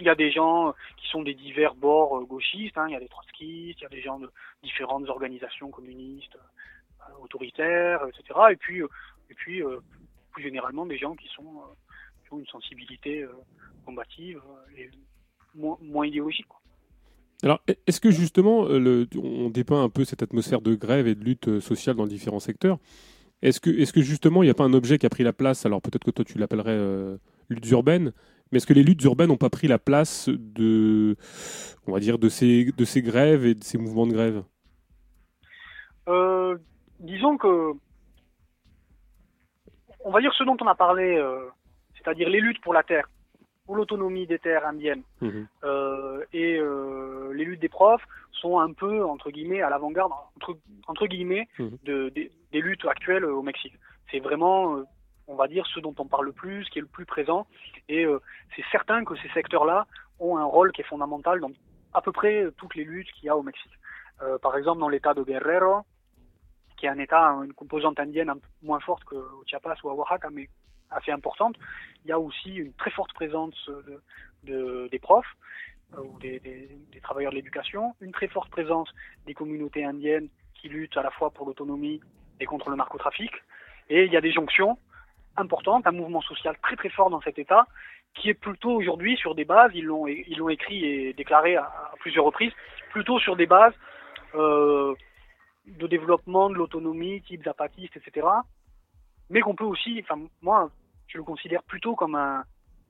[0.00, 2.86] Il y a des gens euh, qui sont des divers bords euh, gauchistes, hein.
[2.88, 4.30] il y a des trotskistes, il y a des gens de
[4.62, 8.40] différentes organisations communistes euh, autoritaires, etc.
[8.50, 8.88] Et puis, euh,
[9.30, 9.80] et puis euh,
[10.32, 11.74] plus généralement des gens qui sont euh,
[12.24, 13.32] qui ont une sensibilité euh,
[13.84, 14.90] combative euh, et
[15.54, 16.48] moins, moins idéologique.
[16.48, 16.60] quoi.
[17.44, 21.14] Alors, e- est-ce que justement, euh, on dépeint un peu cette atmosphère de grève et
[21.14, 22.78] de lutte euh, sociale dans différents secteurs?
[23.42, 25.66] Est-ce que, justement, il n'y a pas un objet qui a pris la place?
[25.66, 27.18] Alors peut-être que toi, tu l'appellerais euh,
[27.50, 28.14] luttes urbaines,
[28.50, 31.16] mais est-ce que les luttes urbaines n'ont pas pris la place de,
[32.30, 34.42] ces, grèves et de ces mouvements de grève?
[36.08, 36.56] Euh,
[37.00, 37.72] disons que,
[40.02, 41.22] on va dire ce dont on a parlé,
[41.96, 43.10] c'est-à-dire les luttes pour la terre
[43.64, 45.46] pour l'autonomie des terres indiennes Mhm.
[45.64, 50.56] euh, et euh, les luttes des profs sont un peu entre guillemets à l'avant-garde entre,
[50.86, 51.78] entre guillemets Mhm.
[51.84, 53.74] de, des- des luttes actuelles au Mexique.
[54.10, 54.84] C'est vraiment, euh,
[55.28, 57.46] on va dire, ce dont on parle le plus, qui est le plus présent,
[57.88, 58.20] et euh,
[58.54, 59.86] c'est certain que ces secteurs-là
[60.20, 61.50] ont un rôle qui est fondamental dans
[61.94, 63.72] à peu près toutes les luttes qu'il y a au Mexique.
[64.22, 65.82] Euh, par exemple, dans l'État de Guerrero,
[66.76, 69.94] qui est un État, une composante indienne un peu moins forte qu'au Chiapas ou à
[69.94, 70.48] Oaxaca, mais
[70.94, 71.56] assez importante,
[72.04, 74.00] il y a aussi une très forte présence de,
[74.44, 75.34] de- des profs
[75.94, 76.40] euh, ou des,
[77.02, 78.88] travailleurs de l'éducation, une très forte présence
[79.26, 82.00] des communautés indiennes qui luttent à la fois pour l'autonomie
[82.40, 83.32] et contre le narcotrafic.
[83.90, 84.78] Et il y a des jonctions
[85.36, 87.66] importantes, un mouvement social très très fort dans cet État,
[88.14, 90.06] qui est plutôt aujourd'hui sur des bases, ils l'ont
[90.48, 92.52] écrit et déclaré à, à plusieurs reprises,
[92.90, 93.74] plutôt sur des bases
[94.36, 94.94] euh,
[95.66, 98.26] de développement de l'autonomie, type zapatiste, etc.
[99.30, 100.70] Mais qu'on peut aussi, enfin moi,
[101.06, 102.44] je le considère plutôt comme un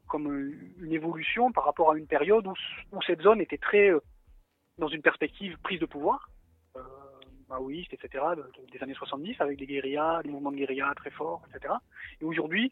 [0.07, 0.27] comme
[0.79, 2.53] une évolution par rapport à une période où,
[2.93, 4.01] où cette zone était très euh,
[4.79, 6.29] dans une perspective prise de pouvoir,
[6.77, 6.81] euh,
[7.49, 11.11] maoïste, etc., de- de- des années 70, avec des guérillas, des mouvements de guérilla très
[11.11, 11.73] forts, etc.
[12.21, 12.71] Et aujourd'hui,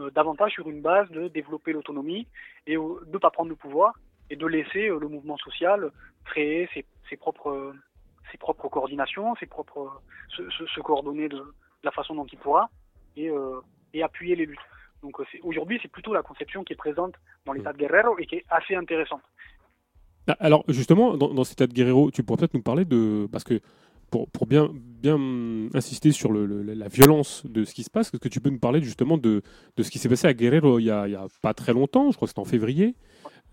[0.00, 2.26] euh, davantage sur une base de développer l'autonomie
[2.66, 3.92] et euh, de ne pas prendre le pouvoir
[4.30, 5.90] et de laisser euh, le mouvement social
[6.24, 7.74] créer ses, ses propres
[8.30, 11.44] ses propres coordinations, ses propres se, se- coordonner de, de
[11.84, 12.70] la façon dont il pourra
[13.14, 13.28] et,
[13.94, 14.58] et appuyer les luttes.
[15.02, 17.14] Donc euh, aujourd'hui, c'est plutôt la conception qui est présente
[17.44, 19.22] dans l'état de Guerrero et qui est assez intéressante.
[20.28, 23.26] Ah, Alors justement, dans, dans cet état de Guerrero, tu pourrais peut-être nous parler de...
[23.32, 23.60] Parce que
[24.10, 27.90] pour, pour bien, bien hum, insister sur le- le- la violence de ce qui se
[27.90, 29.42] passe, est-ce que tu peux nous parler justement de,
[29.76, 32.26] de ce qui s'est passé à Guerrero il y, a, pas très longtemps, je crois
[32.26, 32.94] que c'était en février,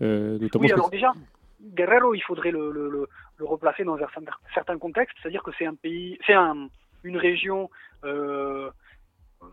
[0.02, 0.66] euh, notamment...
[0.66, 1.14] Oui, alors déjà,
[1.62, 3.08] Guerrero, il faudrait le,
[3.40, 6.68] replacer dans un certain- certain contexte, c'est-à-dire que c'est un pays, c'est un,
[7.04, 7.70] une région
[8.04, 8.70] euh,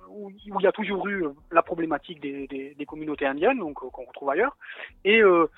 [0.08, 4.30] où, il y a toujours eu la problématique des, communautés indiennes, donc euh, qu'on retrouve
[4.30, 4.56] ailleurs,
[5.04, 5.48] et euh,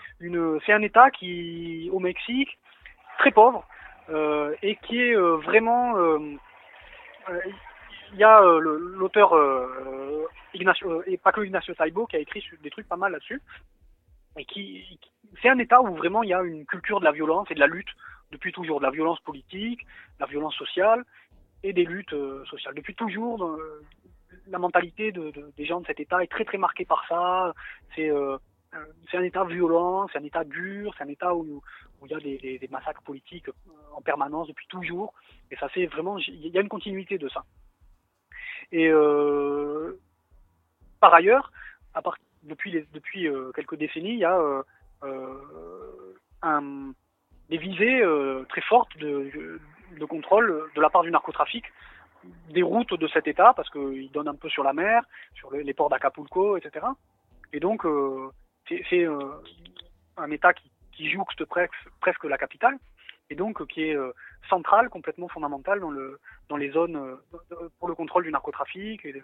[0.67, 2.59] c'est un État qui, au Mexique,
[3.19, 3.67] très pauvre
[4.11, 6.19] euh, et qui est euh, vraiment, euh,
[7.29, 7.41] euh,
[8.13, 12.21] il y a euh, l'auteur euh, Ignacio, euh, et pas que Ignacio Taibo qui a
[12.21, 13.43] écrit des trucs pas mal là-dessus
[14.39, 14.99] et qui,
[15.43, 17.61] c'est un État où vraiment il y a une culture de la violence et de
[17.61, 17.89] la lutte
[18.31, 21.05] depuis toujours, de la violence politique, de la violence sociale
[21.63, 22.75] et des luttes euh, sociales.
[22.75, 23.83] Depuis toujours, euh,
[24.51, 27.53] la mentalité de, de- des gens de cet État est très très marquée par ça.
[27.95, 28.37] C'est euh,
[28.75, 31.63] euh, un État violent, c'est un État dur, c'est un État où,
[32.05, 33.53] il y a des, massacres politiques euh,
[33.95, 35.15] en permanence depuis toujours.
[35.51, 37.45] Et ça c'est vraiment, il y a une continuité de ça.
[38.71, 38.91] Et
[41.01, 41.51] par ailleurs,
[42.43, 42.85] depuis,
[43.55, 44.63] quelques décennies, il y a
[47.49, 48.03] des visées
[48.51, 51.65] très fortes de contrôle de la part du narcotrafic
[52.51, 55.03] des routes de cet État, parce qu'il donne un peu sur la mer,
[55.35, 56.87] sur les, ports d'Acapulco, etc.
[57.53, 58.31] Et donc, euh,
[58.69, 59.19] c'est euh,
[60.17, 62.77] un État qui, jouxte presque, la capitale,
[63.31, 64.13] et donc euh, qui est euh,
[64.49, 69.13] central, complètement fondamental dans, le, dans les zones euh, pour le contrôle du narcotrafic et
[69.13, 69.23] de,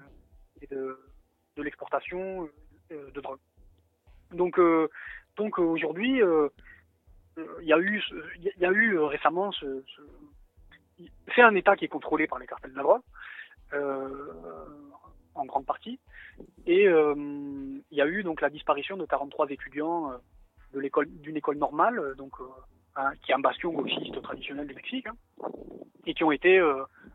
[0.62, 0.98] et de,
[1.56, 2.48] de l'exportation
[2.90, 3.40] de drogue.
[4.32, 4.60] Donc,
[5.36, 8.02] donc aujourd'hui, il y a eu,
[8.56, 10.02] y a eu récemment ce, ce-
[11.34, 13.02] c'est un État qui est contrôlé par les cartels de la drogue,
[13.72, 14.32] euh,
[15.34, 15.98] en grande partie,
[16.66, 20.16] et euh, il y a eu donc la disparition de 43 étudiants euh,
[20.72, 22.32] de l'école, d'une école normale, donc
[23.22, 25.16] qui est un bastion gauchiste traditionnel du Mexique, hein,
[26.06, 26.62] et qui ont été,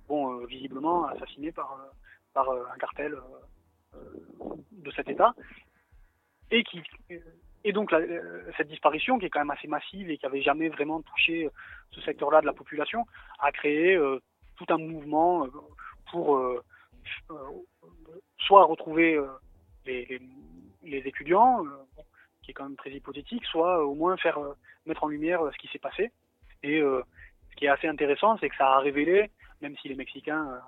[0.10, 1.78] bon, visiblement assassinés par,
[2.34, 3.18] par un cartel
[3.94, 5.34] de cet État,
[6.52, 6.82] et qui
[7.64, 10.70] et donc euh, cette disparition qui est quand même assez massive et qui avait jamais
[10.70, 11.50] vraiment touché euh,
[11.92, 13.06] ce secteur-là de la population
[13.40, 14.20] a créé euh,
[14.56, 15.48] tout un mouvement
[16.12, 16.42] pour
[18.38, 19.18] soit retrouver
[19.86, 20.20] les,
[20.84, 21.64] étudiants,
[22.42, 24.38] qui est quand même très hypothétique, soit au moins faire
[24.86, 26.12] mettre en lumière ce qui s'est passé.
[26.62, 29.32] Et ce qui est assez intéressant, c'est que ça a révélé,
[29.62, 30.60] même si les Mexicains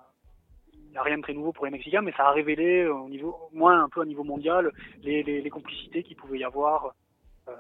[0.92, 2.94] il n'y a rien de très nouveau pour les Mexicains, mais ça a révélé euh,
[2.94, 6.40] au niveau, au moins un peu à niveau mondial, les, les, les complicités qu'il pouvait
[6.40, 6.94] y avoir
[7.48, 7.54] euh,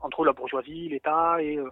[0.00, 1.70] entre la bourgeoisie, l'État et euh,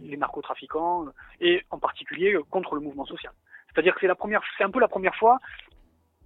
[0.00, 1.06] les, narcotrafiquants,
[1.40, 3.32] et en particulier euh, contre le mouvement social.
[3.68, 5.38] C'est-à-dire que c'est la première, c'est un peu la première fois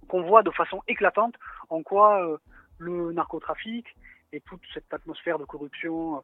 [0.07, 1.35] qu'on voit de façon éclatante
[1.69, 2.39] en quoi
[2.79, 3.85] le narcotrafic
[4.31, 6.23] et toute cette atmosphère de corruption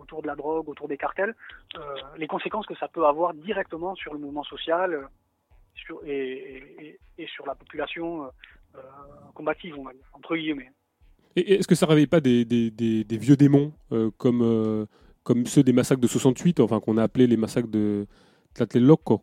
[0.00, 1.34] autour de la drogue, autour des cartels,
[2.16, 5.08] les conséquences que ça peut avoir directement sur le mouvement social
[5.78, 8.28] sur, et, et, et sur la population euh,
[8.76, 8.80] euh,
[9.34, 10.70] combative, on va dire, entre guillemets.
[11.36, 14.86] Et est-ce que ça réveille pas des, des- des- des vieux démons euh, comme, euh,
[15.22, 18.06] comme ceux des massacres de 68, enfin qu'on a appelé les massacres de
[18.54, 19.22] Tlatelolco?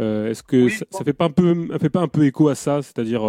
[0.00, 1.00] Est-ce que Oui, ça, bon.
[1.00, 3.22] ça fait pas un peu, ça fait pas un peu écho à ça, c'est-à-dire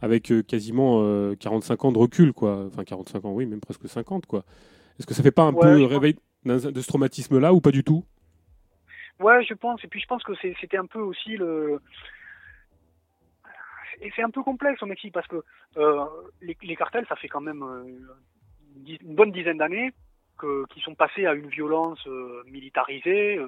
[0.00, 2.66] avec quasiment euh, 45 ans de recul, quoi.
[2.68, 4.44] Enfin, 45 ans, oui, même presque 50, quoi.
[4.98, 7.84] Est-ce que ça fait pas un Ouais, peu réveil de ce traumatisme-là ou pas du
[7.84, 8.04] tout?
[9.20, 9.82] Ouais, je pense.
[9.84, 11.80] Et puis je pense que c'était un peu aussi le.
[14.00, 15.42] Et c'est un peu complexe au Mexique parce que
[15.76, 16.04] euh,
[16.40, 18.08] les, les cartels, ça fait quand même euh, une
[18.86, 19.92] une bonne dizaine d'années
[20.70, 23.40] qui sont passés à une violence euh, militarisée.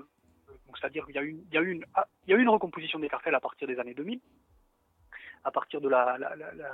[0.75, 3.41] c'est-à-dire qu'il y a eu, une, il y a eu une recomposition des cartels à
[3.41, 4.21] partir des années 2000,
[5.45, 6.73] à partir de la, la, la, la,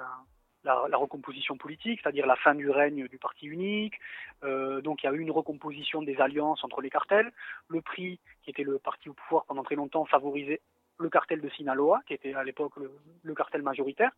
[0.66, 3.94] la- recomposition politique, c'est-à-dire la fin du règne du parti unique.
[4.44, 7.32] Euh, donc il y a eu une recomposition des alliances entre les cartels.
[7.68, 10.60] Le PRI, qui était le parti au pouvoir pendant très longtemps, favorisait
[10.98, 12.72] le cartel de Sinaloa, qui était à l'époque
[13.22, 14.12] le, cartel majoritaire.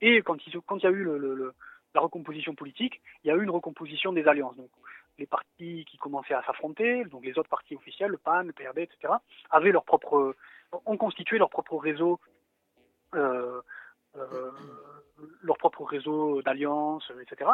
[0.00, 1.04] Et quand il, y a eu
[1.94, 4.56] la recomposition politique, il y a eu une recomposition des alliances.
[4.56, 4.70] Donc
[5.18, 8.82] les partis qui commençaient à s'affronter, donc les autres partis officiels, le PAN, le PRD,
[8.82, 9.14] etc.,
[9.50, 10.34] avaient leur propre,
[10.86, 12.18] ont constitué leur propre réseau,
[13.14, 13.60] euh,
[14.16, 14.50] euh,
[15.42, 17.50] leur propre réseau d'alliances, etc.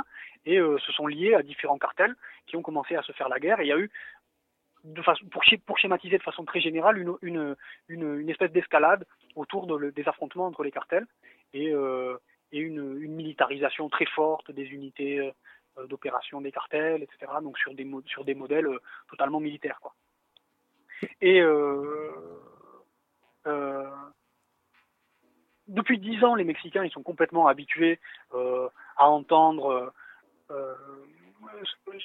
[0.46, 2.14] Et euh, se sont liés à différents cartels
[2.46, 3.60] qui ont commencé à se faire la guerre.
[3.60, 3.90] Et il y a eu,
[5.30, 7.56] pour, schéma- pour schématiser de façon très générale, une,
[8.30, 9.06] espèce d'escalade
[9.36, 11.06] autour des affrontements entre les cartels
[11.52, 12.16] et, euh,
[12.52, 15.32] une, militarisation très forte des unités
[15.78, 17.32] euh, d'opération des cartels, etc.
[17.42, 17.84] Donc sur des,
[18.34, 19.78] modèles euh, totalement militaires.
[19.80, 19.94] Quoi.
[21.20, 22.10] Et euh,
[23.46, 23.88] euh,
[25.70, 27.98] depuis dix ans, les Mexicains ils sont complètement habitués
[28.34, 29.90] euh, à entendre euh,
[30.50, 30.74] euh,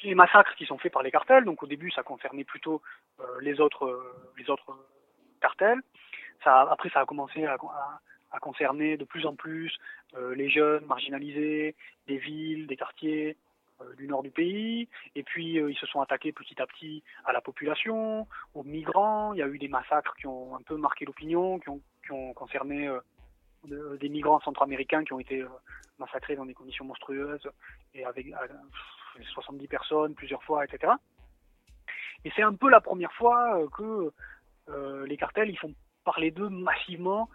[0.04, 1.44] les massacres qui sont faits par les cartels.
[1.44, 2.82] Donc au début, ça concernait plutôt
[3.42, 4.02] les autres
[4.38, 4.78] les autres
[5.42, 5.82] cartels.
[6.46, 7.58] Après, ça a commencé à,
[8.40, 9.76] concerner de plus en plus
[10.36, 11.76] les jeunes marginalisés,
[12.08, 13.36] des villes, des quartiers
[13.98, 14.88] du nord du pays.
[15.16, 19.34] Et puis ils se sont attaqués petit à petit à la population, aux migrants.
[19.34, 21.70] Il y a eu des massacres qui ont un peu marqué l'opinion, qui
[22.12, 22.88] ont, concerné
[23.66, 25.48] de- des migrants centra-américains qui ont été euh,
[26.00, 27.50] massacrés dans des conditions monstrueuses
[27.94, 28.48] et avec euh,
[29.16, 30.94] pff, 70 personnes plusieurs fois, etc.
[32.24, 34.12] Et c'est un peu la première fois euh, que
[34.70, 37.30] euh, les cartels ils font parler d'eux massivement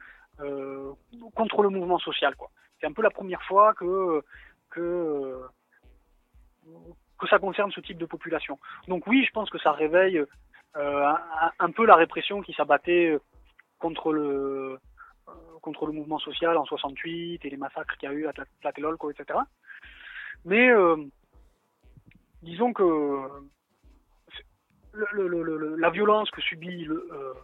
[1.34, 2.34] contre le mouvement social.
[2.81, 4.23] C'est un peu la première fois que
[4.70, 5.39] que
[7.28, 8.59] ça concerne ce type de population.
[8.89, 10.25] Donc oui, je pense que ça réveille
[10.75, 13.18] un, peu la répression qui s'abattait
[13.78, 14.78] contre le
[15.62, 18.47] contre le mouvement social en 68 et les massacres qu'il y a eu à Tla-
[18.60, 19.39] Tlatelolco, etc.
[20.44, 20.97] Mais euh,
[22.42, 22.84] disons que
[24.34, 24.47] c'est-
[24.92, 27.34] le- le- le- le- la violence que subit le, euh,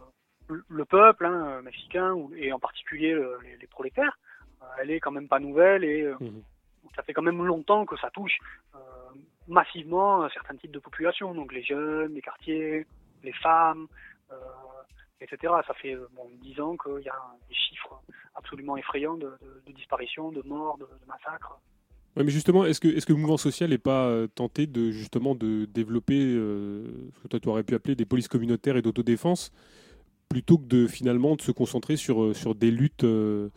[0.49, 4.17] le- le peuple hein, mexicain et en particulier euh, les, les prolétaires,
[4.61, 6.41] euh, elle est quand même pas nouvelle et euh, Mhm.
[6.95, 8.37] ça fait quand même longtemps que ça touche
[8.75, 8.79] euh,
[9.47, 12.85] massivement un certain type de population, donc les jeunes, les quartiers,
[13.23, 13.87] les femmes,
[14.31, 14.35] euh,
[15.21, 15.53] etc.
[15.65, 18.01] Ça fait euh, bon, 10 ans qu'il y a des chiffres
[18.35, 21.59] absolument effrayants de, de, de disparitions, de morts, de, de massacres.
[22.23, 25.35] Mais justement, est-ce que, est que le mouvement social n'est pas euh, tenté de justement
[25.35, 29.51] de développer euh, ce que toi tu aurais pu appeler des polices communautaires et d'autodéfense
[30.29, 33.49] plutôt que de finalement de se concentrer sur, sur des luttes euh,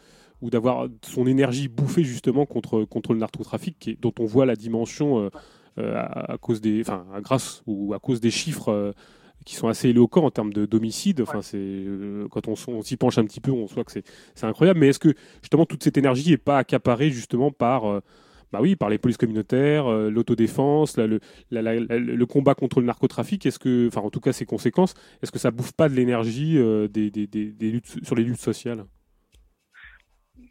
[0.43, 5.31] ou d'avoir son énergie bouffée justement contre, contre le narcotrafic dont on voit la dimension
[5.79, 8.95] euh, à, à cause des, enfin, à grâce ou à cause des chiffres
[9.45, 11.21] qui sont assez éloquents en termes de d'homicide.
[11.23, 14.05] Enfin, c'est euh, quand on, s'y penche un petit peu, on voit que c'est
[14.45, 14.81] incroyable.
[14.81, 18.01] Mais est-ce que justement toute cette énergie n'est pas accaparée justement par euh,
[18.53, 21.21] bah oui, par les polices communautaires, euh, l'autodéfense, la- le,
[21.51, 24.45] la- la- la- le combat contre le narcotrafic, est-ce que, enfin en tout cas ses
[24.45, 26.59] conséquences, est-ce que ça bouffe pas de l'énergie
[26.91, 28.85] des, des- des- des luttes, sur les luttes sociales?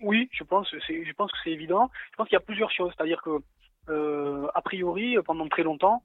[0.02, 1.90] Oui, je pense, je pense que c'est évident.
[2.12, 3.42] Je pense qu'il y a plusieurs choses, c'est-à-dire que
[4.54, 6.02] a priori, pendant très longtemps,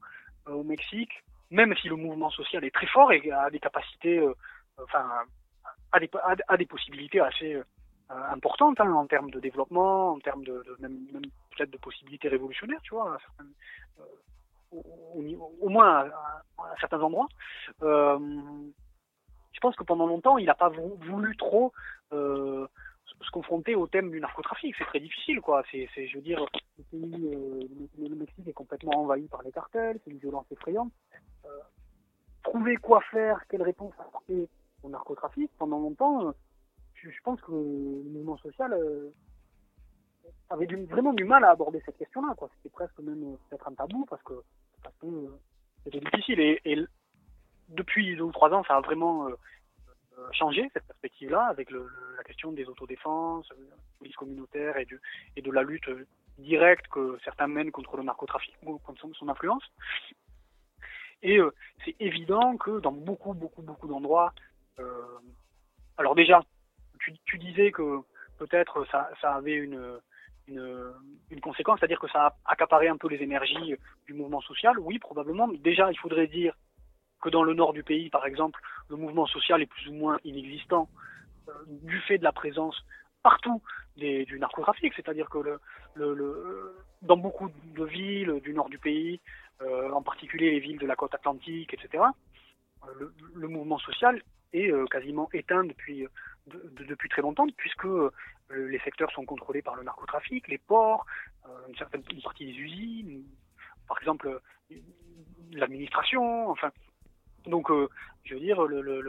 [0.50, 4.34] au Mexique, même si le mouvement social est très fort et a des capacités, euh,
[4.82, 5.08] enfin,
[5.92, 6.10] a des,
[6.48, 7.62] a, possibilités assez euh,
[8.30, 11.06] importantes hein, en termes de développement, en termes de, même,
[11.56, 13.44] peut-être de possibilités révolutionnaires, tu vois, euh,
[15.60, 16.42] au, moins à,
[16.80, 17.28] certains endroits.
[17.80, 21.72] Je pense que pendant longtemps, il n'a pas vou- voulu trop
[22.10, 24.74] se confronter au thème du narcotrafic.
[24.76, 25.62] C'est très difficile, quoi.
[25.70, 26.44] C'est, je veux dire,
[26.92, 30.92] le, le Mexique est complètement envahi par les cartels, c'est une violence effrayante.
[31.46, 31.48] Euh,
[32.42, 34.48] trouver quoi faire, quelle réponse apporter
[34.82, 36.32] au narcotrafic, pendant longtemps, euh,
[36.94, 39.10] je, pense que le mouvement social euh,
[40.50, 42.34] avait vraiment du mal à aborder cette question-là.
[42.56, 44.34] C'était presque même peut-être un tabou parce que,
[45.84, 46.40] c'était difficile.
[46.40, 46.86] Et,
[47.68, 49.28] depuis deux ou trois ans, ça a vraiment
[50.32, 55.62] changé cette perspective-là avec la question des autodéfenses, euh, la police communautaire et, de la
[55.62, 55.88] lutte
[56.38, 59.62] directe que certains mènent contre le narcotrafic ou contre son influence.
[61.24, 61.52] Et euh,
[61.84, 64.32] c'est évident que dans beaucoup, beaucoup, beaucoup d'endroits,
[64.78, 65.02] euh,
[65.96, 66.42] alors déjà,
[67.00, 68.00] tu, disais que
[68.38, 69.98] peut-être ça, avait une,
[71.42, 73.74] conséquence, c'est-à-dire que ça a accaparé un peu les énergies
[74.06, 74.78] du mouvement social.
[74.78, 75.46] Oui, probablement.
[75.46, 76.54] Mais déjà, il faudrait dire
[77.22, 80.18] que dans le nord du pays, par exemple, le mouvement social est plus ou moins
[80.24, 80.88] inexistant
[81.48, 82.84] euh, du fait de la présence
[83.22, 83.62] partout
[83.96, 85.38] du narcotrafic, c'est-à-dire que
[87.02, 89.20] dans beaucoup de villes du nord du pays,
[89.60, 92.04] en particulier les villes de la côte atlantique, etc.,
[92.84, 96.06] euh, le, mouvement social est euh, quasiment éteint depuis,
[96.46, 98.10] de- de- depuis très longtemps, puisque euh,
[98.50, 101.06] les secteurs sont contrôlés par le narcotrafic, les ports,
[101.46, 103.24] euh, une certaine partie des usines,
[103.88, 104.28] par exemple
[104.70, 104.76] euh,
[105.52, 106.70] l'administration, enfin.
[107.46, 107.88] Donc, euh,
[108.24, 109.00] je veux dire, le, le,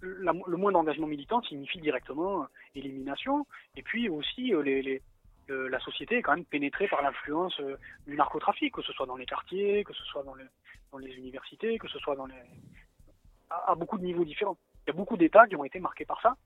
[0.00, 5.02] le, moins d'engagement militant signifie directement euh, élimination, et puis aussi euh, les,
[5.48, 9.16] la société est quand même pénétrée par l'influence euh, du narcotrafic, que ce soit dans
[9.16, 12.34] les quartiers, que ce soit dans les, universités, que ce soit dans les
[13.50, 14.56] à, beaucoup de niveaux différents.
[14.86, 16.36] Il y a beaucoup d'États qui ont été marqués par ça.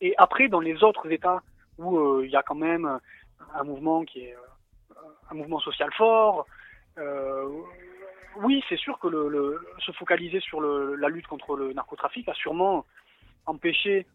[0.00, 1.42] Et après, dans les autres États
[1.78, 2.98] où euh, il y a quand même
[3.54, 4.96] un mouvement qui est euh,
[5.30, 6.46] un mouvement social fort,
[8.36, 12.28] oui, c'est sûr que le, le- se focaliser sur le- la lutte contre le narcotrafic
[12.28, 12.84] a sûrement
[13.46, 14.06] empêché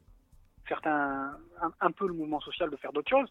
[0.67, 1.37] certains,
[1.79, 3.29] un, peu le mouvement social de faire d'autres choses,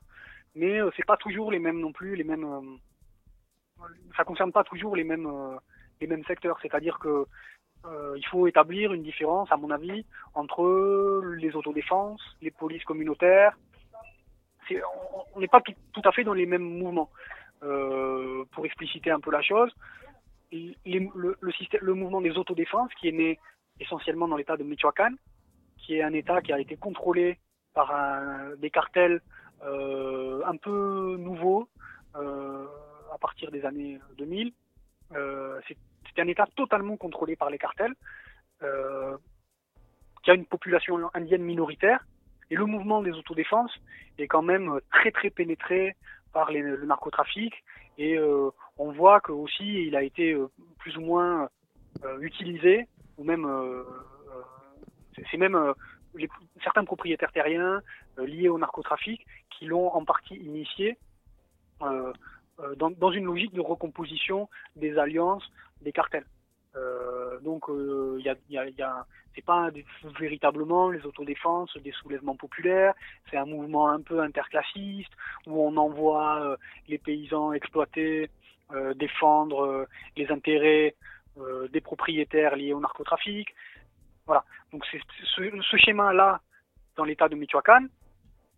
[0.55, 3.85] mais euh, c'est pas toujours les mêmes non plus, les mêmes, euh,
[4.17, 5.57] ça concerne pas toujours les mêmes, euh,
[6.01, 6.59] les mêmes secteurs.
[6.63, 7.27] C'est-à-dire que
[7.87, 13.57] euh, il faut établir une différence, à mon avis, entre les autodéfenses, les polices communautaires.
[15.35, 17.11] On- n'est pas tout, à fait dans les mêmes mouvements.
[17.61, 19.75] Pour expliciter un peu la chose,
[20.53, 21.37] le,
[21.81, 23.39] le mouvement des autodéfenses, qui est né
[23.81, 25.17] essentiellement dans l'état de Michoacán,
[25.85, 27.39] qui est un état qui a été contrôlé
[27.75, 27.93] par
[28.59, 29.21] des cartels
[29.63, 31.69] euh, un peu nouveaux
[32.17, 32.67] euh,
[33.13, 34.53] à partir des années 2000.
[35.15, 37.95] Euh, c'est un état totalement contrôlé par les cartels,
[40.23, 42.07] qui a une population indienne minoritaire,
[42.51, 43.75] et le mouvement des autodéfenses
[44.17, 45.97] est quand même très très pénétré
[46.33, 47.53] par le narcotrafic,
[47.99, 48.17] et
[48.79, 50.35] on voit que aussi il a été
[50.79, 51.51] plus ou moins
[52.21, 52.87] utilisé,
[53.19, 53.45] ou même
[55.15, 55.73] c'est- même euh,
[56.63, 57.83] certains propriétaires terriens
[58.19, 60.97] euh, liés au narcotrafic qui l'ont en partie initié
[61.83, 62.13] euh,
[62.77, 65.45] dans, une logique de recomposition des alliances
[65.83, 66.27] des cartels.
[67.43, 69.07] Donc il y a,
[69.45, 69.71] pas
[70.19, 72.95] véritablement les autodéfenses des soulèvements populaires,
[73.29, 75.13] c'est un mouvement un peu interclassiste
[75.47, 76.57] où on envoie
[76.89, 78.31] les paysans exploiter
[78.73, 79.87] euh, défendre
[80.17, 80.95] les intérêts
[81.73, 83.55] des propriétaires liés au narcotrafic.
[84.27, 84.45] Voilà.
[84.73, 85.01] Donc c'est
[85.35, 86.41] ce, ce schéma-là
[86.97, 87.89] dans l'État de Michoacán,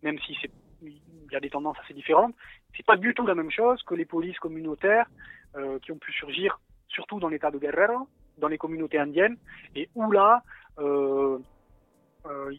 [0.03, 2.33] même si c'est il y a des tendances assez différentes,
[2.75, 5.07] c'est pas du tout la même chose que les polices communautaires
[5.55, 9.37] euh, qui ont pu surgir surtout dans l'État de Guerrero, dans les communautés indiennes,
[9.75, 10.41] et où là,
[10.79, 11.37] euh,
[12.25, 12.53] euh,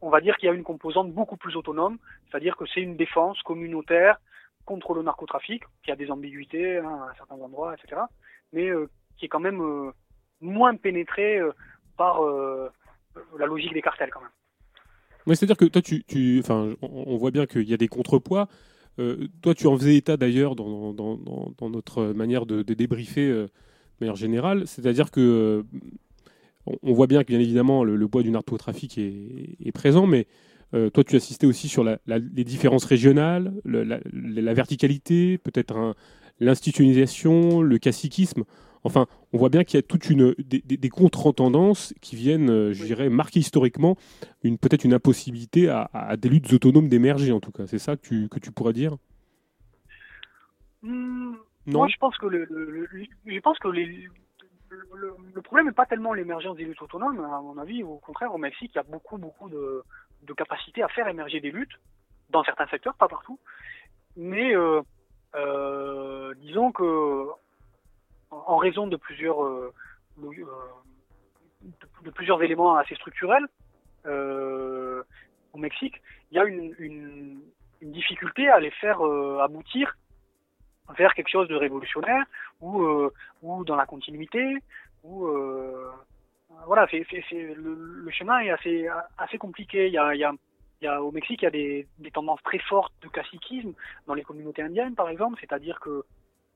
[0.00, 1.98] on va dire qu'il y a une composante beaucoup plus autonome,
[2.30, 4.18] c'est-à-dire que c'est une défense communautaire
[4.64, 8.02] contre le narcotrafic, qui a des ambiguïtés hein, à certains endroits, etc.,
[8.52, 9.92] mais euh, qui est quand même euh,
[10.40, 11.52] moins pénétrée euh,
[11.98, 12.70] par euh,
[13.38, 14.30] la logique des cartels quand même.
[15.26, 18.48] Ouais, C'est-à-dire que toi, tu, enfin, on, voit bien qu'il y a des contrepoids.
[18.98, 20.94] Euh, toi, tu en faisais état d'ailleurs dans,
[21.68, 23.50] notre manière de, débriefer euh, de
[24.00, 24.66] manière générale.
[24.66, 25.66] C'est-à-dire que
[26.82, 30.26] on, voit bien que bien évidemment le, le poids du narcotrafic est, est présent, mais
[30.72, 35.94] toi, tu assistais aussi sur les différences régionales, le- la, la verticalité, peut-être un-
[36.40, 38.44] l'institutionnalisation, le caciquisme.
[38.84, 42.84] Enfin, on voit bien qu'il y a toute une des, contre-tendances qui viennent, euh, je
[42.84, 43.96] dirais, marquer historiquement
[44.44, 47.66] une peut-être une impossibilité à, à des luttes autonomes d'émerger en tout cas.
[47.66, 48.96] C'est ça que tu, que tu pourrais dire?
[50.82, 51.34] Hmm,
[51.66, 51.78] Non?
[51.80, 55.66] Moi, je pense que le, le- le- je pense que les, le, le- le problème
[55.66, 57.18] n'est pas tellement l'émergence des luttes autonomes.
[57.20, 59.82] À mon avis, au contraire, au Mexique, il y a beaucoup, beaucoup de,
[60.22, 61.76] de capacité à faire émerger des luttes
[62.30, 63.38] dans certains secteurs, pas partout.
[64.16, 64.80] Mais euh,
[65.34, 67.26] euh, disons que
[68.30, 69.72] en raison de plusieurs euh,
[70.22, 70.44] euh,
[72.04, 73.46] de, plusieurs éléments assez structurels
[74.06, 75.02] euh,
[75.52, 76.00] au Mexique,
[76.30, 77.40] il y a une, une,
[77.80, 79.96] une difficulté à les faire euh, aboutir
[80.96, 82.24] vers quelque chose de révolutionnaire
[82.60, 84.56] ou euh, ou dans la continuité
[85.04, 85.28] ou
[86.66, 87.74] voilà c'est le,
[88.04, 89.86] le chemin est assez assez compliqué.
[89.86, 90.32] Il y a il y a
[90.80, 93.72] il y a au Mexique il y a des, tendances très fortes de caciquisme
[94.06, 95.38] dans les communautés indiennes par exemple.
[95.40, 96.04] C'est-à-dire que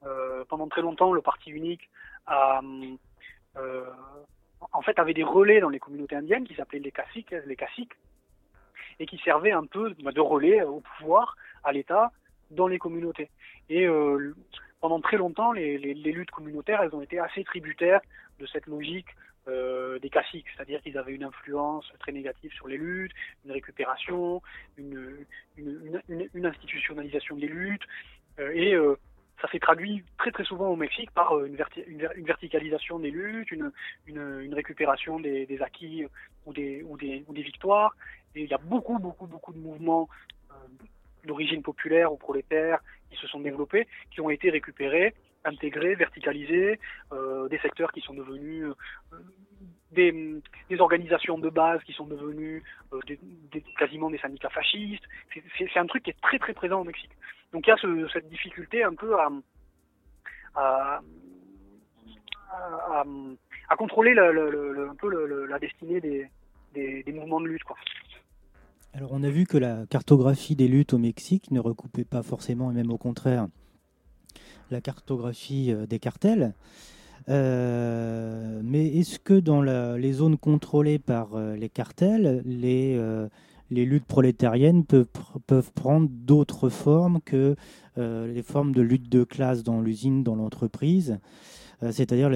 [0.05, 1.89] euh, pendant très longtemps le parti unique
[2.27, 2.61] a
[3.57, 3.87] euh,
[4.73, 7.93] en fait avait des relais dans les communautés indiennes qui s'appelaient les caciques les caciques
[8.99, 12.13] et qui servaient un peu de relais au pouvoir à l'État
[12.51, 13.31] dans les communautés.
[13.69, 14.35] Et euh,
[14.81, 18.01] pendant très longtemps, les luttes communautaires, elles ont été assez tributaires
[18.39, 19.09] de cette logique
[19.49, 23.13] euh, des caciques, c'est-à-dire qu'ils avaient une influence très négative sur les luttes,
[23.45, 24.41] une récupération,
[24.77, 25.27] une,
[26.45, 27.83] institutionnalisation des luttes,
[28.39, 28.97] euh, et euh,
[29.41, 33.01] ça s'est traduit très très souvent au Mexique par une, verti- une, ver- une verticalisation
[33.01, 33.73] des luttes, une,
[34.55, 36.07] récupération des, acquis
[36.47, 37.97] ou des, victoires.
[38.35, 40.09] Et il y a beaucoup beaucoup beaucoup de mouvements
[41.25, 42.79] d'origine populaire ou prolétaire
[43.11, 45.15] qui se sont développés, qui ont été récupérés,
[45.45, 46.79] intégrés, verticalisés,
[47.13, 48.67] euh, des secteurs qui sont devenus
[49.13, 49.17] euh,
[49.93, 50.41] des,
[50.79, 52.63] organisations de base qui sont devenues
[52.93, 53.01] euh,
[53.79, 55.05] quasiment des syndicats fascistes.
[55.59, 57.11] C'est- un truc qui est très très présent au Mexique.
[57.53, 61.01] Donc il y a ce- cette difficulté un peu à,
[63.77, 66.29] contrôler le- le- le- le- un peu la destinée des,
[67.13, 67.63] mouvements de lutte.
[68.95, 72.71] Alors on a vu que la cartographie des luttes au Mexique ne recoupait pas forcément,
[72.71, 73.47] et même au contraire,
[74.73, 76.55] la cartographie euh, des cartels.
[77.29, 82.99] Euh, mais est-ce que dans les zones contrôlées par euh, les cartels, les,
[83.71, 87.55] luttes prolétariennes peuvent, pr- peuvent prendre d'autres formes que
[87.97, 91.19] les formes de lutte de classe dans l'usine, dans l'entreprise?
[91.91, 92.31] C'est-à-dire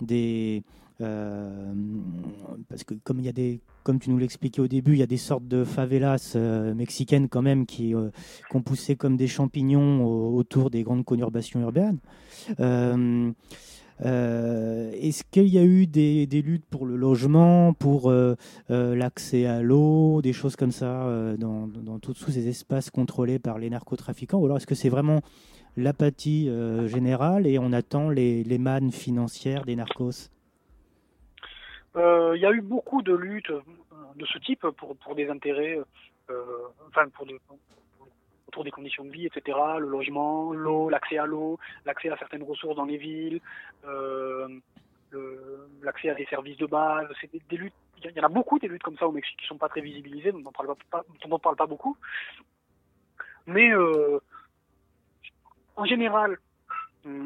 [0.00, 0.62] des...
[1.02, 1.72] euh,
[2.68, 2.94] parce que
[3.82, 7.28] comme tu nous l'expliquais au début, il y a des sortes de favelas euh, mexicaines
[7.28, 8.10] quand même qui, euh,
[8.50, 11.98] qui ont poussé comme des champignons au- autour des grandes conurbations urbaines.
[12.60, 13.32] Euh,
[14.00, 18.12] Est-ce qu'il y a eu des, luttes pour le logement, pour
[18.68, 23.70] l'accès à l'eau, des choses comme ça dans, dans tous ces espaces contrôlés par les
[23.70, 25.20] narcotrafiquants Ou alors est-ce que c'est vraiment
[25.78, 26.50] l'apathie
[26.86, 30.28] générale et on attend les, les mannes financières des narcos?
[31.96, 33.62] Il y a eu beaucoup de luttes euh,
[34.16, 35.78] de ce type pour, pour des intérêts,
[36.30, 36.44] euh,
[36.88, 37.38] enfin pour des,
[38.48, 39.58] autour des conditions de vie, etc.
[39.78, 43.40] Le logement, l'eau, l'accès à l'eau, l'accès à certaines ressources dans les villes,
[43.86, 44.48] euh,
[45.10, 47.08] le- l'accès à des services de base.
[47.20, 47.74] C'est des, luttes.
[48.04, 49.80] Il y en a beaucoup des luttes comme ça au Mexique qui sont pas très
[49.80, 50.74] visibilisées, dont on parle
[51.40, 51.96] parle pas beaucoup.
[53.46, 54.18] Mais euh,
[55.76, 56.38] en général,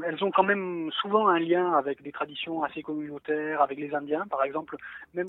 [0.04, 4.26] elles ont quand même souvent un lien avec des traditions assez communautaires, avec les Indiens,
[4.28, 4.76] par exemple.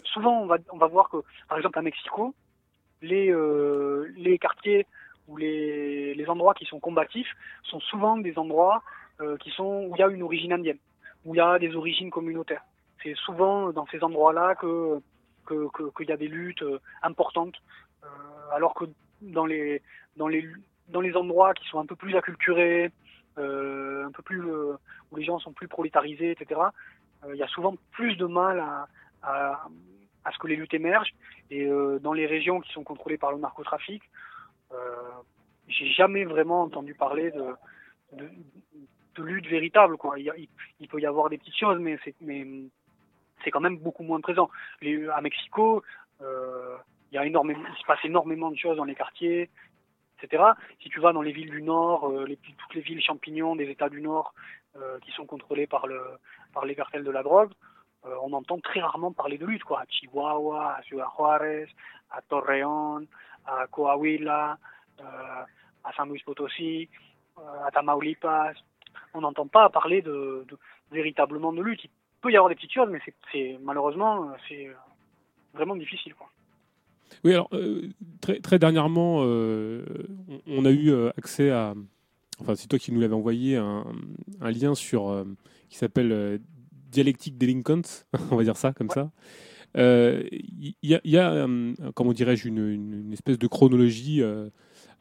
[0.04, 2.34] Souvent, on va, voir que, par exemple, à Mexico,
[3.02, 4.86] les, euh, quartiers
[5.28, 7.32] ou les, endroits qui sont combatifs
[7.64, 8.84] sont souvent des endroits
[9.22, 10.80] euh, qui sont où il y a une origine indienne,
[11.26, 12.64] où il y a des origines communautaires.
[13.04, 15.02] C'est souvent dans ces endroits-là que
[15.48, 17.56] qu'il y a des luttes euh, importantes,
[18.54, 18.86] alors que
[19.22, 19.82] dans les
[20.16, 20.48] dans les
[20.88, 22.92] dans les endroits qui sont un peu plus acculturés,
[23.38, 24.76] euh, un peu plus euh,
[25.12, 26.60] où les gens sont plus prolétarisés, etc.
[27.24, 28.60] euh, Il y a souvent plus de mal
[29.24, 29.68] à,
[30.32, 31.14] ce que les luttes émergent.
[31.50, 31.68] Et
[32.02, 34.02] dans les régions qui sont contrôlées par le narcotrafic,
[35.68, 37.46] j'ai jamais vraiment entendu parler de,
[38.14, 38.30] de,
[39.16, 39.98] de lutte véritable.
[40.80, 42.00] Il, peut y avoir des petites choses, mais
[43.44, 44.50] c'est quand même beaucoup moins présent.
[44.82, 45.84] Les, à Mexico,
[46.22, 46.26] il
[47.20, 49.50] se passe énormément de choses dans les quartiers,
[50.22, 52.26] Si tu vas dans les villes du Nord, euh,
[52.58, 54.34] toutes les villes champignons des États du Nord
[54.76, 56.00] euh, qui sont contrôlées par le
[56.54, 57.52] par les cartels de la drogue,
[58.06, 59.82] euh, on entend très rarement parler de lutte, quoi.
[59.82, 61.68] À Chihuahua, à Ciudad Juárez,
[62.12, 63.08] à Torreón,
[63.46, 64.58] à Coahuila,
[65.84, 66.88] à San Luis Potosí,
[67.66, 68.54] à Tamaulipas.
[69.14, 70.46] On n'entend pas parler de,
[70.92, 71.84] véritablement de lutte.
[71.86, 71.90] Il
[72.22, 73.02] peut y avoir des petites choses, mais
[73.32, 74.70] c'est, malheureusement c'est
[75.54, 76.30] vraiment difficile, quoi.
[77.24, 77.90] Oui, alors, euh,
[78.22, 79.84] très, très dernièrement, euh,
[80.48, 81.74] on, a eu euh, accès à.
[82.40, 83.84] Enfin, c'est toi qui nous l'avais envoyé, un,
[84.42, 85.26] lien sur,
[85.70, 86.40] qui s'appelle
[86.90, 89.12] Dialectic Delinquents, on va dire ça, comme ça.
[89.76, 91.48] Il y, a,
[91.94, 94.24] comment dirais-je, une, espèce de chronologie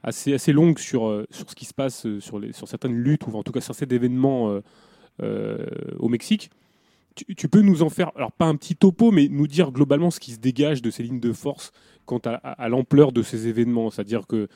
[0.02, 3.36] assez, assez longue sur, sur ce qui se passe sur, les, sur certaines luttes, ou
[3.36, 3.74] en tout cas sur
[4.50, 4.62] euh,
[5.22, 5.66] euh,
[5.98, 6.50] au Mexique.
[7.26, 10.10] Tu, tu peux nous en faire, alors pas un petit topo, mais nous dire globalement
[10.10, 11.73] ce qui se dégage de ces lignes de force
[12.07, 13.90] quant à, à- à l'ampleur de ces événements.
[13.90, 14.49] C'est-à-dire que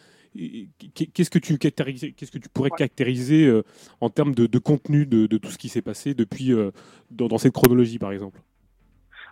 [0.95, 3.63] qu'est-ce que tu qu'est-ce que tu pourrais caractériser euh,
[4.01, 6.71] en termes de, de contenu de, de tout ce qui s'est passé depuis euh,
[7.11, 8.41] dans, dans cette chronologie, par exemple?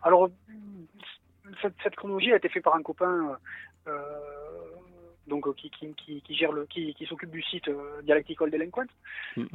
[0.03, 0.29] Alors,
[1.63, 3.37] cette, cette chronologie a été faite par un copain
[3.89, 3.93] euh,
[5.27, 7.71] donc, qui, qui, qui, qui gère le, qui, qui s'occupe du site
[8.05, 8.91] Dialectical Delinquent.
[9.37, 9.49] Mhm.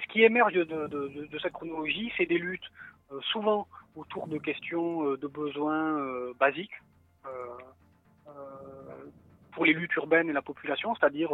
[0.00, 2.70] Ce qui émerge de, cette chronologie, c'est des luttes
[3.12, 6.74] euh, souvent autour de questions euh, de besoins euh, basiques
[9.52, 11.30] pour les luttes urbaines et la population, c'est-à-dire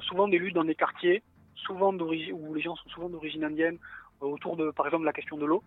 [0.00, 1.22] souvent des luttes dans des quartiers,
[1.56, 3.78] souvent où les gens sont souvent d'origine indienne,
[4.20, 5.62] autour de, par exemple, la question de l'eau.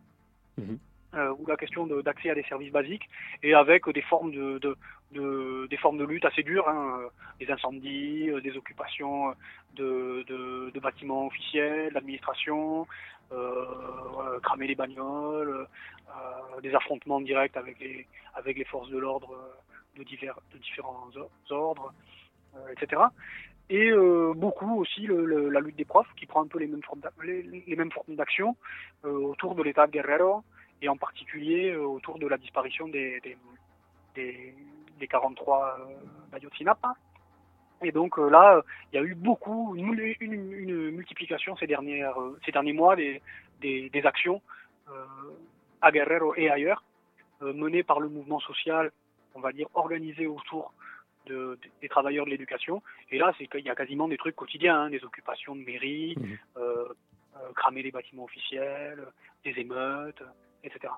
[0.58, 0.80] Mhm.
[1.16, 3.08] Euh, ou la question d'accès à des services basiques,
[3.44, 7.10] et avec des formes de, lutte assez dures, hein, euh,
[7.40, 9.36] des incendies, euh, des occupations
[9.76, 12.88] de, bâtiments officiels, d'administration,
[14.42, 15.68] cramer les bagnoles,
[16.64, 19.38] des affrontements directs avec les, forces de l'ordre
[19.98, 21.94] de, différents or- ordres,
[22.72, 23.04] etc.
[23.70, 23.92] Et
[24.36, 27.92] beaucoup aussi la lutte des profs qui prend un peu les mêmes formes les, mêmes
[27.92, 28.56] formes d'action
[29.04, 30.44] autour de l'État Guerrero
[30.84, 33.38] et en particulier euh, autour de la disparition des, des,
[34.16, 34.54] des,
[35.00, 36.94] des 43 euh, Ayotzinapa.
[37.82, 41.56] Et donc euh, là, euh, il y a eu beaucoup, une, mul- une- une multiplication
[41.56, 43.22] ces, dernières, euh, ces derniers mois des,
[43.62, 44.42] des, des actions
[44.90, 45.06] euh,
[45.82, 46.84] à Guerrero et ailleurs,
[47.42, 48.92] euh, menées par le mouvement social,
[49.36, 50.74] on va dire organisé autour
[51.28, 52.84] de, des travailleurs de l'éducation.
[53.10, 56.16] Et là, c'est qu'il y a quasiment des trucs quotidiens, hein, des occupations de mairie,
[56.58, 56.86] euh,
[57.38, 59.08] euh, cramer les bâtiments officiels,
[59.44, 60.22] des émeutes,
[60.64, 60.94] etc.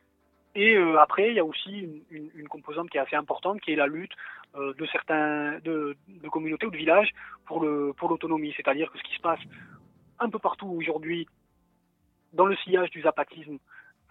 [0.56, 3.76] Et euh, après, il y a aussi une, composante qui est assez importante, qui est
[3.76, 4.14] la lutte
[4.56, 5.98] euh, de certains de,
[6.32, 7.12] communautés ou de villages
[7.46, 8.54] pour le pour l'autonomie.
[8.56, 9.40] C'est-à-dire que ce qui se passe
[10.20, 11.28] un peu partout aujourd'hui
[12.32, 13.58] dans le sillage du zapatisme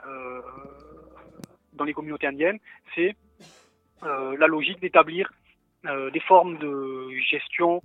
[0.07, 0.43] euh,
[1.73, 2.59] dans les communautés indiennes,
[2.95, 3.17] c'est
[4.03, 5.33] la logique d'établir
[5.83, 7.81] des formes de gestion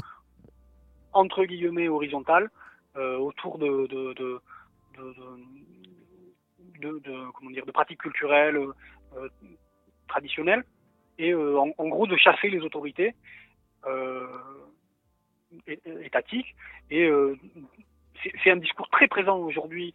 [1.13, 2.49] entre guillemets horizontales
[2.95, 4.41] autour de,
[6.79, 9.29] de, comment dire de pratiques culturelles euh,
[10.07, 10.63] traditionnelles
[11.17, 13.13] et euh, en, gros de chasser les autorités
[13.85, 14.27] euh,
[16.03, 16.55] étatiques.
[16.89, 17.09] Et
[18.43, 19.93] c'est un discours très présent aujourd'hui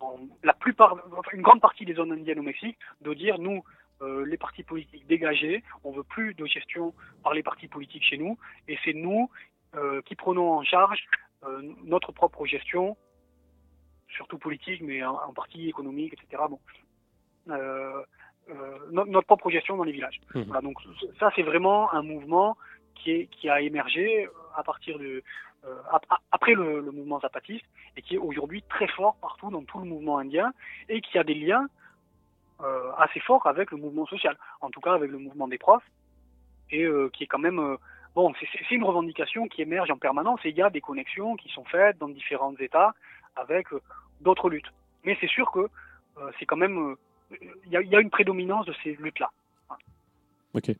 [0.00, 0.96] dans la plupart
[1.32, 3.64] une grande partie des zones indiennes au Mexique de dire nous
[4.26, 6.92] les partis politiques dégagés, on veut plus de gestion
[7.22, 8.36] par les partis politiques chez nous,
[8.68, 9.30] et c'est nous
[10.04, 11.02] qui prenons en charge
[11.84, 12.96] notre propre gestion,
[14.08, 16.42] surtout politique, mais en, en partie économique, etc.
[16.48, 16.58] Bon.
[17.50, 18.02] Euh,
[18.48, 20.20] euh, no- notre propre gestion dans les villages.
[20.44, 20.78] Voilà, donc
[21.18, 22.56] ça c'est vraiment un mouvement
[22.94, 25.22] qui, est, qui a émergé à partir de
[25.64, 27.64] euh, ap- ap- après le, le mouvement zapatiste
[27.96, 30.52] et qui est aujourd'hui très fort partout dans tout le mouvement indien
[30.88, 31.66] et qui a des liens
[32.62, 35.84] euh, assez forts avec le mouvement social, en tout cas avec le mouvement des profs
[36.70, 37.76] et euh, qui est quand même euh,
[38.14, 41.48] bon c'est une revendication qui émerge en permanence et il y a des connexions qui
[41.50, 42.94] sont faites dans différents États
[43.36, 43.80] avec euh,
[44.20, 44.72] d'autres luttes.
[45.04, 48.00] Mais c'est sûr que euh, c'est quand même euh, il y, a, il y a
[48.00, 49.30] une prédominance de ces luttes là.
[50.54, 50.74] Ok.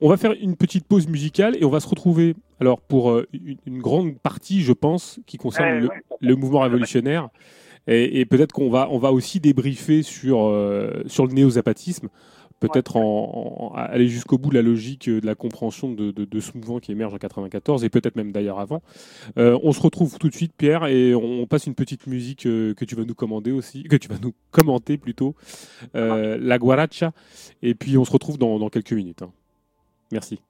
[0.00, 3.28] On va faire une petite pause musicale et on va se retrouver alors pour euh,
[3.32, 6.02] une, une grande partie, je pense, qui concerne le, ouais.
[6.20, 7.28] le mouvement révolutionnaire.
[7.86, 10.36] Et, et peut-être qu'on va, on va aussi débriefer sur,
[11.06, 12.08] sur le néo-zapatisme,
[12.68, 16.24] peut-être en, en- aller jusqu'au bout de la logique euh, de la compréhension de, de-
[16.24, 18.82] de ce mouvement qui émerge en 94 et peut-être même d'ailleurs avant.
[19.38, 22.74] Euh, on se retrouve tout de suite, Pierre, et on passe une petite musique euh,
[22.74, 25.34] que tu vas nous commander aussi, que tu vas nous commenter plutôt,
[25.94, 27.12] euh, la guaracha,
[27.62, 29.22] et puis on se retrouve dans, dans quelques minutes.
[29.22, 29.32] hein.
[30.10, 30.40] Merci.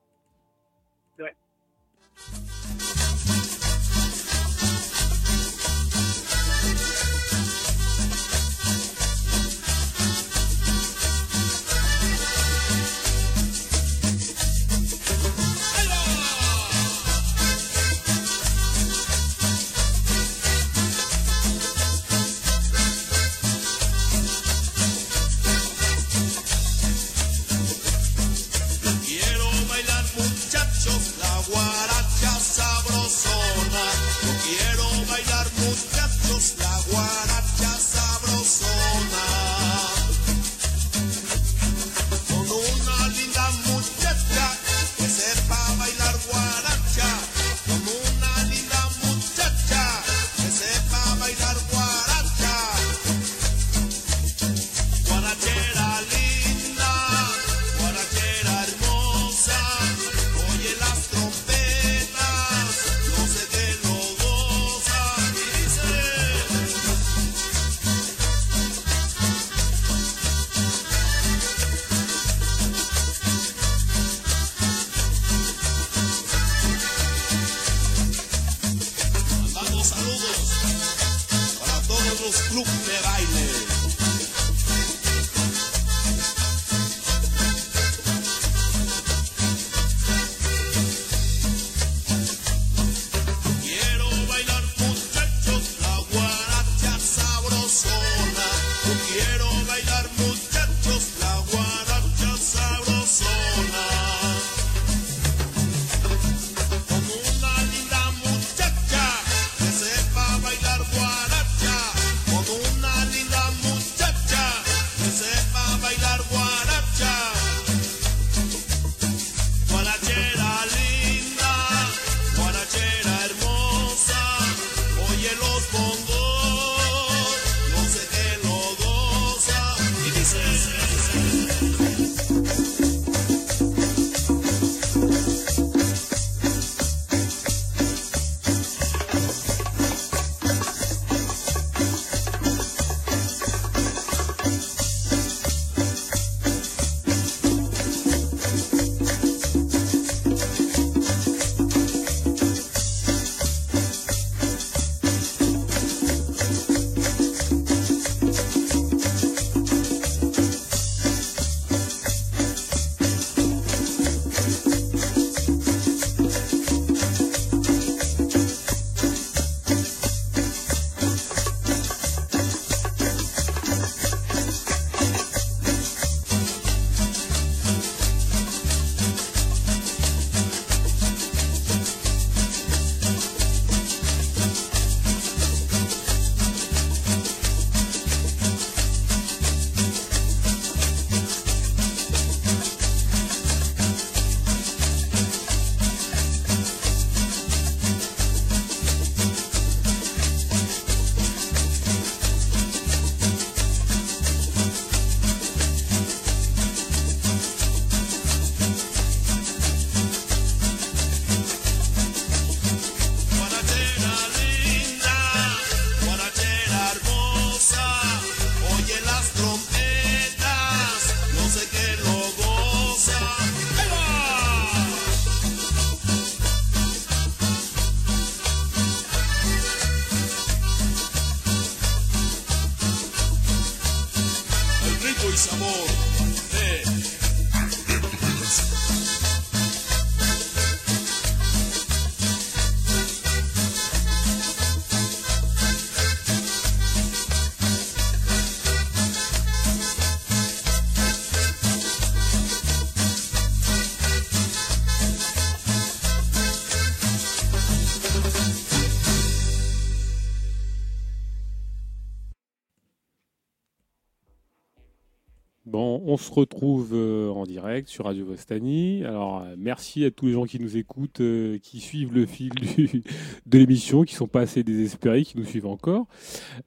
[266.12, 269.02] On se retrouve euh, en direct sur Radio Vostani.
[269.02, 272.50] Alors, euh, merci à tous les gens qui nous écoutent, euh, qui suivent le fil
[273.47, 276.07] de l'émission, qui sont pas assez désespérés, qui nous suivent encore.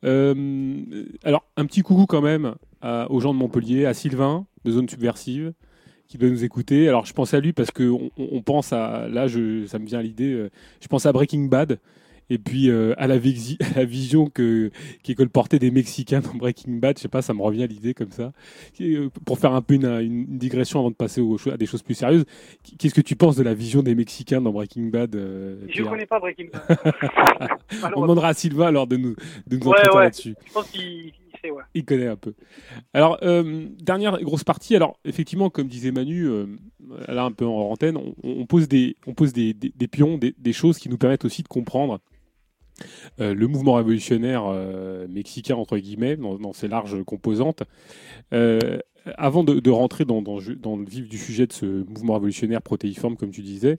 [0.04, 2.56] Alors, un petit coucou quand même
[3.10, 5.54] aux gens de Montpellier, à Sylvain de Zone Subversive,
[6.08, 6.88] qui doit nous écouter.
[6.88, 10.02] Alors, je pense à lui parce que on, on pense à, là, ça me vient
[10.02, 10.50] l'idée,
[10.82, 11.80] je pense à Breaking Bad.
[12.30, 14.72] Et puis euh, à, la visi- à la vision que,
[15.04, 17.68] qui est colportée des Mexicains dans Breaking Bad, je sais pas, ça me revient à
[17.68, 18.32] l'idée comme ça.
[18.80, 21.66] Et, euh, Pour faire un peu une, une digression avant de passer aux à des
[21.66, 22.26] choses plus sérieuses,
[22.80, 25.90] qu'est-ce que tu penses de la vision des Mexicains dans Breaking Bad euh, Je Pierre
[25.90, 26.78] connais pas Breaking Bad.
[27.96, 29.16] On demandera à Sylvain alors de nous,
[29.48, 30.36] de nous Ouais, là-dessus.
[30.48, 31.64] Je pense qu'il il sait, ouais.
[31.74, 32.34] Il connaît un peu.
[32.94, 34.76] Alors, euh, dernière grosse partie.
[34.76, 36.46] Alors, effectivement, comme disait Manu, euh,
[37.08, 40.18] là, un peu en antenne, on, on pose, des, on pose des, des- des pions,
[40.18, 42.00] des, des choses qui nous permettent aussi de comprendre
[43.20, 47.64] euh, le mouvement révolutionnaire euh, mexicain, entre guillemets, dans, ses larges composantes.
[48.34, 48.80] Euh,
[49.18, 53.42] avant de, rentrer dans, le vif du sujet de ce mouvement révolutionnaire protéiforme, comme tu
[53.42, 53.78] disais,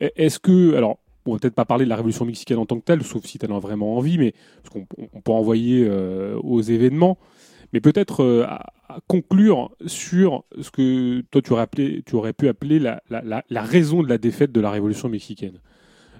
[0.00, 2.84] est-ce que, alors, on va peut-être pas parler de la révolution mexicaine en tant que
[2.84, 5.88] telle, sauf si tu en as vraiment envie, mais parce qu'on on peut envoyer
[6.42, 7.16] aux événements,
[7.72, 8.72] mais peut-être à,
[9.06, 14.08] conclure sur ce que toi tu aurais, appelé, tu aurais pu appeler la raison de
[14.08, 15.60] la défaite de la révolution mexicaine.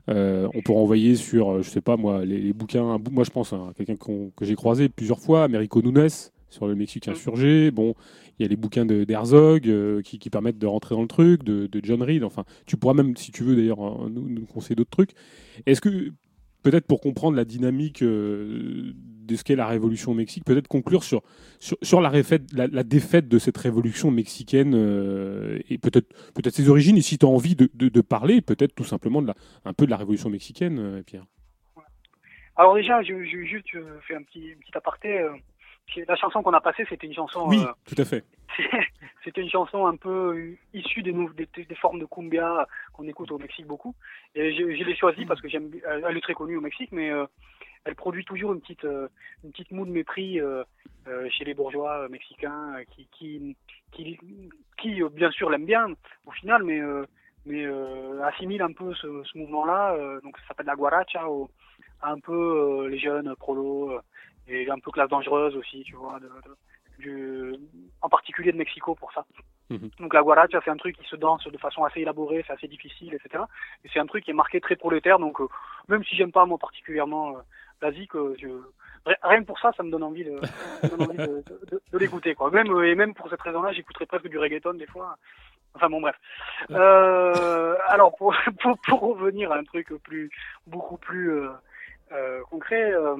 [0.08, 2.98] Euh, on peut renvoyer sur, euh, je sais pas moi, les, les bouquins.
[3.10, 6.08] Moi, je pense à quelqu'un que j'ai croisé plusieurs fois, Américo Nunes,
[6.48, 7.70] sur le Mexique insurgé.
[7.70, 7.94] Bon,
[8.38, 11.44] il y a les bouquins d'Herzog euh, qui, qui permettent de rentrer dans le truc,
[11.44, 12.24] de, de John Reed.
[12.24, 15.12] Enfin, tu pourras même, si tu veux d'ailleurs, nous, nous conseiller d'autres trucs.
[15.66, 16.10] Est-ce que,
[16.62, 21.04] peut-être pour comprendre la dynamique euh, de ce qu'est la révolution au Mexique, peut-être conclure
[21.04, 21.22] sur,
[21.60, 22.10] sur, la,
[22.82, 27.28] défaite de cette révolution mexicaine euh, et peut-être peut-être ses origines, et si tu as
[27.28, 29.34] envie de, de, de parler, peut-être tout simplement de la,
[29.64, 31.24] un peu de la révolution mexicaine, euh, Pierre.
[32.56, 35.26] Alors déjà, je, je juste je fais un petit, un petit aparté.
[35.98, 37.46] Euh, La chanson qu'on a passée, c'était une chanson.
[37.48, 38.24] Oui, euh, tout à fait.
[39.24, 43.06] c'était une chanson un peu euh, issue des, nou- des, des formes de cumbia qu'on
[43.08, 43.94] écoute au Mexique beaucoup.
[44.34, 45.70] Et je, je l'ai choisie parce que j'aime.
[45.86, 47.24] Elle, est très connue au Mexique, mais euh,
[47.84, 49.08] elle produit toujours une petite, euh,
[49.44, 50.62] une petite moue de mépris euh,
[51.08, 53.56] euh, chez les bourgeois euh, mexicains euh, qui, qui,
[53.92, 54.18] qui,
[54.78, 55.86] qui, euh, bien sûr l'aiment bien
[56.26, 57.04] au final, mais euh,
[57.44, 59.94] mais euh, assimilent un peu ce, ce mouvement-là.
[59.94, 61.50] euh, donc ça s'appelle la guaracha, au-
[62.04, 62.32] un peu
[62.84, 64.00] euh, les jeunes prolos euh,
[64.48, 66.56] et un peu classe dangereuse aussi, tu vois, de, de-
[66.98, 67.54] du,
[68.02, 69.24] en particulier de Mexico pour ça.
[69.70, 69.90] Mhm.
[69.98, 72.68] Donc la guaracha, c'est un truc qui se danse de façon assez élaborée, c'est assez
[72.68, 73.44] difficile, etc.
[73.84, 75.48] Et c'est un truc qui est marqué très prolétaire, donc euh,
[75.88, 77.40] même si j'aime pas moi particulièrement euh,
[77.80, 78.48] l'Asie, que je...
[79.06, 80.38] ri- rien que pour ça, ça me donne envie de,
[80.90, 81.42] donne envie de,
[81.92, 82.50] de- l'écouter, quoi.
[82.50, 85.16] Même euh, et même pour cette raison-là, j'écouterais presque du reggaeton des fois.
[85.74, 86.16] Enfin bon, bref.
[86.70, 90.30] Euh, alors pour, pour pour revenir à un truc plus
[90.66, 91.52] beaucoup plus euh, euh,
[92.50, 93.16] concret, euh,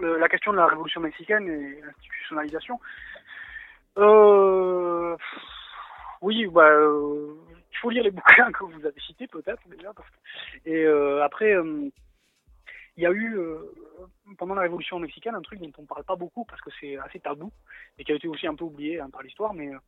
[0.00, 2.80] la question de la révolution mexicaine et l'institutionnalisation.
[3.98, 5.16] Euh,
[6.20, 7.34] oui, bah, euh,
[7.70, 9.92] il faut lire les bouquins que vous avez cités peut-être déjà.
[10.64, 11.90] Et euh, après, euh,
[12.96, 13.58] il y a eu euh,
[14.38, 16.96] pendant la révolution mexicaine un truc dont on ne parle pas beaucoup parce que c'est
[16.98, 17.50] assez tabou
[17.98, 19.78] et qui a été aussi un peu oublié hein, par l'histoire, mais euh,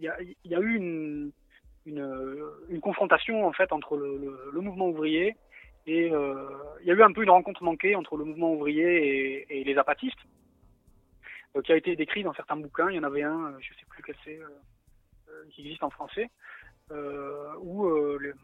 [0.00, 1.32] il y, a, y a eu une,
[1.86, 5.36] une, euh, confrontation en fait entre le mouvement ouvrier
[5.88, 6.48] et euh,
[6.82, 9.78] il y a eu un peu une rencontre manquée entre le mouvement ouvrier et, les
[9.78, 10.18] apatistes,
[11.56, 12.90] euh, qui a été décrit dans certains bouquins.
[12.90, 14.38] Il y en avait un, euh, je sais plus lequel c'est,
[15.50, 16.28] qui existe en français,
[17.60, 18.34] où le,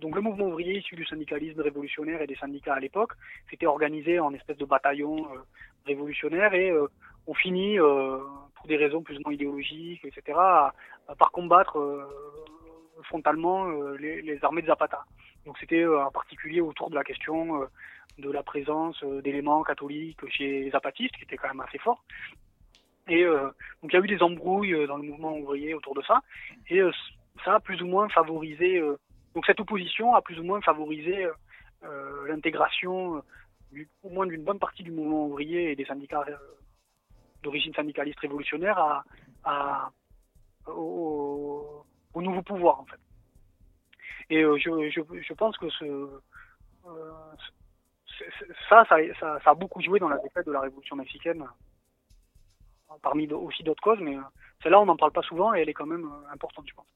[0.00, 3.12] donc le mouvement ouvrier issu du syndicalisme révolutionnaire et des syndicats à l'époque
[3.50, 5.38] s'était organisé en espèce de bataillon euh,
[5.86, 6.72] révolutionnaire et
[7.26, 10.74] on finit, pour des raisons plus ou moins idéologiques, etc., à,
[11.18, 11.78] par combattre
[13.02, 15.04] frontalement euh, les, les armées de Zapata.
[15.44, 17.66] Donc c'était euh, en particulier autour de la question euh,
[18.18, 22.02] de la présence euh, d'éléments catholiques chez les zapatistes, qui était quand même assez fort.
[23.08, 23.46] Et euh,
[23.82, 26.20] donc il y a eu des embrouilles euh, dans le mouvement ouvrier autour de ça,
[26.68, 26.90] et euh,
[27.44, 28.78] ça a plus ou moins favorisé.
[28.78, 28.98] euh,
[29.34, 31.32] donc cette opposition a plus ou moins favorisé euh,
[31.84, 36.36] euh, l'intégration, euh, au moins d'une bonne partie du mouvement ouvrier et des syndicats euh,
[37.42, 39.04] d'origine syndicaliste révolutionnaire à,
[39.44, 39.90] à-
[40.66, 41.84] au,
[42.16, 42.98] au nouveau pouvoir en fait.
[44.30, 46.06] Et euh, je, je, pense que euh,
[48.68, 51.44] ça, ça, ça, a beaucoup joué dans la défaite de la révolution mexicaine.
[53.02, 54.22] parmi d- aussi d'autres causes, mais euh,
[54.62, 56.86] celle-là, on n'en parle pas souvent et elle est quand même euh, importante, je pense.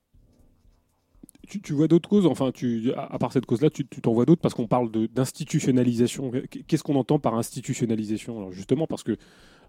[1.48, 4.40] Tu, tu vois d'autres causes, enfin, tu, à, part cette cause-là, tu t'en vois d'autres
[4.40, 6.32] parce qu'on parle d'institutionnalisation.
[6.66, 8.38] Qu'est-ce qu'on entend par institutionnalisation?
[8.38, 9.16] Alors justement, parce que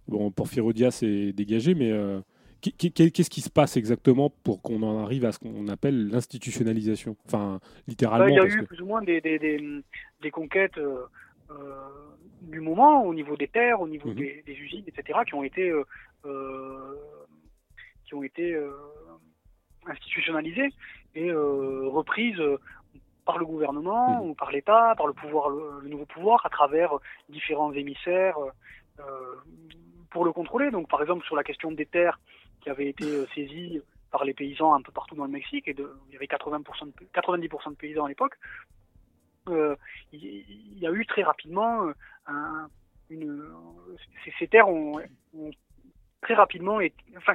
[0.07, 2.21] bon, Porfirio Diaz est dégagé, mais euh,
[2.61, 7.15] qu'est-ce qui se passe exactement pour qu'on en arrive à ce qu'on appelle l'institutionnalisation?
[7.25, 8.25] Enfin, littéralement.
[8.25, 9.81] Bah, il y a parce eu que- plus ou moins des, des, des,
[10.22, 11.06] des conquêtes euh,
[11.49, 11.56] euh,
[12.41, 14.15] du moment au niveau des terres, au niveau Mhm.
[14.15, 15.72] des, des usines, etc., qui ont été,
[16.25, 16.95] euh,
[18.06, 18.72] qui ont été euh,
[19.88, 20.69] institutionnalisées
[21.15, 22.41] et reprises
[23.25, 24.30] par le gouvernement Mhm.
[24.30, 26.91] ou par l'État, par le pouvoir, le, nouveau pouvoir, à travers
[27.30, 28.38] différents émissaires
[30.09, 30.72] pour le contrôler.
[30.72, 32.19] Donc, par exemple, sur la question des terres
[32.61, 33.81] qui avaient été euh, saisies
[34.11, 36.91] par les paysans un peu partout dans le Mexique, et il y avait 80% de,
[37.14, 38.33] 90% de paysans à l'époque,
[39.49, 39.75] euh,
[40.11, 42.67] il, y a eu très rapidement euh,
[44.40, 45.01] ces, terres ont,
[46.22, 47.33] très rapidement été, enfin,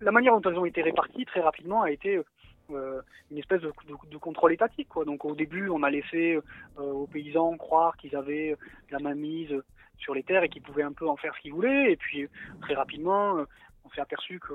[0.00, 2.20] la manière dont elles ont été réparties très rapidement a été
[2.68, 3.72] une espèce de,
[4.18, 4.88] contrôle étatique.
[4.88, 5.04] Quoi.
[5.04, 6.38] Donc au début, on a laissé
[6.76, 8.56] aux paysans croire qu'ils avaient
[8.90, 9.52] la mainmise
[9.98, 11.90] sur les terres et qu'ils pouvaient un peu en faire ce qu'ils voulaient.
[11.90, 12.28] Et puis
[12.60, 13.44] très rapidement,
[13.90, 14.54] on s'est aperçu que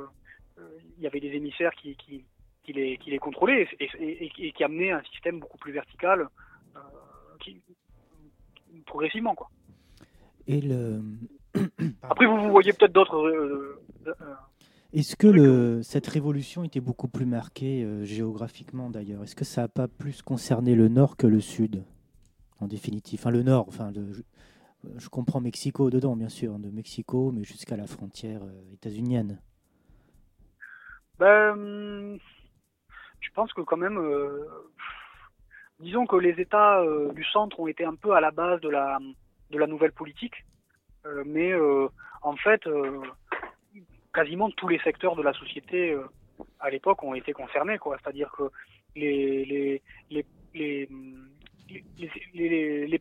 [0.59, 0.61] euh,
[0.99, 2.23] y avait des émissaires qui, qui,
[2.63, 5.73] qui les, qui les contrôlaient et, et- et- et qui amenaient un système beaucoup plus
[5.73, 6.27] vertical,
[6.75, 6.79] euh,
[7.41, 7.61] qui,
[8.85, 9.35] progressivement.
[9.35, 9.49] Quoi.
[10.47, 11.01] Et le...
[12.03, 13.17] Après, vous, vous voyez peut-être d'autres.
[13.17, 13.81] euh,
[14.93, 19.23] Est-ce que le, cette révolution était beaucoup plus marquée euh, géographiquement d'ailleurs?
[19.23, 21.83] Est-ce que ça n'a pas plus concerné le nord que le sud
[22.59, 24.23] En définitive, enfin le nord, enfin le-
[24.97, 29.39] je, comprends Mexico dedans bien sûr, de Mexico, mais jusqu'à la frontière euh, états-unienne.
[31.19, 32.17] Ben, hum,
[33.21, 34.45] je pense que quand même, euh,
[35.79, 38.69] disons que les États euh, du centre ont été un peu à la base de
[38.69, 38.99] la
[39.51, 40.43] de la nouvelle politique,
[41.23, 41.53] mais
[42.23, 42.67] en fait,
[44.11, 45.95] quasiment tous les secteurs de la société
[46.59, 47.97] à l'époque ont été concernés, quoi.
[48.01, 48.49] C'est-à-dire que
[48.95, 51.29] les les les les hum,
[51.69, 52.99] les, les,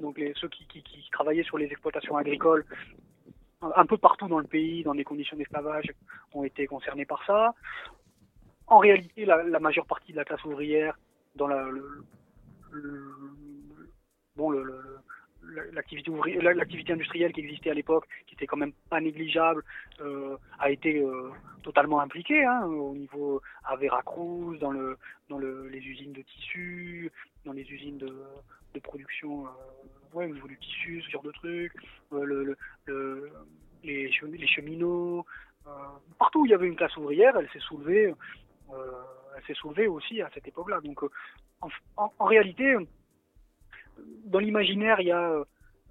[0.00, 2.64] donc ceux qui, travaillaient sur les exploitations agricoles,
[3.60, 5.92] un peu partout dans le pays, dans des conditions d'esclavage,
[6.32, 7.54] ont été concernés par ça.
[8.66, 10.98] En réalité, la, majeure partie de la classe ouvrière,
[11.36, 12.04] dans le,
[14.36, 14.98] bon, le-
[15.72, 19.62] l'activité industrielle qui existait à l'époque, qui était quand même pas négligeable,
[20.00, 21.30] euh, a été euh,
[21.62, 24.72] totalement impliquée hein, au niveau à Veracruz, dans
[25.28, 27.10] dans le, les usines de tissus,
[27.44, 28.12] dans les usines de,
[28.80, 29.50] production, euh,
[30.14, 31.72] ouais, au niveau du tissu, ce genre de trucs,
[32.10, 32.56] le, le-
[32.86, 33.30] le-
[33.84, 35.26] les, chemi- les cheminots,
[36.18, 38.14] partout où il y avait une classe ouvrière, elle s'est soulevée,
[39.36, 40.80] elle s'est soulevée aussi à cette époque-là.
[40.80, 41.00] Donc,
[41.96, 42.74] en, réalité,
[44.24, 45.44] dans l'imaginaire, il y a euh,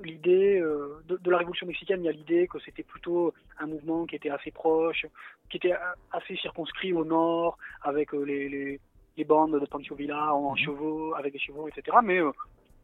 [0.03, 3.67] l'idée euh, de, de la Révolution mexicaine, il y a l'idée que c'était plutôt un
[3.67, 5.05] mouvement qui était assez proche,
[5.49, 5.73] qui était
[6.11, 8.79] assez circonscrit au nord, avec euh, les, les,
[9.17, 11.97] les bandes de Pancho Villa en, en chevaux, avec des chevaux, etc.
[12.03, 12.31] Mais euh,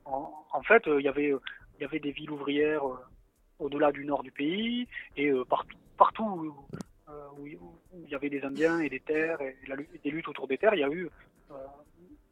[0.06, 1.34] en, en fait, il y avait
[1.80, 2.82] il y avait des villes ouvrières
[3.60, 6.56] au-delà du nord du pays et partout, partout où,
[7.46, 10.74] il y avait des Indiens et des terres et la des luttes autour des terres,
[10.74, 11.08] il y a eu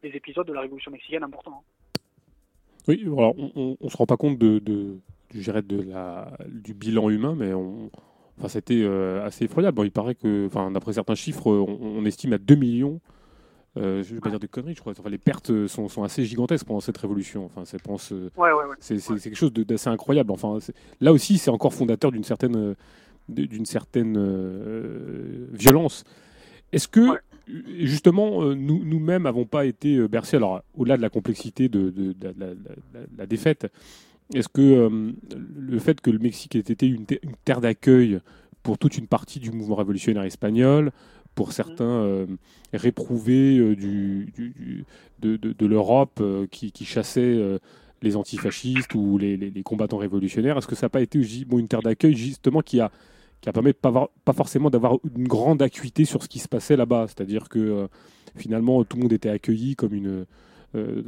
[0.02, 1.62] des épisodes de la Révolution mexicaine importants.
[2.88, 4.98] Oui, alors on, ne se rend pas compte de, de,
[5.34, 7.90] de la, du bilan humain, mais on,
[8.38, 9.74] enfin, c'était euh, assez effroyable.
[9.76, 13.00] Bon, il paraît que, enfin, d'après certains chiffres, on, on estime à 2 millions.
[13.76, 14.92] euh, je ne vais pas dire de conneries, je crois.
[14.98, 17.44] Enfin, les pertes sont, sont assez gigantesques pendant cette révolution.
[17.44, 18.76] Enfin, c'est, pendant ce- Ouais, ouais, ouais.
[18.80, 20.30] c'est, c'est- c'est quelque chose d'assez incroyable.
[20.30, 20.58] Enfin,
[21.00, 22.74] là aussi, c'est encore fondateur d'une certaine, euh,
[23.28, 26.04] d'une certaine euh, violence.
[26.72, 27.18] Est-ce que, Ouais.
[27.46, 31.90] Justement, euh, nous, nous-mêmes n'avons pas été euh, bercés, alors au-delà de la complexité de,
[31.90, 32.54] de- de la, la-
[32.94, 33.66] la- la défaite,
[34.34, 35.12] est-ce que euh,
[35.56, 38.18] le fait que le Mexique ait été une, te- une terre d'accueil
[38.62, 40.90] pour toute une partie du mouvement révolutionnaire espagnol,
[41.36, 42.26] pour certains euh,
[42.72, 44.84] réprouvés euh, du, du- du-
[45.20, 47.58] de, de- de l'Europe qui, qui chassaient euh,
[48.02, 51.58] les antifascistes ou les, les- les combattants révolutionnaires, est-ce que ça n'a pas été bon,
[51.58, 52.90] une terre d'accueil justement qui a,
[53.40, 56.48] qui a permis pas, avoir- pas forcément d'avoir une grande acuité sur ce qui se
[56.48, 57.88] passait là-bas C'est-à-dire que euh,
[58.36, 60.26] finalement tout le monde était accueilli comme une,
[60.74, 61.02] euh,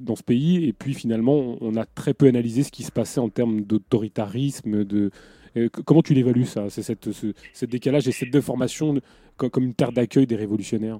[0.00, 3.20] dans ce pays, et puis finalement on, a très peu analysé ce qui se passait
[3.20, 4.84] en termes d'autoritarisme.
[4.84, 5.10] De,
[5.56, 9.02] euh, comment tu l'évalues ça C'est cette, ce, décalage et cette déformation de-
[9.36, 10.98] co- comme une terre d'accueil des révolutionnaires?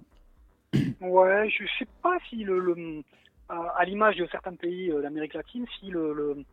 [1.00, 3.02] Ouais, je sais pas si le,
[3.48, 6.44] à l'image de certains pays d'Amérique latine, si le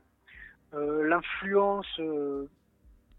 [0.73, 1.87] l'influence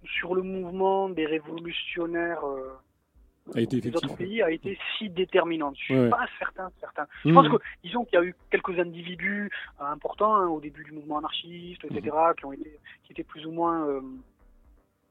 [0.05, 2.73] sur le mouvement des révolutionnaires euh,
[3.55, 5.77] A été des autres pays a été si déterminante.
[5.79, 6.11] Je suis Ouais, ouais.
[6.11, 7.07] pas certain, certain.
[7.25, 7.35] Je Mmh.
[7.35, 10.93] pense que, disons qu'il y a eu quelques individus euh, importants hein, au début du
[10.93, 12.35] mouvement anarchiste, etc., Mmh.
[12.37, 14.01] qui ont été, qui étaient plus ou moins, euh,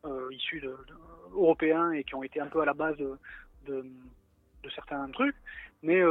[0.06, 3.18] euh, issus de, de- européens et qui ont été un peu à la base de,
[3.68, 3.86] de,
[4.64, 5.36] de certains trucs.
[5.84, 6.02] Mais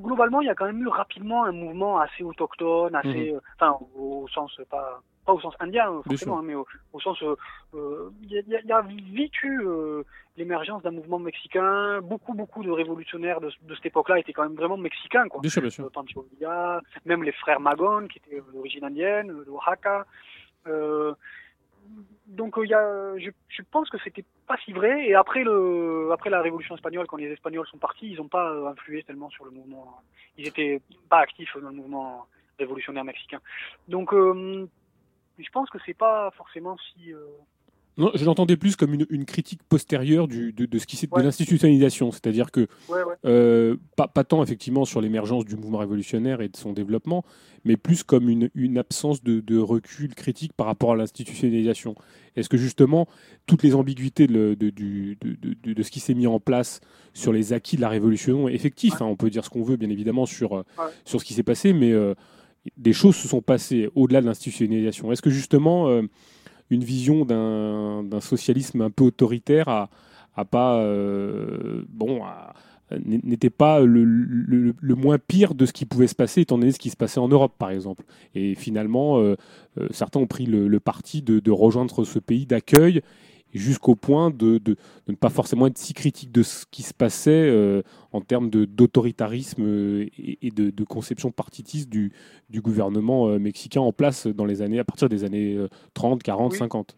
[0.00, 3.78] globalement, il y a quand même eu rapidement un mouvement assez autochtone, assez, euh, enfin,
[3.96, 7.00] au, au sens pas pas au sens indien euh, Bien forcément, hein, mais au, au
[7.00, 7.36] sens, euh,
[7.74, 10.02] euh, il y, a- il y a- il eu euh,
[10.38, 12.00] l'émergence d'un mouvement mexicain.
[12.00, 15.42] Beaucoup, beaucoup de révolutionnaires de, de cette époque-là étaient quand même vraiment mexicains, quoi.
[15.42, 15.84] Bien sûr, bien sûr.
[15.84, 20.06] Euh, Villa, même les frères Magón, qui étaient euh, d'origine indienne, euh, de Oaxaca.
[20.66, 21.12] Euh,
[22.26, 25.06] donc euh, il y a, je, je pense que c'était pas si vrai.
[25.08, 28.50] Et après le, après la Révolution espagnole, quand les Espagnols sont partis, ils n'ont pas
[28.50, 30.00] euh, influé tellement sur le mouvement.
[30.38, 32.26] Ils étaient pas actifs dans le mouvement
[32.58, 33.40] révolutionnaire mexicain.
[33.88, 34.66] Donc euh,
[35.44, 37.12] je pense que c'est pas forcément si.
[37.12, 37.18] euh,
[37.96, 41.06] Non, je l'entendais plus comme une, une critique postérieure du, de, de ce qui s'est
[41.08, 43.14] de l'institutionnalisation, c'est-à-dire que Ouais, ouais.
[43.24, 47.24] euh, pas, pas tant effectivement sur l'émergence du mouvement révolutionnaire et de son développement,
[47.64, 51.94] mais plus comme une, une absence de, de recul critique par rapport à l'institutionnalisation.
[52.36, 53.08] Est-ce que justement
[53.46, 56.80] toutes les ambiguïtés de, de- ce qui s'est mis en place
[57.14, 59.90] sur les acquis de la révolution effectifs, hein, on peut dire ce qu'on veut bien
[59.90, 60.64] évidemment sur,
[61.04, 62.14] sur ce qui s'est passé, mais euh,
[62.76, 65.12] des choses se sont passées au-delà de l'institutionnalisation.
[65.12, 66.02] Est-ce que justement euh,
[66.70, 69.88] une vision d'un socialisme un peu autoritaire a,
[70.44, 72.20] pas euh, bon
[73.04, 76.90] n'était pas le, moins pire de ce qui pouvait se passer étant donné ce qui
[76.90, 78.04] se passait en Europe par exemple?
[78.34, 79.36] Et finalement euh,
[79.90, 83.02] certains ont pris le, parti de rejoindre ce pays d'accueil
[83.54, 84.76] jusqu'au point de, de- de
[85.08, 89.62] ne pas forcément être si critique de ce qui se passait euh, en termes d'autoritarisme
[89.64, 92.12] euh, et, et de, de conception partitiste du,
[92.50, 96.22] du gouvernement euh, mexicain en place dans les années à partir des années euh, 30,
[96.22, 96.58] 40, Oui.
[96.58, 96.96] 50.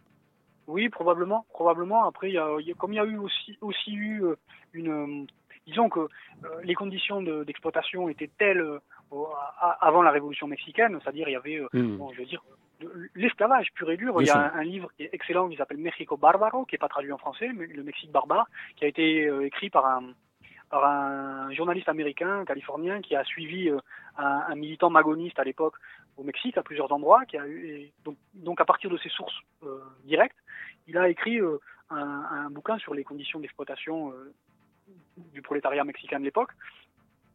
[0.66, 2.04] Oui, probablement, probablement.
[2.04, 4.22] Après, y a, y a- comme il y a eu aussi, aussi eu
[4.72, 5.26] une,
[5.66, 6.06] disons que
[6.62, 8.64] les conditions de- d'exploitation étaient telles
[9.80, 12.42] avant la Révolution mexicaine, c'est-à-dire il y avait, bon, je veux dire,
[13.14, 14.14] l'esclavage pur et dur.
[14.14, 16.74] Bien il y a un, un livre qui est excellent qui s'appelle Mexico Bárbaro, qui
[16.74, 19.86] est pas traduit en français, mais le Mexique barbare, qui a été euh, écrit par
[19.86, 20.14] un
[20.70, 23.78] par un journaliste américain, californien, qui a suivi euh,
[24.16, 25.74] un, un militant magoniste à l'époque
[26.16, 29.34] au Mexique à plusieurs endroits, qui a eu donc, donc à partir de ses sources
[29.64, 30.36] euh, directes,
[30.86, 31.58] il a écrit euh,
[31.90, 31.98] un,
[32.46, 34.14] un bouquin sur les conditions d'exploitation
[35.16, 36.50] du prolétariat mexicain de l'époque.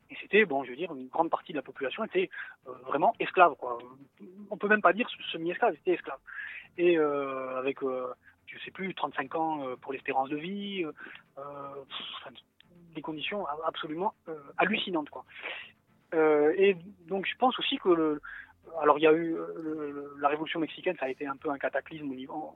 [0.09, 2.30] Et c'était, bon, je veux dire, une grande partie de la population était
[2.67, 3.77] euh, vraiment esclave, quoi.
[4.51, 6.19] On peut même pas dire semi-esclave, c'était esclave.
[6.77, 8.14] Et euh, avec, euh,
[8.48, 10.85] je sais plus, 35 ans euh, pour l'espérance de vie,
[12.93, 14.14] des conditions absolument
[14.58, 15.25] hallucinantes, quoi.
[16.14, 16.77] Et
[17.08, 18.22] donc, je pense aussi que
[18.82, 19.35] alors il y a eu
[20.19, 22.56] la révolution mexicaine, ça a été un peu un cataclysme au niveau,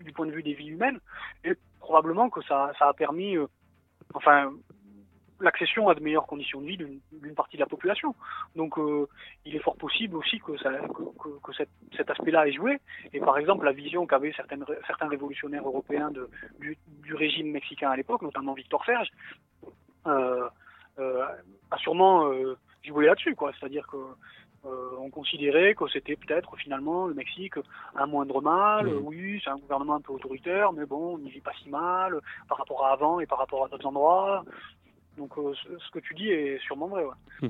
[0.00, 0.98] du point de vue des vies humaines,
[1.44, 3.36] et probablement que ça, ça a permis,
[4.14, 4.50] enfin,
[5.44, 8.14] l'accession à de meilleures conditions de vie d'une partie de la population.
[8.56, 9.06] Donc, euh,
[9.44, 12.80] il est fort possible aussi que, ça, que, que- que cet, cet aspect-là ait joué.
[13.12, 17.96] Et par exemple, la vision qu'avaient certains révolutionnaires européens de, du, du régime mexicain à
[17.96, 19.08] l'époque, notamment Victor Serge,
[20.06, 20.48] euh,
[20.98, 21.24] euh,
[21.70, 22.30] a sûrement
[22.84, 23.52] joué là-dessus, quoi.
[23.58, 23.96] C'est-à-dire que
[24.66, 27.54] euh, on considérait que c'était peut-être finalement le Mexique
[27.96, 28.86] un moindre mal.
[28.88, 31.68] Euh, Oui, c'est un gouvernement un peu autoritaire, mais bon, on n'y vit pas si
[31.68, 34.42] mal par rapport à avant et par rapport à d'autres endroits.
[35.16, 37.04] Donc, euh, ce, que tu dis est sûrement vrai.
[37.04, 37.48] Ouais.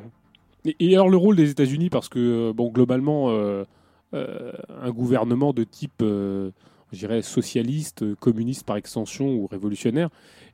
[0.81, 3.65] Et, alors le rôle des États-Unis, parce que euh, globalement, euh,
[4.13, 6.53] un gouvernement de type, je
[6.93, 10.09] dirais, socialiste, communiste par extension ou révolutionnaire,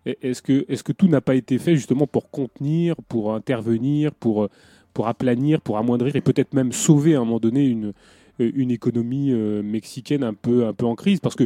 [0.06, 4.48] est-ce que, tout n'a pas été fait justement pour contenir, pour intervenir, pour,
[5.04, 7.92] aplanir, pour amoindrir et peut-être même sauver à un moment donné une,
[8.70, 9.30] économie
[9.62, 11.20] mexicaine un peu, un peu en crise?
[11.20, 11.44] Parce que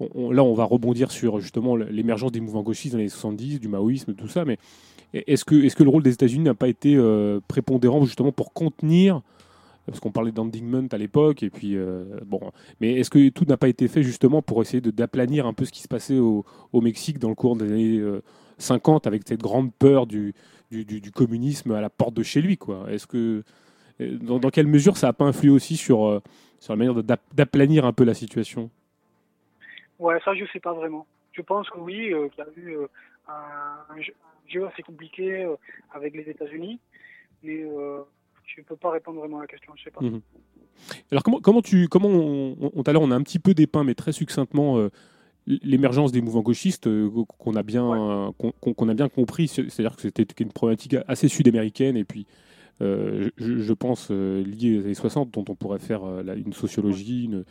[0.00, 3.68] on- là, on va rebondir sur justement l'émergence des mouvements gauchistes dans les 70, du
[3.68, 4.58] maoïsme, tout ça, mais
[5.12, 8.52] est-ce que, est-ce que le rôle des États-Unis n'a pas été euh, prépondérant justement pour
[8.52, 9.22] contenir,
[9.86, 12.40] parce qu'on parlait d'endingment à l'époque, et puis euh, bon,
[12.80, 15.72] mais est-ce que tout n'a pas été fait justement pour essayer d'aplanir un peu ce
[15.72, 18.22] qui se passait au, Mexique dans le cours des années euh,
[18.58, 20.34] 50 avec cette grande peur du,
[21.14, 22.86] communisme à la porte de chez lui, quoi?
[22.90, 23.42] Est-ce que
[24.00, 26.20] euh, dans, quelle mesure ça n'a pas influé aussi sur euh,
[26.58, 27.02] sur la manière
[27.34, 28.70] d'aplanir un peu la situation?
[30.04, 31.06] Ouais, ça, je sais pas vraiment.
[31.32, 32.86] Je pense que oui, euh, qu'il y a eu euh,
[33.28, 35.56] un, jeu, un jeu assez compliqué euh,
[35.92, 36.78] avec les États-Unis,
[37.42, 38.02] mais euh,
[38.44, 39.72] je peux pas répondre vraiment à la question.
[39.76, 40.02] Je sais pas.
[40.02, 40.20] Mhm.
[41.10, 44.12] Alors comment, comment tu comment on, on, on a un petit peu dépeint mais très
[44.12, 44.88] succinctement
[45.46, 47.08] l'émergence des mouvements gauchistes euh,
[47.38, 47.84] qu'on a bien
[48.28, 52.26] euh, qu'on a bien compris c'est- c'est-à-dire que c'était une problématique assez sud-américaine et puis
[52.82, 56.02] euh, je, je pense liée aux années 60 dont on pourrait faire
[56.34, 57.44] une sociologie une,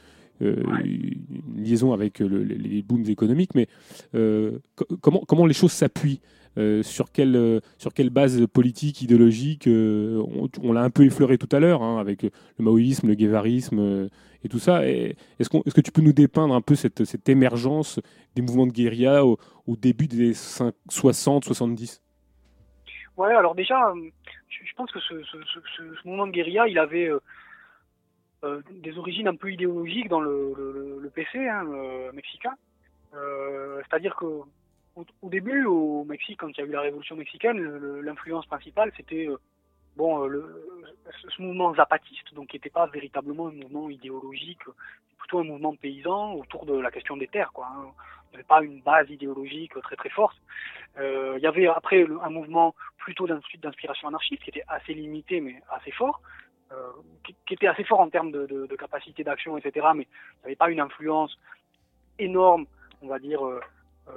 [0.84, 3.68] une liaison avec euh, le- les, booms économiques mais
[4.16, 6.22] euh, co- comment comment les choses s'appuient
[6.60, 11.04] euh, sur, quelle, euh, sur quelle base politique, idéologique euh, On, on l'a un peu
[11.04, 14.08] effleuré tout à l'heure, hein, avec le maoïsme, le guévarisme euh,
[14.44, 14.86] et tout ça.
[14.88, 18.00] Est-ce que tu peux nous dépeindre un peu cette, cette émergence
[18.36, 22.02] des mouvements de guérilla au, au début des 60-70
[23.18, 23.94] Ouais, alors déjà, euh,
[24.50, 27.10] je, je pense que ce, ce, ce, ce- ce mouvement de guérilla, il avait
[28.44, 32.54] euh, des origines un peu idéologiques dans le, PC hein, euh, mexicain.
[33.14, 37.16] Euh, C'est-à-dire que au, au début, au Mexique, quand il y a eu la révolution
[37.16, 37.58] mexicaine,
[38.02, 39.30] l'influence principale, c'était
[39.96, 44.64] bon, ce, mouvement zapatiste, donc qui n'était pas véritablement un mouvement idéologique,
[45.18, 47.52] plutôt un mouvement paysan autour de la question des terres.
[47.54, 47.92] Quoi, hein.
[48.26, 50.38] Il n'y avait pas une base idéologique très très forte.
[50.98, 55.62] Il y avait après un mouvement plutôt d'ins- d'inspiration anarchiste qui était assez limité mais
[55.70, 56.22] assez fort,
[57.24, 59.88] qui, qui était assez fort en termes de, capacité d'action, etc.
[59.95, 61.38] Mais il n'y avait pas une influence
[62.19, 62.66] énorme,
[63.01, 63.61] on va dire, euh,
[64.08, 64.14] euh,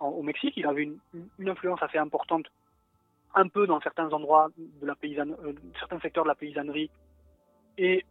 [0.00, 0.54] au Mexique.
[0.56, 2.46] Il avait une, influence assez importante,
[3.34, 6.90] un peu dans certains endroits de la paysanne, euh, certains secteurs de la paysannerie,
[7.78, 8.04] et,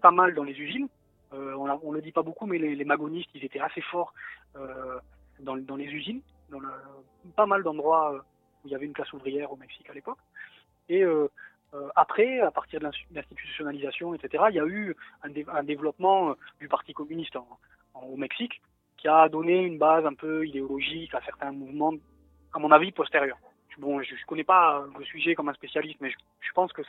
[0.00, 0.88] pas mal dans les usines.
[1.32, 4.14] Euh, on, on le dit pas beaucoup, mais les, les magonistes, ils étaient assez forts
[4.56, 4.98] euh,
[5.40, 6.20] dans, les usines,
[6.50, 6.60] dans
[7.36, 10.18] pas mal d'endroits euh, où il y avait une classe ouvrière au Mexique à l'époque.
[10.88, 11.04] Et
[11.74, 16.30] euh, après, à partir de l'institutionnalisation, etc., il y a eu un, dé- un développement
[16.30, 17.36] euh, du Parti communiste
[17.94, 18.60] au Mexique
[18.96, 21.92] qui a donné une base un peu idéologique à certains mouvements,
[22.54, 23.38] à mon avis, postérieurs.
[23.78, 26.82] Bon, je ne connais pas le sujet comme un spécialiste, mais je, pense que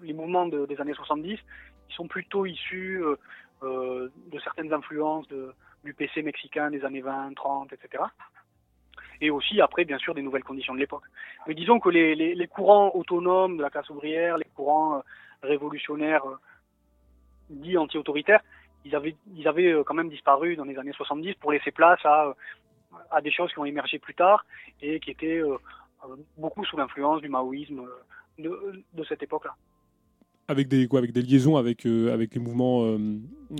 [0.00, 1.38] les mouvements de- des années 70,
[1.88, 3.16] ils sont plutôt issus euh,
[3.64, 5.26] euh, de certaines influences
[5.84, 8.04] du PC mexicain des années 20, 30, etc.
[9.20, 11.04] Et aussi, après, bien sûr, des nouvelles conditions de l'époque.
[11.46, 15.00] Mais disons que les, courants autonomes de la classe ouvrière, les courants euh,
[15.42, 16.36] révolutionnaires euh,
[17.50, 18.40] dits anti-autoritaires,
[18.84, 22.00] ils avaient, ils avaient euh, quand même disparu dans les années 70 pour laisser place
[22.04, 22.34] à,
[23.10, 24.44] à des choses qui ont émergé plus tard
[24.80, 25.42] et qui étaient
[26.36, 27.82] beaucoup sous l'influence du maoïsme
[28.38, 29.54] de, cette époque-là.
[30.48, 32.96] avec des, quoi, avec des liaisons avec, avec les mouvements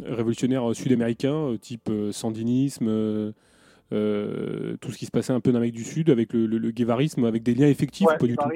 [0.04, 3.32] révolutionnaires sud-américains, type sandinisme,
[3.92, 6.58] euh, tout ce qui se passait un peu en Amérique du Sud, avec le, le,
[6.58, 8.48] le guévarisme, avec des liens effectifs Ouais, ou pas du tout.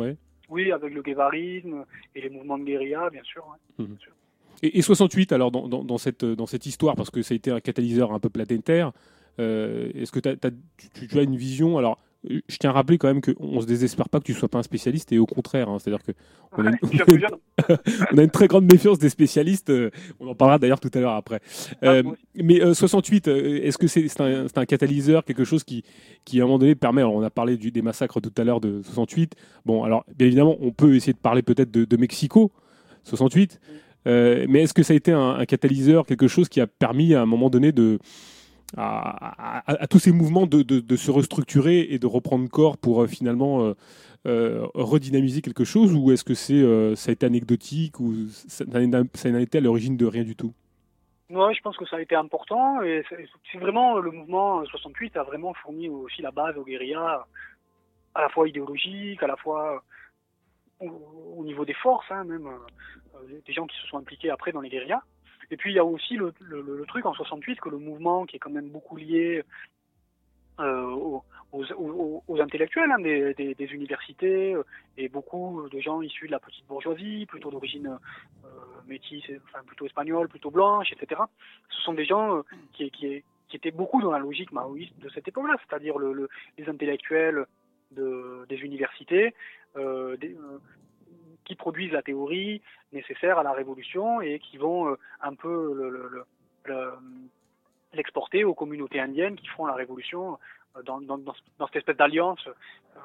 [0.00, 0.16] Ouais.
[0.50, 1.84] Oui, avec le guévarisme
[2.14, 3.44] et les mouvements de guérilla, bien sûr.
[3.78, 3.86] ouais.
[4.62, 7.36] Et, et 68, alors, dans, dans, dans cette, dans cette histoire, parce que ça a
[7.36, 8.92] été un catalyseur un peu planétaire,
[9.38, 13.20] euh, est-ce que tu, tu as une vision Alors, je tiens à rappeler quand même
[13.20, 15.68] qu'on ne se désespère pas que tu ne sois pas un spécialiste, et au contraire,
[15.68, 16.12] hein, c'est-à-dire que
[16.56, 16.76] on a, une,
[18.12, 21.14] on a très grande méfiance des spécialistes, euh, on en parlera d'ailleurs tout à l'heure
[21.14, 21.40] après.
[21.84, 25.84] Euh, moi mais euh, 68, euh, est-ce que c'est un, catalyseur, quelque chose qui,
[26.24, 28.44] qui à un moment donné permet, alors on a parlé du, des massacres tout à
[28.44, 29.34] l'heure de 68,
[29.66, 32.52] bon alors bien évidemment on peut essayer de parler peut-être de, de Mexico,
[33.04, 33.60] 68,
[34.06, 37.14] euh, mais est-ce que ça a été un, un catalyseur, quelque chose qui a permis
[37.14, 37.98] à un moment donné de,
[38.76, 43.74] à, tous ces mouvements de, se restructurer et de reprendre corps pour euh, finalement euh,
[44.26, 46.62] euh, redynamiser quelque chose ou est-ce que c'est
[46.96, 50.52] ça a été anecdotique ou ça n'a été à l'origine de rien du tout?
[51.30, 53.04] Ouais, je pense que ça a été important et
[53.52, 57.26] c'est vraiment le mouvement 68 a vraiment fourni aussi la base aux guérillas,
[58.14, 59.82] à la fois idéologique, à la fois
[60.80, 62.48] au, au niveau des forces, hein, même
[63.46, 65.02] des gens qui se sont impliqués après dans les guérillas.
[65.50, 66.32] Et puis il y a aussi le,
[66.86, 69.42] truc en 68 que le mouvement qui est quand même beaucoup lié
[70.60, 71.20] euh,
[71.52, 74.64] aux, intellectuels hein, des, universités euh,
[74.96, 77.98] et beaucoup de gens issus de la petite bourgeoisie, plutôt d'origine
[78.44, 78.48] euh,
[78.86, 79.30] métisse,
[79.66, 81.22] plutôt espagnole, plutôt blanche, etc.
[81.70, 85.56] Ce sont des gens euh, qui, étaient beaucoup dans la logique maoïste de cette époque-là,
[85.66, 86.28] c'est-à-dire le, le-
[86.58, 87.46] les intellectuels
[87.92, 89.34] de, des universités
[91.48, 92.60] qui produisent la théorie
[92.92, 96.26] nécessaire à la révolution et qui vont euh, un peu le- le- le-
[96.66, 96.92] le-
[97.94, 100.38] l'exporter aux communautés indiennes qui font la révolution
[100.76, 101.00] euh, dans,
[101.66, 103.00] cette espèce d'alliance euh,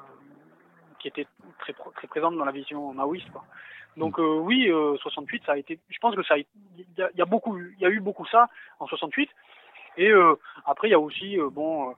[1.00, 1.26] qui était
[1.58, 1.72] très,
[2.06, 3.26] présente dans la vision maoïste.
[3.96, 5.78] Donc oui, euh, 68, ça a été.
[5.88, 6.46] Je pense que ça, y
[6.98, 8.48] a, beaucoup, y a eu beaucoup ça
[8.80, 9.30] en 68.
[9.96, 10.10] Et
[10.66, 11.94] après, il y a aussi bon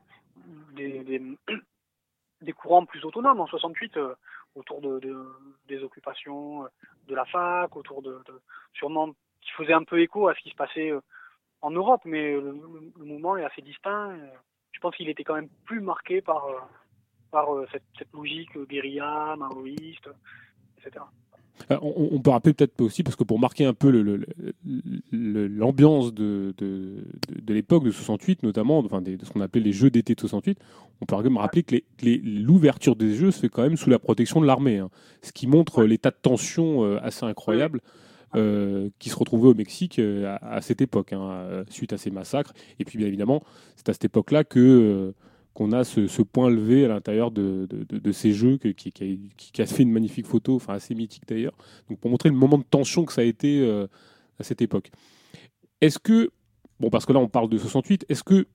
[0.75, 4.15] des, courants plus autonomes en 68 euh,
[4.57, 5.27] autour de, de-
[5.69, 6.69] des occupations euh,
[7.09, 8.23] de la fac, autour de,
[8.75, 11.01] sûrement qui faisaient un peu écho à ce qui se passait euh,
[11.63, 12.53] en Europe, mais le,
[12.97, 14.11] le- mouvement est assez distinct.
[14.13, 14.27] Euh,
[14.73, 16.43] Je pense qu'il était quand même plus marqué par
[17.33, 20.09] par cette, cette logique guérilla, maoïste,
[20.79, 21.05] etc.
[21.71, 23.91] Euh, on, on peut rappeler peut-être aussi, parce que pour marquer un peu
[25.13, 29.73] l'ambiance de, de, de- de l'époque de 68, notamment, enfin de ce qu'on appelait les
[29.73, 30.59] Jeux d'été de 68,
[31.01, 31.77] on peut quand même rappeler que
[32.25, 34.91] l'ouverture des Jeux se fait quand même sous la protection de l'armée, hein.
[35.23, 37.81] ce qui montre l'état de tension euh, assez incroyable.
[38.35, 42.53] euh, qui se retrouvait au Mexique à, à cette époque, hein, suite à ces massacres.
[42.79, 43.43] Et puis, bien évidemment,
[43.77, 45.13] c'est à cette époque-là que, euh,
[45.57, 47.67] qu'on a ce, point levé à l'intérieur de,
[48.13, 48.93] ces jeux qui,
[49.59, 51.57] a, fait une magnifique photo, enfin assez mythique d'ailleurs.
[51.89, 53.87] Donc pour montrer le moment de tension que ça a été euh,
[54.39, 54.91] à cette époque.
[55.81, 56.31] Est-ce que,
[56.79, 58.47] bon parce que là on parle de 68, est-ce que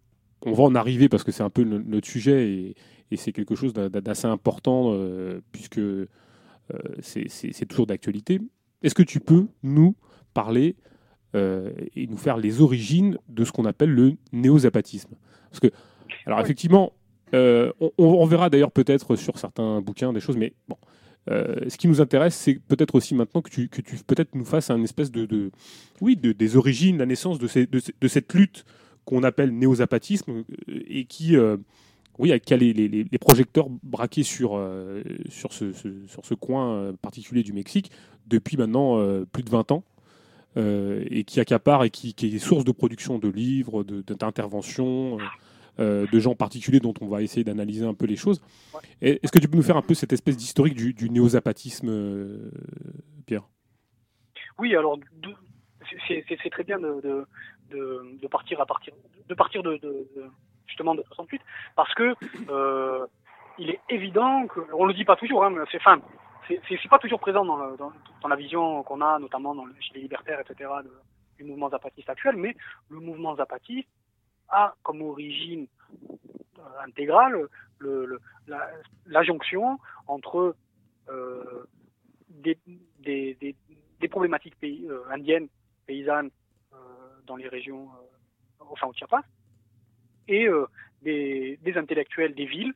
[0.46, 2.76] on va en arriver parce que c'est un peu no- notre sujet et,
[3.18, 6.06] c'est quelque chose d'a- d'assez important euh, puisque euh,
[7.02, 8.40] c'est- toujours d'actualité.
[8.84, 9.96] Est-ce que tu peux nous
[10.36, 10.76] parler
[11.34, 15.16] et nous faire les origines de ce qu'on appelle le néo-zapatisme
[15.50, 15.70] Parce que,
[16.26, 16.94] alors effectivement,
[17.34, 20.78] euh, on, on verra d'ailleurs peut-être sur certains bouquins des choses, mais bon.
[21.30, 24.46] euh, ce qui nous intéresse, c'est peut-être aussi maintenant que tu, que tu peut-être nous
[24.46, 25.52] fasses un espèce de, de-
[26.02, 28.66] oui, de- des origines, la naissance de, ces- de, ces- de cette lutte
[29.06, 30.44] qu'on appelle néo-zapatisme euh,
[30.88, 31.58] et qui, euh,
[32.20, 36.26] oui, qui a les, les- les- les projecteurs braqués sur, euh, sur, ce, ce- sur
[36.26, 37.92] ce coin particulier du Mexique
[38.28, 38.98] depuis maintenant
[39.32, 39.84] plus de 20 ans
[40.58, 45.18] et qui accapare et qui, qui est source de production de livres, d'interventions,
[45.80, 48.42] euh, de gens particuliers dont on va essayer d'analyser un peu les choses.
[49.02, 52.52] Est-ce que tu peux nous faire un peu cette espèce d'historique du, néo-zapatisme, euh,
[53.26, 53.44] Pierre?
[54.60, 55.00] Oui, alors
[56.08, 57.26] c'est- très bien de,
[58.30, 58.94] partir à partir
[59.28, 59.80] de partir de,
[60.68, 61.42] justement de 68
[61.76, 62.16] parce que
[62.50, 63.06] euh,
[63.58, 66.02] il est évident que on le dit pas toujours, hein, c'est fin.
[66.48, 70.70] C'est pas toujours présent dans, la vision qu'on a, notamment chez les libertaires, etc.
[71.38, 72.58] du mouvement zapatiste actuel, mais
[72.90, 73.88] le mouvement zapatiste
[74.52, 75.68] a comme origine
[76.84, 77.48] intégrale
[77.80, 80.56] le, la, jonction entre
[81.10, 81.66] euh,
[82.30, 82.58] des,
[84.10, 85.48] problématiques pays, euh, indiennes,
[85.86, 86.30] paysannes
[86.74, 86.78] euh,
[87.26, 87.90] dans les régions,
[88.60, 89.22] enfin au Chiapas,
[90.28, 90.48] et
[91.02, 92.74] des, intellectuels des villes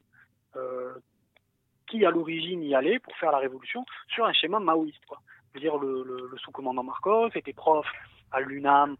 [1.88, 5.06] qui à l'origine y allaient pour faire la révolution sur un schéma maoïste.
[5.06, 5.22] Quoi.
[5.50, 7.86] Je veux dire, le, le, le sous-commandant Marcos était prof
[8.32, 8.98] à l'UNAM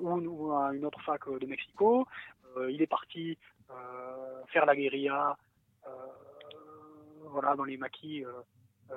[0.00, 2.06] ou, ou à une autre fac de Mexico.
[2.56, 3.38] Euh, il est parti
[3.70, 5.36] euh, faire la guérilla
[5.86, 5.90] euh,
[7.30, 8.30] voilà, dans les maquis euh,
[8.90, 8.94] euh,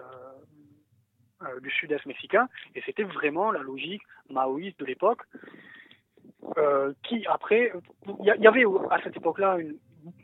[1.44, 5.22] euh, du sud-est mexicain, et c'était vraiment la logique maoïste de l'époque,
[6.58, 7.74] euh, qui après,
[8.20, 9.58] il y, avait à cette époque-là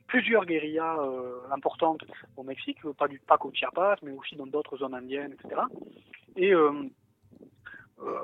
[0.08, 2.04] plusieurs guérillas euh, importantes
[2.38, 5.62] au Mexique, pas, du, pas qu'au Chiapas, mais aussi dans d'autres zones indiennes, etc.
[6.36, 6.90] Et euh, euh,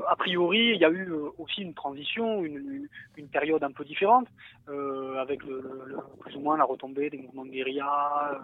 [0.08, 2.88] a priori, il y a eu euh, aussi une transition, une,
[3.32, 4.28] période un peu différente,
[4.70, 5.42] euh, avec
[6.20, 8.40] plus ou moins la retombée des mouvements de guérilla, euh,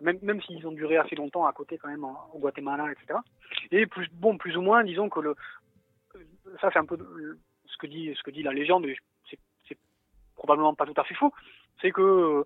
[0.00, 3.18] même, même s'ils ont duré assez longtemps à côté quand même au Guatemala, etc.
[3.70, 5.36] Et plus, bon, plus ou moins, disons que le,
[6.60, 6.96] ça c'est un peu
[7.66, 8.86] ce que dit, ce que dit la légende,
[9.30, 9.38] c'est,
[9.68, 9.78] c'est
[10.34, 11.32] probablement pas tout à fait faux,
[11.80, 12.44] c'est que euh,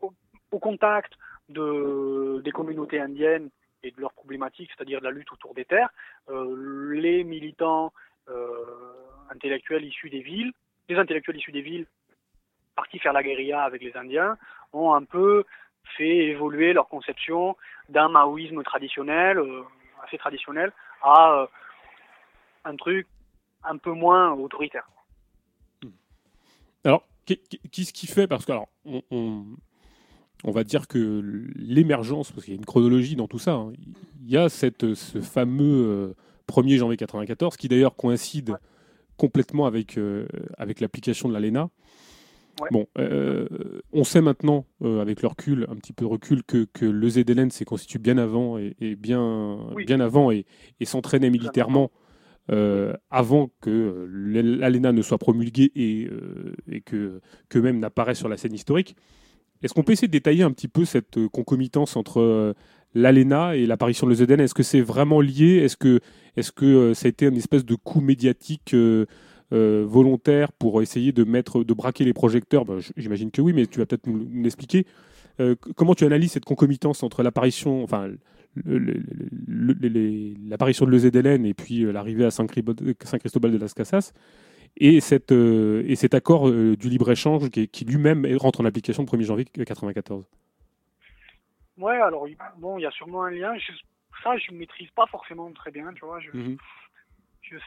[0.00, 1.12] au, contact
[1.48, 3.50] de, des communautés indiennes
[3.84, 5.90] et de leurs problématiques, c'est-à-dire de la lutte autour des terres,
[6.30, 7.92] euh, les militants
[8.28, 8.92] euh,
[9.30, 10.52] intellectuels issus des villes,
[10.88, 11.86] les intellectuels issus des villes
[12.74, 14.36] partis faire la guérilla avec les Indiens,
[14.72, 15.44] ont un peu
[15.96, 17.56] fait évoluer leur conception
[17.88, 19.62] d'un maoïsme traditionnel, euh,
[20.02, 20.72] assez traditionnel,
[21.02, 21.46] à
[22.64, 23.06] un truc
[23.62, 24.88] un peu moins autoritaire.
[26.84, 29.44] Alors, qu'est- qu'est-ce qui fait Parce que, alors, on-
[30.44, 31.22] on va dire que
[31.56, 33.72] l'émergence, parce qu'il y a une chronologie dans tout ça, hein,
[34.22, 36.14] il y a cette, ce fameux euh,
[36.48, 38.56] 1er janvier 94, qui d'ailleurs coïncide
[39.16, 40.26] complètement avec, euh,
[40.58, 41.70] avec l'application de l'ALENA.
[42.60, 42.68] Ouais.
[42.70, 43.46] Bon, euh,
[43.92, 47.08] on sait maintenant, euh, avec le recul, un petit peu de recul, que, que le
[47.08, 49.84] ZLN s'est constitué bien avant et, et bien, Oui.
[49.84, 50.46] bien avant et,
[50.78, 51.90] et s'entraînait militairement
[52.50, 58.18] euh, avant que euh, l'ALENA ne soit promulguée et, euh, et que, que même n'apparaisse
[58.18, 58.96] sur la scène historique.
[59.64, 62.52] Est-ce qu'on peut essayer de détailler un petit peu cette euh, concomitance entre euh,
[62.94, 65.56] l'ALENA et l'apparition de l'EZN Est-ce que c'est vraiment lié?
[65.64, 66.00] Est-ce que,
[66.62, 68.76] euh, ça a été une espèce de coup médiatique
[69.50, 72.66] volontaire pour essayer de mettre, de braquer les projecteurs?
[72.66, 74.84] Ben, J'imagine que oui, mais tu vas peut-être nous, l'expliquer.
[75.76, 78.08] Comment tu analyses cette concomitance entre l'apparition, enfin,
[78.66, 84.12] l'apparition de l'EZLN et puis l'arrivée à Saint Cribo- Saint Cristobal de las Casas?
[84.76, 89.02] Et, cette, euh, et cet accord euh, du libre-échange qui, qui lui-même rentre en application
[89.02, 90.24] le 1er janvier 1994
[91.78, 93.56] Ouais, alors il- bon, il y a sûrement un lien.
[93.58, 93.72] Je-
[94.22, 96.20] ça, je maîtrise pas forcément très bien, tu vois.
[96.20, 96.30] Je,
[97.42, 97.58] tu-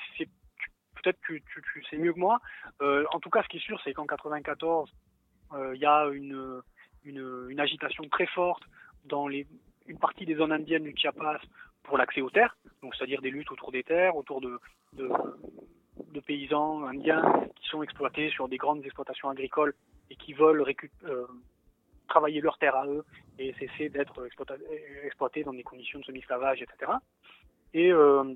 [0.96, 2.40] peut-être que tu, tu sais mieux que moi.
[2.82, 4.90] Euh, en tout cas, ce qui est sûr, c'est qu'en 94,
[5.54, 6.62] euh, il y a une,
[7.04, 8.64] une, une agitation très forte
[9.06, 9.46] dans les,
[9.88, 11.40] une partie des zones indiennes du Chiapas
[11.84, 14.60] pour l'accès aux terres, donc c'est-à-dire des luttes autour des terres, autour de,
[14.94, 15.10] de,
[16.14, 17.22] de paysans indiens
[17.56, 19.74] qui sont exploités sur des grandes exploitations agricoles
[20.10, 20.64] et qui veulent
[21.04, 21.26] euh,
[22.08, 23.04] travailler leurs terres à eux
[23.40, 24.26] et cesser d'être
[25.06, 26.92] exploités dans des conditions de semi-esclavage, etc.
[27.74, 28.34] Et, euh,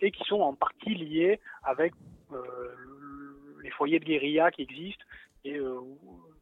[0.00, 1.92] et qui sont en partie liés avec
[2.32, 2.42] euh,
[2.76, 5.04] le- les foyers de guérilla qui existent
[5.44, 5.58] et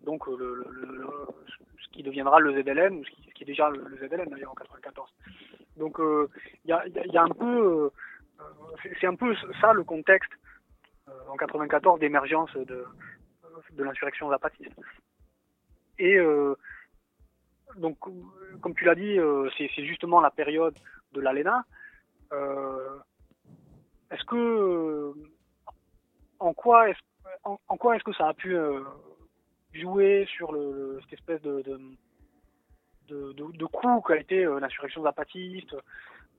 [0.03, 1.27] donc le- le-
[2.03, 5.09] deviendra le ZLN, ou ce qui, ce qui est déjà le, ZLN d'ailleurs en 94.
[5.77, 7.91] Donc il y, a, un peu,
[8.83, 10.33] c'est- c'est un peu ça le contexte
[11.09, 12.85] euh, en 94 d'émergence de,
[13.73, 14.73] de l'insurrection zapatiste.
[15.99, 16.55] Et euh,
[17.77, 20.77] donc, euh, comme tu l'as dit, euh, c'est justement la période
[21.13, 21.65] de l'ALENA.
[22.33, 22.99] Euh,
[24.11, 25.13] est-ce que, euh,
[26.39, 26.99] en quoi est-ce
[27.45, 28.81] en, quoi est-ce que ça a pu euh,
[29.73, 31.81] jouer sur le, cette espèce de, de,
[33.09, 35.75] de, de- coup qu'a été euh, l'insurrection zapatiste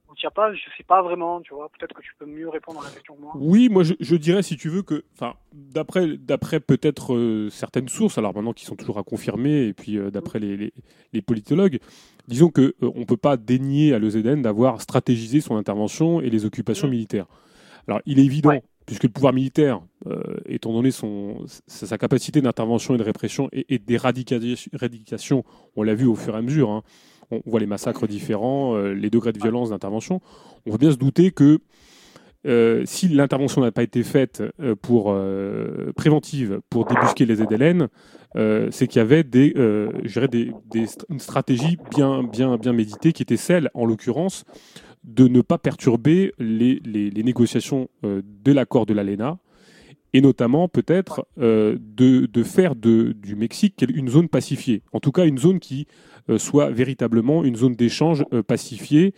[0.09, 1.69] au Chiapas Je sais pas vraiment, tu vois.
[1.69, 3.33] Peut-être que tu peux mieux répondre à la question que moi.
[3.35, 7.89] Oui, moi je, je dirais, si tu veux, que, enfin, d'après, d'après peut-être euh, certaines
[7.89, 10.73] sources, alors maintenant qui sont toujours à confirmer, et puis euh, d'après les, les,
[11.13, 11.79] les politologues,
[12.27, 16.45] disons que euh, on peut pas dénier à l'EZN d'avoir stratégisé son intervention et les
[16.45, 16.91] occupations Mm.
[16.91, 17.25] militaires.
[17.87, 18.63] Alors, il est évident, Ouais.
[18.87, 23.47] puisque le pouvoir militaire, euh, étant donné son, sa, sa capacité d'intervention et de répression
[23.51, 25.43] et, et d'éradication,
[25.75, 26.83] on l'a vu au fur et à mesure, hein,
[27.31, 30.21] on voit les massacres différents, euh, les degrés de violence d'intervention,
[30.65, 31.59] on peut bien se douter que
[32.45, 37.87] euh, si l'intervention n'a pas été faite euh, pour euh, préventive pour débusquer les ZLN,
[38.69, 43.69] c'est qu'il y avait des, des, une stratégie bien, bien, bien méditée qui était celle,
[43.73, 44.43] en l'occurrence,
[45.05, 49.37] de ne pas perturber les, les- les négociations de l'accord de l'ALENA
[50.15, 55.11] et notamment peut-être euh, de, de faire de, du Mexique une zone pacifiée, en tout
[55.11, 55.87] cas une zone qui
[56.29, 59.13] euh, soit véritablement une zone d'échange euh, pacifiée.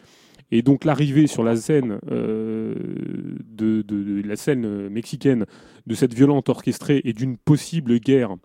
[0.50, 3.84] Et donc l'arrivée sur la scène de,
[4.26, 5.46] la scène mexicaine
[5.86, 8.38] de cette violente orchestrée et d'une possible guerre,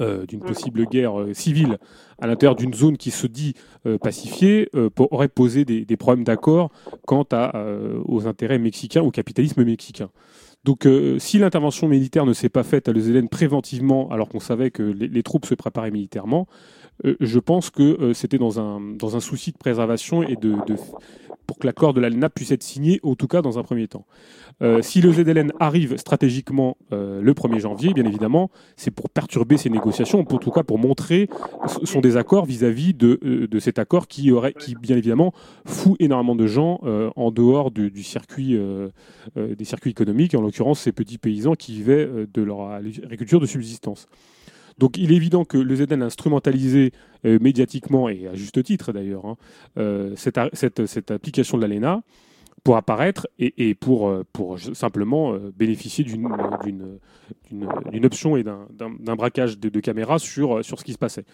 [0.00, 1.78] euh, d'une possible guerre euh, civile
[2.20, 3.54] à l'intérieur d'une zone qui se dit
[3.86, 6.70] euh, pacifiée, aurait posé des, des problèmes d'accord
[7.06, 7.52] quant à,
[8.04, 10.10] aux intérêts mexicains, au capitalisme mexicain.
[10.66, 14.72] Donc, euh, si l'intervention militaire ne s'est pas faite à l'EZN préventivement, alors qu'on savait
[14.72, 16.48] que les, troupes se préparaient militairement,
[17.04, 20.56] je pense que euh, c'était dans un, dans un souci de préservation et de,
[21.46, 24.06] pour que l'accord de l'ALNA puisse être signé, en tout cas dans un premier temps.
[24.62, 29.56] Euh, si le ZLN arrive stratégiquement euh, le 1er janvier, bien évidemment, c'est pour perturber
[29.56, 31.28] ces négociations, en tout cas pour montrer
[31.84, 35.32] son désaccord vis-à-vis de, euh, de cet accord qui, aurait, qui, bien évidemment,
[35.66, 38.88] fout énormément de gens euh, en dehors du, du circuit, euh,
[39.36, 43.40] euh, des circuits économiques, en l'occurrence ces petits paysans qui vivaient euh, de leur agriculture
[43.40, 44.08] de subsistance.
[44.78, 46.92] Donc il est évident que le ZN a instrumentalisé
[47.24, 49.36] euh, médiatiquement, et à juste titre d'ailleurs, hein,
[49.78, 52.02] euh, cette, application de l'ALENA
[52.62, 54.24] pour apparaître et, pour, euh,
[54.74, 56.26] simplement bénéficier d'une
[58.04, 61.24] option et d'un- braquage de, de caméras sur, ce qui se passait.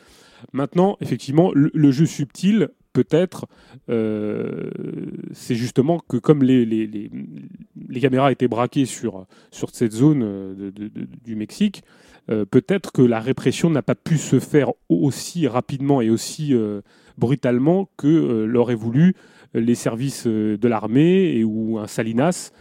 [0.53, 3.47] Maintenant, effectivement, le jeu subtil, peut-être,
[3.89, 4.71] euh,
[5.33, 10.71] c'est justement que comme les, les, les, caméras étaient braquées sur, sur cette zone euh,
[11.25, 11.83] du Mexique,
[12.31, 16.55] euh, peut-être que la répression n'a pas pu se faire aussi rapidement et aussi
[17.19, 19.15] brutalement que l'auraient voulu
[19.55, 22.53] les services de l'armée et ou un Salinas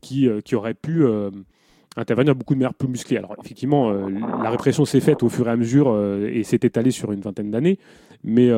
[0.00, 1.04] qui, qui aurait pu
[1.96, 3.18] intervenir beaucoup de manière plus musclée.
[3.18, 7.12] Alors effectivement, la répression s'est faite au fur et à mesure et s'est étalée sur
[7.12, 7.78] une vingtaine d'années,
[8.24, 8.50] mais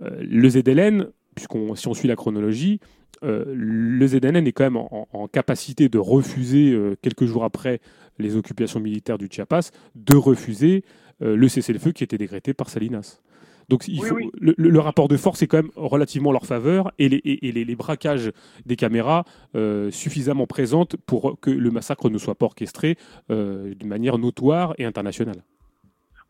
[0.00, 2.80] le ZLN, puisqu'on si on suit la chronologie,
[3.22, 7.80] euh, le ZLN est quand même en, en capacité de refuser, euh, quelques jours après
[8.18, 10.84] les occupations militaires du Chiapas, de refuser
[11.22, 13.20] euh, le cessez-le-feu qui était décrété par Salinas.
[13.68, 14.30] Donc il Oui, faut- oui.
[14.40, 17.52] Le, rapport de force est quand même relativement en leur faveur et les, et- et
[17.52, 18.32] les- les braquages
[18.66, 22.96] des caméras euh, suffisamment présentes pour que le massacre ne soit pas orchestré
[23.30, 25.44] euh, d'une manière notoire et internationale.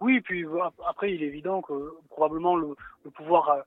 [0.01, 0.45] Oui, puis
[0.87, 3.61] après, il est évident que probablement le, le pouvoir euh,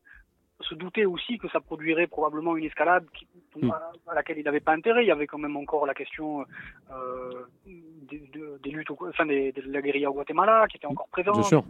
[0.61, 3.69] se doutait aussi que ça produirait probablement une escalade qui- Mm.
[3.69, 5.03] à, à laquelle il n'avait pas intérêt.
[5.03, 6.43] Il y avait quand même encore la question
[6.91, 10.87] euh, des, de- des luttes, au- enfin des, de la guérilla au Guatemala qui était
[10.87, 11.63] encore présente, Bien sûr.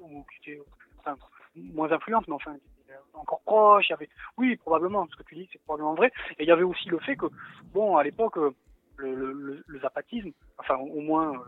[0.00, 0.60] ou qui était
[0.98, 1.14] enfin,
[1.54, 2.56] moins influente, mais enfin
[3.14, 3.86] encore proche.
[3.88, 6.10] Il y avait, oui, probablement, ce que tu dis, c'est probablement vrai.
[6.38, 7.26] Et il y avait aussi le fait que,
[7.72, 8.52] bon, à l'époque, le,
[8.96, 11.38] le, le- le zapatisme, enfin au moins euh,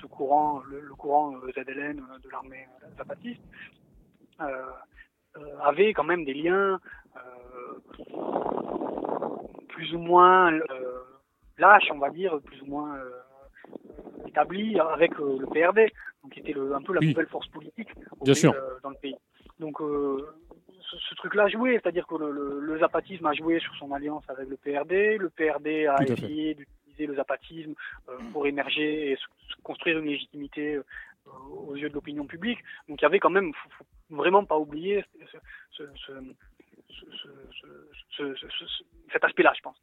[0.00, 3.40] ce courant, le, le courant euh, ZLN euh, de l'armée euh, zapatiste,
[5.60, 6.80] avait quand même des liens
[9.68, 10.50] plus ou moins
[11.58, 12.98] lâches, on va dire, plus ou moins
[14.26, 17.08] établis avec le PRD, donc qui était le- un peu la Oui.
[17.08, 17.88] nouvelle force politique
[18.20, 18.54] au Bien pays, sûr.
[18.82, 19.16] dans le pays.
[19.58, 23.74] Donc ce, ce truc-là a joué, c'est-à-dire que le, le- le zapatisme a joué sur
[23.76, 26.56] son alliance avec le PRD, le PRD a essayé
[26.98, 27.74] le zapatisme
[28.08, 29.22] euh, pour émerger et se,
[29.62, 30.82] construire une légitimité euh,
[31.68, 32.58] aux yeux de l'opinion publique.
[32.88, 35.36] Donc il y avait quand même, faut, faut vraiment pas oublier ce,
[35.76, 36.12] ce, ce, ce-
[36.90, 37.26] ce-
[38.16, 39.76] ce- ce- ce- ce- cet aspect-là, je pense.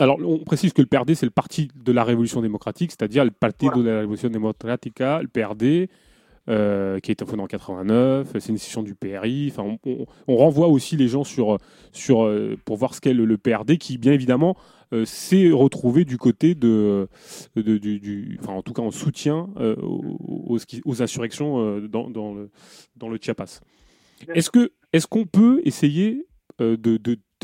[0.00, 3.30] Alors, on précise que le PRD, c'est le parti de la Révolution démocratique, c'est-à-dire le
[3.30, 3.80] parti Voilà.
[3.82, 5.88] de la Révolution démocratique, le PRD,
[6.48, 8.28] euh, qui a été fondée en 89.
[8.38, 9.50] C'est une session du PRI.
[9.52, 11.58] Enfin, on, on- on renvoie aussi les gens sur,
[11.92, 16.04] sur, euh, pour voir ce qu'est le, le PRD, qui bien évidemment euh, s'est retrouvé
[16.04, 17.08] du côté de,
[17.56, 23.60] du, en tout cas en soutien euh, aux, insurrections euh, dans, le, Chiapas.
[24.28, 26.26] Est-ce que est-ce qu'on peut essayer
[26.60, 26.96] euh, de,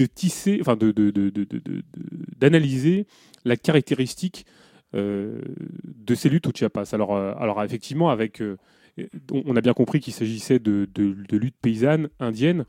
[0.07, 0.79] tisser, enfin
[2.39, 3.07] d'analyser
[3.45, 4.47] la caractéristique
[4.95, 5.41] euh,
[5.85, 6.91] de ces luttes au Chiapas?
[6.93, 8.57] Alors, euh, alors effectivement, avec, euh,
[9.33, 10.87] on a bien compris qu'il s'agissait de
[11.33, 12.67] luttes paysannes indiennes.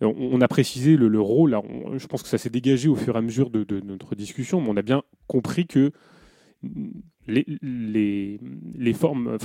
[0.00, 1.58] On, a précisé le, le rôle.
[1.96, 4.68] je pense que ça s'est dégagé au fur et à mesure de, notre discussion, mais
[4.70, 5.92] on a bien compris que
[7.26, 9.36] les, formes,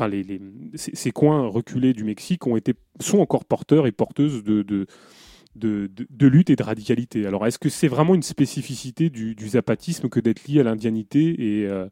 [0.75, 4.87] ces, coins reculés du Mexique ont été, sont encore porteurs et porteuses de,
[6.21, 7.25] lutte et de radicalité.
[7.25, 11.61] Alors, est-ce que c'est vraiment une spécificité du, du zapatisme que d'être lié à l'indianité
[11.61, 11.87] et, euh,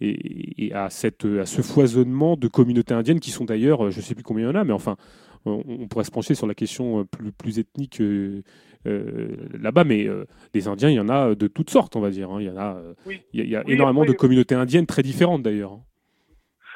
[0.00, 3.98] et, et à, cette, à ce foisonnement de communautés indiennes qui sont d'ailleurs, euh, je
[3.98, 4.96] ne sais plus combien il y en a, mais enfin,
[5.44, 8.42] on, on pourrait se pencher sur la question euh, plus, plus ethnique euh,
[8.86, 12.10] euh, là-bas, mais euh, les Indiens, il y en a de toutes sortes, on va
[12.10, 12.30] dire.
[12.30, 12.40] hein.
[12.40, 13.20] Il y en a, Oui.
[13.32, 15.72] il y a, il y a Oui, énormément après- de communautés indiennes très différentes d'ailleurs.
[15.72, 15.82] hein.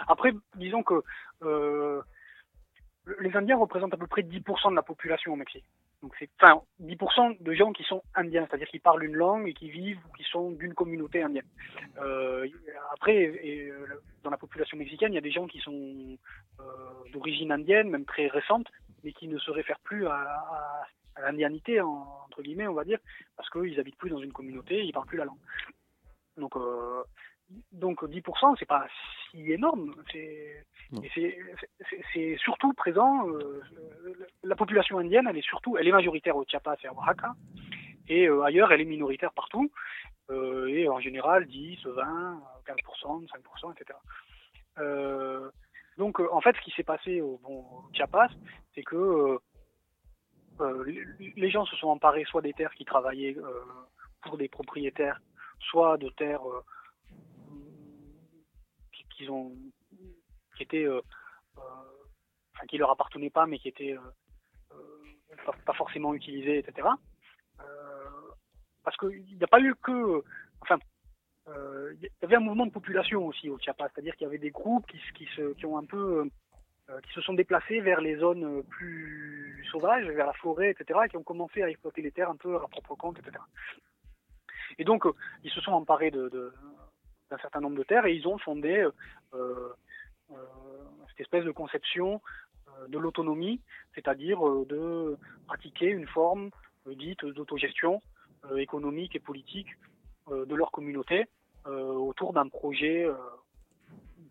[0.08, 0.94] Après, disons que
[3.20, 5.64] les Indiens représentent à peu près 10% de la population au Mexique.
[6.02, 9.54] Donc c'est, enfin, 10% de gens qui sont indiens, c'est-à-dire qui parlent une langue et
[9.54, 11.46] qui vivent ou qui sont d'une communauté indienne.
[11.98, 12.46] Euh,
[12.92, 13.86] après, euh,
[14.22, 16.16] dans la population mexicaine, il y a des gens qui sont
[16.60, 16.64] euh,
[17.12, 18.66] d'origine indienne, même très récente,
[19.02, 20.84] mais qui ne se réfèrent plus à,
[21.22, 22.98] l'indianité, en- entre guillemets, on va dire,
[23.36, 25.38] parce qu'ils habitent plus dans une communauté, ils parlent plus la langue.
[26.36, 26.54] Donc,
[27.72, 28.86] donc 10%, c'est pas
[29.30, 29.94] si énorme.
[30.12, 30.64] C'est,
[32.38, 33.28] surtout présent.
[33.28, 33.60] euh,
[34.42, 37.34] la population indienne, elle est surtout, elle est majoritaire au Chiapas et à Oaxaca,
[38.08, 39.70] et euh, ailleurs, elle est minoritaire partout.
[40.30, 43.98] euh, et en général, 10, 20, 15%, 5%, etc.
[45.98, 48.28] Donc, en fait, ce qui s'est passé au, bon, au Chiapas,
[48.74, 49.38] c'est que
[51.36, 53.36] les- gens se sont emparés soit des terres qui travaillaient
[54.22, 55.20] pour des propriétaires,
[55.60, 56.42] soit de terres
[60.56, 61.00] qui étaient, euh,
[61.58, 61.60] euh,
[62.54, 64.74] enfin, qui leur appartenaient pas, mais qui étaient euh,
[65.66, 66.88] pas, forcément utilisées, etc.
[68.84, 70.22] Parce qu'il n'y a pas eu que,
[70.60, 70.78] enfin,
[71.46, 74.50] il y avait un mouvement de population aussi au Chiapas, c'est-à-dire qu'il y avait des
[74.50, 76.28] groupes qui, se- qui, ont un peu,
[77.02, 81.16] qui se sont déplacés vers les zones plus sauvages, vers la forêt, etc., et qui
[81.16, 83.42] ont commencé à exploiter les terres un peu à leur propre compte, etc.
[84.78, 85.04] Et donc,
[85.42, 86.52] ils se sont emparés de-
[87.34, 88.86] d'un certain nombre de terres et ils ont fondé
[89.34, 89.68] euh,
[90.30, 90.36] euh,
[91.08, 92.20] cette espèce de conception
[92.68, 93.60] euh, de l'autonomie,
[93.94, 96.50] c'est-à-dire euh, de pratiquer une forme
[96.86, 98.00] euh, dite d'autogestion
[98.44, 99.68] euh, économique et politique
[100.30, 101.26] euh, de leur communauté
[101.66, 103.14] euh, autour d'un projet euh,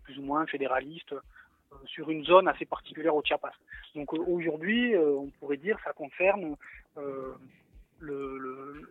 [0.03, 3.53] plus ou moins fédéraliste euh, sur une zone assez particulière au Chiapas.
[3.95, 6.55] Donc euh, aujourd'hui, euh, on pourrait dire ça concerne
[6.97, 7.33] euh,
[7.99, 8.81] le,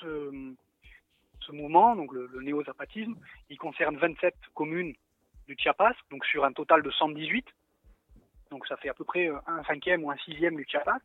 [0.00, 0.54] ce-
[1.46, 3.14] ce mouvement, donc le, le néo-zapatisme,
[3.50, 4.94] il concerne 27 communes
[5.46, 7.46] du Chiapas, donc sur un total de 118.
[8.50, 10.98] Donc ça fait à peu près euh, un cinquième ou un sixième du Chiapas.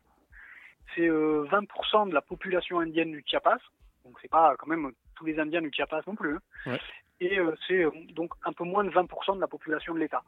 [0.94, 3.58] C'est euh, 20% de la population indienne du Chiapas,
[4.04, 6.34] donc c'est pas quand même tous les Indiens du Chiapas non plus.
[6.36, 6.40] hein.
[6.66, 6.80] Ouais.
[7.20, 10.22] Et euh, c'est euh, donc un peu moins de 20% de la population de l'État.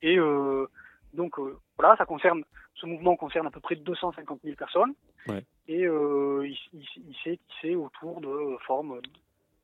[0.00, 0.66] Et euh,
[1.12, 2.42] donc euh, voilà, ça concerne,
[2.74, 4.94] ce mouvement concerne à peu près 250 000 personnes.
[5.26, 5.44] Ouais.
[5.68, 9.00] Et euh, il, s'est tissé autour de formes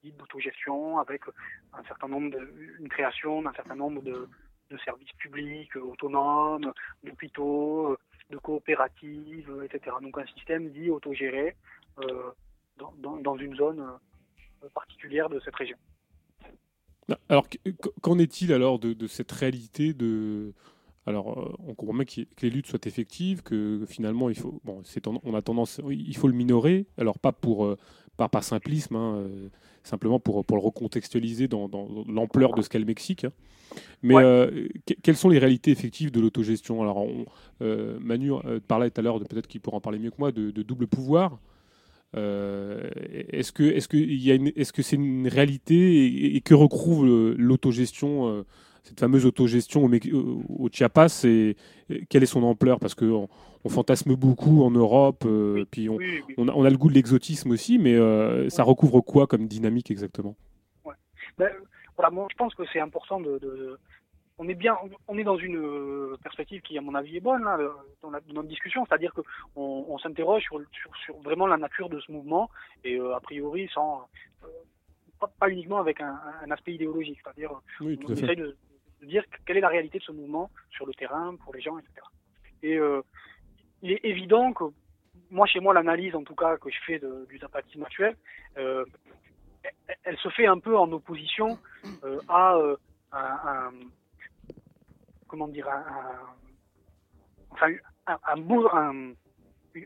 [0.03, 1.23] dites d'autogestion avec
[1.73, 4.29] un certain nombre de, une création d'un certain nombre de,
[4.85, 7.97] services publics autonomes, d'hôpitaux,
[8.31, 9.97] de coopératives, etc.
[10.03, 11.57] Donc un système dit autogéré
[12.01, 12.31] euh,
[12.99, 13.81] dans, une zone
[14.63, 15.79] euh, particulière de cette région.
[17.31, 17.59] Alors, qu-
[18.03, 20.53] qu'en est-il alors de, de cette réalité de
[21.09, 24.83] alors, euh, on comprend bien que les luttes soient effectives, que finalement, il faut, bon,
[25.25, 26.87] on a tendance, il faut le minorer.
[26.99, 27.77] Alors pas pour, euh,
[28.17, 29.49] pas par simplisme, hein, euh,
[29.83, 33.25] simplement pour, pour le recontextualiser dans, dans l'ampleur de ce qu'est le Mexique.
[33.25, 33.33] hein.
[34.03, 34.25] Mais Ouais.
[34.25, 36.83] euh, que- quelles sont les réalités effectives de l'autogestion?
[36.83, 37.27] Alors, on-
[37.63, 40.33] euh, Manu euh, parlait tout à l'heure, peut-être qu'il pourra en parler mieux que moi,
[40.33, 41.39] de, de double pouvoir.
[42.15, 46.07] Est-ce que est-ce que il y a une- est-ce que c'est une réalité?
[46.07, 47.05] Et, et que recouvre
[47.37, 48.45] l'autogestion
[48.83, 49.91] cette fameuse autogestion au,
[50.49, 51.57] au- Chiapas et,
[51.91, 52.79] et quelle est son ampleur?
[52.81, 53.29] Parce que on,
[53.65, 56.35] on fantasme beaucoup en Europe euh, puis on, Oui, oui.
[56.39, 59.47] on a, on a le goût de l'exotisme aussi mais euh, ça recouvre quoi comme
[59.47, 60.37] dynamique exactement?
[61.37, 61.51] Ben,
[61.97, 63.79] voilà, moi je pense que c'est important de, de-
[64.41, 64.77] on est bien,
[65.09, 67.59] on est dans une euh, perspective qui à mon avis est bonne là,
[68.03, 69.21] dans, la- dans notre discussion, c'est-à-dire que
[69.57, 72.49] on, on s'interroge sur, sur, sur vraiment la nature de ce mouvement
[72.85, 74.07] et euh, a priori sans
[75.21, 77.51] pas, pas uniquement avec un, un aspect idéologique, c'est-à-dire
[77.81, 78.57] Oui on essaye de,
[79.01, 81.79] de dire quelle est la réalité de ce mouvement sur le terrain, pour les gens,
[81.79, 81.95] etc.
[82.63, 83.03] Et euh,
[83.83, 84.65] il est évident que
[85.31, 88.17] moi, chez moi, l'analyse, en tout cas, que je fais du zapatisme actuel,
[88.57, 88.85] euh,
[90.05, 91.59] elle, se fait un peu en opposition
[92.05, 92.77] euh, à euh,
[93.13, 93.73] un, un-
[95.27, 96.35] comment dire, un, un-
[97.51, 97.73] enfin,
[98.07, 99.13] un-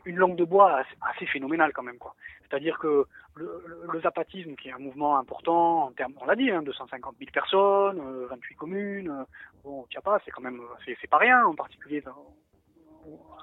[0.05, 2.15] une langue de bois assez, assez phénoménale quand même, quoi.
[2.41, 6.51] C'est-à-dire que le, le- zapatisme, qui est un mouvement important en termes, on l'a dit,
[6.51, 9.23] hein, 250 000 personnes, euh, 28 communes, euh,
[9.63, 12.35] bon, Chiapas, c'est quand même, c'est, c'est pas rien, en particulier dans-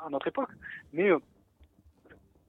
[0.06, 0.50] à notre époque.
[0.92, 1.18] Mais euh,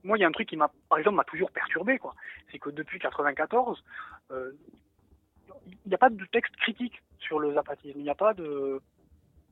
[0.03, 2.13] moi, il y a un truc qui m'a, par exemple, m'a toujours perturbé, quoi.
[2.51, 3.83] C'est que depuis 94,
[4.31, 4.51] euh,
[5.65, 7.99] il n'y a pas de texte critique sur le zapatisme.
[7.99, 8.81] Il n'y a pas de,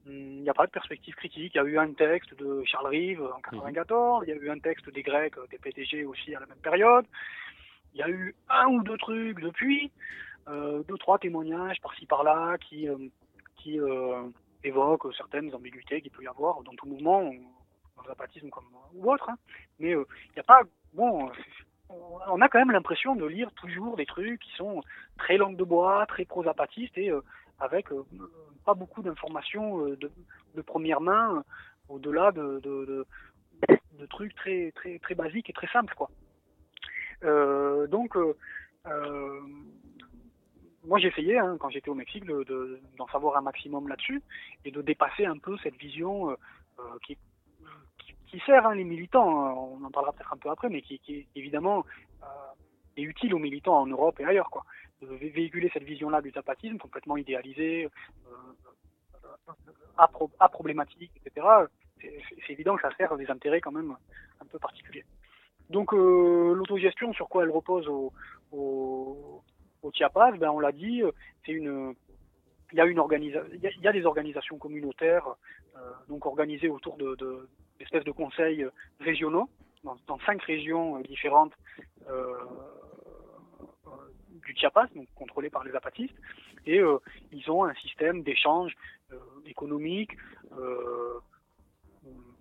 [0.05, 1.53] il n'y a pas de perspective critique.
[1.53, 4.49] Il y a eu un texte de Charles Rive en 94, il y a eu
[4.49, 7.05] un texte des Grecs, euh, des PTG aussi à la même période.
[7.93, 9.91] Il y a eu un ou deux trucs depuis,
[10.47, 12.97] euh, deux, trois témoignages par-ci par-là qui, euh,
[13.57, 14.23] qui euh,
[14.63, 17.33] évoquent certaines ambiguïtés qu'il peut y avoir dans tout mouvement, ou
[17.95, 19.29] dans le zapatisme comme, ou autre.
[19.29, 19.37] hein.
[19.79, 20.61] Mais il n'y a pas.
[20.93, 21.29] Bon,
[21.89, 24.81] on a quand même l'impression de lire toujours des trucs qui sont
[25.17, 27.11] très langue de bois, très pro-zapatistes et
[27.59, 27.87] avec
[28.65, 31.43] pas beaucoup d'informations de, première main
[31.87, 33.07] au-delà de, de, de,
[33.99, 35.93] de trucs très, très, très basiques et très simples.
[35.95, 36.09] Quoi.
[37.23, 38.35] Euh, donc, euh,
[38.87, 39.41] euh,
[40.85, 44.21] moi essayé, hein, quand j'étais au Mexique, de- de- d'en savoir un maximum là-dessus
[44.65, 46.35] et de dépasser un peu cette vision euh,
[47.05, 47.17] qui,
[47.99, 50.81] qui, qui sert hein, les militants, hein, on en parlera peut-être un peu après, mais
[50.81, 51.85] qui, qui évidemment
[52.23, 52.25] euh,
[52.97, 54.49] est utile aux militants en Europe et ailleurs.
[54.49, 54.63] Quoi.
[55.01, 57.89] De vé- véhiculer cette vision-là du zapatisme complètement idéalisée,
[58.27, 59.51] euh,
[60.39, 61.45] aproblématique, etc.
[62.01, 63.95] C'est évident que ça sert des intérêts quand même
[64.41, 65.05] un peu particuliers.
[65.69, 68.11] Donc euh, l'autogestion, sur quoi elle repose au,
[68.51, 69.43] au,
[69.93, 71.11] Chiapas, ben on l'a dit, euh,
[71.47, 75.27] il y a une il y a, des organisations communautaires
[75.75, 77.49] euh, donc organisées autour de, de
[77.79, 78.67] d'espèces de conseils
[78.99, 79.49] régionaux
[79.83, 81.53] dans, cinq régions différentes
[84.45, 86.15] du Chiapas, donc contrôlées par les zapatistes,
[86.65, 86.81] et
[87.31, 88.75] ils ont un système d'échange
[89.45, 90.11] économique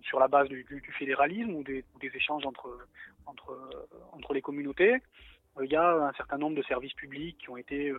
[0.01, 0.65] sur la base du,
[0.97, 2.87] fédéralisme ou des, échanges entre,
[3.25, 4.97] entre les communautés.
[5.57, 7.97] Euh, Il y a un certain nombre de services publics qui ont été euh,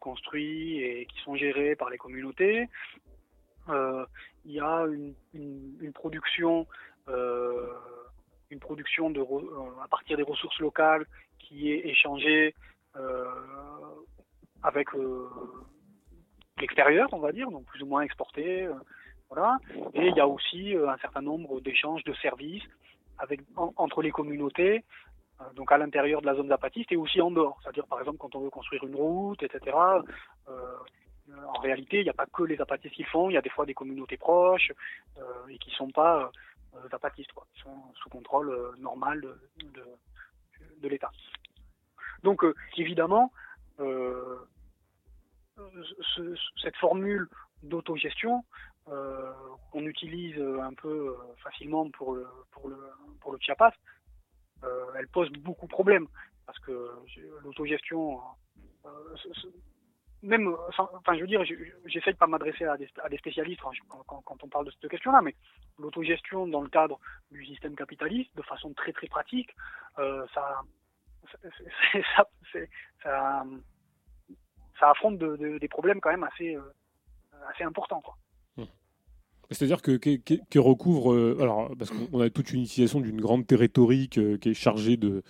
[0.00, 2.68] construits et qui sont gérés par les communautés.
[3.68, 4.06] Euh,
[4.44, 4.86] il y a
[5.32, 6.66] une, production,
[7.08, 7.72] euh,
[8.50, 11.04] une production euh, à partir des ressources locales
[11.38, 12.54] qui est échangée
[12.96, 13.24] euh,
[14.62, 15.28] avec euh,
[16.60, 18.68] l'extérieur, on va dire, donc plus ou moins exportée.
[19.94, 22.62] Et il y a aussi euh, un certain nombre d'échanges de services
[23.76, 24.84] entre les communautés,
[25.40, 27.58] euh, donc à l'intérieur de la zone zapatiste et aussi en dehors.
[27.62, 29.76] C'est-à-dire, par exemple, quand on veut construire une route, etc.,
[30.48, 30.76] euh,
[31.48, 33.42] en réalité, il n'y a pas que les zapatistes qui le font, il y a
[33.42, 34.70] des fois des communautés proches
[35.48, 36.30] et qui ne sont pas
[36.74, 37.46] euh, zapatistes, quoi.
[37.56, 41.10] Ils sont sous contrôle normal de, l'État.
[42.22, 42.44] Donc,
[42.76, 43.32] évidemment,
[43.78, 44.38] ce-
[46.14, 47.28] ce- cette formule
[47.62, 48.44] d'autogestion
[48.88, 49.32] euh,
[49.70, 52.76] qu'on utilise un peu euh, facilement pour le, pour le,
[53.20, 53.72] pour le Chiapas,
[54.64, 56.06] euh, elle pose beaucoup de problèmes
[56.46, 56.90] parce que
[57.42, 58.20] l'autogestion,
[58.84, 58.90] euh,
[60.22, 61.54] même, enfin, je veux dire, je-
[61.86, 63.60] j'essaie de pas m'adresser à des, spécialistes
[63.98, 65.34] quand, on parle de cette question-là, mais
[65.78, 66.98] l'autogestion dans le cadre
[67.30, 69.50] du système capitaliste, de façon très très pratique,
[69.98, 70.62] euh, ça,
[72.16, 72.24] ça,
[73.02, 73.44] ça,
[74.78, 76.72] ça affronte de- de- des problèmes quand même assez, euh,
[77.48, 78.16] assez importants, quoi.
[79.50, 83.20] C'est-à-dire que, que, que- que recouvre, euh, alors parce qu'on a toute une utilisation d'une
[83.20, 85.22] grande rhétorique euh, qui est chargée de,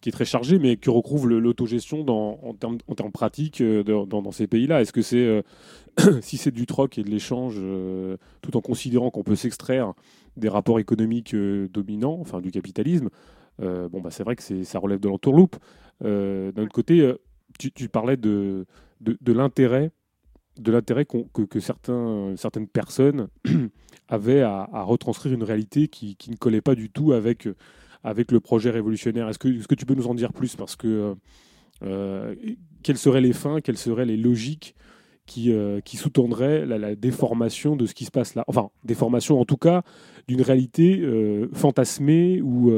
[0.00, 4.32] qui est très chargée, mais que recouvre l'autogestion en termes, en termes pratiques euh, dans,
[4.32, 4.82] ces pays-là?
[4.82, 5.42] Est-ce que c'est,
[6.20, 7.60] si c'est du troc et de l'échange,
[8.42, 9.94] tout en considérant qu'on peut s'extraire
[10.36, 13.08] des rapports économiques dominants, enfin du capitalisme,
[13.60, 15.56] bon bah c'est vrai que ça relève de l'entourloupe.
[16.00, 17.12] D'un autre côté,
[17.58, 18.66] tu, parlais de,
[19.00, 19.90] de l'intérêt
[20.58, 23.28] de l'intérêt que, certains, certaines personnes
[24.08, 27.48] avaient à, retranscrire une réalité qui, ne collait pas du tout avec,
[28.02, 29.28] avec le projet révolutionnaire.
[29.28, 30.56] Est-ce que, que tu peux nous en dire plus?
[30.56, 31.14] Parce que euh,
[31.82, 32.34] euh,
[32.82, 34.74] quelles seraient les fins, quelles seraient les logiques
[35.26, 38.44] qui, euh, qui sous-tendraient la, déformation de ce qui se passe là?
[38.46, 39.82] Enfin, déformation en tout cas
[40.28, 41.02] d'une réalité
[41.52, 42.70] fantasmée ou,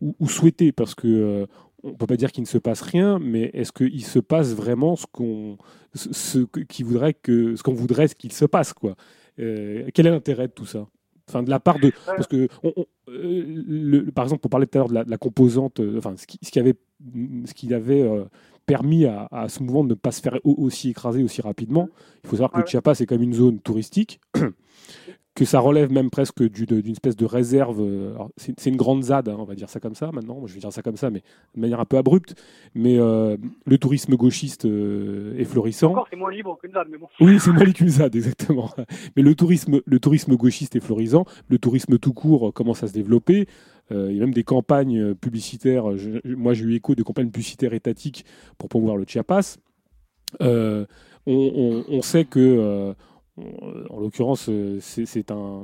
[0.00, 1.46] ou, ou souhaitée, parce que
[1.82, 4.96] on peut pas dire qu'il ne se passe rien, mais est-ce qu'il se passe vraiment
[4.96, 5.56] ce qu'on
[5.94, 8.96] ce, qui voudrait que ce qu'on voudrait qu'il se passe quoi?
[9.38, 10.86] Euh, Quel est l'intérêt de tout ça?
[11.28, 14.66] Enfin, de la part de parce que on- on- euh, le- par exemple, on parlait
[14.66, 16.74] tout à l'heure de la, de la composante, euh, enfin ce qui, ce qui avait
[17.46, 18.04] ce qui avait
[18.66, 21.88] permis à, à ce mouvement de ne pas se faire au- aussi écraser aussi rapidement.
[22.24, 24.20] Il faut savoir que le Chiapas, c'est comme une zone touristique,
[25.36, 27.80] que ça relève même presque d'une espèce de réserve.
[27.80, 30.44] euh, C'est une grande ZAD, hein, on va dire ça comme ça maintenant.
[30.46, 31.22] Je vais dire ça comme ça, mais
[31.54, 32.34] de manière un peu abrupte.
[32.74, 35.92] Mais euh, le tourisme gauchiste euh, est florissant.
[35.92, 37.06] Encore, c'est moins libre qu'une ZAD, mais bon.
[37.20, 38.70] Oui, c'est moi qu'une ZAD, exactement.
[39.16, 41.24] Mais le tourisme, le tourisme gauchiste est florisant.
[41.48, 43.46] Le tourisme tout court commence à se développer.
[43.92, 45.96] Euh, il y a même des campagnes publicitaires.
[45.96, 48.24] Je- moi, j'ai eu écho de campagnes publicitaires étatiques
[48.58, 49.56] pour promouvoir le Chiapas.
[50.40, 50.86] On,
[51.26, 52.94] on- on sait que,
[53.36, 55.62] en l'occurrence, euh, c'est un,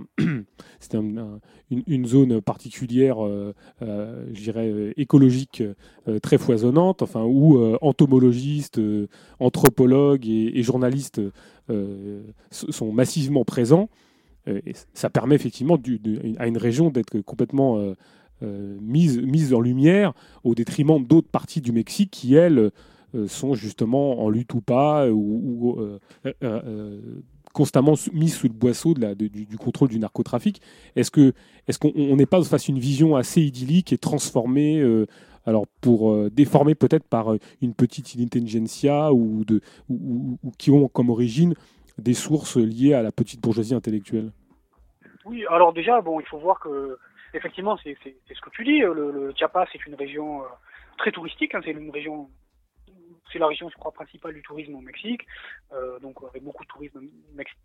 [0.95, 5.63] un- un- une, zone particulière, euh, euh, je dirais, écologique
[6.23, 8.81] très foisonnante, enfin, où entomologistes,
[9.41, 11.21] anthropologues et, journalistes
[12.51, 13.89] sont massivement présents.
[14.95, 15.79] Ça permet effectivement
[16.39, 17.95] à une région d'être complètement
[18.43, 20.13] mise, mise en lumière
[20.45, 22.71] au détriment d'autres parties du Mexique qui, elles,
[23.27, 25.99] sont justement en lutte ou pas, ou,
[27.57, 30.61] constamment mises sous le boisseau du, contrôle du narcotrafic.
[30.95, 31.33] Est-ce que
[31.67, 35.07] est-ce qu'on on n'est pas face à une vision assez idyllique et transformée euh,
[35.47, 39.43] alors pour euh, déformer peut-être par euh, une petite intelligentsia ou,
[40.59, 41.55] qui ont comme origine
[41.97, 44.33] des sources liées à la petite bourgeoisie intellectuelle?
[45.25, 46.99] Oui, alors déjà, bon, il faut voir que,
[47.33, 48.81] effectivement, c'est ce que tu dis.
[48.81, 50.43] Le, Chiapas, c'est une région
[50.99, 51.55] très touristique.
[51.55, 52.29] hein, c'est une région,
[53.33, 55.27] c'est la région, je crois, principale du tourisme au Mexique.
[55.73, 56.69] euh, donc, avec beaucoup de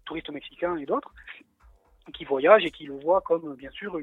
[0.05, 1.13] touristes mexicains et d'autres
[2.13, 3.97] qui voyagent et qui le voient comme, bien sûr,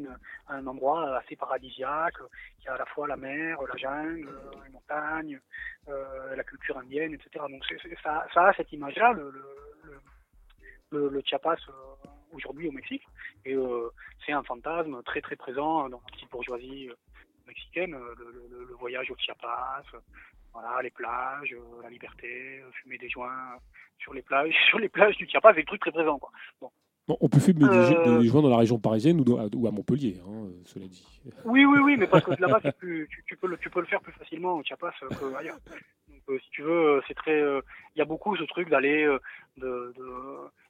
[0.49, 2.15] un endroit assez paradisiaque,
[2.61, 5.41] qui a à la fois la mer, la jungle, euh, les montagnes,
[5.89, 7.45] euh, la culture indienne, etc.
[7.51, 7.65] Donc,
[8.03, 9.15] ça, a cette image-là,
[10.91, 13.05] le, Chiapas euh, aujourd'hui au Mexique.
[13.45, 13.91] Et euh,
[14.25, 16.95] c'est un fantasme très très présent dans la petite bourgeoisie euh,
[17.47, 18.15] mexicaine, euh,
[18.51, 19.99] le, voyage au Chiapas, euh,
[20.61, 23.59] voilà, les plages, euh, la liberté, euh, fumer des joints euh,
[23.99, 26.31] sur les plages, sur les plages du Chiapas, c'est des trucs très présents quoi.
[26.61, 26.70] Bon.
[27.07, 30.20] Bon, on peut fumer des, Euh, des joints dans la région parisienne ou, à Montpellier,
[30.27, 31.07] hein, cela dit.
[31.45, 34.01] Oui oui oui, mais parce que là-bas tu, tu peux le, tu peux le faire
[34.03, 35.57] plus facilement au Chiapas qu'ailleurs.
[36.09, 37.61] Donc euh, si tu veux, c'est très, euh,
[37.95, 39.05] il y a beaucoup ce truc d'aller
[39.57, 40.05] de, de...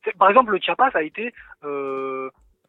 [0.05, 1.33] c'est- Par exemple, le Chiapas a été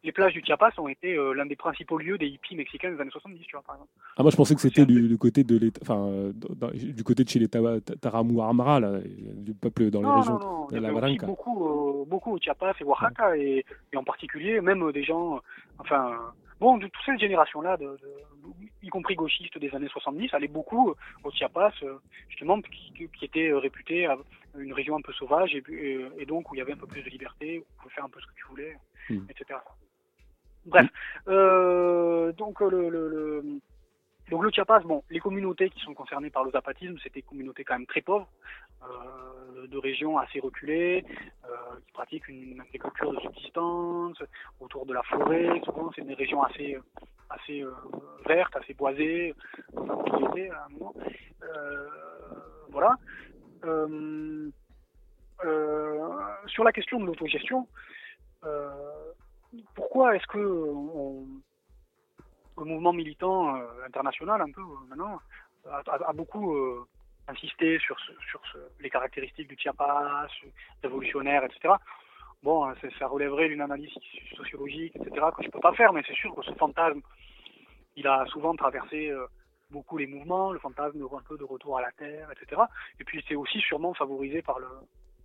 [0.02, 3.00] les plages du Chiapas ont été euh, l'un des principaux lieux des hippies mexicains des
[3.00, 3.90] années 70, tu vois, par exemple.
[4.16, 6.32] Ah, moi, je pensais que c'était du, du côté de l'État- enfin, euh,
[6.72, 10.38] du côté de chez les Tawa- Ta- Taramou-Armara, là, du peuple dans les régions.
[10.38, 11.66] non, non, de il y la avait aussi beaucoup,
[12.00, 15.40] euh, beaucoup au Chiapas et Oaxaca, et, et en particulier, même euh, des gens, euh,
[15.78, 16.16] enfin, euh,
[16.60, 18.00] bon, de toute cette génération-là, de, de-
[18.82, 21.96] y compris gauchistes des années 70, allaient beaucoup euh, au Chiapas, euh,
[22.30, 24.16] justement, qui, qui était euh, réputé à
[24.58, 26.86] une région un peu sauvage, et, et, et donc où il y avait un peu
[26.86, 28.76] plus de liberté, où tu pouvais faire un peu ce que tu voulais,
[29.08, 29.24] Mm.
[29.28, 29.58] etc.
[30.66, 30.86] Bref,
[31.28, 33.60] euh, donc euh, le, le, le-
[34.30, 37.64] donc le Chiapas, bon, les communautés qui sont concernées par le zapatisme, c'était des communautés
[37.64, 38.28] quand même très pauvres,
[38.84, 41.04] euh, de régions assez reculées,
[41.44, 41.48] euh,
[41.84, 44.22] qui pratiquent une agriculture de subsistance,
[44.60, 45.60] autour de la forêt.
[45.64, 46.78] Souvent, c'est des régions assez,
[47.28, 47.72] assez euh,
[48.26, 49.34] vertes, assez boisées,
[50.32, 50.92] était à un.
[51.42, 51.88] Euh,
[52.70, 52.96] voilà.
[56.46, 57.66] Sur la question de l'autogestion,
[58.44, 59.12] euh,
[59.74, 60.74] pourquoi est-ce que le
[62.64, 65.20] mouvement militant euh, international, un peu euh, maintenant,
[65.66, 66.86] a, beaucoup euh,
[67.28, 67.96] insisté sur,
[68.80, 70.26] les caractéristiques du Chiapas,
[70.82, 71.74] révolutionnaire, etc.
[72.42, 73.92] Bon, hein, ça relèverait d'une analyse
[74.36, 77.00] sociologique, etc., que je peux pas faire, mais c'est sûr que ce fantasme,
[77.96, 79.12] il a souvent traversé
[79.70, 82.62] beaucoup les mouvements, le fantasme un peu de retour à la terre, etc.
[82.98, 84.68] Et puis c'est aussi sûrement favorisé par le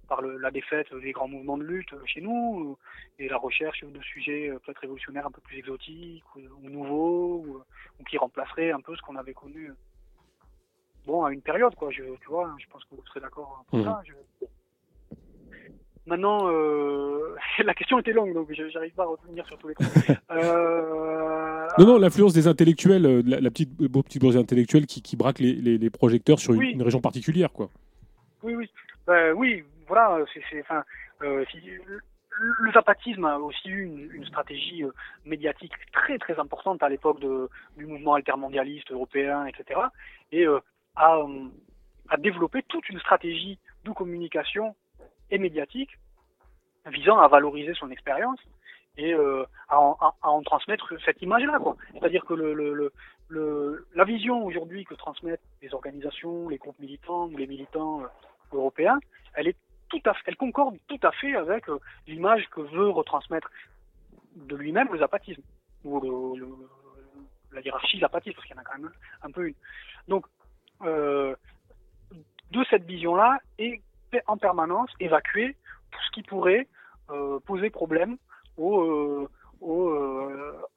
[0.07, 2.77] par le- la défaite des grands mouvements de lutte euh, chez nous
[3.19, 7.43] et la recherche de sujets euh, peut-être révolutionnaires un peu plus exotiques ou, ou nouveaux
[7.45, 7.57] ou,
[7.99, 9.73] ou qui remplaceraient un peu ce qu'on avait connu euh,
[11.05, 13.79] bon à une période quoi je tu vois je pense que vous serez d'accord pour
[13.79, 13.85] Mhm.
[13.85, 14.45] ça je-
[16.05, 19.75] maintenant euh, la question était longue donc je- j'arrive pas à revenir sur tous les
[20.31, 25.01] euh, Non, non, l'influence des intellectuels, euh, la, la petite, euh, petite bourgeoisie intellectuelle qui,
[25.01, 26.71] qui braque les, les- les projecteurs sur une, Oui.
[26.71, 27.69] une région particulière, quoi.
[28.43, 28.69] Oui, oui.
[29.07, 30.83] Ben, oui, voilà, c'est, c'est, enfin,
[31.21, 31.45] euh,
[32.37, 34.91] le, zapatisme a aussi eu une, stratégie euh,
[35.25, 39.79] médiatique très très importante à l'époque du mouvement altermondialiste européen, etc.
[40.31, 40.59] Et euh,
[40.95, 41.47] a, euh,
[42.09, 44.75] a développé toute une stratégie de communication
[45.31, 45.97] et médiatique
[46.87, 48.39] visant à valoriser son expérience
[48.97, 51.59] et euh, à, en, à- en transmettre cette image-là.
[51.93, 52.91] C'est-à-dire que le, le,
[53.29, 58.07] le, la vision aujourd'hui que transmettent les organisations, les groupes militants ou les militants euh,
[58.53, 58.99] européens,
[59.33, 59.57] elle est
[60.25, 63.49] elle concorde tout à fait avec euh, l'image que veut retransmettre
[64.35, 65.41] de lui-même le zapatisme
[65.83, 66.37] ou
[67.51, 68.91] la hiérarchie zapatiste, parce qu'il y en a quand même
[69.21, 69.55] un peu une.
[70.07, 70.25] Donc,
[70.81, 71.35] euh,
[72.51, 73.81] de cette vision-là et
[74.27, 75.55] en permanence évacuer
[75.91, 76.67] tout ce qui pourrait
[77.11, 78.17] euh, poser problème
[78.57, 79.29] au,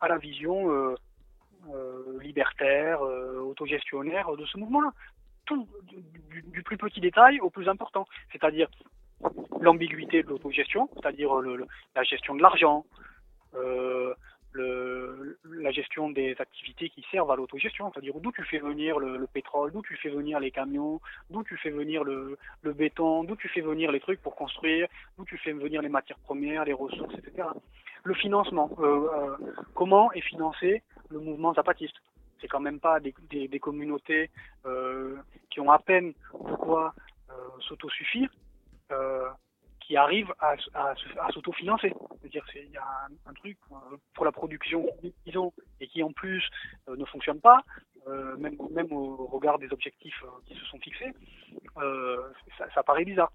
[0.00, 0.94] à la vision
[2.20, 4.92] libertaire, autogestionnaire de ce mouvement-là.
[5.50, 8.68] Du, du plus petit détail au plus important, c'est-à-dire
[9.60, 12.84] l'ambiguïté de l'autogestion, c'est-à-dire le- la gestion de l'argent,
[13.54, 14.14] euh,
[14.54, 19.26] la gestion des activités qui servent à l'autogestion, c'est-à-dire d'où tu fais venir le, le
[19.26, 23.48] pétrole, d'où tu fais venir les camions, d'où tu fais venir le, béton, d'où tu
[23.48, 27.14] fais venir les trucs pour construire, d'où tu fais venir les matières premières, les ressources,
[27.14, 27.48] etc.
[28.04, 29.36] Le financement, euh, euh,
[29.74, 31.96] comment est financé le mouvement zapatiste?
[32.40, 33.12] C'est quand même pas des,
[33.58, 34.30] communautés
[34.66, 35.16] euh,
[35.50, 36.14] qui ont à peine
[36.44, 36.94] de quoi
[37.30, 38.47] euh, s'autosuffire, euh,
[39.88, 41.92] qui arrivent à, à, à s'autofinancer.
[42.20, 44.86] C'est-à-dire c'est- il y a un, truc euh, pour la production
[45.24, 46.46] qu'ils ont et qui en plus
[46.88, 47.62] euh, ne fonctionne pas,
[48.06, 51.12] euh, même, au regard des objectifs euh, qui se sont fixés,
[51.78, 52.30] euh,
[52.74, 53.32] ça, paraît bizarre.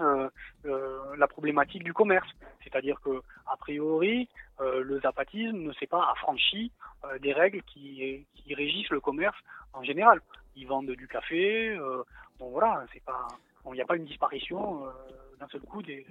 [0.00, 0.28] Euh,
[0.64, 2.28] euh, la problématique du commerce,
[2.62, 4.28] c'est-à-dire que a priori
[4.60, 6.72] euh, le zapatisme ne s'est pas affranchi
[7.04, 9.36] euh, des règles qui, qui régissent le commerce
[9.72, 10.20] en général.
[10.56, 12.02] Ils vendent du café, euh,
[12.38, 13.26] bon voilà, c'est pas,
[13.70, 14.90] il n'y a pas une disparition euh,
[15.38, 16.06] d'un seul coup des,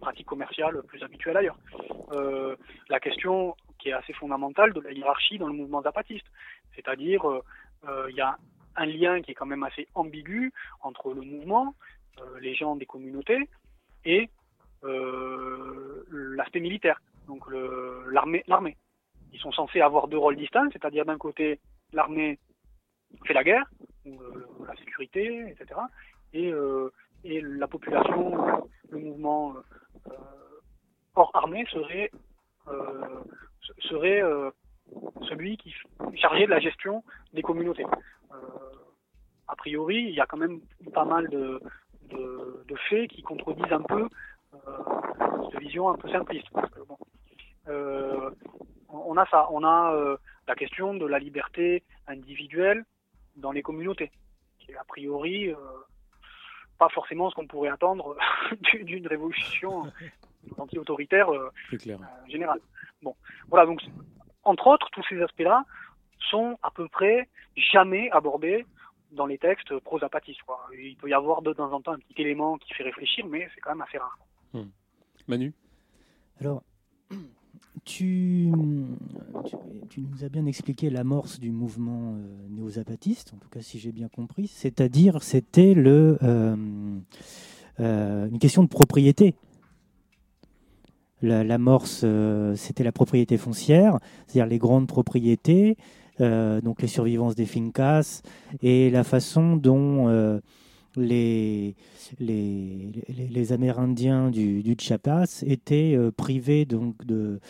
[0.00, 1.58] pratiques commerciales plus habituelles ailleurs.
[2.12, 2.56] Euh,
[2.88, 6.26] la question qui est assez fondamentale de la hiérarchie dans le mouvement zapatiste,
[6.74, 8.36] c'est-à-dire euh, il y a
[8.76, 11.74] un lien qui est quand même assez ambigu entre le mouvement,
[12.40, 13.48] les gens des communautés
[14.04, 14.30] et
[14.82, 17.44] l'aspect militaire, donc
[18.10, 18.76] l'armée.
[19.32, 21.58] Ils sont censés avoir deux rôles distincts, c'est-à-dire d'un côté
[21.92, 22.38] l'armée
[23.24, 23.66] fait la guerre,
[24.04, 25.80] la sécurité, etc.
[26.32, 26.92] Et, euh,
[27.24, 29.54] et la population, le mouvement
[30.06, 30.10] euh,
[31.14, 32.10] hors armée serait,
[32.68, 33.22] euh,
[33.80, 34.22] serait
[35.28, 37.86] celui qui est chargé de la gestion des communautés.
[39.48, 40.60] A priori, il y a quand même
[40.92, 41.60] pas mal de,
[42.10, 44.08] de, de faits qui contredisent un peu
[45.50, 46.48] cette vision un peu simpliste.
[46.52, 46.98] Parce que, bon,
[47.68, 48.30] euh,
[48.88, 52.84] on a ça, on a euh, la question de la liberté individuelle
[53.36, 54.10] dans les communautés,
[54.58, 55.56] qui est a priori euh,
[56.78, 58.16] pas forcément ce qu'on pourrait attendre
[58.72, 59.90] du- d'une révolution
[60.58, 61.98] anti-autoritaire euh, C'est clair.
[62.00, 62.60] euh, générale.
[63.02, 63.14] Bon,
[63.48, 63.82] voilà, donc
[64.44, 65.64] entre autres, tous ces aspects-là
[66.30, 68.64] sont à peu près jamais abordés
[69.12, 70.40] dans les textes pro-zapatistes.
[70.78, 73.48] Il peut y avoir de temps en temps un petit élément qui fait réfléchir, mais
[73.54, 74.18] c'est quand même assez rare.
[75.28, 75.52] Manu?
[76.40, 76.62] Alors,
[77.86, 83.92] tu, nous as bien expliqué l'amorce du mouvement euh, néo-zapatiste, en tout cas si j'ai
[83.92, 86.56] bien compris, c'est-à-dire c'était le, euh,
[87.80, 89.34] euh, une question de propriété.
[91.22, 92.04] La- L'amorce,
[92.56, 95.76] c'était la propriété foncière, c'est-à-dire les grandes propriétés,
[96.18, 98.20] donc les survivances des fincas,
[98.62, 100.40] et la façon dont
[100.96, 101.74] les,
[103.52, 107.40] Amérindiens du, Chiapas étaient euh, privés donc de,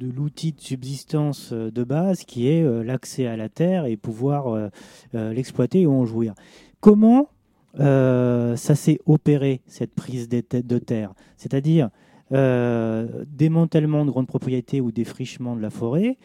[0.00, 4.70] l'outil de subsistance euh, de base qui est euh, l'accès à la terre et pouvoir
[5.12, 6.34] l'exploiter ou en jouir.
[6.80, 7.30] Comment
[7.76, 11.12] ça s'est opéré, cette prise de terre?
[11.36, 11.90] C'est-à-dire
[12.30, 16.18] démantèlement de grandes propriétés ou défrichement de la forêt,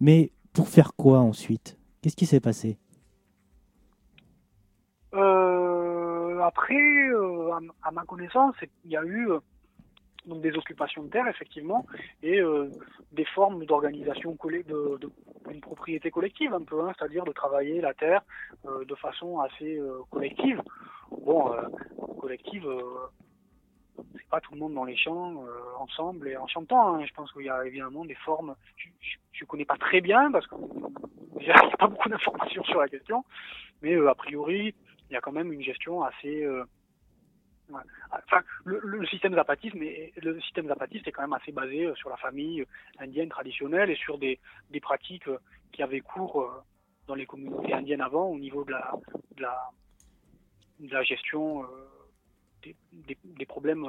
[0.00, 1.76] mais pour faire quoi ensuite?
[2.02, 2.78] Qu'est-ce qui s'est passé?
[5.14, 7.50] Euh, après, euh,
[7.82, 9.38] à, ma connaissance, il y a eu euh,
[10.26, 11.86] donc des occupations de terre, effectivement,
[12.22, 12.68] et euh,
[13.12, 14.62] des formes d'organisation de,
[14.98, 15.10] de,
[15.48, 18.22] d'une propriété collective, un peu, hein, c'est-à-dire de travailler la terre
[18.66, 20.62] euh, de façon assez euh, collective.
[21.10, 21.50] Bon,
[22.20, 22.64] collective,
[24.14, 25.42] c'est pas tout le monde dans les champs,
[25.80, 26.94] ensemble et en chantant.
[26.94, 27.04] hein.
[27.04, 28.54] Je pense qu'il y a évidemment des formes.
[28.76, 30.54] Je ne connais pas très bien parce que
[31.40, 33.24] il n'y a pas beaucoup d'informations sur la question,
[33.82, 34.72] mais a priori
[35.10, 36.44] il y a quand même une gestion assez.
[36.44, 36.64] euh,
[37.70, 37.80] ouais.
[38.12, 42.10] Enfin, le, système zapatiste, mais le système zapatiste est quand même assez basé euh, sur
[42.10, 42.64] la famille
[42.98, 44.38] indienne traditionnelle et sur des,
[44.80, 45.38] pratiques euh,
[45.72, 46.62] qui avaient cours
[47.06, 48.92] dans les communautés indiennes avant au niveau de la,
[51.02, 51.66] gestion
[52.62, 53.88] des, problèmes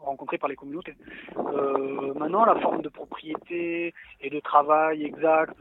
[0.00, 0.94] rencontrés par les communautés.
[1.36, 5.56] Maintenant, la forme de propriété et de travail exact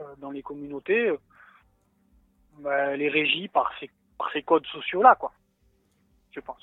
[0.00, 1.10] euh, dans les communautés,
[2.58, 5.32] bah, elle est régie par ces, par ces codes sociaux-là, quoi.
[6.32, 6.60] Je pense.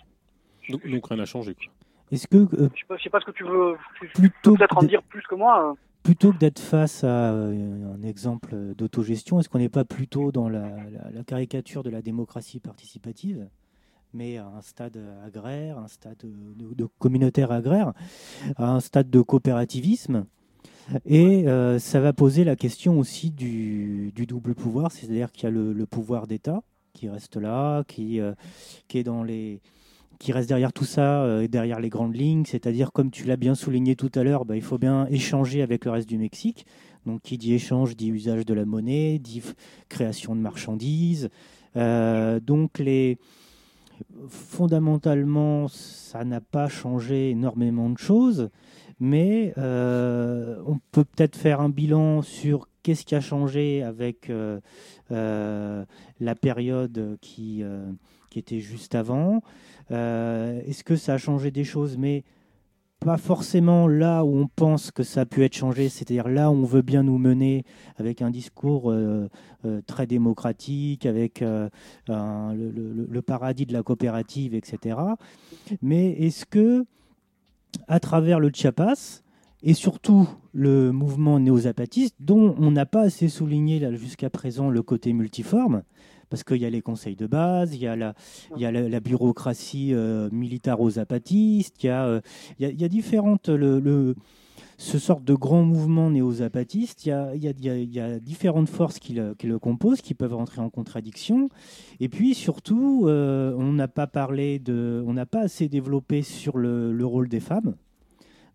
[0.70, 1.54] donc, donc rien n'a changé.
[1.56, 1.72] Quoi.
[2.12, 3.76] Est-ce que euh, Je sais pas, je sais pas ce que tu veux.
[4.14, 5.72] Plutôt peux peut-être en que dire plus que moi.
[5.72, 5.74] euh.
[6.04, 10.48] plutôt que d'être face à euh, un exemple d'autogestion, est-ce qu'on n'est pas plutôt dans
[10.48, 13.50] la, la- la caricature de la démocratie participative,
[14.14, 17.92] mais à un stade agraire, un stade de, de communautaire agraire,
[18.56, 20.26] à un stade de coopérativisme
[21.06, 25.48] Et euh, ça va poser la question aussi du, du double pouvoir, c'est-à-dire qu'il y
[25.48, 26.64] a le, le pouvoir d'État
[26.94, 28.34] qui reste là, qui, euh,
[28.88, 29.62] qui est dans les
[30.20, 33.54] qui reste derrière tout ça, euh, derrière les grandes lignes, c'est-à-dire comme tu l'as bien
[33.54, 36.66] souligné tout à l'heure, bah, il faut bien échanger avec le reste du Mexique.
[37.06, 39.44] Donc qui dit échange dit usage de la monnaie, dit
[39.90, 41.30] création de marchandises.
[41.76, 43.20] Donc les
[44.28, 48.50] fondamentalement, ça n'a pas changé énormément de choses,
[49.00, 54.60] mais euh, on peut peut-être faire un bilan sur qu'est-ce qui a changé avec euh,
[55.12, 55.86] euh,
[56.20, 57.64] la période qui,
[58.36, 59.42] était juste avant.
[59.90, 61.98] Est-ce que ça a changé des choses?
[61.98, 62.24] Mais
[63.00, 66.54] pas forcément là où on pense que ça a pu être changé, c'est-à-dire là où
[66.54, 67.64] on veut bien nous mener
[67.96, 68.94] avec un discours
[69.88, 71.44] très démocratique, avec
[72.08, 75.00] le paradis de la coopérative, etc.
[75.82, 76.86] Mais est-ce que,
[77.88, 79.22] à travers le Chiapas,
[79.64, 85.14] et surtout le mouvement néo-zapatiste, dont on n'a pas assez souligné jusqu'à présent le côté
[85.14, 85.84] multiforme,
[86.30, 88.14] parce qu'il y a les conseils de base, il y a la,
[88.56, 92.20] y a la, bureaucratie euh, militaro-zapatiste, il euh,
[92.60, 93.50] il y a, différentes...
[93.50, 94.16] Le-
[94.78, 100.14] ce sort de grand mouvement néo-zapatiste, il y a, différentes forces qui le, composent, qui
[100.14, 101.50] peuvent entrer en contradiction.
[102.00, 106.60] Et puis surtout, euh, on n'a pas parlé de, on n'a pas assez développé sur
[106.60, 107.76] le, le rôle des femmes,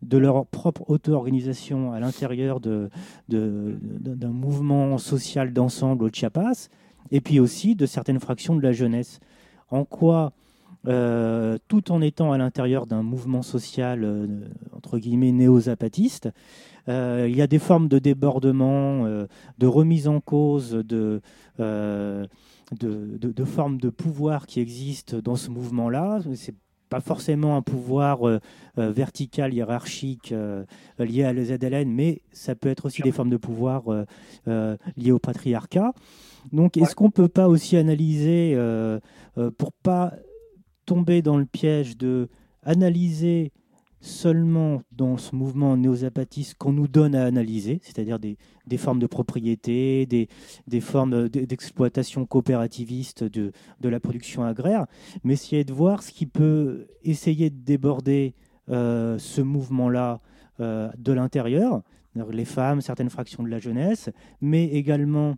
[0.03, 2.89] de leur propre auto-organisation à l'intérieur d'un
[4.23, 6.69] mouvement social d'ensemble au Chiapas,
[7.11, 9.19] et puis aussi de certaines fractions de la jeunesse.
[9.71, 10.33] En quoi,
[10.89, 14.27] euh, tout en étant à l'intérieur d'un mouvement social euh,
[14.73, 16.29] entre guillemets néo-zapatiste,
[16.89, 21.21] euh, il y a des formes de débordement, de remise en cause de,
[21.59, 22.27] de,
[22.73, 26.21] de- de formes de pouvoir qui existent dans ce mouvement-là.
[26.35, 26.57] C'est
[26.89, 28.19] pas forcément un pouvoir
[28.77, 30.35] vertical, hiérarchique
[30.99, 33.85] lié à la ZLN, mais ça peut être aussi des formes de pouvoir
[34.97, 35.93] liées au patriarcat.
[36.53, 38.59] Donc, est-ce qu'on peut pas aussi analyser,
[39.57, 40.13] pour pas
[40.87, 42.29] tomber dans le piège de
[42.65, 43.53] analyser
[44.03, 48.37] seulement dans ce mouvement néo-zapatiste qu'on nous donne à analyser, c'est-à-dire des,
[48.67, 50.29] des formes de propriété, des,
[50.67, 54.87] des formes d'exploitation coopérativiste de, de la production agraire,
[55.23, 58.35] mais essayer de voir ce qui peut essayer de déborder
[58.71, 60.21] euh, ce mouvement-là
[60.61, 61.83] euh, de l'intérieur,
[62.31, 65.37] les femmes, certaines fractions de la jeunesse, mais également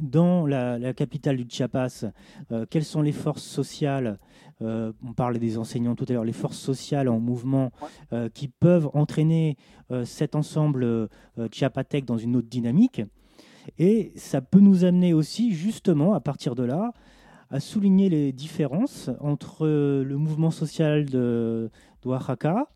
[0.00, 2.04] dans la, la capitale du Chiapas,
[2.52, 4.18] euh, quelles sont les forces sociales
[4.62, 7.72] euh, On parlait des enseignants tout à l'heure, les forces sociales en mouvement
[8.12, 9.56] euh, qui peuvent entraîner
[10.04, 11.08] cet ensemble
[11.50, 13.02] chiapatèque dans une autre dynamique?
[13.76, 16.92] Et ça peut nous amener aussi, justement, à partir de là,
[17.50, 21.70] à souligner les différences entre le mouvement social de,
[22.02, 22.68] d'Oaxaca,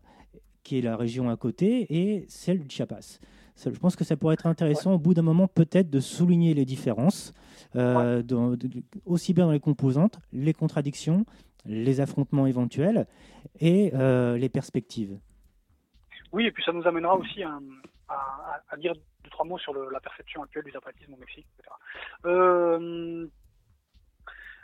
[0.63, 3.19] qui est la région à côté, et celle du Chiapas.
[3.55, 6.53] Ça, Je pense que ça pourrait être intéressant au bout d'un moment peut-être de souligner
[6.53, 7.33] les différences,
[7.75, 11.25] euh, dans- de- aussi bien dans les composantes, les contradictions,
[11.65, 13.07] les affrontements éventuels
[13.59, 15.17] et euh, les perspectives.
[16.33, 17.57] Oui, et puis ça nous amènera aussi à,
[18.09, 18.93] à- à dire
[19.23, 21.73] deux, trois mots sur le- la perception actuelle du zapatisme au Mexique, etc.
[22.25, 23.25] Euh,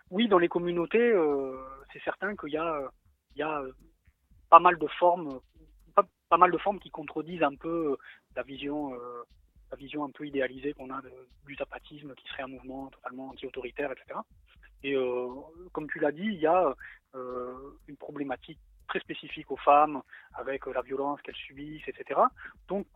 [0.10, 1.14] oui, dans les communautés,
[1.94, 2.82] c'est certain qu'il y a,
[3.36, 3.62] il y a
[4.50, 5.40] pas mal de formes,
[6.30, 7.96] pas, mal de formes qui contredisent un peu
[8.36, 9.24] la vision, euh,
[9.72, 11.02] la vision un peu idéalisée qu'on a
[11.46, 14.20] du zapatisme, qui serait un mouvement totalement anti-autoritaire, etc.
[14.84, 15.28] Et euh,
[15.72, 16.76] comme tu l'as dit, il y a
[17.16, 20.02] euh, une problématique très spécifique aux femmes,
[20.34, 22.20] avec la violence qu'elles subissent, etc.
[22.68, 22.88] Donc,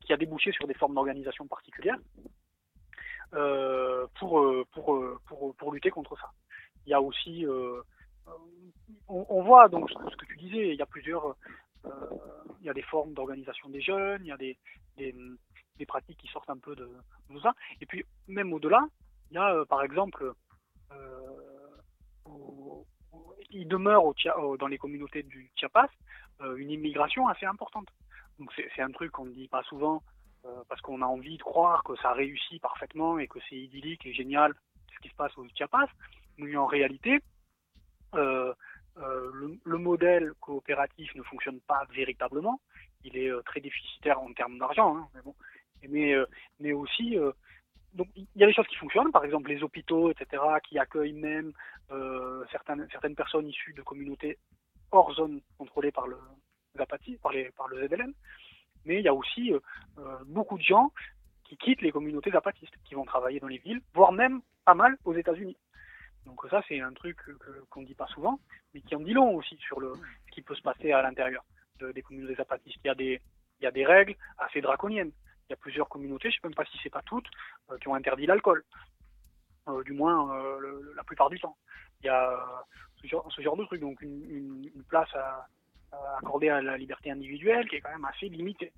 [0.00, 1.98] qui a débouché sur des formes d'organisation particulières
[4.14, 6.30] pour, pour, pour, pour lutter contre ça.
[6.86, 7.44] Il y a aussi,
[9.08, 11.36] on, voit donc ce que, tu disais, il y a plusieurs,
[12.60, 14.56] il y a des formes d'organisation des jeunes, il y a des,
[14.96, 16.90] des, pratiques qui sortent un peu de,
[17.28, 17.54] tout ça.
[17.80, 18.86] Et puis, même au-delà,
[19.30, 20.32] il y a euh, par exemple,
[20.92, 21.26] euh,
[23.50, 24.02] il demeure
[24.58, 25.88] dans les communautés du Chiapas
[26.42, 27.88] euh, une immigration assez importante.
[28.38, 30.02] Donc c'est un truc qu'on ne dit pas souvent
[30.44, 34.04] euh, parce qu'on a envie de croire que ça réussit parfaitement et que c'est idyllique
[34.04, 34.52] et génial
[34.94, 35.88] ce qui se passe au Chiapas.
[36.36, 37.20] Mais en réalité,
[38.14, 38.52] euh,
[38.98, 42.60] euh, le, le modèle coopératif ne fonctionne pas véritablement.
[43.04, 45.34] Il est euh, très déficitaire en termes d'argent, hein, mais bon.
[45.84, 46.26] Euh,
[46.58, 47.16] mais aussi,
[47.94, 51.12] donc il y a des choses qui fonctionnent, par exemple les hôpitaux, etc., qui accueillent
[51.12, 51.52] même
[52.50, 54.36] certaines, certaines personnes issues de communautés
[54.90, 56.16] hors zone contrôlée par le
[56.76, 58.12] Zapati, par, les, par le ZLN.
[58.84, 59.52] Mais il y a aussi
[60.26, 60.90] beaucoup de gens
[61.44, 64.96] qui quittent les communautés zapatistes, qui vont travailler dans les villes, voire même pas mal
[65.04, 65.56] aux États-Unis.
[66.26, 67.18] Donc ça, c'est un truc
[67.70, 68.38] qu'on ne dit pas souvent,
[68.74, 71.44] mais qui en dit long aussi sur le, ce qui peut se passer à l'intérieur
[71.78, 72.78] de- des communautés zapatistes.
[72.84, 73.20] Il y a des,
[73.60, 75.12] il y a des règles assez draconiennes.
[75.48, 77.28] Il y a plusieurs communautés, je ne sais même pas si c'est pas toutes,
[77.70, 78.64] euh, qui ont interdit l'alcool.
[79.68, 81.56] Euh, du moins euh, la plupart du temps.
[82.02, 82.64] Il y a
[83.00, 85.46] ce genre, de truc, donc une, place à,
[85.92, 88.72] à accorder à la liberté individuelle qui est quand même assez limitée.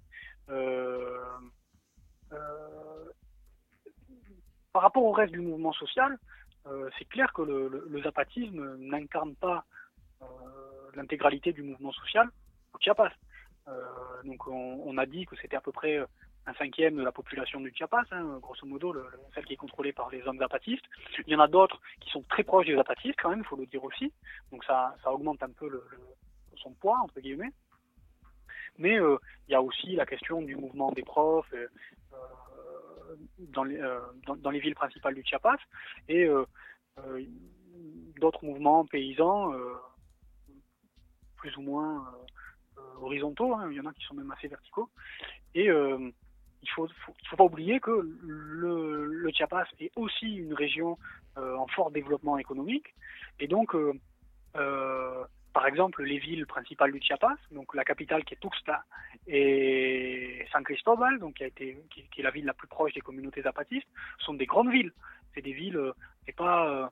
[4.73, 6.19] Par rapport au reste du mouvement social,
[6.99, 9.65] c'est clair que le, zapatisme n'incarne pas
[10.23, 10.25] euh,
[10.95, 12.29] l'intégralité du mouvement social
[12.75, 13.13] au Chiapas.
[13.69, 13.73] Euh,
[14.25, 15.99] donc on, on a dit que c'était à peu près
[16.47, 19.57] un cinquième de la population du Chiapas, hein, grosso modo, le- le- celle qui est
[19.57, 20.85] contrôlée par les hommes zapatistes.
[21.27, 23.57] Il y en a d'autres qui sont très proches des zapatistes quand même, il faut
[23.57, 24.13] le dire aussi.
[24.51, 25.69] Donc ça, augmente un peu
[26.57, 27.53] son poids, entre guillemets.
[28.79, 31.98] Mais euh, il y a aussi la question du mouvement des profs euh, euh,
[33.39, 35.59] dans, les, euh, dans, les villes principales du Chiapas
[36.09, 36.45] et euh,
[36.99, 37.23] euh,
[38.21, 39.75] d'autres mouvements paysans euh,
[41.37, 44.49] plus ou moins euh, euh, horizontaux, hein, il y en a qui sont même assez
[44.49, 44.89] verticaux.
[45.55, 46.11] Et euh,
[46.63, 46.89] il faut,
[47.29, 47.91] faut, pas oublier que
[48.23, 50.99] le, Chiapas est aussi une région
[51.37, 52.95] euh, en fort développement économique.
[53.39, 53.93] Et donc, euh,
[54.57, 55.25] euh,
[55.59, 58.85] par exemple, les villes principales du Chiapas, donc la capitale qui est Tuxtla
[59.27, 63.89] et San Cristobal, donc qui, est la ville la plus proche des communautés zapatistes,
[64.21, 64.93] sont des grandes villes.
[65.35, 65.93] C'est des villes, euh,
[66.25, 66.87] c'est pas, euh,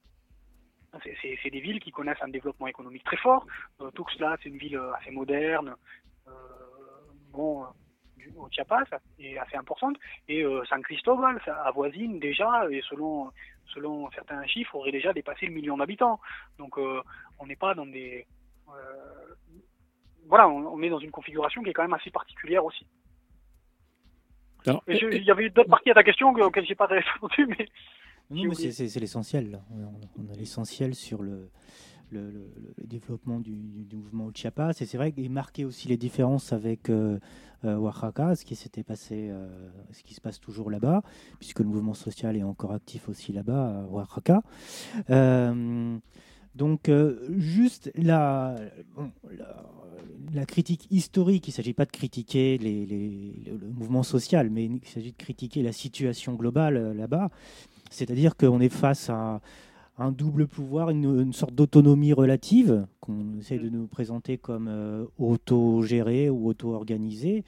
[1.04, 3.46] c'est- des villes qui connaissent un développement économique très fort.
[3.80, 5.76] Euh, Tuxtla, c'est une ville assez moderne,
[6.26, 6.32] euh,
[8.16, 8.86] du- au Chiapas,
[9.20, 9.96] et assez importante.
[10.26, 13.30] Et San Cristobal, ça avoisine déjà, et selon,
[13.66, 16.18] selon certains chiffres, aurait déjà dépassé le million d'habitants.
[16.58, 16.78] Donc
[17.38, 18.26] on n'est pas dans des...
[18.68, 19.34] euh,
[20.28, 22.86] voilà, on, on est dans une configuration qui est quand même assez particulière aussi.
[24.66, 27.46] Alors, Et je- Il y avait d'autres parties à ta question auxquelles j'ai pas répondu,
[27.46, 27.68] mais
[28.30, 29.50] Non, mais c'est- c'est c'est l'essentiel.
[29.52, 29.60] là.
[29.70, 31.50] On, on a l'essentiel sur le,
[32.10, 34.70] le, le- le développement du, du- mouvement au Chiapas.
[34.80, 37.20] Et c'est vrai qu'il marquait aussi les différences avec euh,
[37.64, 41.02] euh, Oaxaca, ce qui s'était passé, euh, ce qui se passe toujours là-bas,
[41.38, 44.42] puisque le mouvement social est encore actif aussi là-bas, à Oaxaca.
[45.10, 45.96] Euh,
[46.56, 48.56] donc, euh, juste la,
[50.32, 55.12] la, critique historique, il ne s'agit pas de critiquer le, mouvement social, mais il s'agit
[55.12, 57.28] de critiquer la situation globale euh, là-bas.
[57.90, 59.40] C'est-à-dire qu'on est face à
[59.98, 65.04] un double pouvoir, une, une sorte d'autonomie relative qu'on essaie de nous présenter comme euh,
[65.18, 67.44] auto-gérée ou auto-organisée.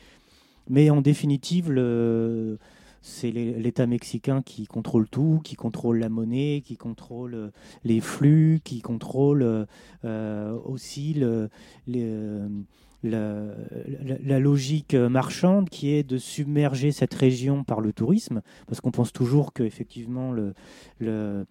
[0.69, 2.59] Mais en définitive, le-
[3.02, 7.51] c'est l'É- l'État mexicain qui contrôle tout, qui contrôle la monnaie, qui contrôle euh,
[7.85, 9.67] les flux, qui contrôle
[10.05, 11.49] euh, aussi euh,
[13.02, 13.44] la,
[14.25, 19.12] la- logique marchande qui est de submerger cette région par le tourisme, parce qu'on pense
[19.12, 20.55] toujours que effectivement le,
[21.01, 21.47] le,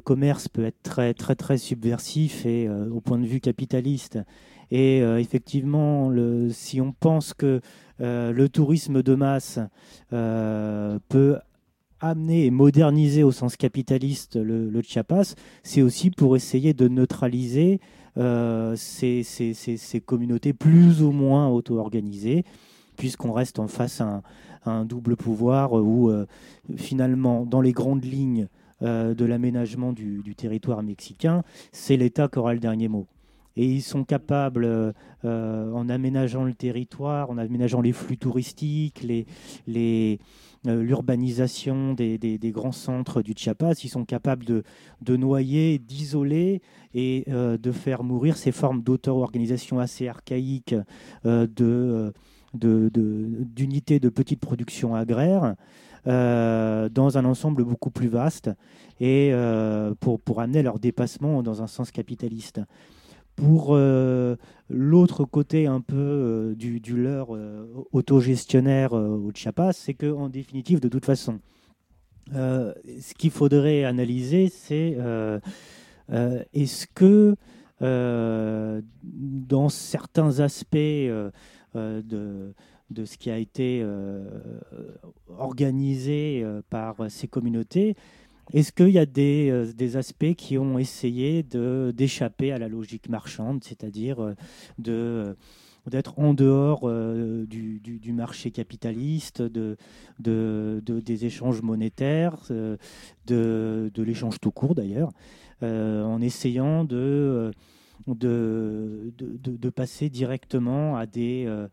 [0.00, 4.18] commerce peut être très très très subversif et au point de vue capitaliste.
[4.74, 6.10] Et euh, effectivement,
[6.50, 7.60] si on pense que
[8.00, 9.58] euh, le tourisme de masse
[10.14, 11.36] euh, peut
[12.00, 17.80] amener et moderniser au sens capitaliste le, Chiapas, c'est aussi pour essayer de neutraliser
[18.16, 22.44] ces, ces- ces- communautés plus ou moins auto-organisées,
[22.96, 24.22] puisqu'on reste en face à
[24.64, 26.10] un, double pouvoir où
[26.76, 28.48] finalement, dans les grandes lignes
[28.80, 33.06] de l'aménagement du, du territoire mexicain, c'est l'État qui aura le dernier mot.
[33.56, 34.92] Et ils sont capables, euh,
[35.24, 39.06] euh, en aménageant le territoire, en aménageant les flux touristiques,
[40.66, 46.62] euh, l'urbanisation des, grands centres du Chiapas, ils sont capables de, noyer, d'isoler
[46.94, 50.74] et de faire mourir ces formes d'auto-organisation assez archaïques
[51.26, 52.12] euh, de,
[52.54, 55.56] de, de- d'unités de petite production agraire
[56.06, 58.50] euh, dans un ensemble beaucoup plus vaste
[59.00, 59.32] et
[60.00, 62.60] pour amener leur dépassement dans un sens capitaliste.
[63.36, 64.36] Pour euh,
[64.68, 70.88] l'autre côté un peu euh, du, leurre euh, autogestionnaire au Chiapas, c'est qu'en définitive, de
[70.88, 71.40] toute façon,
[72.32, 74.96] ce qu'il faudrait analyser, c'est
[76.52, 77.36] est-ce que
[77.80, 81.32] dans certains aspects de,
[81.74, 83.84] de ce qui a été
[85.38, 87.96] organisé par ces communautés,
[88.52, 93.64] est-ce qu'il y a des, euh, aspects qui ont essayé d'échapper à la logique marchande,
[93.64, 94.34] c'est-à-dire euh,
[94.78, 95.36] de
[95.90, 99.76] d'être en dehors euh, du, marché capitaliste, de,
[100.20, 102.76] de- de- des échanges monétaires, euh,
[103.26, 105.10] de, l'échange tout court d'ailleurs,
[105.62, 107.50] euh, en essayant de,
[109.74, 111.66] passer directement à des, euh,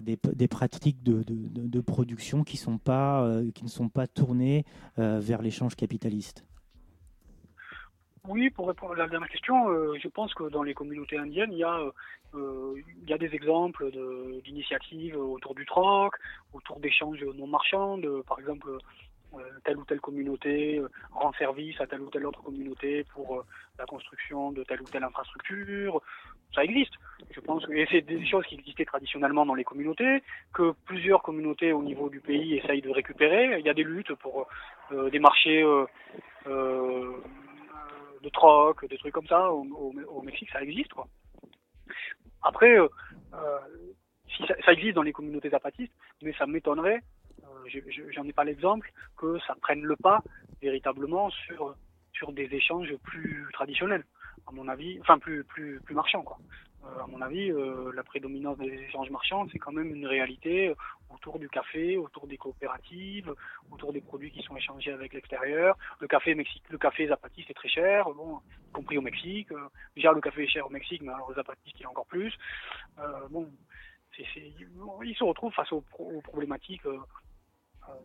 [0.00, 4.06] des, des pratiques de, de- de- production qui, sont pas, euh, qui ne sont pas
[4.06, 4.64] tournées
[4.98, 6.44] euh, vers l'échange capitaliste.
[8.26, 11.52] Oui, pour répondre à la dernière question, euh, je pense que dans les communautés indiennes,
[11.52, 11.78] il y a,
[12.34, 13.90] il y a des exemples
[14.42, 16.14] d'initiatives autour du troc,
[16.52, 18.78] autour d'échanges non marchands, par exemple,
[19.64, 20.80] telle ou telle communauté
[21.12, 23.44] rend service à telle ou telle autre communauté pour
[23.78, 26.00] la construction de telle ou telle infrastructure.
[26.54, 26.94] Ça existe.
[27.32, 31.72] Je pense que c'est des choses qui existaient traditionnellement dans les communautés, que plusieurs communautés
[31.72, 33.58] au niveau du pays essayent de récupérer.
[33.58, 34.46] Il y a des luttes pour
[34.92, 35.84] euh, des marchés euh,
[36.46, 37.12] euh,
[38.22, 41.06] de troc, des trucs comme ça au, Mexique, ça existe quoi.
[42.42, 42.76] Après,
[44.34, 45.92] si ça, existe dans les communautés zapatistes,
[46.22, 47.02] mais ça m'étonnerait,
[47.66, 50.22] je- je- j'en ai pas l'exemple, que ça prenne le pas
[50.62, 51.74] véritablement sur
[52.32, 54.04] des échanges plus traditionnels,
[54.46, 56.38] à mon avis, enfin plus plus plus marchands quoi.
[56.84, 60.68] Euh, à mon avis, euh, la prédominance des échanges marchands, c'est quand même une réalité
[60.68, 60.74] euh,
[61.14, 63.32] autour du café, autour des coopératives,
[63.70, 65.78] autour des produits qui sont échangés avec l'extérieur.
[66.00, 69.50] Le café Mexique, le café zapatiste est très cher, bon, y compris au Mexique.
[69.52, 72.06] Euh, déjà le café est cher au Mexique, mais alors le zapatiste il est encore
[72.06, 72.34] plus.
[73.30, 73.50] Bon,
[74.14, 74.52] c'est, c'est,
[75.04, 76.84] ils se retrouvent face aux, pro- aux problématiques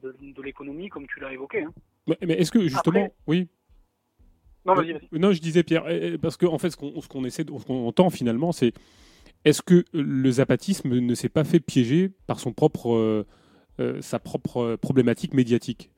[0.04, 1.64] de, de l'économie, comme tu l'as évoqué.
[1.64, 1.74] Hein.
[2.08, 3.50] Mais, mais est-ce que justement, Après- oui.
[4.66, 5.20] Non, vas-y, vas-y.
[5.20, 7.44] Non, je disais Pierre, eh, eh, parce que en fait, ce qu'on ce qu'on essaie,
[7.46, 8.74] ce qu'on entend finalement, c'est
[9.46, 13.26] est-ce que le zapatisme ne s'est pas fait piéger par son propre, euh,
[13.80, 15.90] euh, sa propre euh, problématique médiatique?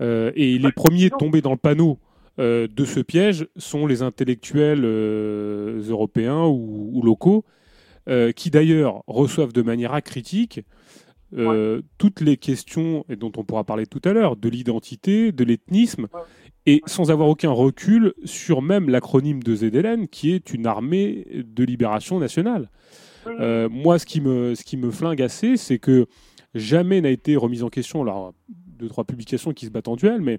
[0.00, 1.98] Euh, Et les Ouais, premiers tombés dans le panneau
[2.38, 7.44] euh, de ce piège sont les intellectuels euh, européens ou, ou locaux,
[8.08, 10.60] euh, qui d'ailleurs reçoivent de manière acritique
[11.36, 15.44] euh, toutes les questions, et dont on pourra parler tout à l'heure, de l'identité, de
[15.44, 16.20] l'ethnisme, Ouais.
[16.66, 21.64] Et sans avoir aucun recul sur même l'acronyme de ZLN, qui est une armée de
[21.64, 22.70] libération nationale.
[23.26, 26.06] Euh, moi, ce qui, me, ce qui me flingue assez, c'est que
[26.54, 30.20] jamais n'a été remise en question, alors deux, trois publications qui se battent en duel,
[30.20, 30.38] mais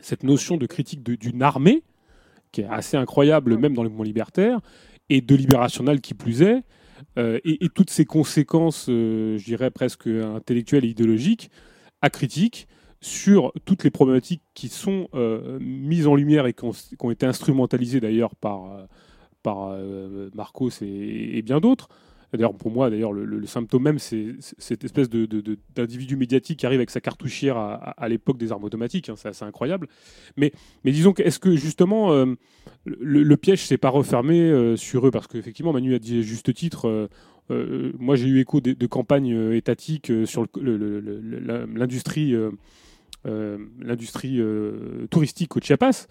[0.00, 1.82] cette notion de critique d'une armée,
[2.52, 4.60] qui est assez incroyable même dans les mouvements libertaires,
[5.10, 6.62] et de libérationnel qui plus est,
[7.18, 11.50] euh, et, et toutes ces conséquences, euh, je dirais presque intellectuelles et idéologiques,
[12.00, 12.68] à critique
[13.00, 18.00] sur toutes les problématiques qui sont euh, mises en lumière et qui ont, été instrumentalisées
[18.00, 18.84] d'ailleurs par, euh,
[19.42, 21.88] par euh, Marcos et, bien d'autres.
[22.32, 26.90] D'ailleurs, pour moi, d'ailleurs, le, symptôme même, c'est cette espèce d'individu médiatique qui arrive avec
[26.90, 29.08] sa cartouchière à, à- l'époque des armes automatiques.
[29.08, 29.88] hein, c'est assez incroyable.
[30.36, 30.52] Mais,
[30.84, 32.26] mais disons est-ce que justement, euh,
[32.84, 35.10] le, le piège s'est pas refermé sur eux?
[35.10, 37.08] Parce qu'effectivement, Manu a dit à juste titre.
[37.48, 42.34] moi, j'ai eu écho de, campagnes étatiques sur l'industrie
[43.24, 46.06] l'industrie euh, touristique au Chiapas.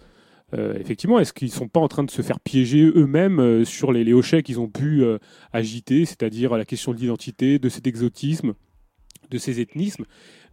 [0.54, 3.92] Euh, effectivement, est-ce qu'ils sont pas en train de se faire piéger eux-mêmes euh, sur
[3.92, 5.18] les, hochets qu'ils ont pu euh,
[5.52, 8.54] agiter, c'est-à-dire la question de l'identité, de cet exotisme,
[9.30, 10.04] de ces ethnismes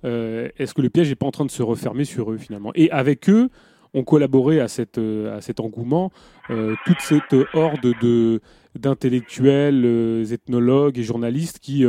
[0.04, 2.72] Euh, Est-ce que le piège n'est pas en train de se refermer sur eux finalement?
[2.76, 3.50] Et avec eux,
[3.96, 6.12] ont collaboré à, cette, euh, à cet engouement
[6.50, 8.42] euh, toute cette horde de
[8.78, 11.86] d'intellectuels, euh, ethnologues et journalistes qui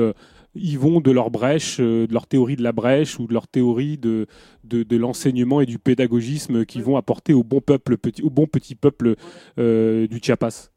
[0.57, 3.49] y vont de leur brèche, euh, de leur théorie de la brèche ou de leur
[3.49, 4.27] théorie de,
[4.65, 8.47] de, de l'enseignement et du pédagogisme qu'ils vont apporter au bon peuple, petit, au bon
[8.47, 9.15] petit peuple
[9.59, 10.71] euh, du Chiapas.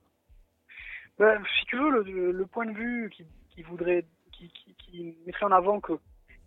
[1.18, 5.46] Ben, si tu veux, le, point de vue qui, qui voudrait, qui, qui, qui mettrait
[5.46, 5.94] en avant que,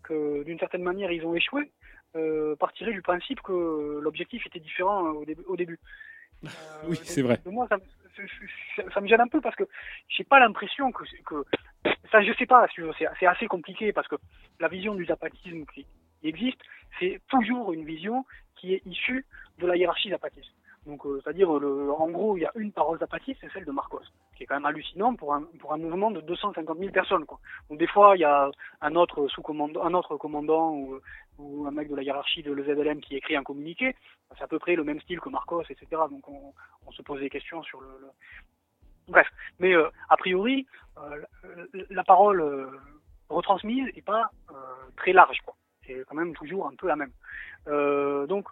[0.03, 1.71] que d'une certaine manière ils ont échoué,
[2.17, 5.43] euh, partirait du principe que l'objectif était différent au, début.
[5.47, 5.79] Au début.
[6.45, 6.49] Euh,
[6.89, 7.41] Oui, c'est vrai.
[7.47, 8.27] Moi, ça, me-
[8.77, 9.65] ça, ça me gêne un peu parce que
[10.09, 11.45] j'ai pas l'impression que, que,
[12.11, 12.67] ça, je sais pas,
[13.19, 14.17] c'est assez compliqué parce que
[14.61, 15.87] la vision du zapatisme qui
[16.23, 16.61] existe,
[16.99, 18.25] c'est toujours une vision
[18.57, 19.25] qui est issue
[19.59, 20.53] de la hiérarchie zapatiste.
[20.87, 24.03] Donc, euh, c'est-à-dire, en gros, il y a une parole zapatiste, c'est celle de Marcos,
[24.37, 27.25] qui est quand même hallucinant pour un, pour un mouvement de 250 000 personnes.
[27.25, 27.39] Quoi.
[27.71, 30.99] Donc, des fois, il y a un autre sous-commandant, un autre commandant ou,
[31.39, 33.95] ou un mec de la hiérarchie de l'EZLM qui écrit un communiqué.
[34.37, 35.87] C'est à peu près le même style que Marcos, etc.
[36.11, 36.53] Donc, on,
[36.87, 37.89] on se pose des questions sur le.
[38.01, 38.09] le...
[39.09, 40.67] Bref, mais euh, a priori,
[40.99, 41.25] euh,
[41.91, 42.67] la, parole euh,
[43.29, 44.31] retransmise est pas
[44.97, 45.39] très large.
[45.45, 45.55] Quoi.
[45.87, 47.13] C'est quand même toujours un peu la même.
[48.27, 48.47] Donc,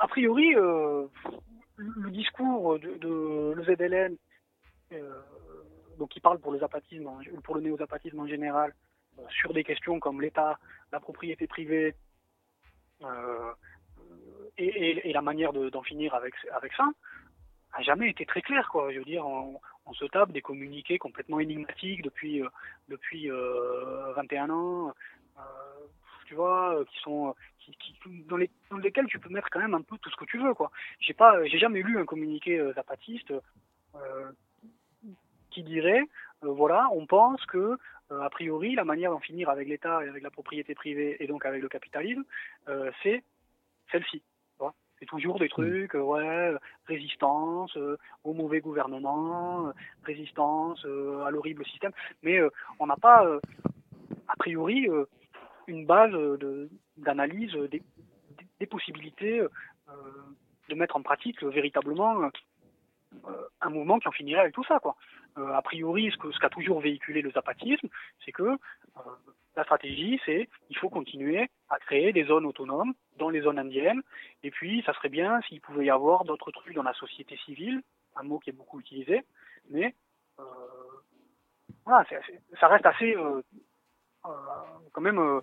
[0.00, 4.16] a, priori, le discours de, de le ZLN,
[5.98, 7.08] donc qui parle pour le zapatisme,
[7.44, 8.74] pour le néo-zapatisme en général,
[9.30, 10.58] sur des questions comme l'État,
[10.90, 11.94] la propriété privée
[13.02, 13.52] euh,
[14.58, 16.88] et, et- et la manière de- d'en finir avec, avec ça,
[17.72, 18.68] a jamais été très clair.
[18.68, 18.92] Quoi.
[18.92, 22.48] Je veux dire, on, on se tape des communiqués complètement énigmatiques depuis, euh,
[22.88, 24.88] depuis euh, 21 ans,
[25.38, 25.42] euh,
[26.26, 29.60] tu vois, euh, qui sont qui, qui- dans, les, dans lesquels tu peux mettre quand
[29.60, 30.54] même un peu tout ce que tu veux.
[30.54, 30.70] quoi.
[31.00, 33.32] J'ai pas, j'ai jamais lu un communiqué euh, zapatiste
[33.94, 34.32] euh,
[35.50, 36.02] qui dirait,
[36.44, 37.78] euh, voilà, on pense que
[38.10, 41.26] euh, a priori la manière d'en finir avec l'État et avec la propriété privée et
[41.26, 42.24] donc avec le capitalisme,
[42.68, 43.22] euh, c'est
[43.90, 44.22] celle-ci.
[45.02, 49.72] C'est toujours des trucs, euh, ouais, euh, résistance euh, au mauvais gouvernement,
[50.04, 51.90] résistance à l'horrible système.
[52.22, 52.38] Mais
[52.78, 53.26] on n'a pas,
[54.28, 54.88] a priori,
[55.66, 57.82] une base de- d'analyse des,
[58.60, 59.42] des- possibilités
[60.68, 62.30] de mettre en pratique véritablement
[63.60, 64.94] un mouvement qui en finirait avec tout ça, quoi.
[65.36, 67.88] A priori, ce qu'a toujours véhiculé le zapatisme,
[68.24, 68.56] c'est que
[69.56, 74.02] la stratégie, c'est il faut continuer à créer des zones autonomes dans les zones indiennes.
[74.42, 77.82] Et puis, ça serait bien s'il pouvait y avoir d'autres trucs dans la société civile,
[78.16, 79.24] un mot qui est beaucoup utilisé,
[79.70, 79.94] mais
[80.38, 80.42] euh,
[81.84, 82.06] voilà,
[82.60, 83.42] ça reste assez, euh,
[84.26, 84.30] euh,
[84.92, 85.40] quand même,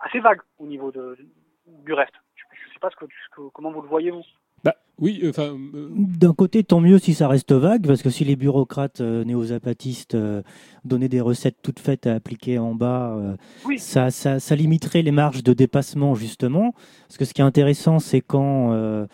[0.00, 1.18] assez vague au niveau de,
[1.66, 2.14] du reste.
[2.36, 4.24] Je ne sais pas ce que- comment vous le voyez vous.
[4.64, 5.56] Bah, oui, euh, enfin.
[5.74, 9.24] euh, D'un côté, tant mieux si ça reste vague, parce que si les bureaucrates euh,
[9.24, 10.42] néo-zapatistes euh,
[10.84, 13.78] donnaient des recettes toutes faites à appliquer en bas, euh, Oui.
[13.78, 16.74] ça, ça, ça limiterait les marges de dépassement, justement.
[17.06, 19.06] Parce que ce qui est intéressant, c'est quand, euh,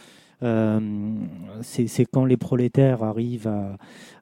[0.42, 0.80] euh,
[1.62, 3.76] c'est c'est quand les prolétaires arrivent à,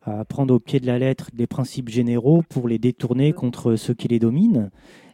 [0.04, 3.94] à prendre au pied de la lettre des principes généraux pour les détourner contre ceux
[3.94, 4.70] qui les dominent.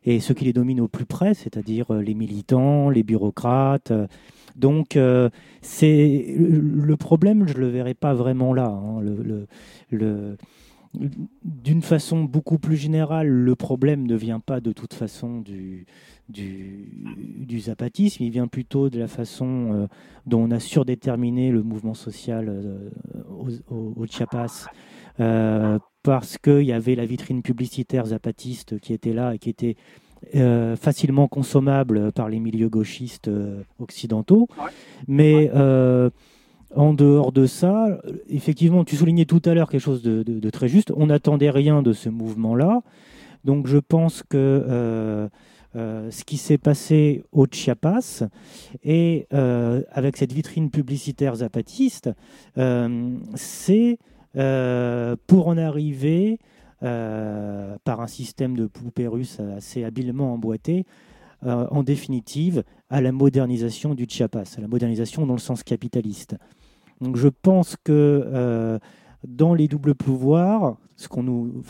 [0.08, 3.90] Et ceux qui les dominent au plus près, c'est-à-dire euh, les militants, les bureaucrates.
[3.90, 4.06] euh.
[4.56, 5.28] Donc, euh,
[5.60, 8.68] c'est le problème, je le verrai pas vraiment là.
[8.68, 9.02] hein.
[11.44, 15.84] D'une façon beaucoup plus générale, le problème ne vient pas de toute façon du,
[16.30, 16.88] du,
[17.46, 19.86] du zapatisme, il vient plutôt de la façon
[20.24, 22.50] dont on a surdéterminé le mouvement social
[23.68, 24.68] au, Chiapas,
[26.02, 29.76] parce qu'il y avait la vitrine publicitaire zapatiste qui était là et qui était
[30.34, 34.48] euh, facilement consommable par les milieux gauchistes euh, occidentaux.
[34.58, 34.70] Ouais.
[35.06, 36.10] Mais euh,
[36.74, 40.50] en dehors de ça, effectivement, tu soulignais tout à l'heure quelque chose de, de- de
[40.50, 40.92] très juste.
[40.96, 42.82] On n'attendait rien de ce mouvement-là.
[43.44, 45.28] Donc je pense que
[45.74, 48.24] ce qui s'est passé au Chiapas
[48.82, 52.10] et avec cette vitrine publicitaire zapatiste,
[53.36, 53.98] c'est
[54.34, 56.38] pour en arriver
[56.84, 60.86] euh, par un système de poupées russes assez habilement emboîté,
[61.44, 66.36] euh, en définitive, à la modernisation du Chiapas, à la modernisation dans le sens capitaliste.
[67.00, 68.78] Donc je pense que euh,
[69.26, 71.62] dans les doubles pouvoirs, ce qu'on nous,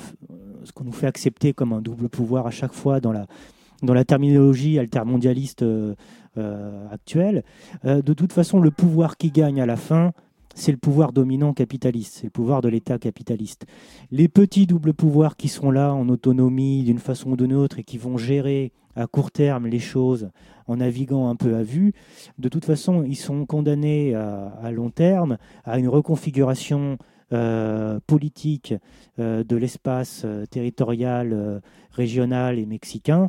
[0.92, 5.94] fait accepter comme un double pouvoir à chaque fois dans la, terminologie altermondialiste euh,
[6.36, 7.42] euh, actuelle,
[7.84, 10.12] euh, de toute façon, le pouvoir qui gagne à la fin,
[10.58, 13.66] c'est le pouvoir dominant capitaliste, c'est le pouvoir de l'État capitaliste.
[14.10, 17.84] Les petits doubles pouvoirs qui sont là en autonomie d'une façon ou d'une autre et
[17.84, 20.30] qui vont gérer à court terme les choses
[20.66, 21.94] en naviguant un peu à vue,
[22.38, 26.98] de toute façon, ils sont condamnés à, long terme à une reconfiguration
[27.32, 28.74] euh, politique
[29.18, 33.28] euh, de l'espace euh, territorial, régional et mexicain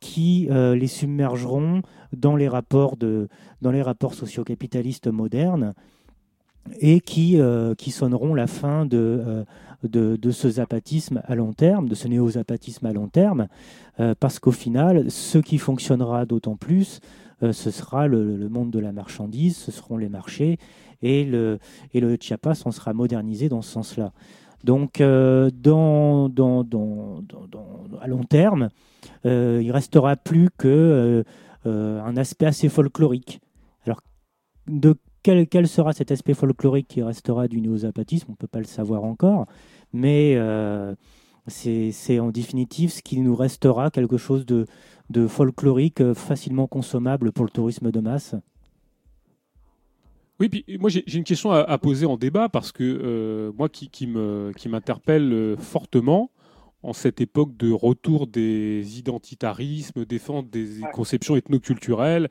[0.00, 1.80] qui les submergeront
[2.12, 3.28] dans les rapports, de,
[3.62, 5.72] dans les rapports socio-capitalistes modernes
[6.80, 9.44] et qui, euh, qui sonneront la fin de,
[9.86, 10.48] euh, ce
[11.34, 13.48] long terme, néo-zapatisme à long terme,
[14.00, 17.00] euh, parce qu'au final, ce qui fonctionnera d'autant plus,
[17.42, 20.56] ce sera le, monde de la marchandise, ce seront les marchés,
[21.02, 21.58] et le,
[22.18, 24.12] Chiapas en sera modernisé dans ce sens-là.
[24.62, 25.50] Donc, à
[28.06, 28.70] long terme,
[29.26, 31.24] euh, il restera plus que
[31.66, 33.40] euh, un aspect assez folklorique.
[33.86, 34.00] Alors,
[34.66, 38.60] de quel, quel sera cet aspect folklorique qui restera du néo-zapatisme On ne peut pas
[38.60, 39.46] le savoir encore,
[39.92, 40.94] mais euh,
[41.48, 44.66] c'est en définitive ce qui nous restera quelque chose de,
[45.10, 48.36] de folklorique euh, facilement consommable pour le tourisme de masse.
[50.40, 53.68] Oui, puis moi j'ai une question à, à poser en débat parce que euh, moi
[53.68, 56.30] qui, qui me qui m'interpelle fortement
[56.82, 62.28] en cette époque de retour des identitarismes, défense des conceptions ethnoculturelles.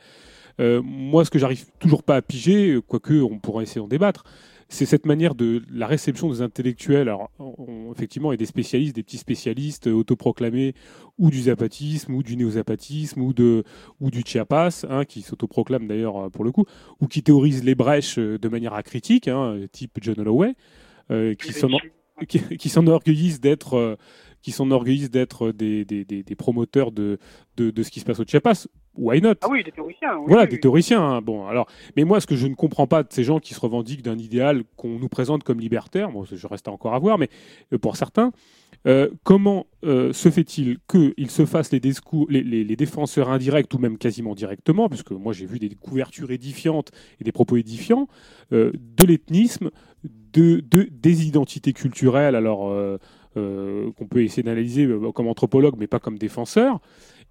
[0.59, 4.23] Euh, moi, ce que j'arrive toujours pas à piger, quoique on pourra essayer d'en débattre,
[4.69, 7.07] c'est cette manière de la réception des intellectuels.
[7.07, 10.73] Alors, on- effectivement, a des spécialistes, des petits spécialistes euh, autoproclamés,
[11.19, 13.63] ou du zapatisme, ou du néo-zapatisme, ou de
[13.99, 16.65] ou du Chiapas, hein, qui s'autoproclament d'ailleurs euh, pour le coup
[16.99, 20.55] ou qui théorisent les brèches euh, de manière acritique, hein, type John Holloway,
[21.11, 21.67] euh, qui s'en
[22.27, 23.95] qui, qui s'enorgueillissent d'être euh,
[24.41, 27.19] qui s'enorgueillissent d'être des, des, des, des promoteurs de,
[27.57, 28.65] de, de ce qui se passe au Chiapas.
[28.95, 29.35] Why not?
[29.41, 30.17] Ah oui, des théoriciens.
[30.17, 30.59] oui, voilà, oui, des oui.
[30.61, 31.01] théoriciens.
[31.01, 31.21] hein.
[31.21, 33.59] Bon, alors, mais moi, ce que je ne comprends pas de ces gens qui se
[33.59, 37.29] revendiquent d'un idéal qu'on nous présente comme libertaire, bon, je reste encore à voir, mais
[37.73, 38.31] euh, pour certains,
[38.85, 43.73] euh, comment euh, se fait-il qu'ils se fassent les, discours, les, les- les défenseurs indirects
[43.73, 48.07] ou même quasiment directement, puisque moi j'ai vu des couvertures édifiantes et des propos édifiants,
[48.51, 49.71] euh, de l'ethnisme,
[50.33, 52.71] de, de- des identités culturelles, alors
[53.35, 56.79] qu'on peut essayer d'analyser comme anthropologue, mais pas comme défenseur,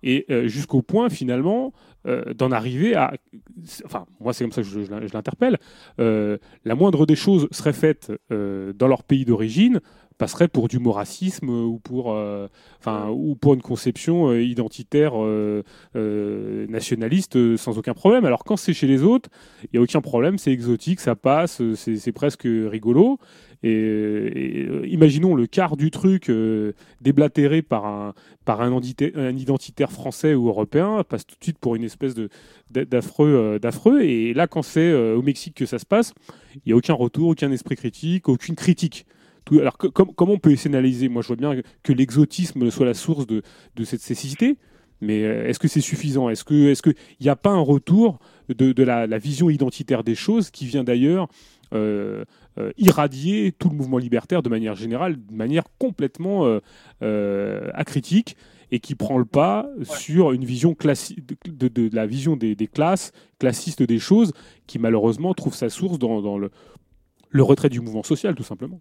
[0.03, 1.73] et euh, jusqu'au point finalement
[2.07, 3.15] euh, d'en arriver à,
[3.85, 5.59] enfin moi c'est comme ça que je, je l'in- je l'interpelle,
[6.01, 9.81] euh, la moindre des choses serait faite dans leur pays d'origine
[10.23, 12.47] passerait pour du racisme ou pour, euh,
[12.78, 15.65] enfin, ou pour une conception euh, identitaire euh,
[15.97, 18.25] euh, nationaliste euh, sans aucun problème.
[18.25, 19.28] Alors quand c'est chez les autres,
[19.65, 23.18] il n'y a aucun problème, c'est exotique, ça passe, euh, c'est presque rigolo.
[23.65, 29.12] Et, et, euh, imaginons le quart du truc euh, déblatéré par un, par un, identi-
[29.17, 32.28] un identitaire français ou européen, passe tout de suite pour une espèce de
[32.70, 33.34] d'a- d'affreux.
[33.34, 34.02] euh, d'affreux.
[34.02, 36.12] Et là, quand c'est euh, au Mexique que ça se passe,
[36.55, 39.05] il n'y a aucun retour, aucun esprit critique, aucune critique.
[39.45, 41.09] Tout, alors, que- com- comment on peut essayer d'analyser?
[41.09, 43.43] Moi, je vois bien que l'exotisme soit la source de,
[43.77, 44.57] de cette cécité,
[45.01, 46.29] mais euh, est-ce que c'est suffisant?
[46.29, 50.51] Est-ce qu'il n'y a pas un retour de, de la, la vision identitaire des choses
[50.51, 51.27] qui vient d'ailleurs
[51.75, 52.25] euh,
[52.59, 56.61] euh, irradier tout le mouvement libertaire de manière générale, de manière complètement
[57.03, 58.37] euh, acritique
[58.71, 62.55] et qui prend le pas sur une vision classique de, de- de la vision des,
[62.55, 64.33] des classes classistes des choses
[64.67, 66.51] qui malheureusement trouve sa source dans, dans le,
[67.31, 68.81] le retrait du mouvement social tout simplement.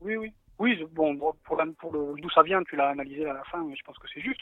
[0.00, 0.32] Oui, oui.
[0.58, 3.64] Oui, bon, pour, la- pour le d'où ça vient, tu l'as analysé à la fin,
[3.74, 4.40] je pense que c'est juste.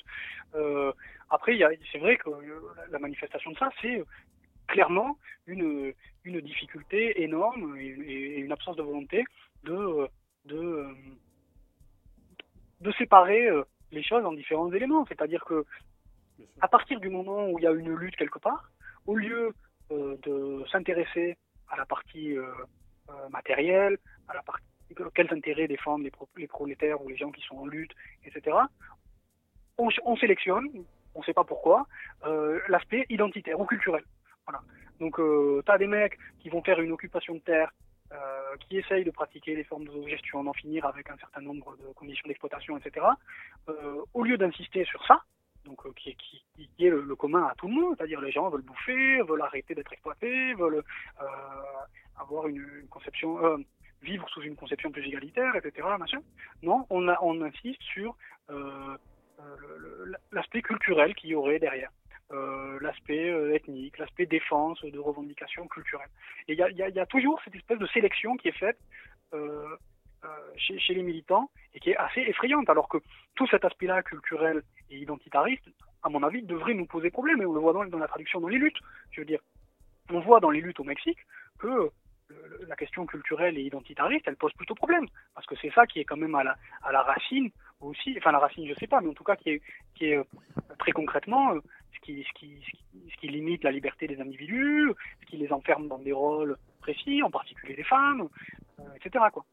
[0.55, 0.91] Euh,
[1.29, 2.61] après, il y a- c'est vrai que euh,
[2.91, 4.05] la- manifestation de ça, c'est euh,
[4.67, 5.93] clairement une,
[6.25, 9.25] une difficulté énorme et, et une absence de volonté
[9.65, 10.09] de, euh,
[10.47, 10.95] de, euh,
[12.81, 13.63] de séparer euh,
[13.93, 15.05] les choses en différents éléments.
[15.07, 15.65] C'est-à-dire que
[16.61, 18.71] à partir du moment où il y a une lutte quelque part,
[19.07, 19.53] au lieu
[19.93, 21.37] euh, de s'intéresser
[21.69, 22.47] à la partie euh,
[23.11, 24.65] euh, matérielle, à la partie
[25.15, 27.93] quels intérêts défendent les, pro- les prolétaires ou les gens qui sont en lutte,
[28.25, 28.57] etc.
[29.79, 30.69] On, on sélectionne,
[31.15, 31.87] on ne sait pas pourquoi,
[32.25, 34.05] euh, l'aspect identitaire ou culturel.
[34.47, 34.61] Voilà.
[35.01, 37.71] Donc, euh, tu as des mecs qui vont faire une occupation de terre,
[38.13, 41.77] euh, qui essayent de pratiquer des formes de gestion, d'en finir avec un certain nombre
[41.77, 43.05] de conditions d'exploitation, etc.
[43.69, 45.23] Euh, au lieu d'insister sur ça,
[45.65, 48.31] donc euh, qui, qui, qui est le, le commun à tout le monde, c'est-à-dire les
[48.31, 50.85] gens veulent bouffer, veulent arrêter d'être exploités, veulent
[51.21, 51.27] euh,
[52.19, 53.57] avoir une, une conception, euh,
[54.07, 55.87] vivre sous une conception plus égalitaire, etc.
[56.63, 58.17] Non, on, insiste sur
[58.51, 58.97] euh,
[59.41, 61.91] euh, l'aspect culturel qu'il y aurait derrière,
[62.33, 66.09] euh, l'aspect ethnique, l'aspect défense de revendications culturelles.
[66.49, 68.79] Et il y a, toujours cette espèce de sélection qui est faite
[70.57, 72.99] chez, les militants et qui est assez effrayante, alors que
[73.35, 75.69] tout cet aspect-là culturel et identitariste,
[76.03, 78.49] à mon avis, devrait nous poser problème, et on le voit dans la traduction dans
[78.49, 78.79] les luttes.
[79.11, 79.41] Je veux dire,
[80.11, 81.19] on voit dans les luttes au Mexique
[81.59, 81.91] que
[82.69, 86.05] la question culturelle et identitariste, elle pose plutôt problème, parce que c'est ça qui est
[86.05, 89.09] quand même à la, à la racine aussi, enfin la racine, je sais pas, mais
[89.09, 89.63] en tout cas qui est,
[89.95, 90.25] qui est euh,
[90.79, 91.61] très concrètement euh,
[91.95, 92.63] ce qui, ce, qui,
[93.11, 97.23] ce, qui, limite la liberté des individus, ce qui les enferme dans des rôles précis,
[97.23, 98.29] en particulier des femmes,
[98.81, 99.25] euh, etc.
[99.33, 99.45] Quoi.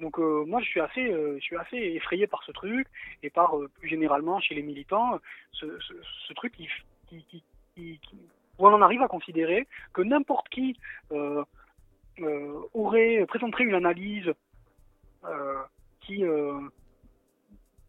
[0.00, 2.88] Donc moi je suis assez, je suis assez effrayé par ce truc
[3.22, 5.20] et par plus généralement chez les militants
[5.52, 5.66] ce,
[6.34, 7.44] truc qui,
[8.58, 10.76] où on en arrive à considérer que n'importe qui
[12.74, 14.32] aurait présenterait une analyse
[15.24, 15.62] euh,
[16.00, 16.60] qui euh,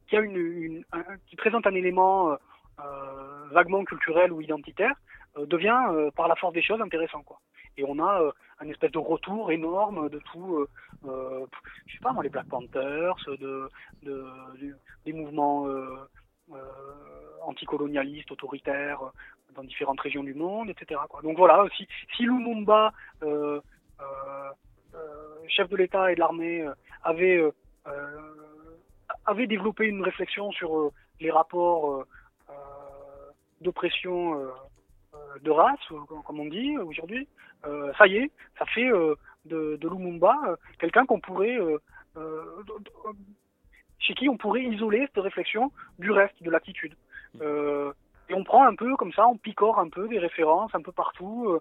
[0.09, 2.35] qui présente un élément euh,
[2.79, 4.95] euh, vaguement culturel ou identitaire
[5.37, 7.39] euh, devient euh, par la force des choses intéressant quoi.
[7.77, 10.69] Et on a euh, un espèce de retour énorme de tout, euh,
[11.05, 11.45] euh,
[11.85, 13.69] je sais pas moi, les Black Panthers, de,
[15.05, 15.97] des mouvements euh,
[16.53, 16.55] euh,
[17.43, 19.09] anticolonialistes, autoritaires euh,
[19.55, 21.01] dans différentes régions du monde, etc.
[21.09, 21.21] Quoi.
[21.21, 22.93] Donc voilà, si, si Lumumba,
[24.01, 24.49] euh,
[24.95, 26.65] euh, chef de l'État et de l'armée,
[27.05, 27.51] euh,
[29.25, 32.05] avait développé une réflexion sur les rapports
[33.61, 34.47] d'oppression
[35.41, 35.79] de race,
[36.25, 37.27] comme on dit aujourd'hui,
[37.97, 38.89] ça y est, ça fait
[39.45, 40.35] de, Lumumba
[40.79, 41.57] quelqu'un qu'on pourrait,
[43.99, 46.95] chez qui on pourrait isoler cette réflexion du reste, de l'attitude.
[47.41, 50.91] Et on prend un peu comme ça, on picore un peu des références un peu
[50.91, 51.59] partout,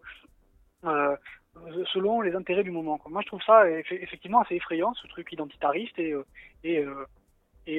[1.92, 3.00] selon les intérêts du moment.
[3.08, 6.24] Moi, je trouve ça eff- effectivement assez effrayant, ce truc identitariste, et, euh,
[6.66, 7.04] euh,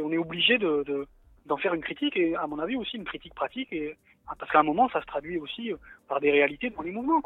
[0.04, 1.08] on est obligé de, de-
[1.46, 3.96] d'en faire une critique, et à mon avis aussi une critique pratique, et,
[4.40, 7.22] parce qu'à un moment, ça se traduit aussi euh, par des réalités dans les mouvements.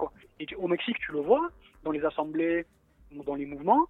[0.58, 1.50] Au Mexique, tu le vois,
[1.84, 2.66] dans les assemblées,
[3.12, 3.88] dans les mouvements,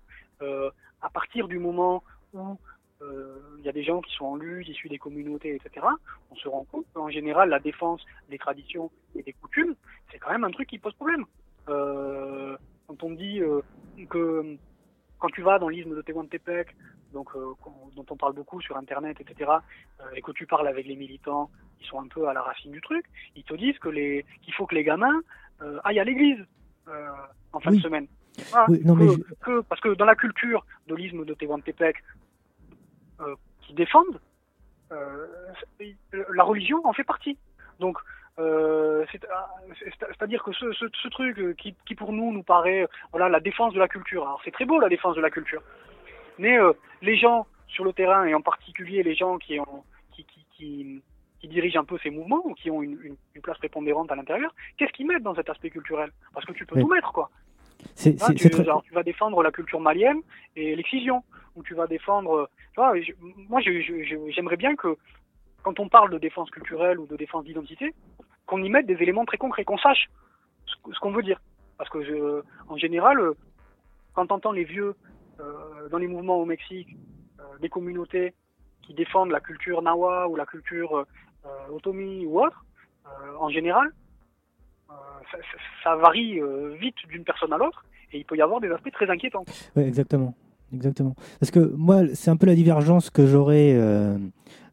[1.01, 2.55] à partir du moment où
[3.01, 5.85] il y a des gens qui sont en lutte, issus des communautés, etc.,
[6.31, 9.75] on se rend compte qu'en général, la défense des traditions et des coutumes,
[10.11, 11.25] c'est quand même un truc qui pose problème.
[11.69, 12.57] Euh,
[12.87, 13.61] quand on dit euh,
[14.09, 14.57] que
[15.19, 16.75] quand tu vas dans l'isthme de Tehuantepec,
[17.13, 17.53] donc euh,
[17.95, 19.51] dont on parle beaucoup sur Internet, etc.,
[20.01, 21.49] euh, et que tu parles avec les militants
[21.79, 24.53] qui sont un peu à la racine du truc, ils te disent que les qu'il
[24.53, 25.21] faut que les gamins
[25.61, 26.43] euh, aillent à l'église
[27.53, 27.77] en fin Oui.
[27.77, 28.07] de semaine.
[28.49, 28.65] Voilà.
[28.69, 31.97] Oui, non, mais que, je- que- parce que dans la culture de l'isthme de Tehuantepec,
[33.61, 34.19] qui défendent,
[34.89, 37.37] la religion en fait partie.
[37.79, 37.97] Donc,
[38.39, 42.43] euh, ah, c'est- c'est-à-dire que ce, ce, ce truc euh, qui, qui pour nous nous
[42.43, 44.23] paraît, voilà, la défense de la culture.
[44.23, 45.61] Alors c'est très beau la défense de la culture,
[46.37, 50.23] mais euh, les gens sur le terrain et en particulier les gens qui ont, qui,
[50.25, 51.01] qui, qui,
[51.39, 54.15] qui dirigent un peu ces mouvements ou qui ont une, une, une place prépondérante à
[54.15, 56.11] l'intérieur, qu'est-ce qu'ils mettent dans cet aspect culturel?
[56.33, 56.81] Parce que tu peux Oui.
[56.81, 57.29] tout mettre, quoi.
[57.79, 60.19] Tu, c'est très- genre, tu vas défendre la culture malienne
[60.57, 61.23] et l'excision,
[61.55, 62.49] ou tu vas défendre.
[62.73, 63.13] Tu vois, je-
[63.47, 64.97] moi, j'aimerais bien que,
[65.63, 67.93] quand on parle de défense culturelle ou de défense d'identité,
[68.49, 70.09] qu'on y mette des éléments très concrets, qu'on sache
[70.65, 71.39] ce, qu'on veut dire.
[71.77, 73.33] Parce que, je- en général, euh,
[74.13, 74.95] quand on entend les vieux
[75.39, 76.89] euh, dans les mouvements au Mexique,
[77.39, 78.33] euh, des communautés
[78.81, 81.05] qui défendent la culture nawa ou la culture
[81.45, 82.65] euh, otomi ou autre,
[83.39, 83.87] en général,
[85.83, 86.39] ça, varie
[86.79, 89.45] vite d'une personne à l'autre et il peut y avoir des aspects très inquiétants.
[89.75, 90.33] Exactement.
[90.71, 91.15] Exactement.
[91.39, 93.75] Parce que moi, c'est un peu la divergence que j'aurais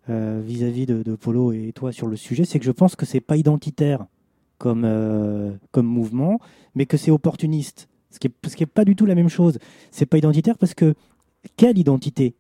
[0.09, 3.07] euh, vis-à-vis de, de Polo et toi sur le sujet, c'est que je pense que
[3.07, 4.07] c'est pas identitaire
[4.59, 6.39] comme, euh, comme mouvement,
[6.75, 7.89] mais que c'est opportuniste.
[8.11, 9.59] Ce qui est, ce qui est pas du tout la même chose.
[9.91, 10.95] C'est pas identitaire parce que
[11.57, 12.35] quelle identité?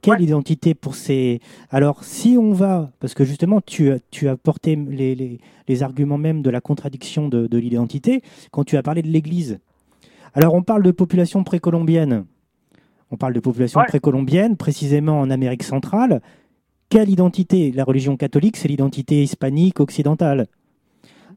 [0.00, 0.22] Quelle Ouais.
[0.24, 1.40] identité pour ces.
[1.70, 2.92] Alors, si on va.
[3.00, 6.60] Parce que justement, tu as, tu as porté les, les, les arguments même de la
[6.60, 9.58] contradiction de, de l'identité quand tu as parlé de l'Église.
[10.34, 12.24] Alors, on parle de population précolombienne.
[13.10, 13.86] On parle de population Ouais.
[13.86, 16.22] précolombienne, précisément en Amérique centrale.
[16.88, 20.46] Quelle identité La religion catholique, c'est l'identité hispanique occidentale.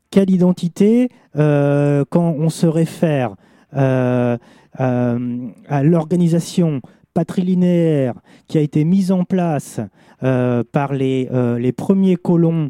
[0.10, 3.36] Quelle identité euh, quand on se réfère
[3.76, 4.38] euh,
[4.80, 6.82] euh, à l'organisation
[7.14, 8.14] patrilinéaire
[8.48, 9.82] qui a été mise en place
[10.20, 12.70] par les, premiers colons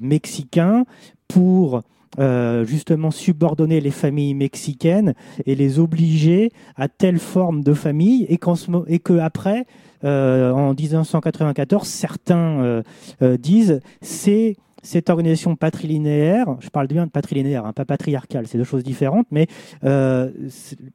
[0.00, 0.84] mexicains
[1.26, 1.82] pour
[2.18, 5.14] euh, justement subordonner les familles mexicaines
[5.46, 9.66] et les obliger à telle forme de famille et, qu'en ce mo- et que après
[10.04, 12.82] euh, en 1994 certains
[13.22, 18.58] euh, disent c'est cette organisation patrilinéaire, je parle bien de patrilinéaire, hein, pas patriarcale, c'est
[18.58, 19.46] deux choses différentes, mais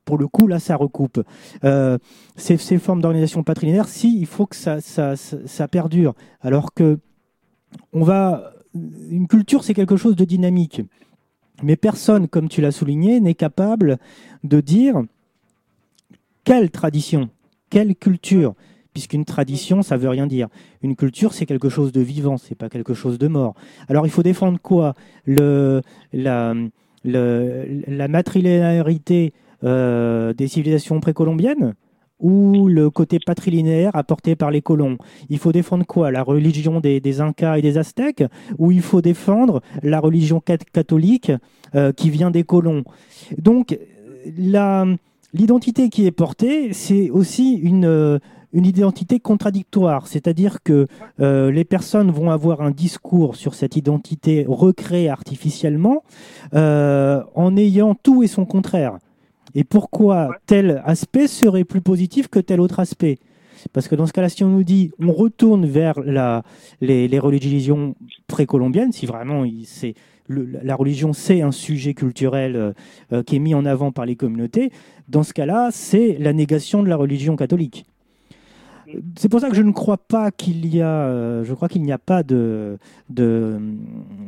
[0.06, 1.24] pour le coup, là, ça recoupe.
[2.36, 6.14] Ces, formes d'organisation patrilinéaire, si, il faut que ça, ça perdure.
[6.40, 7.00] Alors que
[7.94, 8.54] on va,
[9.10, 10.82] une culture, c'est quelque chose de dynamique.
[11.64, 13.98] Mais personne, comme tu l'as souligné, n'est capable
[14.44, 15.02] de dire
[16.44, 17.30] quelle tradition,
[17.70, 18.54] quelle culture,
[18.94, 20.48] puisqu'une tradition, ça veut rien dire.
[20.82, 23.56] Une culture, c'est quelque chose de vivant, c'est pas quelque chose de mort.
[23.88, 24.96] Alors, il faut défendre quoi?
[25.28, 25.82] La,
[26.14, 27.66] le-
[29.64, 31.74] euh, des civilisations précolombiennes?
[32.20, 34.98] Ou le côté patrilinéaire apporté par les colons
[35.30, 36.12] Il faut défendre quoi?
[36.12, 38.24] La religion des, Incas et des Aztèques?
[38.58, 41.32] Ou il faut défendre la religion cat- catholique
[41.76, 42.84] euh, qui vient des colons?
[43.38, 43.78] Donc,
[45.34, 48.20] l'identité qui est portée, c'est aussi une, euh,
[48.54, 50.08] une identité contradictoire.
[50.08, 50.88] C'est-à-dire que
[51.20, 56.04] euh, les personnes vont avoir un discours sur cette identité recréée artificiellement
[56.54, 58.98] euh, en ayant tout et son contraire.
[59.56, 60.36] Et pourquoi Ouais.
[60.46, 63.18] tel aspect serait plus positif que tel autre aspect?
[63.74, 66.44] Parce que dans ce cas-là, si on nous dit on retourne vers la,
[66.82, 67.96] les, les religions
[68.28, 69.96] précolombiennes, si vraiment c'est
[70.30, 72.72] la religion c'est un sujet culturel euh,
[73.12, 74.72] euh, qui est mis en avant par les communautés,
[75.10, 77.86] dans ce cas-là, c'est la négation de la religion catholique.
[79.18, 81.84] C'est pour ça que je ne crois pas qu'il y a, euh, je crois qu'il
[81.84, 82.80] n'y a pas de,
[83.10, 83.60] de,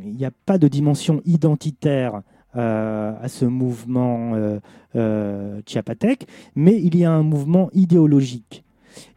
[0.06, 2.22] il n'y a pas de dimension identitaire
[2.54, 4.60] euh, à ce mouvement euh,
[4.94, 8.62] euh, chiapatec, mais il y a un mouvement idéologique.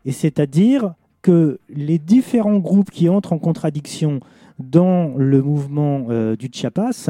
[0.05, 4.21] Et c'est-à-dire que les différents groupes qui entrent en contradiction
[4.59, 6.07] dans le mouvement
[6.39, 7.09] du Chiapas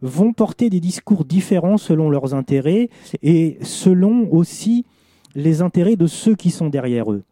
[0.00, 2.88] vont porter des discours différents selon leurs intérêts
[3.22, 4.86] et selon aussi
[5.34, 7.24] les intérêts de ceux qui sont derrière eux.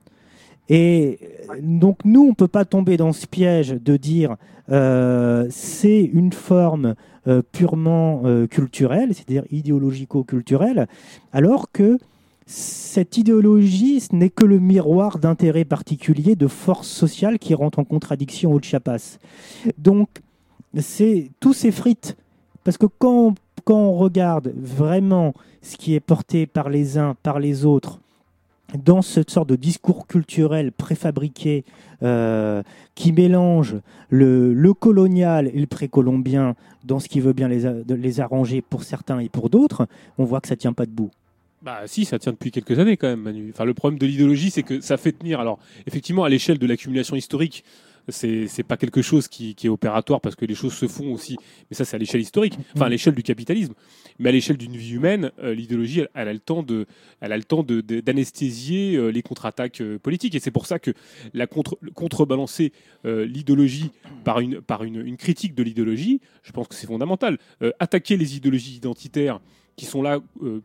[0.68, 1.20] Et
[1.62, 4.36] donc nous, on ne peut pas tomber dans ce piège de dire
[4.68, 6.96] c'est une forme
[7.28, 10.86] euh, purement euh, culturelle, c'est-à-dire idéologico-culturelle,
[11.32, 11.98] alors que
[12.46, 17.84] cette idéologie, ce n'est que le miroir d'intérêts particuliers, de forces sociales qui rentrent en
[17.84, 19.18] contradiction au Chiapas.
[19.78, 20.08] Donc,
[20.78, 22.16] c'est tout s'effrite.
[22.62, 27.40] Parce que quand, quand on regarde vraiment ce qui est porté par les uns, par
[27.40, 28.00] les autres,
[28.76, 31.64] dans cette sorte de discours culturel préfabriqué
[32.02, 32.62] euh,
[32.94, 33.76] qui mélange
[34.10, 39.28] le, colonial et le précolombien dans ce qui veut bien les, arranger pour certains et
[39.28, 39.86] pour d'autres,
[40.18, 41.10] on voit que ça tient pas debout.
[41.62, 43.50] Bah si, ça tient depuis quelques années quand même, Manu.
[43.52, 45.40] Enfin, le problème de l'idéologie, c'est que ça fait tenir.
[45.40, 47.64] Alors, effectivement, à l'échelle de l'accumulation historique
[48.08, 51.12] C'est c'est pas quelque chose qui, qui est opératoire parce que les choses se font
[51.12, 51.36] aussi.
[51.70, 53.72] Mais ça, c'est à l'échelle historique, enfin à l'échelle du capitalisme.
[54.18, 56.86] Mais à l'échelle d'une vie humaine, euh, l'idéologie, elle, a le temps de,
[57.20, 60.34] a le temps de- de- d'anesthésier euh, les contre-attaques euh, politiques.
[60.34, 60.92] Et c'est pour ça que
[61.34, 62.72] la contre, contrebalancer
[63.04, 63.90] l'idéologie
[64.24, 67.38] par une par une, critique de l'idéologie, je pense que c'est fondamental.
[67.78, 69.40] Attaquer les idéologies identitaires
[69.76, 70.20] qui sont là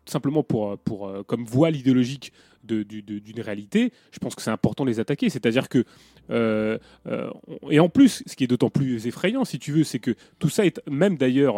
[0.05, 2.31] simplement pour, pour comme voile idéologique
[2.63, 5.29] de- du- de- d'une réalité, je pense que c'est important de les attaquer.
[5.29, 5.83] C'est-à-dire que
[7.69, 10.49] et en plus, ce qui est d'autant plus effrayant, si tu veux, c'est que tout
[10.49, 11.57] ça est même d'ailleurs,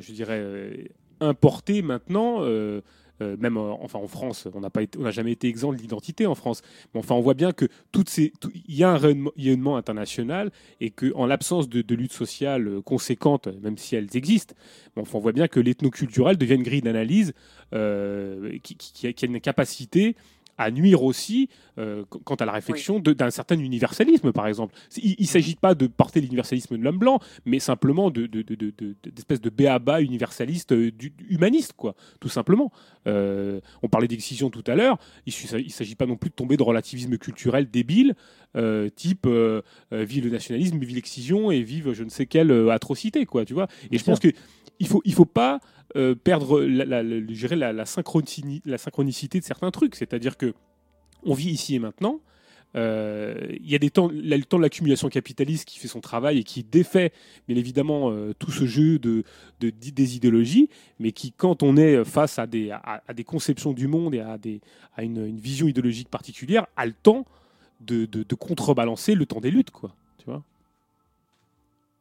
[0.00, 0.84] je dirais, euh,
[1.20, 2.42] importé maintenant.
[2.42, 2.80] euh,
[3.20, 6.62] euh, même euh, enfin en France, on n'a jamais été exempt de l'identité en France.
[6.92, 8.32] Mais enfin, on voit bien que toutes ces,
[8.66, 10.50] il y a un rayonnement, international
[10.80, 14.54] et que en l'absence de, de lutte sociale euh, conséquente, même si elles existent,
[14.96, 17.32] enfin, on voit bien que l'ethnoculturel devient une grille d'analyse
[17.74, 20.16] euh, qui a une capacité
[20.62, 24.74] à nuire aussi euh, qu- quant à la réflexion d'un certain universalisme, par exemple.
[25.02, 28.54] Il ne s'agit pas de porter l'universalisme de l'homme blanc, mais simplement de, de, de,
[28.54, 32.70] de- de- d'espèces de béaba universaliste euh, du, humaniste, quoi, tout simplement.
[33.06, 35.32] Euh, on parlait d'excision tout à l'heure, il
[35.64, 38.14] ne s'agit pas non plus de tomber de relativisme culturel débile,
[38.56, 39.26] euh, type
[39.90, 43.66] vive le nationalisme, vive l'excision et vive je ne sais quelle atrocité, quoi, tu vois.
[43.84, 44.32] Et Bien je pense sûr.
[44.32, 44.36] que
[44.82, 45.60] il faut, il faut pas
[45.96, 49.94] euh, perdre la, la, synchronicité, de certains trucs.
[49.94, 50.54] C'est-à-dire que
[51.22, 52.20] on vit ici et maintenant.
[52.74, 56.38] Euh, Il y a des temps, le temps de l'accumulation capitaliste qui fait son travail
[56.38, 57.12] et qui défait,
[57.46, 59.24] bien évidemment, euh, tout ce jeu de,
[59.60, 63.86] de- des idéologies, mais qui, quand on est face à des, à, des conceptions du
[63.88, 64.60] monde et à, des,
[64.96, 67.26] à une, une vision idéologique particulière, a le temps
[67.80, 69.94] de, de- de contrebalancer le temps des luttes, quoi.
[70.18, 70.42] Tu vois?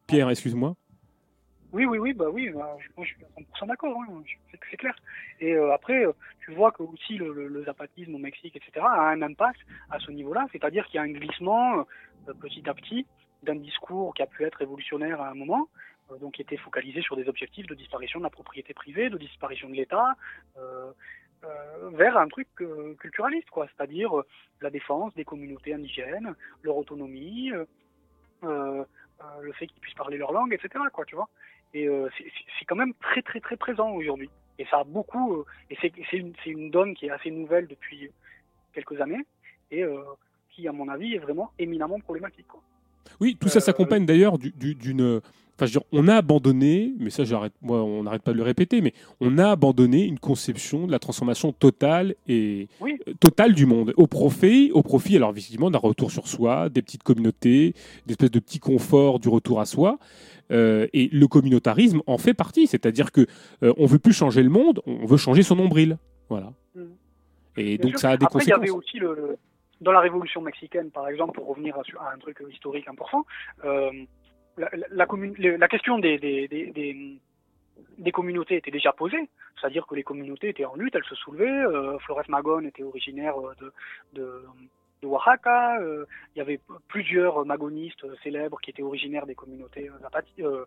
[0.07, 0.75] Pierre, excuse-moi.
[1.73, 4.23] Oui, oui, oui, bah oui, bah, moi, je suis à 100% d'accord, hein,
[4.69, 4.95] c'est clair.
[5.39, 9.21] Et euh, après, euh, tu vois que aussi le, zapatisme au Mexique, etc., a un
[9.21, 9.59] impact
[9.89, 11.79] à ce niveau-là, c'est-à-dire qu'il y a un glissement
[12.27, 13.05] euh, petit à petit
[13.43, 15.67] d'un discours qui a pu être révolutionnaire à un moment,
[16.19, 19.67] donc qui était focalisé sur des objectifs de disparition de la propriété privée, de disparition
[19.67, 20.15] de l'État,
[21.93, 22.47] vers un truc
[22.99, 24.11] culturaliste, quoi, c'est-à-dire
[24.61, 27.51] la défense des communautés indigènes, leur autonomie,
[28.43, 28.85] le
[29.53, 31.29] fait qu'ils puissent parler leur langue, etc., quoi, tu vois.
[31.73, 34.29] Et euh, c'est- quand même très très très présent aujourd'hui.
[34.59, 38.09] Et ça a beaucoup, euh, et c'est une, une donne qui est assez nouvelle depuis
[38.73, 39.25] quelques années
[39.71, 40.01] et euh,
[40.51, 42.47] qui, à mon avis, est vraiment éminemment problématique.
[42.47, 42.61] Quoi.
[43.19, 45.21] Oui, tout ça s'accompagne d'ailleurs du- du- d'une.
[45.55, 48.37] Enfin, je veux dire, on a abandonné, mais ça, j'arrête, moi, on n'arrête pas de
[48.37, 52.97] le répéter, mais on a abandonné une conception de la transformation totale et Oui.
[53.19, 57.03] totale du monde au profit, au profit, alors visiblement, d'un retour sur soi, des petites
[57.03, 57.73] communautés,
[58.07, 59.99] d'espèces de petits conforts du retour à soi.
[60.51, 63.21] Euh, et le communautarisme en fait partie, c'est-à-dire que
[63.63, 65.97] euh, on veut plus changer le monde, on veut changer son nombril,
[66.29, 66.51] voilà.
[66.75, 66.89] Mhm.
[67.57, 67.99] Et Bien donc sûr.
[67.99, 68.61] ça a des Après, il y conséquences.
[68.61, 69.37] avait aussi le, le-
[69.81, 73.25] dans la Révolution mexicaine, par exemple, pour revenir à, un truc historique important,
[73.65, 73.91] euh,
[74.57, 77.17] la, la, la commun- le- la question des, des, des, des,
[77.97, 81.45] des communautés était déjà posée, c'est-à-dire que les communautés étaient en lutte, elles se soulevaient.
[81.49, 83.71] Euh, Flores Magón était originaire euh, de,
[84.13, 84.43] de,
[85.01, 85.79] de Oaxaca.
[85.81, 86.05] euh,
[86.35, 90.65] il y avait plusieurs magonistes célèbres qui étaient originaires des communautés euh, euh,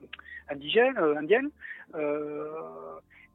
[0.49, 1.51] indigènes, euh, indiennes.
[1.95, 2.51] Euh,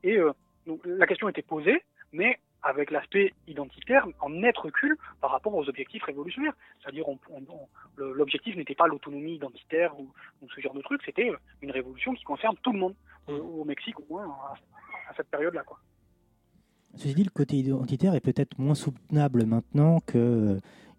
[0.03, 0.31] et euh,
[0.67, 5.69] donc, la question était posée, mais avec l'aspect identitaire en net recul par rapport aux
[5.69, 6.53] objectifs révolutionnaires.
[6.81, 10.09] C'est-à-dire, on, on- on- le- l'objectif n'était pas l'autonomie identitaire ou,
[10.41, 12.95] ou ce genre de truc, c'était une révolution qui concerne tout le monde,
[13.29, 14.53] au, au Mexique au moins, à,
[15.09, 15.63] à cette période-là.
[16.95, 19.99] Ceci dit, le côté identitaire est peut-être moins soutenable maintenant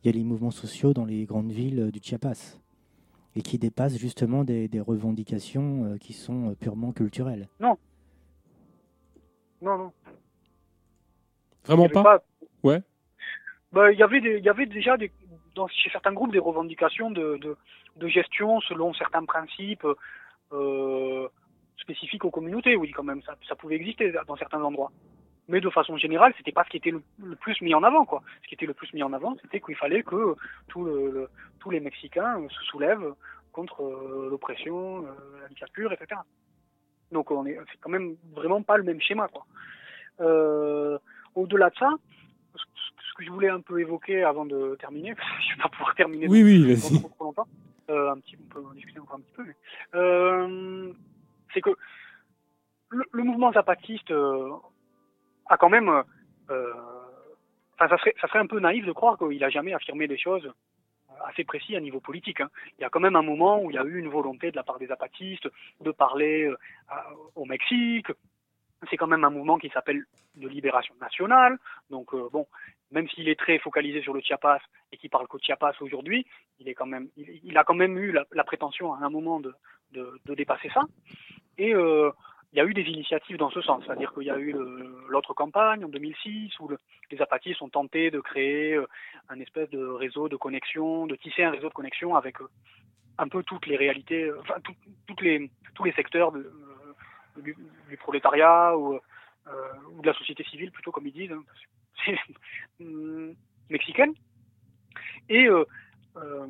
[0.01, 2.59] qu'il y a les mouvements sociaux dans les grandes villes euh, du Chiapas
[3.37, 7.49] et qui dépassent justement des, des revendications euh, qui sont euh, purement culturelles.
[7.61, 7.77] Non,
[9.63, 9.93] non.
[11.69, 12.23] Il y Vraiment pas.
[12.63, 12.83] Ouais.
[13.73, 15.13] Bah, il y avait des- il y avait déjà des,
[15.55, 17.57] dans, chez certains groupes des revendications de, de,
[17.97, 19.87] de gestion selon certains principes
[20.53, 21.29] euh,
[21.77, 22.75] spécifiques aux communautés.
[22.77, 24.91] Oui, quand même, ça, ça pouvait exister dans certains endroits.
[25.51, 28.05] Mais de façon générale, c'était pas ce qui était le, le plus mis en avant,
[28.05, 28.23] quoi.
[28.43, 30.37] Ce qui était le plus mis en avant, c'était qu'il fallait que
[30.69, 33.15] tout le, le- tous les Mexicains se soulèvent
[33.53, 36.21] contre euh, l'oppression, euh, la dictature, etc.
[37.11, 39.45] Donc, on est, c'est quand même vraiment pas le même schéma, quoi.
[40.21, 40.99] Euh,
[41.35, 41.91] au-delà de ça,
[42.55, 45.69] ce que je voulais un peu évoquer avant de terminer, parce que je vais pas
[45.69, 47.01] pouvoir terminer Oui, oui, dans vas-y.
[47.01, 47.49] trop, trop longtemps,
[47.91, 49.55] euh, un petit, on peut en discuter encore un petit peu, mais,
[49.97, 50.93] euh,
[51.53, 51.71] c'est que
[52.91, 54.51] le, le mouvement zapatiste euh,
[55.47, 56.03] a quand même, euh,
[56.51, 56.73] euh,
[57.75, 60.19] enfin, ça serait, ça serait un peu naïf de croire qu'il a jamais affirmé des
[60.19, 62.41] choses euh, assez précises à niveau politique.
[62.41, 62.51] hein.
[62.79, 64.57] Il y a quand même un moment où il y a eu une volonté de
[64.57, 65.49] la part des zapatistes
[65.81, 66.51] de parler
[67.35, 68.11] au Mexique,
[68.89, 70.05] c'est quand même un mouvement qui s'appelle
[70.37, 71.59] de libération nationale.
[71.91, 72.47] Donc bon,
[72.91, 74.61] même s'il est très focalisé sur le Chiapas
[74.93, 76.27] et qui parle qu'au Chiapas aujourd'hui,
[76.59, 79.11] il est quand même, il, il a quand même eu la, la prétention à un
[79.11, 79.53] moment de,
[79.93, 80.83] de, de dépasser ça.
[81.59, 82.11] Et euh,
[82.53, 85.05] il y a eu des initiatives dans ce sens, c'est-à-dire qu'il y a eu le-
[85.09, 86.79] l'autre campagne en 2006 où le-
[87.11, 88.87] les zapatistes ont tenté de créer euh,
[89.29, 92.49] un espèce de réseau de connexion, de tisser un réseau de connexion avec euh,
[93.19, 94.75] un peu toutes les réalités, euh, enfin tout-
[95.07, 96.53] toutes les, tous les secteurs euh,
[97.37, 97.57] du,
[97.99, 99.51] prolétariat ou, euh,
[100.03, 101.45] de la société civile plutôt comme ils disent, hein,
[102.81, 103.35] hum,
[103.71, 104.13] mexicaine.
[105.29, 105.65] Et euh,
[106.17, 106.47] euh,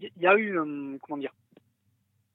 [0.00, 1.32] il y a eu, euh, comment dire,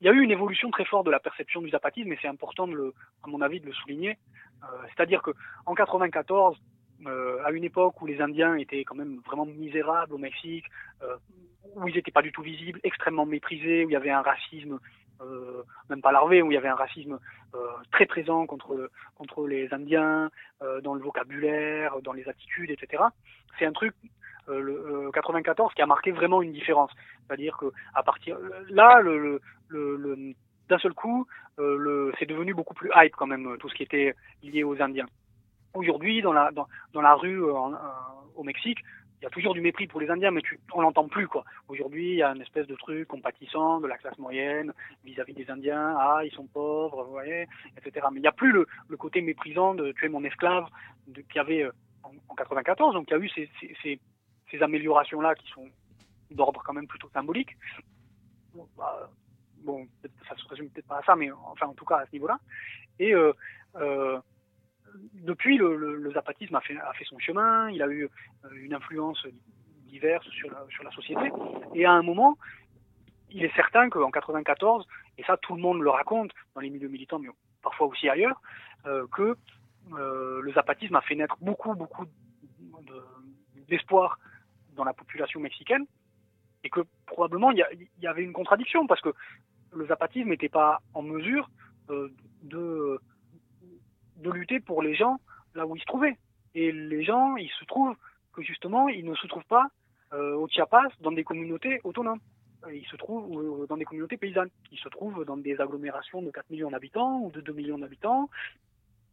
[0.05, 2.27] il y a eu une évolution très forte de la perception du zapatisme, et c'est
[2.27, 4.19] important, à mon avis, de le souligner.
[4.61, 5.31] Euh, C'est-à-dire que
[5.65, 6.55] en 94,
[7.07, 10.65] euh, à une époque où les Indiens étaient quand même vraiment misérables au Mexique,
[11.01, 11.15] euh,
[11.73, 14.77] où ils n'étaient pas du tout visibles, extrêmement méprisés, où il y avait un racisme,
[15.89, 17.17] même pas larvé, où il y avait un racisme
[17.91, 20.29] très présent contre contre les Indiens,
[20.83, 23.01] dans le vocabulaire, dans les attitudes, etc.
[23.57, 23.95] C'est un truc
[24.47, 26.91] le euh, 94 qui a marqué vraiment une différence.
[27.27, 28.37] C'est-à-dire que à partir
[28.69, 30.33] là, le, le, le, le-
[30.69, 31.27] d'un seul coup,
[31.59, 34.81] euh, le, c'est devenu beaucoup plus hype quand même tout ce qui était lié aux
[34.81, 35.05] Indiens.
[35.73, 37.75] Aujourd'hui, dans la dans, dans la rue euh, euh,
[38.35, 38.79] au Mexique,
[39.21, 41.43] il y a toujours du mépris pour les Indiens, mais tu, on l'entend plus quoi.
[41.67, 45.49] Aujourd'hui, il y a une espèce de truc compatissant de la classe moyenne vis-à-vis des
[45.49, 45.95] Indiens.
[45.99, 47.45] Ah, ils sont pauvres, vous voyez,
[47.77, 48.05] etc.
[48.11, 50.65] Mais il n'y a plus le, le côté méprisant de tu es mon esclave
[51.13, 51.71] qu'il y avait euh,
[52.03, 52.93] en, en 94.
[52.93, 53.99] Donc il y a eu ces, ces, ces,
[54.51, 55.67] ces améliorations là qui sont
[56.31, 57.55] d'ordre quand même plutôt symbolique.
[58.53, 59.09] Bon, bah,
[59.63, 59.87] bon,
[60.27, 62.39] ça se résume peut-être pas à ça, mais enfin en tout cas à ce niveau-là.
[62.99, 63.33] Et euh,
[63.75, 64.19] euh,
[65.13, 66.75] depuis, le, zapatisme a fait,
[67.05, 67.69] son chemin.
[67.69, 69.25] Il a eu euh, une influence
[69.87, 71.31] diverse sur la, société.
[71.73, 72.37] Et à un moment,
[73.29, 74.85] il est certain qu'en 94,
[75.17, 77.29] et ça tout le monde le raconte dans les milieux militants, mais
[77.61, 78.41] parfois aussi ailleurs,
[79.11, 79.35] que
[79.91, 83.03] le zapatisme a fait naître beaucoup, beaucoup de-
[83.67, 84.19] d'espoir
[84.75, 85.85] dans la population mexicaine
[86.63, 87.63] et que probablement il
[87.99, 89.13] y, avait une contradiction parce que
[89.73, 91.49] le zapatisme n'était pas en mesure
[91.89, 92.09] euh,
[92.43, 92.99] de,
[94.17, 95.19] de lutter pour les gens
[95.53, 96.17] là où ils se trouvaient.
[96.55, 97.95] Et les gens, il se trouve
[98.33, 99.67] que justement, ils ne se trouvent pas
[100.13, 102.19] euh, au Chiapas dans des communautés autonomes.
[102.65, 104.49] Euh, Ils se trouvent dans des communautés paysannes.
[104.71, 108.29] Ils se trouvent dans des agglomérations de 4 millions d'habitants ou de 2 millions d'habitants,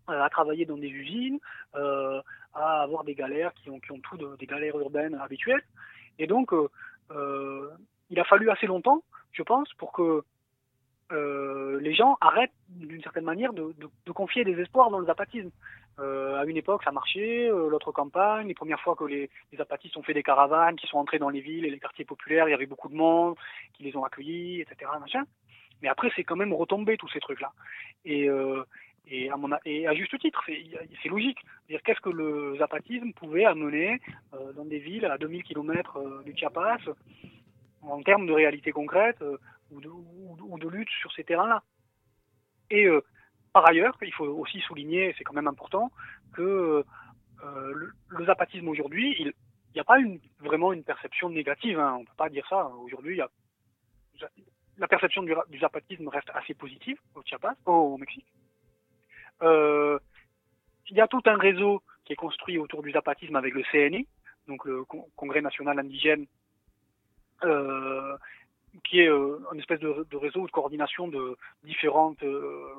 [0.08, 1.38] à travailler dans des usines,
[1.74, 2.20] euh,
[2.54, 5.62] à avoir des galères qui ont, qui tout de- des galères urbaines habituelles.
[6.18, 6.68] Et donc, euh,
[7.10, 7.70] euh,
[8.10, 10.22] il a fallu assez longtemps, je pense, pour que
[11.12, 13.74] euh, les gens arrêtent d'une certaine manière de,
[14.14, 15.50] confier des espoirs dans le zapatisme.
[15.98, 19.58] Euh, à une époque, ça marchait, euh, l'autre campagne, les premières fois que les, les
[19.58, 22.48] zapatistes ont fait des caravanes, qui sont entrés dans les villes et les quartiers populaires,
[22.48, 23.36] il y avait beaucoup de monde
[23.74, 24.90] qui les ont accueillis, etc.
[25.82, 27.52] Mais après, c'est quand même retombé tous ces trucs-là.
[28.06, 28.64] Et, euh,
[29.06, 31.38] et, à mon et à juste titre, c'est logique.
[31.68, 34.00] Qu'est-ce que le zapatisme pouvait amener
[34.34, 36.78] euh, dans des villes à 2000 km du Chiapas
[37.82, 39.38] en termes de réalité concrète euh,
[39.70, 41.62] ou, de, ou, de lutte sur ces terrains-là?
[42.70, 43.02] Et euh,
[43.52, 45.90] par ailleurs, il faut aussi souligner, c'est quand même important,
[46.32, 46.84] que
[47.44, 49.32] euh, le, zapatisme aujourd'hui, il
[49.74, 51.78] n'y a pas une, vraiment une perception négative.
[51.78, 52.66] Hein, on ne peut pas dire ça.
[52.82, 53.20] Aujourd'hui,
[54.78, 58.26] la perception du, du zapatisme reste assez positive au Chiapas, au Mexique.
[59.42, 59.98] Euh,
[60.88, 64.06] il y a tout un réseau qui est construit autour du zapatisme avec le CNI,
[64.46, 66.26] donc le Con- Congrès national indigène,
[67.44, 68.16] euh,
[68.84, 72.24] qui est euh, une espèce de, réseau de coordination de différentes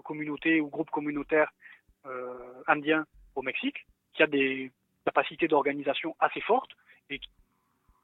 [0.03, 1.51] communautés ou groupes communautaires
[2.67, 4.71] indiens au Mexique, qui a des
[5.05, 6.71] capacités d'organisation assez fortes
[7.09, 7.29] et qui,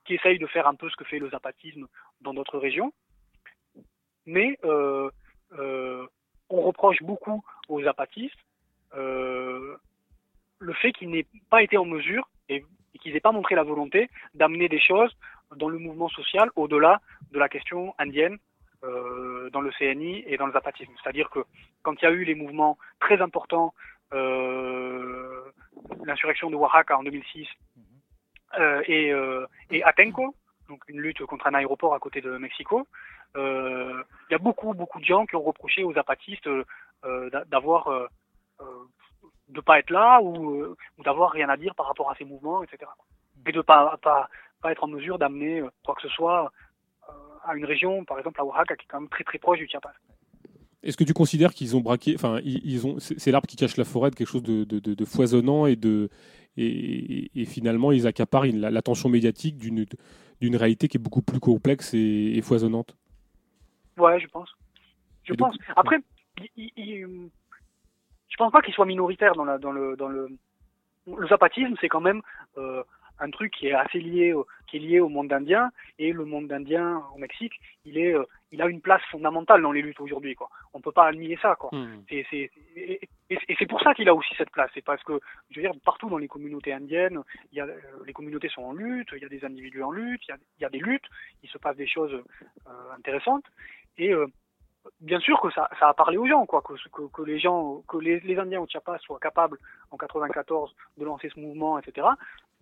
[0.06, 1.88] qui essaye de faire un peu ce que fait le zapatisme
[2.22, 2.94] dans d'autres régions.
[4.26, 8.40] Mais on reproche beaucoup aux zapatistes
[8.96, 9.76] euh,
[10.60, 13.64] le fait qu'ils n'aient pas été en mesure et, et qu'ils n'aient pas montré la
[13.64, 15.16] volonté d'amener des choses
[15.56, 17.02] dans le mouvement social au-delà
[17.32, 18.38] de la question indienne
[18.84, 20.92] euh, dans le CNI et dans le zapatisme.
[21.02, 21.40] C'est-à-dire que
[21.82, 23.74] quand il y a eu les mouvements très importants,
[24.14, 25.42] euh,
[26.04, 27.48] l'insurrection de Oaxaca en 2006
[28.60, 29.14] euh, et,
[29.72, 30.36] et Atenco,
[30.68, 32.88] donc une lutte contre un aéroport à côté de Mexico,
[33.36, 36.50] il y a beaucoup beaucoup de gens qui ont reproché aux zapatistes
[37.04, 38.10] d'a- d'avoir
[39.50, 42.26] de pas être là ou, euh, ou d'avoir rien à dire par rapport à ces
[42.26, 42.90] mouvements, etc.
[43.48, 44.30] Et de pas pas
[44.62, 46.52] pas être en mesure d'amener euh, quoi que ce soit
[47.10, 47.14] euh,
[47.46, 49.68] à une région, par exemple à Oaxaca, qui est quand même très très proche du
[49.68, 49.94] Chiapas.
[50.84, 53.84] Est-ce que tu considères qu'ils ont braqué, enfin, ils, ont, c'est l'arbre qui cache la
[53.84, 56.10] forêt de quelque chose de, de- de- de foisonnant et de,
[56.56, 59.86] et, finalement ils accaparent l'attention médiatique d'une
[60.40, 62.96] d'une réalité qui est beaucoup plus complexe et, et foisonnante?
[63.98, 64.50] Ouais, je pense.
[65.24, 65.58] Je Et donc- pense.
[65.76, 65.98] Après,
[66.56, 67.30] il-
[68.30, 70.30] je pense pas qu'il soit minoritaire dans, la, dans le dans le
[71.08, 72.22] le zapatisme, c'est quand même
[72.58, 72.84] euh,
[73.22, 76.24] un truc qui est assez lié au, qui est lié au monde indien et le
[76.24, 80.00] monde indien au Mexique, il est euh, il a une place fondamentale dans les luttes
[80.00, 80.50] aujourd'hui quoi.
[80.74, 81.70] On peut pas nier ça quoi.
[82.10, 84.70] C'est c'est et, et- et c'est pour ça qu'il a aussi cette place.
[84.74, 87.20] C'est parce que je veux dire partout dans les communautés indiennes,
[87.52, 89.92] il y a euh, les communautés sont en lutte, il y a des individus en
[89.92, 91.06] lutte, il y a, il y a des luttes,
[91.44, 92.14] il se passe des choses
[92.68, 93.46] euh, intéressantes
[93.98, 94.28] et euh,
[95.02, 98.62] bien sûr que ça, a parlé aux gens, quoi, que, les gens, que les, Indiens
[98.62, 99.58] au Chiapas soient capables
[99.92, 102.08] en 94 de lancer ce mouvement, etc.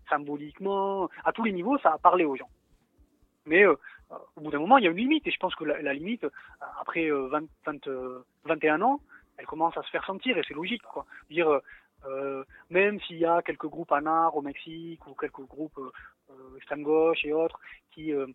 [0.10, 2.50] Symboliquement, à tous les niveaux, ça a parlé aux gens.
[3.46, 3.76] Mais euh,
[4.36, 6.24] au bout d'un moment, il y a une limite, et je pense que la, limite,
[6.24, 6.30] euh,
[6.82, 9.00] après euh, 20, 20, euh, 21 ans,
[9.38, 11.06] elle commence à se faire sentir, et c'est logique, quoi.
[11.30, 11.62] Dire, euh,
[12.06, 15.92] euh, même s'il y a quelques groupes anards au Mexique ou quelques groupes euh,
[16.30, 17.60] euh, extrême gauche et autres
[17.92, 18.28] qui euh,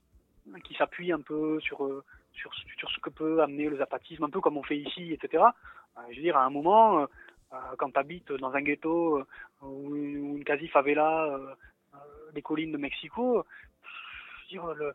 [0.64, 2.02] qui s'appuient un peu sur euh,
[2.32, 5.44] sur, sur ce que peut amener le zapatisme, un peu comme on fait ici, etc.
[5.96, 7.06] Euh, je veux dire, à un moment, euh,
[7.52, 9.22] euh, quand tu habites dans un ghetto
[9.60, 11.38] ou une, une quasi-favela
[12.32, 13.44] des collines de Mexico,
[13.82, 14.94] je veux dire, le,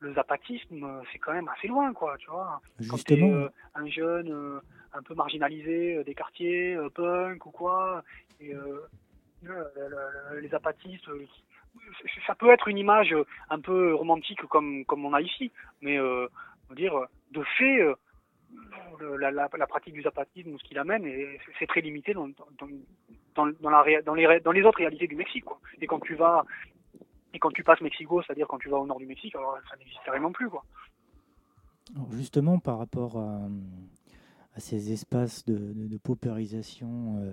[0.00, 2.60] le zapatisme, c'est quand même assez loin, quoi, tu vois.
[2.88, 4.60] Quand Justement, euh, un jeune euh,
[4.92, 8.02] un peu marginalisé euh, des quartiers, punk ou quoi,
[8.40, 8.82] et le-
[9.42, 11.08] le- le- les zapatistes,
[12.26, 13.14] ça peut être une image
[13.48, 15.98] un peu romantique comme comme on a ici, mais
[16.72, 16.94] dire
[17.30, 21.04] de fait, euh, la, pratique du zapatisme ou ce qu'il amène,
[21.58, 23.46] c'est- très limité dans dans,
[24.04, 25.60] dans, les autres réalités du Mexique, quoi.
[25.80, 26.44] Et quand tu vas
[27.34, 29.76] et quand tu passes Mexico, c'est-à-dire quand tu vas au nord du Mexique, alors ça
[29.76, 30.64] n'existe carrément plus, quoi.
[32.10, 33.48] Justement, par rapport à,
[34.58, 37.32] ces espaces de, de- de paupérisation, euh,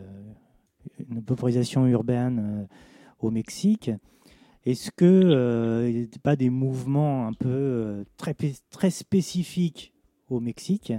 [1.10, 2.76] une paupérisation urbaine euh,
[3.20, 3.92] au Mexique,
[4.66, 8.36] est-ce que euh, il n'y a pas des mouvements un peu euh, très,
[8.70, 9.94] très spécifiques
[10.30, 10.94] au Mexique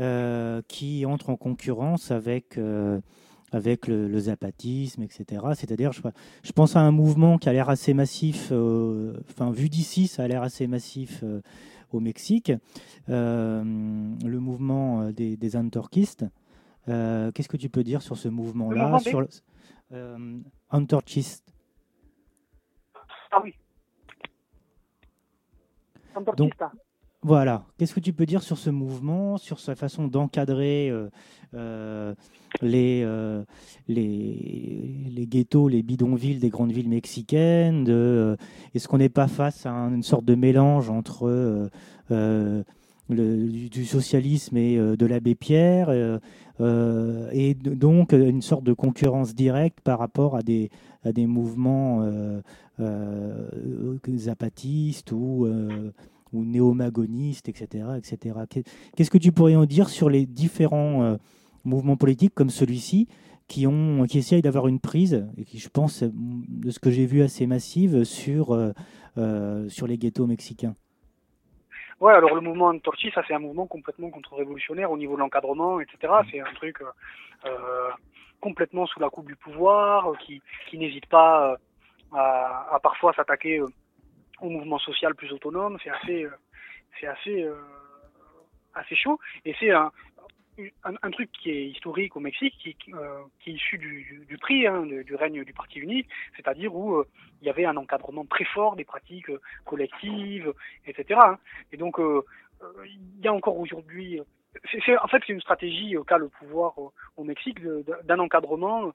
[0.00, 2.58] euh, qui entrent en concurrence avec,
[3.52, 5.42] avec le, le zapatisme, etc.
[5.54, 6.00] C'est-à-dire, je,
[6.42, 8.52] je pense à un mouvement qui a l'air assez massif,
[9.30, 11.22] enfin, vu d'ici, ça a l'air assez massif
[11.92, 12.52] au Mexique,
[13.08, 16.24] le mouvement des, des antorchistes.
[16.86, 21.51] Qu'est-ce que tu peux dire sur ce mouvement-là mouvement des- sur le- antorchistes
[23.32, 23.54] Ah oui.
[26.14, 26.70] Antorchista.
[27.22, 27.64] Voilà.
[27.78, 31.08] Qu'est-ce que tu peux dire sur ce mouvement, sur sa façon d'encadrer euh,
[31.54, 32.14] euh,
[32.60, 33.44] les, euh,
[33.88, 38.36] les, les ghettos, les bidonvilles des grandes villes mexicaines de,
[38.74, 41.70] Est-ce qu'on n'est pas face à un- une sorte de mélange entre
[42.10, 42.64] le,
[43.08, 46.18] du, du socialisme et euh, de l'abbé Pierre euh,
[46.60, 50.70] euh, et de- donc une sorte de concurrence directe par rapport à des,
[51.04, 52.40] à des mouvements euh,
[52.80, 55.92] euh, zapatistes ou euh,
[56.32, 58.40] ou néomagonistes, etc., etc.
[58.48, 61.18] Qu'est- Qu'est-ce que tu pourrais en dire sur les différents
[61.64, 63.06] mouvements politiques comme celui-ci
[63.48, 67.04] qui ont qui essayent d'avoir une prise et qui, je pense, de ce que j'ai
[67.04, 68.56] vu, assez massive sur
[69.68, 70.74] sur les ghettos mexicains?
[72.00, 75.80] Ouais, alors le mouvement Antorchi, ça c'est un mouvement complètement contre-révolutionnaire au niveau de l'encadrement,
[75.80, 76.14] etc.
[76.30, 76.78] C'est un truc
[78.42, 81.56] complètement sous la coupe du pouvoir, euh, qui, qui n'hésite pas euh,
[82.18, 83.68] à, parfois s'attaquer euh,
[84.42, 85.78] au mouvement social plus autonome.
[85.82, 86.26] C'est assez,
[87.00, 87.48] c'est assez,
[88.74, 89.18] assez chaud.
[89.44, 89.92] Et c'est un,
[90.84, 94.84] un, truc qui est historique au Mexique, qui, qui, est issu du, du, prix, hein,
[94.84, 97.04] du, règne du Parti unique, c'est-à-dire où
[97.40, 99.30] il y avait un encadrement très fort des pratiques
[99.64, 100.52] collectives,
[100.86, 101.20] etc.
[101.22, 101.38] hein.
[101.70, 104.20] Et donc, il y a encore aujourd'hui,
[104.54, 107.58] euh, en fait, c'est une stratégie euh, qu'a le pouvoir euh, au Mexique
[108.04, 108.92] d'un encadrement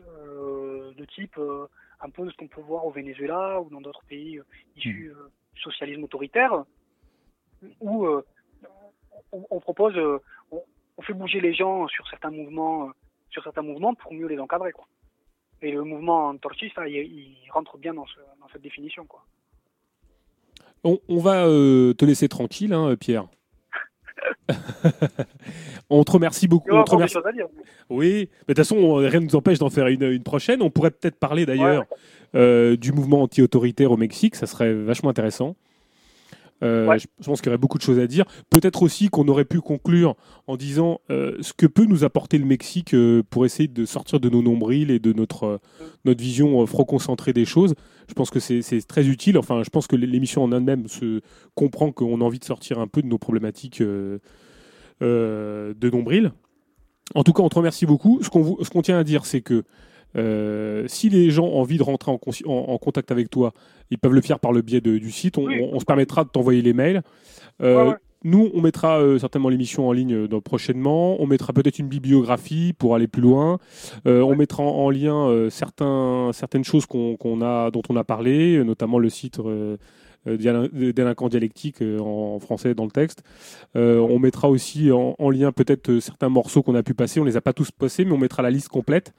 [0.00, 1.66] euh, de type euh,
[2.00, 4.44] un peu ce qu'on peut voir au Venezuela ou dans d'autres pays euh,
[4.76, 6.64] issus euh, du socialisme autoritaire,
[7.80, 8.24] où euh,
[9.32, 10.18] on, on propose, euh,
[10.50, 10.62] on,
[10.96, 12.92] on fait bouger les gens sur certains mouvements, euh,
[13.30, 14.86] sur certains mouvements pour mieux les encadrer, quoi.
[15.60, 19.24] Et le mouvement antorchiste, il, il rentre bien dans, ce- dans cette définition, quoi.
[20.82, 23.28] On, on va euh, te laisser tranquille, hein, Pierre.
[25.90, 26.70] On te remercie beaucoup.
[26.72, 27.46] On te remercie- dire.
[27.90, 30.62] Oui, mais de toute façon, rien ne nous empêche d'en faire une, une prochaine.
[30.62, 31.84] On pourrait peut-être parler d'ailleurs
[32.34, 34.36] euh, du mouvement anti-autoritaire au Mexique.
[34.36, 35.56] Ça serait vachement intéressant.
[36.62, 36.98] Euh, Ouais.
[36.98, 38.24] je, pense qu'il y aurait beaucoup de choses à dire.
[38.50, 40.14] Peut-être aussi qu'on aurait pu conclure
[40.46, 44.20] en disant euh, ce que peut nous apporter le Mexique euh, pour essayer de sortir
[44.20, 45.60] de nos nombrils et de notre,
[46.04, 47.74] notre vision franco-centrée des choses.
[48.08, 49.38] Je pense que c'est très utile.
[49.38, 51.20] Enfin, je pense que l'émission en elle-même se
[51.54, 54.20] comprend qu'on a envie de sortir un peu de nos problématiques de
[55.00, 56.32] nombril.
[57.14, 58.20] En tout cas, on te remercie beaucoup.
[58.22, 59.64] Ce qu'on qu'on tient à dire, c'est que
[60.16, 63.52] euh, si les gens ont envie de rentrer en, consi- en- en contact avec toi,
[63.90, 65.38] ils peuvent le faire par le biais de- du site.
[65.38, 65.60] On, Oui.
[65.60, 67.02] on- on se permettra de t'envoyer les mails.
[67.62, 67.96] Euh, Ouais, ouais.
[68.24, 71.20] nous, on mettra euh, certainement l'émission en ligne dans- prochainement.
[71.20, 73.58] On mettra peut-être une bibliographie pour aller plus loin.
[74.04, 78.62] On mettra en, en lien certains, certaines choses qu'on qu'on a, dont on a parlé,
[78.64, 79.76] notamment le site euh,
[80.92, 83.22] délinquant dialectique euh, en français dans le texte.
[83.76, 87.20] Euh, on mettra aussi en, en lien peut-être certains morceaux qu'on a pu passer.
[87.20, 89.12] On les a pas tous passés, mais on mettra la liste complète.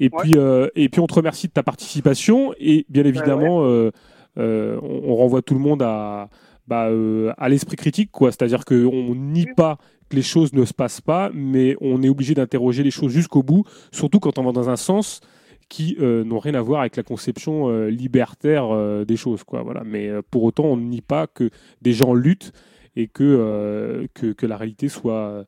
[0.00, 0.22] Et Ouais.
[0.22, 3.90] puis, euh, et puis on te remercie de ta participation et bien évidemment, euh,
[4.38, 6.28] euh, on, on renvoie tout le monde à,
[6.68, 6.90] bah,
[7.38, 8.30] à l'esprit critique, quoi.
[8.30, 9.78] C'est-à-dire qu'on nie pas
[10.10, 13.42] que les choses ne se passent pas, mais on est obligé d'interroger les choses jusqu'au
[13.42, 15.20] bout, surtout quand on va dans un sens
[15.68, 19.62] qui euh, n'ont rien à voir avec la conception euh, libertaire euh, des choses, quoi.
[19.62, 19.82] Voilà.
[19.84, 21.50] Mais pour autant, on ne nie pas que
[21.82, 22.52] des gens luttent
[22.94, 25.44] et que, que, que la réalité soit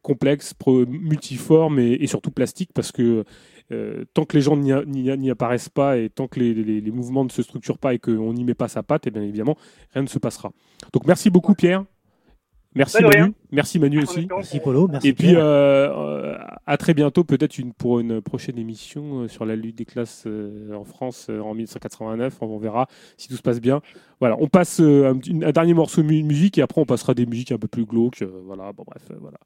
[0.00, 0.54] complexe,
[0.88, 3.24] multiforme et, et surtout plastique, parce que
[3.72, 7.24] euh, tant que les gens n'y apparaissent pas et tant que les, les- les mouvements
[7.24, 9.56] ne se structurent pas et qu'on n'y met pas sa patte, et bien évidemment,
[9.92, 10.52] rien ne se passera.
[10.92, 11.84] Donc merci beaucoup Pierre.
[12.74, 13.02] Merci.
[13.02, 13.32] Manu.
[13.50, 14.26] Merci Manu aussi.
[14.34, 19.20] Merci Polo, merci Et puis euh, à très bientôt peut-être une, pour une prochaine émission
[19.20, 22.38] euh, sur la lutte des classes euh, en France en 1989.
[22.40, 22.86] On, verra
[23.18, 23.82] si tout se passe bien.
[24.20, 25.14] Voilà, on passe un,
[25.52, 28.22] dernier morceau de mu- musique et après on passera des musiques un peu plus glauques.
[28.46, 29.38] voilà, bon bref, voilà.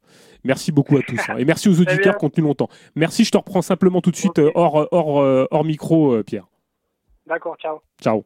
[0.43, 1.35] Merci beaucoup à tous hein.
[1.37, 2.69] et merci aux auditeurs qui ont tenu longtemps.
[2.95, 6.47] Merci, je te reprends simplement tout de suite hors hors hors micro, Pierre.
[7.25, 7.81] D'accord, ciao.
[8.01, 8.23] Ciao.